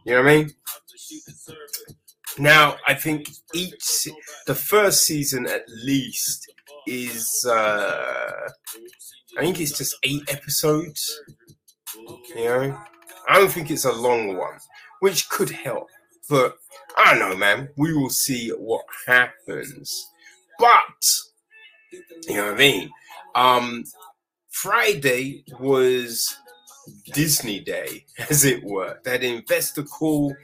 You 0.05 0.15
know 0.15 0.23
what 0.23 0.31
I 0.31 0.37
mean? 0.37 0.51
Now, 2.39 2.77
I 2.87 2.95
think 2.95 3.29
each, 3.55 4.09
the 4.47 4.55
first 4.55 5.05
season 5.05 5.47
at 5.47 5.63
least 5.85 6.51
is 6.87 7.45
uh 7.49 8.49
I 9.39 9.41
think 9.43 9.61
it's 9.61 9.77
just 9.77 9.97
eight 10.03 10.23
episodes. 10.29 11.21
You 12.35 12.45
know, 12.45 12.81
I 13.29 13.39
don't 13.39 13.51
think 13.51 13.71
it's 13.71 13.85
a 13.85 13.93
long 13.93 14.37
one, 14.37 14.59
which 15.01 15.29
could 15.29 15.51
help. 15.51 15.89
But 16.29 16.57
I 16.97 17.15
don't 17.15 17.31
know, 17.31 17.37
man. 17.37 17.69
We 17.77 17.95
will 17.95 18.11
see 18.11 18.51
what 18.51 18.85
happens. 19.07 20.09
But 20.61 21.05
you 22.29 22.35
know 22.37 22.47
what 22.47 22.55
I 22.55 22.59
mean. 22.59 22.91
Um, 23.35 23.85
Friday 24.51 25.45
was 25.59 26.37
Disney 27.15 27.61
Day, 27.61 28.05
as 28.31 28.45
it 28.45 28.63
were. 28.63 29.01
That 29.05 29.25
investor 29.25 29.83
call, 29.83 30.35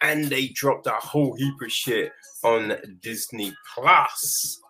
and 0.00 0.24
they 0.24 0.48
dropped 0.48 0.86
a 0.86 0.92
whole 0.92 1.34
heap 1.36 1.60
of 1.62 1.70
shit 1.70 2.12
on 2.42 2.76
Disney 3.02 3.52
Plus 3.74 4.60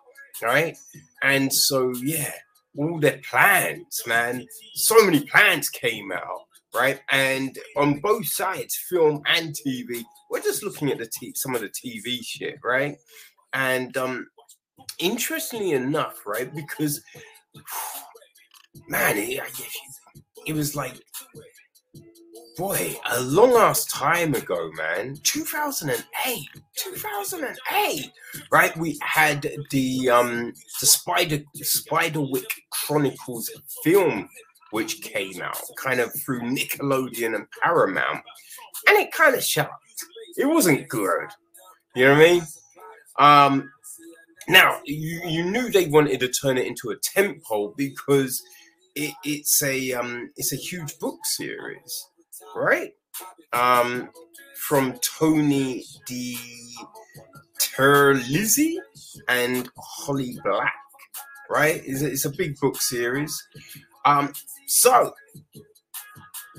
right? 0.41 0.77
And 1.23 1.53
so, 1.53 1.93
yeah, 1.95 2.31
all 2.77 2.99
their 2.99 3.19
plans, 3.29 4.01
man, 4.05 4.45
so 4.75 5.03
many 5.05 5.21
plans 5.21 5.69
came 5.69 6.11
out, 6.11 6.45
right? 6.73 7.01
And 7.09 7.57
on 7.75 7.99
both 7.99 8.27
sides, 8.27 8.77
film 8.89 9.21
and 9.25 9.55
TV, 9.65 10.03
we're 10.29 10.41
just 10.41 10.63
looking 10.63 10.91
at 10.91 10.97
the 10.97 11.07
t- 11.07 11.33
some 11.35 11.55
of 11.55 11.61
the 11.61 11.69
TV 11.69 12.19
shit, 12.23 12.59
right? 12.63 12.97
And 13.53 13.95
um, 13.97 14.27
interestingly 14.99 15.71
enough, 15.71 16.25
right, 16.25 16.53
because 16.53 17.01
man, 18.87 19.17
it, 19.17 19.41
it 20.45 20.53
was 20.53 20.75
like 20.75 20.95
boy, 22.57 22.95
a 23.11 23.21
long 23.21 23.53
ass 23.53 23.85
time 23.85 24.33
ago, 24.33 24.69
man. 24.75 25.15
2008. 25.23 26.49
2008. 26.75 28.11
Right? 28.51 28.75
We 28.77 28.97
had 29.01 29.47
the 29.69 30.09
um 30.09 30.53
the 30.79 30.85
Spider 30.85 31.39
Spiderwick 31.57 32.51
Chronicles 32.71 33.51
film 33.83 34.27
which 34.71 35.01
came 35.01 35.41
out 35.41 35.61
kind 35.81 36.01
of 36.01 36.13
through 36.19 36.41
Nickelodeon 36.41 37.35
and 37.35 37.47
Paramount. 37.63 38.21
And 38.87 38.97
it 38.97 39.13
kind 39.13 39.33
of 39.33 39.43
sucked. 39.43 39.71
It 40.35 40.45
wasn't 40.45 40.89
good. 40.89 41.29
You 41.95 42.05
know 42.05 42.13
what 42.13 42.21
I 42.21 42.29
mean? 42.29 42.41
Um 43.19 43.71
now 44.47 44.79
you, 44.85 45.21
you 45.25 45.43
knew 45.43 45.69
they 45.69 45.87
wanted 45.87 46.19
to 46.21 46.29
turn 46.29 46.57
it 46.57 46.67
into 46.67 46.89
a 46.89 46.97
temple 46.97 47.73
because 47.77 48.41
it, 48.95 49.13
it's 49.23 49.61
a 49.63 49.93
um 49.93 50.31
it's 50.37 50.53
a 50.53 50.57
huge 50.57 50.97
book 50.99 51.19
series 51.23 52.07
right? 52.55 52.91
Um, 53.53 54.09
from 54.55 54.99
Tony 55.19 55.83
D. 56.05 56.37
Terlizzi 57.59 58.75
and 59.27 59.69
Holly 59.77 60.37
Black, 60.43 60.73
right? 61.49 61.81
It's 61.85 62.01
a, 62.01 62.07
it's 62.07 62.25
a 62.25 62.31
big 62.31 62.57
book 62.59 62.81
series. 62.81 63.47
Um, 64.05 64.33
so, 64.67 65.13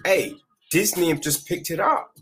hey, 0.05 0.35
Disney 0.71 1.09
have 1.09 1.21
just 1.21 1.47
picked 1.47 1.71
it 1.71 1.81
up, 1.81 2.13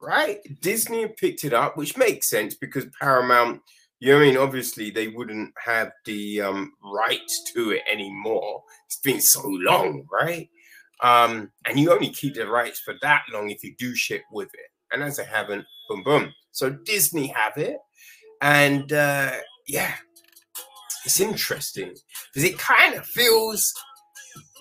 right? 0.00 0.38
Disney 0.60 1.02
have 1.02 1.16
picked 1.16 1.44
it 1.44 1.52
up, 1.52 1.76
which 1.76 1.96
makes 1.96 2.28
sense 2.28 2.54
because 2.54 2.86
Paramount, 3.00 3.62
you 4.04 4.12
know, 4.12 4.18
I 4.18 4.24
mean, 4.26 4.36
obviously 4.36 4.90
they 4.90 5.08
wouldn't 5.08 5.54
have 5.64 5.90
the 6.04 6.42
um, 6.42 6.74
rights 6.82 7.42
to 7.54 7.70
it 7.70 7.80
anymore. 7.90 8.62
It's 8.84 8.98
been 8.98 9.22
so 9.22 9.40
long, 9.46 10.06
right? 10.12 10.50
Um, 11.02 11.50
and 11.66 11.80
you 11.80 11.90
only 11.90 12.10
keep 12.10 12.34
the 12.34 12.46
rights 12.46 12.80
for 12.80 12.96
that 13.00 13.22
long 13.32 13.48
if 13.48 13.64
you 13.64 13.74
do 13.78 13.94
shit 13.94 14.20
with 14.30 14.50
it. 14.52 14.70
And 14.92 15.02
as 15.02 15.18
I 15.18 15.24
haven't, 15.24 15.64
boom, 15.88 16.02
boom. 16.02 16.34
So 16.52 16.68
Disney 16.68 17.28
have 17.28 17.56
it. 17.56 17.78
And 18.42 18.92
uh, 18.92 19.32
yeah, 19.66 19.94
it's 21.06 21.20
interesting 21.20 21.94
because 22.34 22.46
it 22.46 22.58
kind 22.58 22.96
of 22.96 23.06
feels 23.06 23.72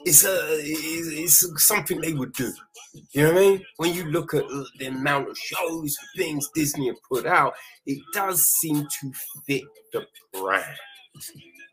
it's 0.06 0.24
a 0.24 0.38
it's 0.62 1.46
something 1.68 2.00
they 2.00 2.14
would 2.14 2.32
do. 2.32 2.54
You 2.94 3.24
know 3.24 3.34
what 3.34 3.38
I 3.38 3.42
mean? 3.42 3.66
When 3.78 3.94
you 3.94 4.06
look 4.06 4.34
at 4.34 4.44
the 4.80 4.86
amount 4.88 5.30
of 5.30 5.38
shows, 5.38 5.98
and 6.00 6.10
things 6.16 6.50
Disney 6.54 6.88
have 6.88 7.02
put 7.10 7.26
out, 7.26 7.54
it 7.86 8.00
does 8.14 8.44
seem 8.44 8.88
to 9.02 9.12
fit 9.48 9.64
the 9.92 10.06
brand, 10.34 10.78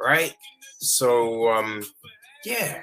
right? 0.00 0.34
So, 0.78 1.50
um, 1.50 1.82
yeah, 2.44 2.80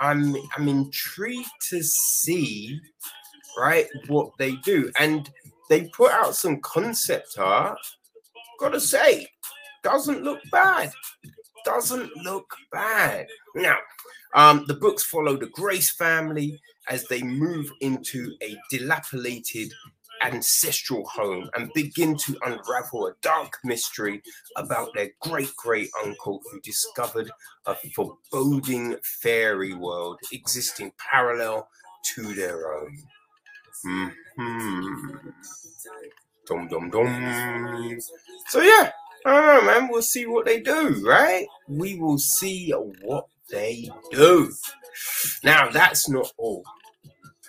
I'm 0.00 0.36
I'm 0.56 0.66
intrigued 0.68 1.48
to 1.70 1.82
see 1.82 2.80
right 3.56 3.86
what 4.08 4.30
they 4.38 4.56
do. 4.56 4.90
And 4.98 5.30
they 5.68 5.88
put 5.96 6.10
out 6.10 6.34
some 6.34 6.60
concept 6.60 7.38
art. 7.38 7.78
Gotta 8.58 8.80
say, 8.80 9.28
doesn't 9.84 10.22
look 10.22 10.40
bad. 10.50 10.92
Doesn't 11.64 12.16
look 12.18 12.56
bad. 12.72 13.26
Now, 13.54 13.78
um, 14.34 14.64
the 14.66 14.74
books 14.74 15.04
follow 15.04 15.36
the 15.36 15.46
Grace 15.46 15.94
family 15.94 16.60
as 16.88 17.06
they 17.08 17.22
move 17.22 17.70
into 17.80 18.34
a 18.42 18.56
dilapidated 18.70 19.72
ancestral 20.22 21.04
home 21.06 21.50
and 21.56 21.72
begin 21.74 22.16
to 22.16 22.36
unravel 22.44 23.06
a 23.06 23.12
dark 23.22 23.58
mystery 23.64 24.22
about 24.56 24.88
their 24.94 25.10
great 25.20 25.50
great 25.56 25.88
uncle 26.04 26.40
who 26.50 26.60
discovered 26.60 27.30
a 27.66 27.74
foreboding 27.74 28.96
fairy 29.20 29.74
world 29.74 30.18
existing 30.32 30.92
parallel 31.10 31.68
to 32.14 32.34
their 32.34 32.72
own. 32.72 32.96
Mm-hmm. 33.86 35.06
Dum 36.46 36.68
dum 36.68 36.90
dum. 36.90 37.98
So 38.48 38.60
yeah, 38.60 38.90
I 39.24 39.30
don't 39.32 39.46
know, 39.46 39.72
man. 39.72 39.88
We'll 39.88 40.02
see 40.02 40.26
what 40.26 40.46
they 40.46 40.60
do, 40.60 41.02
right? 41.06 41.46
We 41.68 41.96
will 41.98 42.18
see 42.18 42.72
what 43.02 43.26
they 43.52 43.88
do. 44.10 44.52
Now 45.44 45.70
that's 45.70 46.08
not 46.08 46.32
all. 46.38 46.64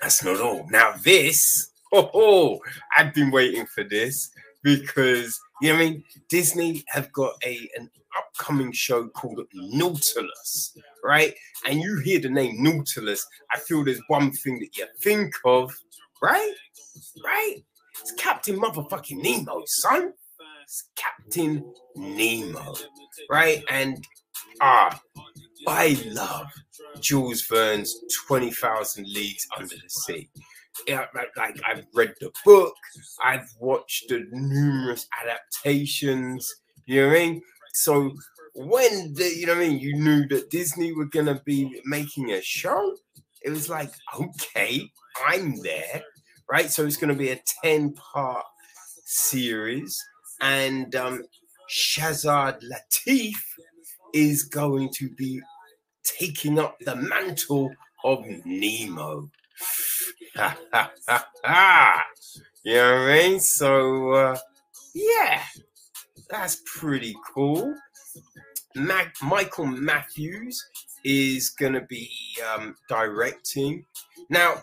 That's 0.02 0.24
not 0.24 0.40
all. 0.40 0.68
Now 0.70 0.94
this 1.04 1.72
oh, 1.94 2.10
oh 2.14 2.60
I've 2.96 3.14
been 3.14 3.32
waiting 3.32 3.66
for 3.66 3.84
this 3.84 4.30
because 4.62 5.40
you 5.62 5.70
know 5.70 5.76
what 5.80 5.86
I 5.86 5.90
mean 5.90 6.04
Disney 6.30 6.84
have 6.90 7.12
got 7.12 7.34
a 7.44 7.70
an 7.78 7.90
upcoming 8.18 8.72
show 8.72 9.08
called 9.08 9.40
Nautilus, 9.54 10.78
right? 11.04 11.34
And 11.68 11.82
you 11.82 12.00
hear 12.00 12.20
the 12.20 12.30
name 12.30 12.62
Nautilus, 12.62 13.26
I 13.52 13.60
feel 13.60 13.84
there's 13.84 14.02
one 14.08 14.32
thing 14.32 14.60
that 14.60 14.78
you 14.78 14.86
think 15.02 15.34
of, 15.46 15.74
right? 16.22 16.54
Right? 17.24 17.58
It's 18.02 18.12
Captain 18.14 18.60
Motherfucking 18.60 19.22
Nemo, 19.22 19.64
son. 19.66 20.14
It's 20.64 20.90
Captain 20.96 21.64
Nemo, 21.96 22.76
right? 23.30 23.64
And 23.70 24.06
ah, 24.62 25.00
I 25.68 25.98
love 26.08 26.48
Jules 27.00 27.46
Verne's 27.48 28.04
20,000 28.28 29.06
Leagues 29.08 29.48
Under 29.58 29.76
the 29.76 29.90
Sea 29.90 30.30
yeah, 30.88 31.06
like 31.16 31.60
I've 31.66 31.86
read 31.94 32.14
the 32.20 32.32
book, 32.46 32.76
I've 33.24 33.48
watched 33.60 34.10
the 34.10 34.26
numerous 34.32 35.08
adaptations. 35.22 36.54
You 36.86 37.02
know 37.02 37.08
what 37.10 37.18
I 37.18 37.20
mean? 37.20 37.42
So 37.74 38.12
when 38.56 39.14
the, 39.14 39.34
you 39.36 39.46
know 39.46 39.56
what 39.56 39.64
I 39.64 39.70
mean, 39.70 39.80
you 39.80 39.96
knew 39.96 40.28
that 40.30 40.50
Disney 40.50 40.94
were 40.94 41.06
gonna 41.06 41.42
be 41.46 41.82
making 41.86 42.32
a 42.32 42.42
show. 42.42 42.96
It 43.44 43.50
was 43.50 43.70
like, 43.70 43.92
okay, 44.20 44.90
I'm 45.26 45.62
there, 45.62 46.02
right? 46.50 46.70
So 46.70 46.86
it's 46.86 46.98
gonna 46.98 47.16
be 47.16 47.30
a 47.30 47.42
ten 47.62 47.94
part 47.94 48.46
series, 49.06 50.02
and 50.42 50.96
um, 50.96 51.24
Shazad 51.70 52.62
Latif 52.64 53.34
is 54.14 54.44
going 54.44 54.90
to 54.94 55.10
be 55.10 55.42
taking 56.04 56.60
up 56.60 56.80
the 56.80 56.96
mantle 56.96 57.72
of 58.04 58.24
Nemo. 58.46 59.30
You 62.66 62.76
know 62.76 62.92
what 62.94 63.12
I 63.12 63.22
mean? 63.28 63.40
So 63.42 64.12
uh, 64.14 64.38
yeah, 64.96 65.42
that's 66.30 66.62
pretty 66.66 67.14
cool. 67.34 67.76
Mac- 68.76 69.16
Michael 69.22 69.66
Matthews 69.66 70.64
is 71.04 71.50
going 71.50 71.74
to 71.74 71.82
be 71.82 72.10
um, 72.54 72.76
directing. 72.88 73.86
Now, 74.30 74.62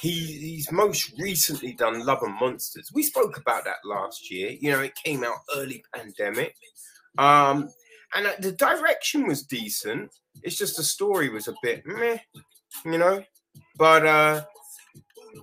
he, 0.00 0.10
he's 0.10 0.70
most 0.72 1.12
recently 1.18 1.72
done 1.72 2.04
Love 2.04 2.22
and 2.22 2.38
Monsters. 2.40 2.90
We 2.94 3.02
spoke 3.02 3.36
about 3.36 3.64
that 3.64 3.78
last 3.84 4.30
year. 4.30 4.56
You 4.60 4.70
know, 4.72 4.80
it 4.80 4.94
came 4.94 5.24
out 5.24 5.38
early 5.56 5.84
pandemic. 5.94 6.54
Um, 7.18 7.68
and 8.14 8.26
uh, 8.26 8.32
the 8.40 8.52
direction 8.52 9.26
was 9.26 9.42
decent. 9.42 10.10
It's 10.42 10.56
just 10.56 10.76
the 10.76 10.82
story 10.82 11.28
was 11.28 11.48
a 11.48 11.54
bit 11.62 11.82
meh, 11.86 12.18
you 12.84 12.98
know. 12.98 13.22
But 13.76 14.06
uh, 14.06 14.44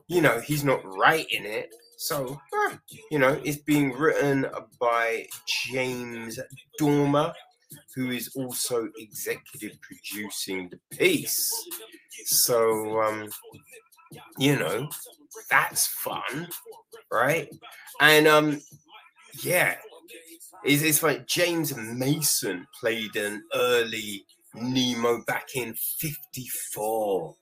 you 0.07 0.21
know, 0.21 0.39
he's 0.39 0.63
not 0.63 0.81
writing 0.85 1.45
it. 1.45 1.73
So, 1.97 2.39
uh, 2.67 2.75
you 3.11 3.19
know, 3.19 3.39
it's 3.43 3.57
being 3.57 3.91
written 3.91 4.45
by 4.79 5.27
James 5.69 6.39
Dormer, 6.77 7.33
who 7.93 8.11
is 8.11 8.29
also 8.35 8.87
executive 8.97 9.77
producing 9.81 10.69
the 10.69 10.79
piece. 10.95 11.51
So, 12.25 13.01
um, 13.01 13.29
you 14.37 14.57
know, 14.57 14.89
that's 15.49 15.87
fun, 15.87 16.47
right? 17.11 17.49
And 17.99 18.27
um, 18.27 18.61
yeah, 19.43 19.75
it's, 20.63 20.84
it's 20.84 21.03
like 21.03 21.27
James 21.27 21.76
Mason 21.76 22.67
played 22.80 23.15
an 23.15 23.43
early 23.53 24.26
Nemo 24.53 25.23
back 25.26 25.49
in 25.55 25.73
54. 25.73 27.35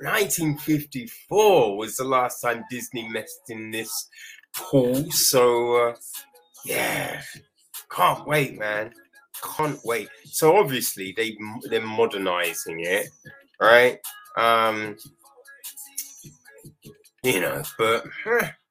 1954 0.00 1.76
was 1.76 1.96
the 1.96 2.04
last 2.04 2.40
time 2.40 2.64
Disney 2.70 3.08
messed 3.08 3.48
in 3.48 3.70
this 3.70 4.08
pool. 4.54 5.10
So, 5.10 5.90
uh, 5.90 5.94
yeah, 6.64 7.22
can't 7.90 8.26
wait, 8.26 8.58
man. 8.58 8.92
Can't 9.56 9.78
wait. 9.84 10.08
So 10.24 10.56
obviously 10.56 11.14
they 11.16 11.36
they're 11.68 11.84
modernizing 11.84 12.80
it, 12.80 13.08
right? 13.60 13.98
Um, 14.36 14.96
you 17.22 17.40
know, 17.40 17.62
but 17.78 18.04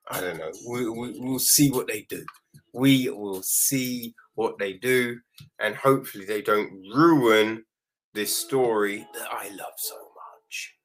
I 0.10 0.22
don't 0.22 0.38
know. 0.38 0.52
We, 0.68 0.90
we, 0.90 1.20
we'll 1.20 1.40
see 1.40 1.72
what 1.72 1.88
they 1.88 2.06
do. 2.10 2.26
We 2.74 3.10
will 3.10 3.42
see 3.44 4.14
what 4.36 4.58
they 4.58 4.74
do, 4.74 5.20
and 5.60 5.76
hopefully 5.76 6.26
they 6.26 6.42
don't 6.42 6.72
ruin 6.94 7.66
this 8.14 8.36
story 8.36 9.08
that 9.14 9.28
I 9.32 9.50
love 9.50 9.74
so 9.78 9.96
much. 9.96 10.76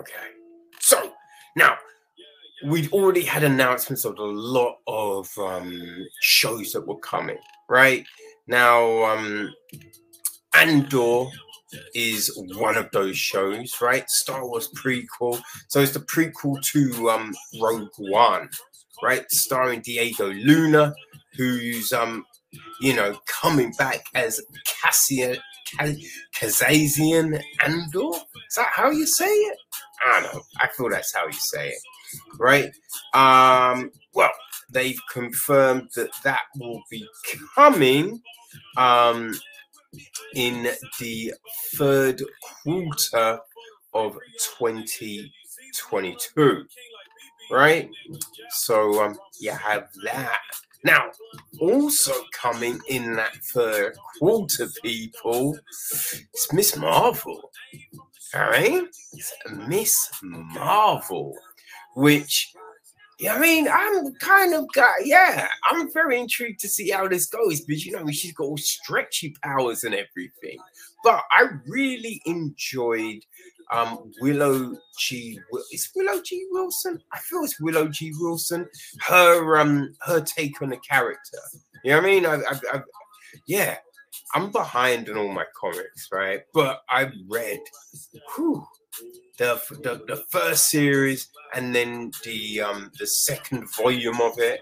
Okay, 0.00 0.28
so 0.80 1.12
now 1.56 1.76
we'd 2.64 2.92
already 2.92 3.22
had 3.22 3.44
announcements 3.44 4.04
of 4.04 4.18
a 4.18 4.22
lot 4.22 4.76
of 4.86 5.28
um, 5.38 6.06
shows 6.20 6.72
that 6.72 6.86
were 6.86 6.98
coming, 6.98 7.38
right? 7.68 8.04
Now, 8.46 9.04
um, 9.04 9.54
Andor 10.54 11.26
is 11.94 12.30
one 12.56 12.76
of 12.76 12.88
those 12.92 13.16
shows, 13.16 13.74
right? 13.80 14.08
Star 14.08 14.46
Wars 14.46 14.70
prequel. 14.76 15.40
So 15.68 15.80
it's 15.80 15.92
the 15.92 16.00
prequel 16.00 16.62
to 16.72 17.10
um, 17.10 17.34
Rogue 17.60 17.88
One, 17.98 18.48
right? 19.02 19.28
Starring 19.30 19.80
Diego 19.80 20.30
Luna, 20.30 20.94
who's 21.36 21.92
um, 21.92 22.24
you 22.80 22.94
know, 22.94 23.18
coming 23.26 23.72
back 23.72 24.06
as 24.14 24.40
Cassian 24.64 25.36
Kazazian 26.34 27.42
Andor. 27.64 28.16
Is 28.48 28.54
that 28.56 28.70
how 28.72 28.90
you 28.90 29.06
say 29.06 29.26
it? 29.26 29.58
I 30.06 30.20
don't 30.20 30.34
know. 30.34 30.42
I 30.60 30.68
feel 30.68 30.88
that's 30.90 31.14
how 31.14 31.26
you 31.26 31.32
say 31.32 31.70
it, 31.70 31.78
right? 32.38 32.70
Um, 33.14 33.90
well, 34.14 34.30
they've 34.70 35.00
confirmed 35.10 35.88
that 35.96 36.10
that 36.24 36.42
will 36.58 36.82
be 36.90 37.08
coming 37.54 38.20
um, 38.76 39.32
in 40.34 40.68
the 41.00 41.32
third 41.74 42.22
quarter 42.62 43.40
of 43.94 44.18
2022, 44.58 46.66
right? 47.50 47.88
So, 48.50 49.02
um, 49.02 49.18
you 49.40 49.52
have 49.52 49.88
that. 50.04 50.40
Now, 50.86 51.10
also 51.58 52.12
coming 52.32 52.78
in 52.86 53.16
that 53.16 53.34
third 53.52 53.96
quarter, 54.20 54.68
people, 54.84 55.58
it's 55.68 56.52
Miss 56.52 56.76
Marvel. 56.76 57.50
All 58.32 58.42
right? 58.42 58.84
It's 59.12 59.32
Miss 59.66 60.08
Marvel, 60.22 61.36
which 61.96 62.54
I 63.28 63.36
mean, 63.40 63.66
I'm 63.66 64.14
kind 64.20 64.54
of 64.54 64.66
got 64.74 64.94
yeah. 65.04 65.48
I'm 65.68 65.92
very 65.92 66.20
intrigued 66.20 66.60
to 66.60 66.68
see 66.68 66.90
how 66.90 67.08
this 67.08 67.26
goes 67.26 67.62
because 67.62 67.84
you 67.84 67.90
know 67.92 68.06
she's 68.12 68.32
got 68.34 68.44
all 68.44 68.56
stretchy 68.56 69.34
powers 69.42 69.82
and 69.82 69.92
everything. 69.94 70.58
But 71.02 71.24
I 71.32 71.48
really 71.66 72.22
enjoyed 72.26 73.24
um 73.72 74.12
Willow 74.20 74.76
G. 74.98 75.38
Is 75.72 75.90
Willow 75.94 76.22
G. 76.22 76.46
Wilson? 76.50 77.02
I 77.12 77.18
feel 77.18 77.44
it's 77.44 77.60
Willow 77.60 77.88
G. 77.88 78.12
Wilson. 78.18 78.68
Her 79.06 79.58
um 79.58 79.94
her 80.02 80.20
take 80.20 80.60
on 80.62 80.70
the 80.70 80.78
character. 80.78 81.38
You 81.84 81.92
know 81.92 81.98
what 81.98 82.06
I 82.06 82.08
mean? 82.08 82.26
I, 82.26 82.34
I, 82.34 82.60
I 82.72 82.82
yeah. 83.46 83.76
I'm 84.34 84.50
behind 84.50 85.08
in 85.08 85.16
all 85.16 85.32
my 85.32 85.44
comics, 85.58 86.08
right? 86.10 86.40
But 86.52 86.82
I 86.88 87.10
read 87.28 87.60
whew, 88.34 88.66
the, 89.38 89.60
the 89.82 90.02
the 90.06 90.22
first 90.30 90.70
series 90.70 91.28
and 91.54 91.74
then 91.74 92.10
the 92.24 92.62
um 92.62 92.90
the 92.98 93.06
second 93.06 93.66
volume 93.76 94.20
of 94.20 94.38
it 94.38 94.60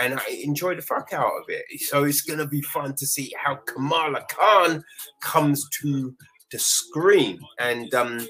and 0.00 0.18
I 0.18 0.40
enjoy 0.42 0.76
the 0.76 0.82
fuck 0.82 1.12
out 1.12 1.26
of 1.26 1.44
it. 1.48 1.64
So 1.80 2.04
it's 2.04 2.22
gonna 2.22 2.46
be 2.46 2.62
fun 2.62 2.94
to 2.94 3.06
see 3.06 3.32
how 3.36 3.56
Kamala 3.56 4.24
Khan 4.30 4.82
comes 5.20 5.68
to 5.80 6.14
the 6.50 6.58
screen. 6.58 7.40
And 7.58 7.92
um 7.94 8.26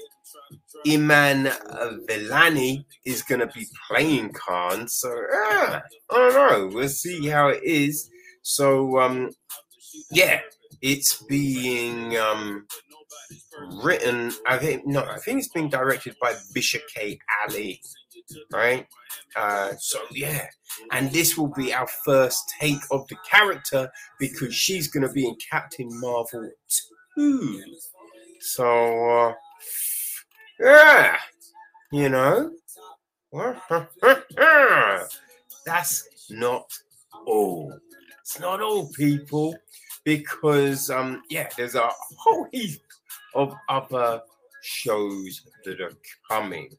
Iman 0.87 1.45
Vellani 2.07 2.85
is 3.05 3.21
gonna 3.21 3.47
be 3.47 3.65
playing 3.87 4.33
Khan. 4.33 4.87
So 4.87 5.09
ah, 5.33 5.81
I 6.11 6.15
don't 6.15 6.33
know. 6.33 6.75
We'll 6.75 6.89
see 6.89 7.27
how 7.27 7.49
it 7.49 7.63
is. 7.63 8.09
So 8.41 8.99
um 8.99 9.31
yeah, 10.11 10.41
it's 10.81 11.21
being 11.23 12.17
um 12.17 12.67
written. 13.83 14.31
I 14.47 14.57
think 14.57 14.85
no, 14.85 15.03
I 15.03 15.17
think 15.19 15.39
it's 15.39 15.49
being 15.49 15.69
directed 15.69 16.15
by 16.21 16.33
Bisha 16.55 16.79
K. 16.93 17.19
Ali, 17.43 17.81
right? 18.51 18.87
Uh, 19.35 19.73
so 19.79 19.99
yeah, 20.11 20.47
and 20.91 21.11
this 21.11 21.37
will 21.37 21.51
be 21.55 21.73
our 21.73 21.87
first 21.87 22.53
take 22.59 22.81
of 22.91 23.07
the 23.07 23.15
character 23.29 23.91
because 24.19 24.53
she's 24.53 24.87
going 24.87 25.05
to 25.07 25.13
be 25.13 25.27
in 25.27 25.35
Captain 25.51 25.87
Marvel 25.99 26.49
too. 27.15 27.63
So 28.41 29.09
uh, 29.09 29.33
yeah, 30.59 31.17
you 31.91 32.09
know, 32.09 32.51
that's 35.65 36.07
not 36.29 36.71
all. 37.25 37.79
It's 38.21 38.39
not 38.39 38.61
all, 38.61 38.89
people, 38.93 39.55
because 40.03 40.89
um, 40.89 41.23
yeah, 41.29 41.49
there's 41.57 41.75
a 41.75 41.89
whole 42.17 42.47
heap 42.51 42.81
of 43.35 43.53
other 43.69 44.21
shows 44.61 45.41
that 45.65 45.81
are 45.81 45.97
coming, 46.29 46.69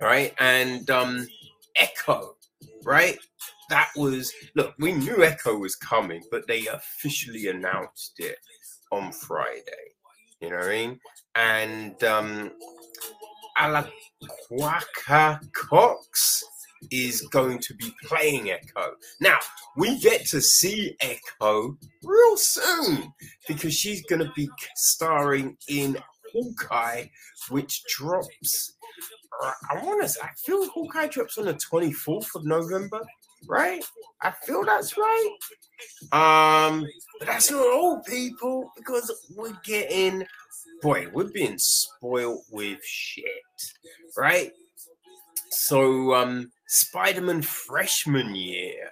right? 0.00 0.34
And 0.38 0.88
um, 0.90 1.26
Echo, 1.76 2.36
right? 2.84 3.18
That 3.70 3.90
was 3.96 4.32
look, 4.54 4.74
we 4.78 4.92
knew 4.92 5.24
Echo 5.24 5.56
was 5.56 5.74
coming, 5.76 6.22
but 6.30 6.46
they 6.46 6.66
officially 6.66 7.48
announced 7.48 8.14
it 8.18 8.38
on 8.92 9.10
Friday. 9.12 9.93
You 10.44 10.50
know 10.50 10.56
what 10.56 10.66
I 10.66 10.70
mean? 10.70 11.00
And 11.34 12.04
um, 12.04 12.52
Cox 15.52 16.44
is 16.90 17.22
going 17.32 17.58
to 17.60 17.74
be 17.74 17.94
playing 18.04 18.50
Echo. 18.50 18.92
Now, 19.20 19.38
we 19.76 19.98
get 20.00 20.26
to 20.26 20.40
see 20.42 20.94
Echo 21.00 21.78
real 22.02 22.36
soon 22.36 23.12
because 23.48 23.74
she's 23.74 24.04
going 24.04 24.22
to 24.22 24.30
be 24.36 24.48
starring 24.76 25.56
in 25.68 25.96
Hawkeye, 26.32 27.06
which 27.48 27.82
drops. 27.96 28.76
I 29.70 29.82
want 29.82 30.02
to. 30.02 30.08
Say 30.08 30.20
I 30.22 30.28
feel 30.44 30.68
Hawkeye 30.68 31.08
drops 31.08 31.38
on 31.38 31.46
the 31.46 31.54
twenty 31.54 31.92
fourth 31.92 32.28
of 32.34 32.44
November, 32.44 33.00
right? 33.48 33.84
I 34.22 34.32
feel 34.44 34.64
that's 34.64 34.96
right. 34.96 35.36
Um, 36.12 36.86
but 37.18 37.26
that's 37.26 37.50
not 37.50 37.66
all, 37.66 38.00
people, 38.00 38.70
because 38.76 39.12
we're 39.36 39.58
getting. 39.64 40.24
Boy, 40.82 41.06
we're 41.12 41.30
being 41.32 41.58
spoiled 41.58 42.42
with 42.50 42.78
shit, 42.84 43.26
right? 44.16 44.52
So, 45.50 46.14
um, 46.14 46.50
Spider-Man 46.66 47.42
freshman 47.42 48.34
year. 48.34 48.90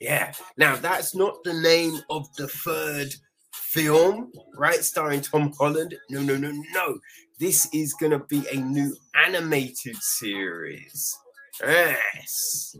Yeah. 0.00 0.32
Now 0.56 0.76
that's 0.76 1.14
not 1.14 1.42
the 1.44 1.54
name 1.54 2.00
of 2.10 2.26
the 2.36 2.48
third 2.48 3.14
film, 3.52 4.30
right? 4.56 4.84
Starring 4.84 5.22
Tom 5.22 5.52
Holland. 5.58 5.94
No, 6.10 6.20
no, 6.22 6.36
no, 6.36 6.52
no. 6.72 6.98
This 7.38 7.68
is 7.72 7.94
gonna 7.94 8.20
be 8.20 8.46
a 8.52 8.56
new 8.56 8.94
animated 9.26 9.96
series. 9.96 11.16
Yes. 11.60 12.76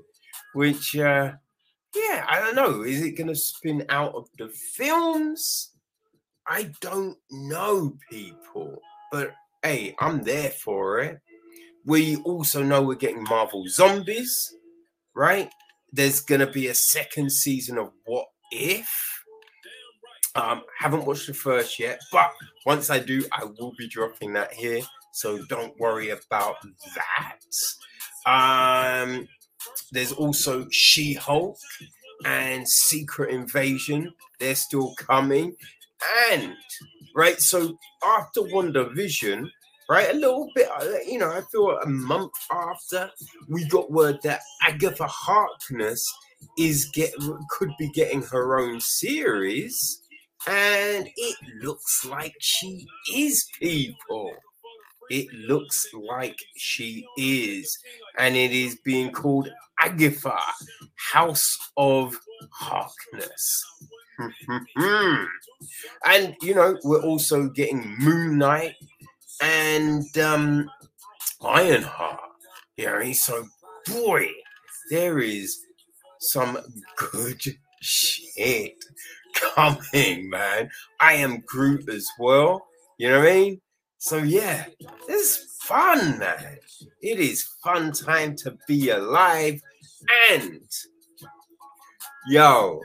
Which 0.56 0.96
uh 0.96 1.32
yeah, 1.94 2.24
I 2.26 2.40
don't 2.40 2.56
know. 2.56 2.80
Is 2.80 3.02
it 3.02 3.12
going 3.12 3.28
to 3.28 3.36
spin 3.36 3.84
out 3.90 4.14
of 4.14 4.26
the 4.38 4.48
films? 4.48 5.72
I 6.48 6.70
don't 6.80 7.18
know, 7.30 7.94
people. 8.10 8.80
But 9.12 9.34
hey, 9.62 9.94
I'm 10.00 10.22
there 10.22 10.48
for 10.48 11.00
it. 11.00 11.20
We 11.84 12.16
also 12.16 12.62
know 12.62 12.82
we're 12.82 12.94
getting 12.94 13.22
Marvel 13.24 13.66
Zombies, 13.68 14.54
right? 15.14 15.50
There's 15.92 16.20
going 16.20 16.40
to 16.40 16.46
be 16.46 16.68
a 16.68 16.74
second 16.74 17.32
season 17.32 17.76
of 17.76 17.92
What 18.06 18.26
If. 18.50 18.88
Um, 20.36 20.62
haven't 20.78 21.04
watched 21.04 21.26
the 21.26 21.34
first 21.34 21.78
yet, 21.78 22.00
but 22.12 22.30
once 22.64 22.88
I 22.88 22.98
do, 22.98 23.24
I 23.30 23.44
will 23.44 23.72
be 23.78 23.88
dropping 23.88 24.32
that 24.34 24.54
here. 24.54 24.80
So 25.12 25.38
don't 25.46 25.78
worry 25.78 26.10
about 26.10 26.56
that. 26.94 27.40
Um, 28.26 29.28
there's 29.92 30.12
also 30.12 30.66
She 30.70 31.14
Hulk 31.14 31.56
and 32.24 32.68
Secret 32.68 33.30
Invasion. 33.30 34.12
They're 34.38 34.54
still 34.54 34.94
coming. 34.98 35.54
And, 36.30 36.54
right, 37.14 37.36
so 37.38 37.76
after 38.04 38.42
WandaVision, 38.42 39.48
right, 39.88 40.10
a 40.12 40.16
little 40.16 40.50
bit, 40.54 40.68
uh, 40.68 40.98
you 41.06 41.18
know, 41.18 41.30
I 41.30 41.42
feel 41.50 41.70
a 41.70 41.88
month 41.88 42.32
after, 42.50 43.10
we 43.48 43.66
got 43.68 43.90
word 43.90 44.18
that 44.24 44.40
Agatha 44.62 45.06
Harkness 45.06 46.02
is 46.58 46.90
get 46.92 47.12
could 47.50 47.70
be 47.78 47.88
getting 47.90 48.22
her 48.22 48.58
own 48.58 48.78
series 48.80 50.02
and 50.46 51.08
it 51.16 51.36
looks 51.62 52.04
like 52.04 52.34
she 52.40 52.86
is 53.14 53.48
people 53.60 54.32
it 55.10 55.32
looks 55.32 55.86
like 55.94 56.38
she 56.56 57.06
is. 57.18 57.78
And 58.18 58.36
it 58.36 58.52
is 58.52 58.78
being 58.84 59.12
called 59.12 59.48
Agatha, 59.80 60.38
House 61.12 61.56
of 61.76 62.16
Harkness. 62.52 63.64
and, 66.04 66.34
you 66.42 66.54
know, 66.54 66.76
we're 66.84 67.02
also 67.02 67.48
getting 67.48 67.96
Moon 67.98 68.38
Knight 68.38 68.74
and 69.42 70.16
um, 70.18 70.70
Ironheart. 71.42 72.20
You 72.76 72.86
know, 72.86 73.12
so, 73.12 73.44
boy, 73.86 74.28
there 74.90 75.18
is 75.18 75.58
some 76.18 76.58
good 76.96 77.40
shit 77.80 78.74
coming, 79.34 80.30
man. 80.30 80.70
I 81.00 81.14
am 81.14 81.42
Groot 81.46 81.88
as 81.88 82.08
well. 82.18 82.66
You 82.98 83.10
know 83.10 83.20
what 83.20 83.28
I 83.28 83.34
mean? 83.34 83.60
So 84.06 84.18
yeah, 84.18 84.66
it's 85.08 85.58
fun, 85.62 86.20
man. 86.20 86.58
It 87.02 87.18
is 87.18 87.42
fun 87.64 87.90
time 87.90 88.36
to 88.36 88.56
be 88.68 88.90
alive. 88.90 89.60
And 90.30 90.62
yo, 92.28 92.82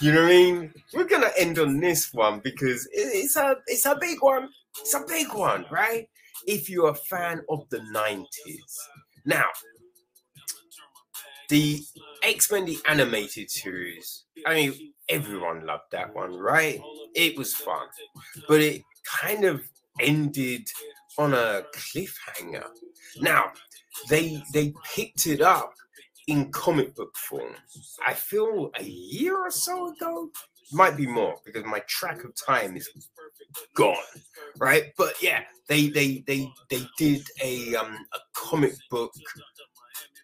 you 0.00 0.12
know 0.14 0.22
what 0.22 0.30
I 0.30 0.34
mean? 0.34 0.72
We're 0.94 1.04
gonna 1.04 1.28
end 1.36 1.58
on 1.58 1.78
this 1.78 2.14
one 2.14 2.40
because 2.42 2.88
it's 2.90 3.36
a 3.36 3.56
it's 3.66 3.84
a 3.84 3.98
big 4.00 4.22
one. 4.22 4.48
It's 4.80 4.94
a 4.94 5.04
big 5.06 5.30
one, 5.34 5.66
right? 5.70 6.08
If 6.46 6.70
you're 6.70 6.88
a 6.88 6.94
fan 6.94 7.42
of 7.50 7.68
the 7.68 7.80
90s. 7.94 8.24
Now, 9.26 9.44
the 11.50 11.82
X-Men 12.22 12.64
the 12.64 12.78
animated 12.88 13.50
series. 13.50 14.24
I 14.46 14.54
mean, 14.54 14.94
everyone 15.06 15.66
loved 15.66 15.92
that 15.92 16.14
one, 16.14 16.32
right? 16.32 16.80
It 17.14 17.36
was 17.36 17.54
fun. 17.54 17.88
But 18.48 18.62
it 18.62 18.82
kind 19.04 19.44
of 19.44 19.60
ended 20.00 20.68
on 21.18 21.34
a 21.34 21.62
cliffhanger. 21.74 22.66
Now, 23.20 23.52
they 24.08 24.42
they 24.52 24.72
picked 24.94 25.26
it 25.26 25.40
up 25.40 25.74
in 26.26 26.50
comic 26.52 26.94
book 26.94 27.16
form. 27.16 27.54
I 28.06 28.14
feel 28.14 28.70
a 28.78 28.84
year 28.84 29.36
or 29.36 29.50
so 29.50 29.92
ago, 29.92 30.30
might 30.72 30.96
be 30.96 31.06
more 31.06 31.36
because 31.44 31.64
my 31.64 31.80
track 31.80 32.24
of 32.24 32.34
time 32.36 32.76
is 32.76 32.88
gone, 33.74 33.96
right? 34.58 34.92
But 34.96 35.20
yeah, 35.22 35.42
they 35.68 35.88
they 35.88 36.22
they 36.26 36.48
they 36.70 36.86
did 36.98 37.26
a 37.42 37.74
um 37.74 38.06
a 38.12 38.18
comic 38.34 38.74
book 38.90 39.12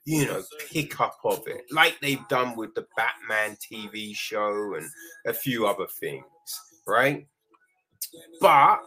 you 0.06 0.24
know, 0.24 0.40
pick 0.70 1.00
up 1.00 1.18
of 1.24 1.42
it, 1.48 1.64
like 1.72 1.98
they've 2.00 2.26
done 2.28 2.54
with 2.56 2.72
the 2.74 2.86
Batman 2.96 3.56
TV 3.56 4.14
show 4.14 4.74
and 4.76 4.88
a 5.26 5.32
few 5.32 5.66
other 5.66 5.86
things, 6.00 6.24
right? 6.86 7.26
But 8.40 8.78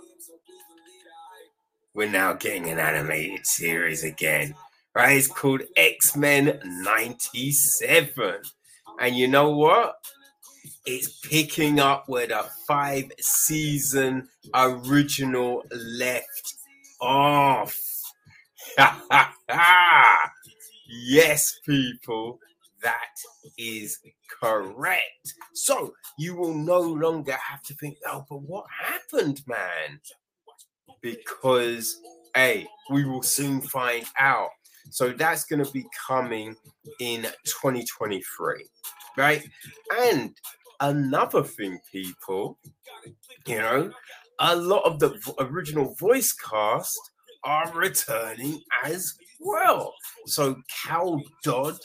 we're 2.00 2.10
now 2.10 2.32
getting 2.32 2.70
an 2.70 2.80
animated 2.80 3.46
series 3.46 4.06
again, 4.06 4.56
right? 4.96 5.18
It's 5.18 5.28
called 5.28 5.64
X 5.76 6.16
Men 6.16 6.58
97. 6.64 8.36
And 9.02 9.18
you 9.18 9.28
know 9.28 9.50
what? 9.50 9.96
It's 10.86 11.20
picking 11.20 11.82
up 11.82 12.06
where 12.08 12.28
the 12.28 12.46
five 12.66 13.12
season 13.20 14.30
original 14.56 15.66
left 15.76 16.54
off. 17.02 17.78
yes, 20.88 21.60
people, 21.66 22.40
that 22.82 23.14
is 23.58 24.00
correct. 24.40 25.34
So 25.54 25.94
you 26.18 26.38
will 26.38 26.54
no 26.54 26.80
longer 26.80 27.34
have 27.34 27.62
to 27.64 27.74
think, 27.74 27.98
oh, 28.08 28.26
but 28.30 28.42
what 28.42 28.68
happened, 28.86 29.42
man? 29.46 30.00
Because 31.02 32.00
hey, 32.36 32.68
we 32.90 33.06
will 33.06 33.24
soon 33.24 33.62
find 33.62 34.06
out. 34.18 34.50
So 34.92 35.10
that's 35.10 35.46
going 35.46 35.64
to 35.64 35.72
be 35.72 35.86
coming 36.08 36.56
in 37.00 37.24
2023, 37.46 38.66
right? 39.18 39.44
And 40.02 40.36
another 40.80 41.44
thing, 41.44 41.80
people, 41.92 42.58
you 43.46 43.58
know, 43.58 43.92
a 44.40 44.56
lot 44.56 44.84
of 44.84 45.00
the 45.00 45.20
original 45.40 45.96
voice 45.96 46.34
cast 46.34 47.00
are 47.44 47.72
returning 47.74 48.62
as 48.84 49.14
well. 49.40 49.94
So 50.26 50.56
Cal 50.86 51.22
Dodd, 51.44 51.78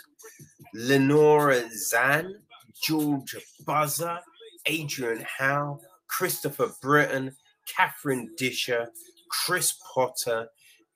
Lenora 0.72 1.68
Zan, 1.70 2.34
George 2.82 3.36
Buzzer, 3.66 4.18
Adrian 4.66 5.24
Howe, 5.38 5.78
Christopher 6.08 6.70
Britton, 6.80 7.34
Catherine 7.66 8.30
Disher, 8.36 8.88
Chris 9.30 9.74
Potter, 9.94 10.48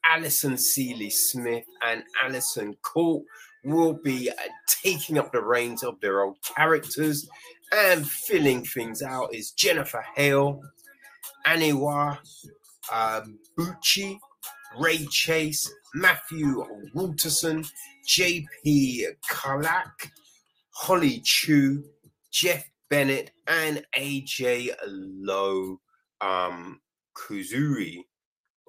Alison 0.05 0.57
Sealy 0.57 1.11
Smith, 1.11 1.65
and 1.85 2.03
Alyson 2.24 2.74
Court 2.82 3.24
will 3.65 3.95
be 3.95 4.31
uh, 4.31 4.35
taking 4.66 5.19
up 5.19 5.32
the 5.32 5.43
reins 5.43 5.82
of 5.82 6.01
their 6.01 6.23
old 6.23 6.36
characters. 6.57 7.28
And 7.70 8.09
filling 8.09 8.65
things 8.65 9.03
out 9.03 9.35
is 9.35 9.51
Jennifer 9.51 10.03
Hale, 10.16 10.62
Aniwa 11.47 12.19
uh, 12.90 13.20
Bucci, 13.59 14.19
Ray 14.78 15.07
Chase, 15.11 15.70
Matthew 15.95 16.65
Waterson, 16.95 17.65
JP 18.07 19.05
Karliak, 19.31 20.11
Holly 20.70 21.20
Chou, 21.24 21.85
Jeff 22.31 22.65
Bennett, 22.89 23.32
and 23.47 23.85
AJ 23.97 24.74
Lowe 24.86 25.78
um, 26.20 26.81
Kuzuri. 27.15 28.05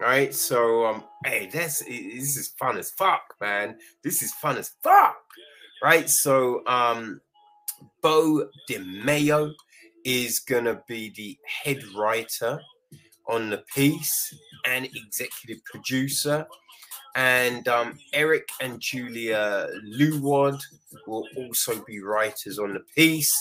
Right, 0.01 0.33
so 0.33 0.85
um, 0.85 1.03
hey, 1.25 1.49
that's 1.51 1.79
this 1.79 2.37
is 2.37 2.53
fun 2.57 2.77
as 2.77 2.91
fuck, 2.91 3.35
man. 3.41 3.77
This 4.01 4.23
is 4.23 4.31
fun 4.35 4.57
as 4.57 4.71
fuck, 4.81 5.17
right? 5.83 6.09
So 6.09 6.65
um, 6.67 7.19
Beau 8.01 8.47
DeMayo 8.69 9.51
is 10.05 10.39
gonna 10.39 10.81
be 10.87 11.11
the 11.17 11.37
head 11.45 11.83
writer 11.97 12.61
on 13.27 13.49
the 13.49 13.61
piece 13.75 14.33
and 14.65 14.85
executive 14.85 15.61
producer, 15.65 16.47
and 17.17 17.67
um, 17.67 17.99
Eric 18.13 18.47
and 18.61 18.79
Julia 18.79 19.67
Lewald 19.85 20.61
will 21.07 21.25
also 21.35 21.83
be 21.85 21.99
writers 21.99 22.57
on 22.57 22.73
the 22.73 22.83
piece, 22.95 23.35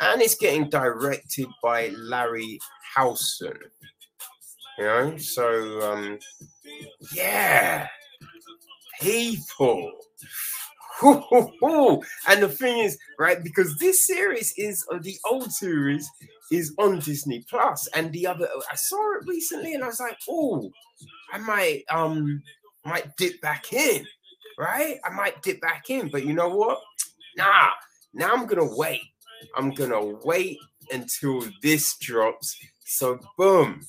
and 0.00 0.22
it's 0.22 0.34
getting 0.34 0.68
directed 0.68 1.46
by 1.62 1.88
Larry 1.96 2.58
Howson. 2.94 3.58
You 4.78 4.84
know, 4.84 5.16
so 5.16 5.92
um, 5.92 6.18
yeah, 7.12 7.88
people. 9.00 9.92
and 11.02 12.42
the 12.42 12.48
thing 12.48 12.78
is, 12.78 12.98
right, 13.18 13.42
because 13.42 13.76
this 13.78 14.06
series 14.06 14.52
is 14.56 14.84
uh, 14.92 14.98
the 15.00 15.16
old 15.30 15.52
series 15.52 16.08
is 16.50 16.74
on 16.78 16.98
Disney 17.00 17.44
Plus, 17.48 17.88
and 17.94 18.12
the 18.12 18.26
other 18.26 18.48
I 18.70 18.74
saw 18.74 19.16
it 19.16 19.26
recently, 19.26 19.74
and 19.74 19.84
I 19.84 19.88
was 19.88 20.00
like, 20.00 20.18
oh, 20.28 20.70
I 21.32 21.38
might 21.38 21.84
um 21.90 22.42
might 22.84 23.16
dip 23.16 23.40
back 23.40 23.72
in, 23.72 24.06
right? 24.58 24.98
I 25.04 25.10
might 25.10 25.42
dip 25.42 25.60
back 25.60 25.90
in, 25.90 26.08
but 26.08 26.24
you 26.24 26.32
know 26.32 26.48
what? 26.48 26.80
Nah, 27.36 27.70
now 28.12 28.32
I'm 28.32 28.46
gonna 28.46 28.74
wait. 28.76 29.02
I'm 29.56 29.70
gonna 29.70 30.04
wait 30.24 30.58
until 30.92 31.44
this 31.62 31.96
drops. 31.98 32.56
So 32.84 33.18
boom, 33.36 33.80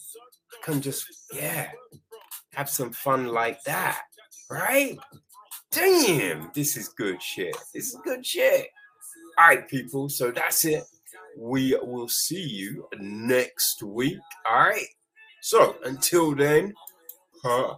can 0.64 0.82
just, 0.82 1.06
yeah, 1.34 1.70
have 2.54 2.70
some 2.70 2.92
fun 2.92 3.28
like 3.28 3.64
that, 3.64 4.02
right? 4.50 4.98
Damn, 5.72 6.52
this 6.54 6.76
is 6.76 6.90
good 6.90 7.22
shit. 7.22 7.56
This 7.74 7.94
is 7.94 7.98
good 8.04 8.26
shit. 8.26 8.68
All 9.38 9.48
right, 9.48 9.68
people. 9.68 10.10
So 10.10 10.32
that's 10.32 10.66
it. 10.66 10.84
We 11.38 11.78
will 11.82 12.10
see 12.10 12.42
you 12.42 12.88
next 13.00 13.84
week. 13.84 14.18
All 14.46 14.60
right. 14.60 14.88
So 15.42 15.76
until 15.86 16.36
then, 16.36 16.74
huh? 17.44 17.78